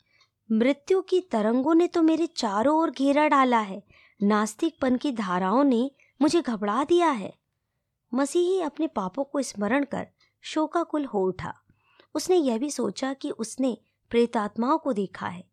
मृत्यु 0.52 1.02
की 1.02 1.22
तरंगों 1.22 1.76
ने 1.76 1.88
तो 1.88 2.02
मेरे 2.02 2.28
चारों 2.28 2.78
ओर 2.78 2.92
घेरा 2.92 3.28
डाला 3.28 3.60
है। 3.60 3.84
नास्तिकपन 4.24 4.96
की 4.98 5.12
धाराओं 5.12 5.64
ने 5.64 5.92
मुझे 6.22 6.42
घबरा 6.42 6.84
दिया 6.84 7.10
है। 7.10 7.34
मसीही 8.14 8.62
अपने 8.62 8.88
पापों 8.88 9.24
को 9.24 9.42
स्मरण 9.42 9.84
कर 9.84 10.08
शोकाकुल 10.42 11.06
हो 11.06 11.28
उठा। 11.28 11.54
उसने 12.16 12.36
यह 12.36 12.58
भी 12.58 12.72
सोचा 12.72 13.14
कि 13.14 13.30
उसने 13.30 13.78
प्रेतात्माओं 14.10 14.78
को 14.78 14.94
देखा 14.94 15.28
है। 15.28 15.48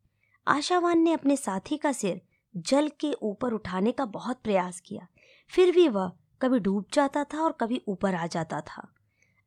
आशावान 0.49 0.99
ने 0.99 1.12
अपने 1.12 1.37
साथी 1.37 1.77
का 1.77 1.93
सिर 1.93 2.23
जल 2.57 2.89
के 2.89 3.12
ऊपर 3.12 3.53
उठाने 3.53 3.93
का 3.93 4.05
बहुत 4.05 4.41
प्रयास 4.43 4.81
किया। 4.81 5.07
फिर 5.49 5.73
भी 5.73 5.89
वह 5.89 6.12
कभी 6.43 6.59
डूब 6.59 6.87
जाता 6.93 7.25
था 7.25 7.43
और 7.43 7.53
कभी 7.53 7.83
ऊपर 7.89 8.15
आ 8.15 8.27
जाता 8.27 8.61
था। 8.61 8.95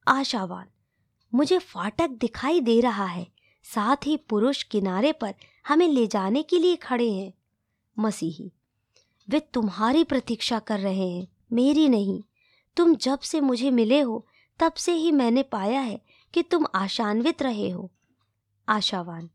आशावान, 0.07 0.67
मुझे 1.35 1.57
फाटक 1.57 2.09
दिखाई 2.09 2.61
दे 2.61 2.81
रहा 2.81 3.05
है। 3.05 3.36
साथ 3.75 3.95
ही 4.05 4.17
पुरुष 4.17 4.63
किनारे 4.63 5.11
पर 5.11 5.33
हमें 5.67 5.87
ले 5.87 6.07
जाने 6.07 6.43
के 6.43 6.59
लिए 6.59 6.75
खड़े 6.75 7.11
हैं। 7.11 7.33
मसीही, 7.99 8.51
वे 9.29 9.39
तुम्हारी 9.39 10.03
प्रतीक्षा 10.03 10.59
कर 10.59 10.79
रहे 10.79 11.09
हैं, 11.09 11.27
मेरी 11.51 11.89
नहीं। 11.89 12.23
तुम 12.77 12.95
जब 12.95 13.19
से 13.19 13.41
मुझे 13.41 13.71
मिले 13.71 13.99
हो, 14.01 14.27
तब 14.59 14.73
से 14.73 14.93
ही 14.93 15.11
मैंने 15.11 15.43
पाया 15.43 15.79
है 15.79 16.01
कि 16.33 16.43
तुम 16.43 16.65
आशान्वित 16.75 17.41
रहे 17.41 17.69
हो। 17.69 17.91
आशावान, 18.69 19.29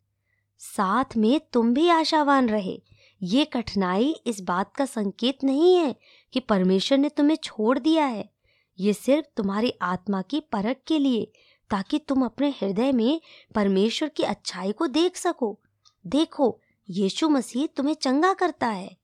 साथ 0.59 1.17
में 1.17 1.41
तुम 1.53 1.75
भी 1.75 1.89
आशावान 1.89 2.49
रहे। 2.49 2.83
ये 3.23 3.45
कठिनाई 3.45 4.15
इस 4.27 4.41
बात 4.41 4.77
का 4.77 4.85
संकेत 4.85 5.45
नहीं 5.45 5.77
है 5.77 5.97
कि 6.33 6.41
परमेश्वर 6.41 6.99
ने 6.99 7.09
तुम्हें 7.09 7.37
छोड़ 7.37 7.79
दिया 7.79 8.07
है। 8.07 8.31
ये 8.79 8.93
सिर्फ़ 8.93 9.27
तुम्हारी 9.37 9.73
आत्मा 9.83 10.23
की 10.23 10.41
परख 10.41 10.77
के 10.87 10.99
लिए 10.99 11.33
ताकि 11.73 11.99
तुम 11.99 12.25
अपने 12.25 12.51
हृदय 12.51 12.93
में 12.93 13.21
परमेश्वर 13.55 14.09
की 14.09 14.23
अच्छाई 14.23 14.73
को 14.73 14.87
देख 14.87 15.17
सको। 15.17 15.59
देखो, 16.07 16.61
यीशु 16.91 17.29
मसीह 17.29 17.67
तुम्हें 17.67 17.95
चंगा 17.95 18.33
करता 18.33 18.67
है। 18.67 18.97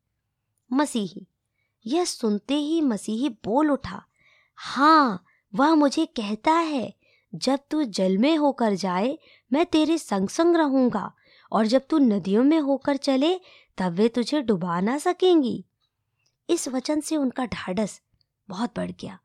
मसीही, 0.73 1.27
यह 1.87 2.05
सुनते 2.05 2.55
ही 2.55 2.81
मसीही 2.81 3.29
बोल 3.29 3.71
उठा 3.71 4.05
हाँ 4.57 5.25
वह 5.55 5.75
मुझे 5.75 6.07
कहता 6.07 6.53
है, 6.53 6.95
जब 7.35 7.59
तू 7.71 7.85
जल 7.85 8.19
में 8.19 8.37
होकर 8.37 8.75
जाए, 8.75 9.19
मैं 9.53 9.67
तेरे 9.67 9.99
संग 9.99 10.29
संग 10.29 10.57
रहूँगा, 10.57 11.13
और 11.53 11.67
जब 11.67 11.87
तू 11.91 11.99
नदियों 11.99 12.45
में 12.45 12.61
होकर 12.61 12.97
चले, 12.97 13.41
तब 13.79 13.93
वे 13.93 14.09
तुझे 14.09 14.41
डुबा 14.41 14.81
ना 14.81 14.99
सकेंगी। 14.99 15.65
इस 16.51 16.69
वचन 16.69 17.01
से 17.01 17.17
उनका 17.17 17.47
ढाढ़स 17.47 18.03
बहुत 18.49 18.73
बढ़ 18.77 18.91
गया, 18.91 19.19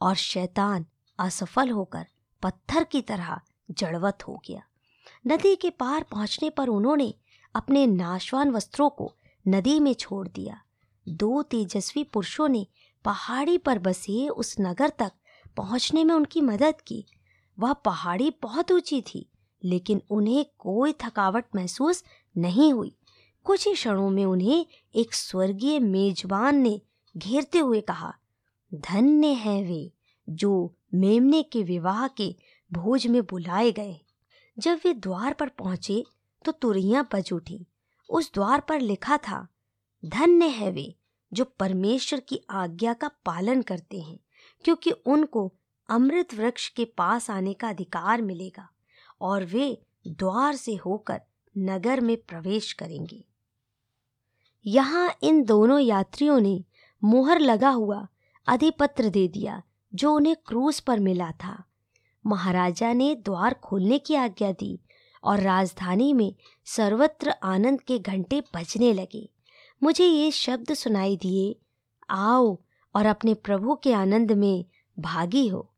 और 0.00 0.14
शैतान 0.14 0.86
असफल 1.18 1.70
होकर 1.70 2.06
पत्थर 2.44 2.84
की 2.84 3.00
तरह 3.02 3.40
जड़वत 3.70 4.28
हो 4.28 4.42
गया। 4.48 4.62
नदी 5.26 5.56
के 5.56 5.70
पार 5.70 6.02
पहुँचने 6.02 6.50
पर 6.50 6.68
उन्होंने 6.68 7.14
अपने 7.54 7.86
नाशवान 7.86 8.50
वस्त्रों 8.50 8.90
को 8.90 9.12
नदी 9.48 9.80
में 9.80 9.94
छोड़ 9.94 10.28
दिया। 10.28 10.60
दो 11.08 11.42
तेजस्वी 11.42 12.04
पुरुषों 12.04 12.48
ने 12.48 12.66
पहाड़ी 13.04 13.58
पर 13.58 13.78
बसे 13.78 14.28
उस 14.28 14.56
नगर 14.60 14.88
तक 14.88 15.12
पहुँचने 15.56 16.04
में 16.04 16.14
उनकी 16.14 16.40
मदद 16.40 16.80
की। 16.80 17.04
वह 17.58 17.72
पहाड़ी 17.72 18.32
बहुत 18.42 18.72
ऊँची 18.72 19.00
थी, 19.02 19.28
लेकिन 19.64 20.02
उन्हें 20.10 20.44
कोई 20.58 20.92
थकावट 20.92 21.44
महसूस 21.56 22.04
नहीं 22.36 22.72
हुई। 22.72 22.96
कुछ 23.44 23.66
ही 23.68 23.74
क्षणों 23.74 24.10
में 24.10 24.24
उन्हें 24.24 24.66
एक 24.94 25.14
स्वर्गीय 25.14 25.78
मेजबान 25.78 26.56
ने 26.56 26.80
घेरते 27.16 27.58
हुए 27.58 27.80
कहा, 27.80 28.14
धन्य 28.74 29.26
है 29.26 29.62
वे, 29.64 29.92
जो 30.28 30.74
मेमने 30.94 31.42
के 31.42 31.62
विवाह 31.62 32.06
के 32.08 32.34
भोज 32.70 33.06
में 33.06 33.22
बुलाए 33.22 33.70
गए। 33.72 33.96
जब 34.56 34.80
वे 34.84 34.92
द्वार 34.94 35.32
पर 35.32 35.48
पहुँचे 35.48 36.04
तो 36.44 36.52
तुरियाँ 36.52 37.08
बज 37.14 37.32
उठी। 37.32 37.66
उस 38.10 38.32
द्वार 38.34 38.60
पर 38.60 38.80
लिखा 38.80 39.16
था, 39.18 39.46
धन्य 40.02 40.46
है 40.46 40.70
वे 40.70 40.94
जो 41.32 41.44
परमेश्वर 41.58 42.20
की 42.20 42.40
आज्ञा 42.50 42.92
का 42.92 43.08
पालन 43.26 43.62
करते 43.62 44.00
हैं, 44.00 44.18
क्योंकि 44.64 44.90
उनको 44.90 45.52
अमृत 45.88 46.34
वृक्ष 46.34 46.68
के 46.68 46.84
पास 46.84 47.30
आने 47.30 47.54
का 47.54 47.68
अधिकार 47.68 48.22
मिलेगा 48.22 48.68
और 49.20 49.44
वे 49.44 49.66
द्वार 50.08 50.56
से 50.56 50.74
होकर 50.74 51.20
नगर 51.54 52.00
में 52.00 52.16
प्रवेश 52.16 52.72
करेंगे। 52.72 53.24
यहाँ 54.66 55.14
इन 55.22 55.44
दोनों 55.44 55.78
यात्रियों 55.80 56.40
ने 56.40 56.64
मोहर 57.02 57.38
लगा 57.38 57.70
हुआ 57.70 58.06
अधिपत्र 58.46 59.08
दे 59.08 59.28
दिया 59.28 59.62
जो 59.94 60.14
उन्हें 60.14 60.36
क्रूज 60.46 60.80
पर 60.80 61.00
मिला 61.00 61.30
था। 61.30 61.64
महाराजा 62.26 62.92
ने 62.92 63.14
द्वार 63.14 63.54
खोलने 63.54 63.98
की 63.98 64.14
आज्ञा 64.14 64.52
दी 64.52 64.80
और 65.24 65.40
राजधानी 65.40 66.12
में 66.12 66.34
सर्वत्र 66.64 67.34
आनंद 67.42 67.80
के 67.80 67.98
घंटे 67.98 68.40
बजने 68.40 68.92
लगे। 68.92 69.30
मुझे 69.82 70.06
ये 70.06 70.30
शब्द 70.30 70.74
सुनाई 70.74 71.16
दिए, 71.16 71.56
आओ 72.10 72.58
और 72.94 73.06
अपने 73.06 73.34
प्रभु 73.34 73.74
के 73.74 73.92
आनंद 73.92 74.32
में 74.32 74.64
भागी 74.98 75.46
हो। 75.48 75.70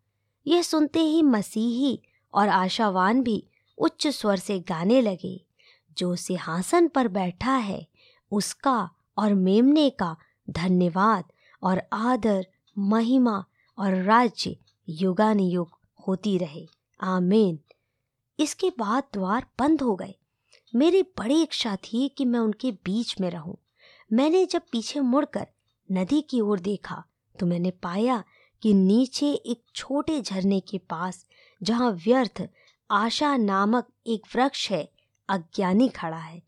यह 0.47 0.62
सुनते 0.62 1.01
ही 1.01 1.22
मसीही 1.22 2.02
और 2.34 2.48
आशावान 2.48 3.22
भी 3.22 3.47
उच्च 3.78 4.06
स्वर 4.06 4.36
से 4.36 4.59
गाने 4.59 5.01
लगे, 5.01 5.47
जो 5.98 6.16
सिंहासन 6.16 6.88
पर 6.88 7.09
बैठा 7.09 7.52
है, 7.52 7.86
उसका 8.30 8.90
और 9.18 9.34
मेमने 9.34 9.90
का 9.90 10.16
धन्यवाद 10.51 11.24
और 11.62 11.82
आदर, 11.93 12.47
महिमा 12.78 13.44
और 13.78 13.94
राज्य 13.94 14.57
युगानुयुग 14.89 15.78
होती 16.09 16.36
रहे। 16.39 16.66
आमीन। 17.01 17.59
इसके 18.39 18.70
बाद 18.70 19.05
द्वार 19.12 19.47
बंद 19.59 19.82
हो 19.82 19.94
गए। 19.94 20.15
मेरी 20.74 21.03
बड़ी 21.03 21.43
इच्छा 21.43 21.77
थी 21.77 22.09
कि 22.09 22.24
मैं 22.24 22.40
उनके 22.40 22.70
बीच 22.85 23.20
में 23.20 23.31
रहूँ। 23.31 23.57
मैंने 24.12 24.44
जब 24.47 24.62
पीछे 24.73 25.01
मुड़कर 25.01 25.47
नदी 25.93 26.20
की 26.20 26.40
ओर 26.40 26.61
देखा 26.61 27.03
तो 27.35 27.47
मैंने 27.47 27.70
पाया 27.70 28.23
कि 28.62 28.74
नीचे 28.74 29.32
एक 29.32 29.62
छोटे 29.74 30.20
झरने 30.20 30.61
के 30.61 30.78
पास, 30.78 31.27
जहाँ 31.62 31.90
व्यर्थ 31.90 32.43
आशा 32.90 33.36
नामक 33.36 33.89
एक 34.07 34.23
वृक्ष 34.35 34.70
है, 34.70 34.89
अज्ञानी 35.28 35.89
खड़ा 35.89 36.16
है। 36.16 36.43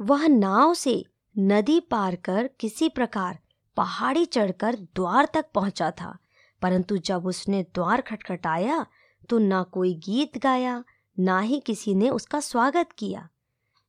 वह 0.00 0.26
नाव 0.26 0.74
से 0.74 1.04
नदी 1.38 1.80
पार 1.80 2.16
कर 2.16 2.50
किसी 2.60 2.88
प्रकार 2.88 3.38
पहाड़ी 3.76 4.24
चढ़कर 4.24 4.76
द्वार 4.94 5.28
तक 5.34 5.46
पहुँचा 5.54 5.90
था। 5.90 6.18
परंतु 6.62 6.96
जब 6.96 7.26
उसने 7.26 7.62
द्वार 7.62 8.00
खटखटाया 8.00 8.86
तो 9.28 9.38
ना 9.38 9.62
कोई 9.62 9.94
गीत 9.94 10.38
गाया, 10.38 10.84
ना 11.18 11.40
ही 11.40 11.60
किसी 11.60 11.94
ने 11.94 12.10
उसका 12.10 12.40
स्वागत 12.40 12.88
किया। 12.98 13.28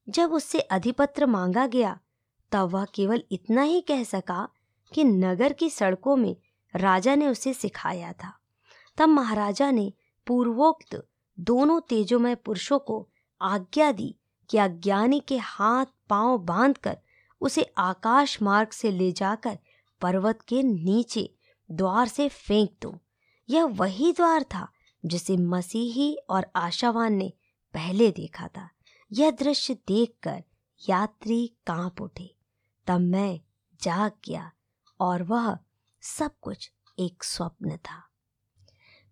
जब 0.10 0.34
उससे 0.34 0.60
अधिपत्र 0.60 1.26
मांगा 1.26 1.68
गया, 1.68 2.00
तब 2.52 2.70
वह 2.70 2.86
केवल 2.86 3.24
इतना 3.32 3.62
ही 3.62 3.82
कह 3.82 4.04
सका 4.04 4.50
कि 4.94 5.04
नगर 5.04 5.54
की 5.54 5.70
सड़कों 5.70 6.16
में 6.16 6.36
राजा 6.76 7.16
ने 7.16 7.28
उसे 7.28 7.54
सिखाया 7.54 8.14
था। 8.14 8.40
तब 8.98 9.10
महाराजा 9.10 9.72
ने 9.72 9.94
पूर्वोक्त 10.28 11.08
दोनों 11.40 11.82
तेजोमय 11.82 12.36
पुरुषों 12.36 12.80
को 12.80 13.10
आज्ञा 13.42 13.92
दी 13.92 14.16
कि 14.50 14.58
अज्ञानी 14.58 15.20
के 15.20 15.38
हाथ 15.38 15.86
पाँव 16.10 16.38
बांधकर 16.38 16.98
उसे 17.42 17.74
आकाश 17.78 18.42
मार्ग 18.42 18.70
से 18.70 18.92
ले 18.92 19.12
जाकर 19.12 19.58
पर्वत 20.02 20.42
के 20.42 20.64
नीचे 20.64 21.36
द्वार 21.72 22.08
से 22.08 22.28
फेंक 22.30 22.70
दो। 22.82 22.94
यह 23.50 23.64
वही 23.64 24.12
द्वार 24.12 24.44
था 24.44 24.68
जिसे 25.06 25.38
मसीही 25.38 26.16
और 26.30 26.46
आशावान 26.56 27.14
ने 27.14 27.34
पहले 27.74 28.12
देखा 28.12 28.48
था। 28.48 28.70
यह 29.12 29.32
दृश्य 29.32 29.74
देखकर 29.88 30.44
यात्री 30.90 31.48
काँप 31.68 32.02
उठे। 32.02 32.36
तब 32.88 33.00
मैं 33.00 33.40
जाग 33.82 34.12
गया 34.28 34.52
और 35.00 35.24
वह 35.24 35.58
सब 36.02 36.32
कुछ 36.42 36.72
एक 37.00 37.24
स्वप्न 37.24 37.78
था। 37.78 38.02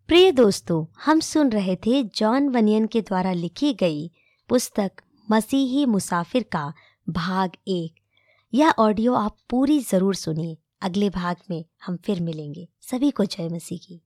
प्रिय 0.07 0.31
दोस्तों, 0.31 0.85
हम 1.05 1.19
सुन 1.19 1.49
रहे 1.49 1.75
थे 1.75 2.03
जॉन 2.03 2.49
वनियन 2.49 2.87
के 2.87 3.01
द्वारा 3.01 3.31
लिखी 3.31 3.73
गई 3.73 4.11
पुस्तक 4.49 4.91
मसीही 5.31 5.85
मुसाफिर 5.85 6.43
का 6.43 6.73
भाग 7.09 7.51
एक। 7.67 7.95
यह 8.53 8.73
ऑडियो 8.79 9.13
आप 9.13 9.37
पूरी 9.49 9.79
ज़रूर 9.79 10.15
सुनिए। 10.15 10.57
अगले 10.81 11.09
भाग 11.09 11.35
में 11.49 11.65
हम 11.85 11.97
फिर 11.97 12.21
मिलेंगे। 12.21 12.67
सभी 12.81 13.11
को 13.11 13.25
जय 13.25 13.49
मसीह 13.49 13.77
की। 13.77 14.01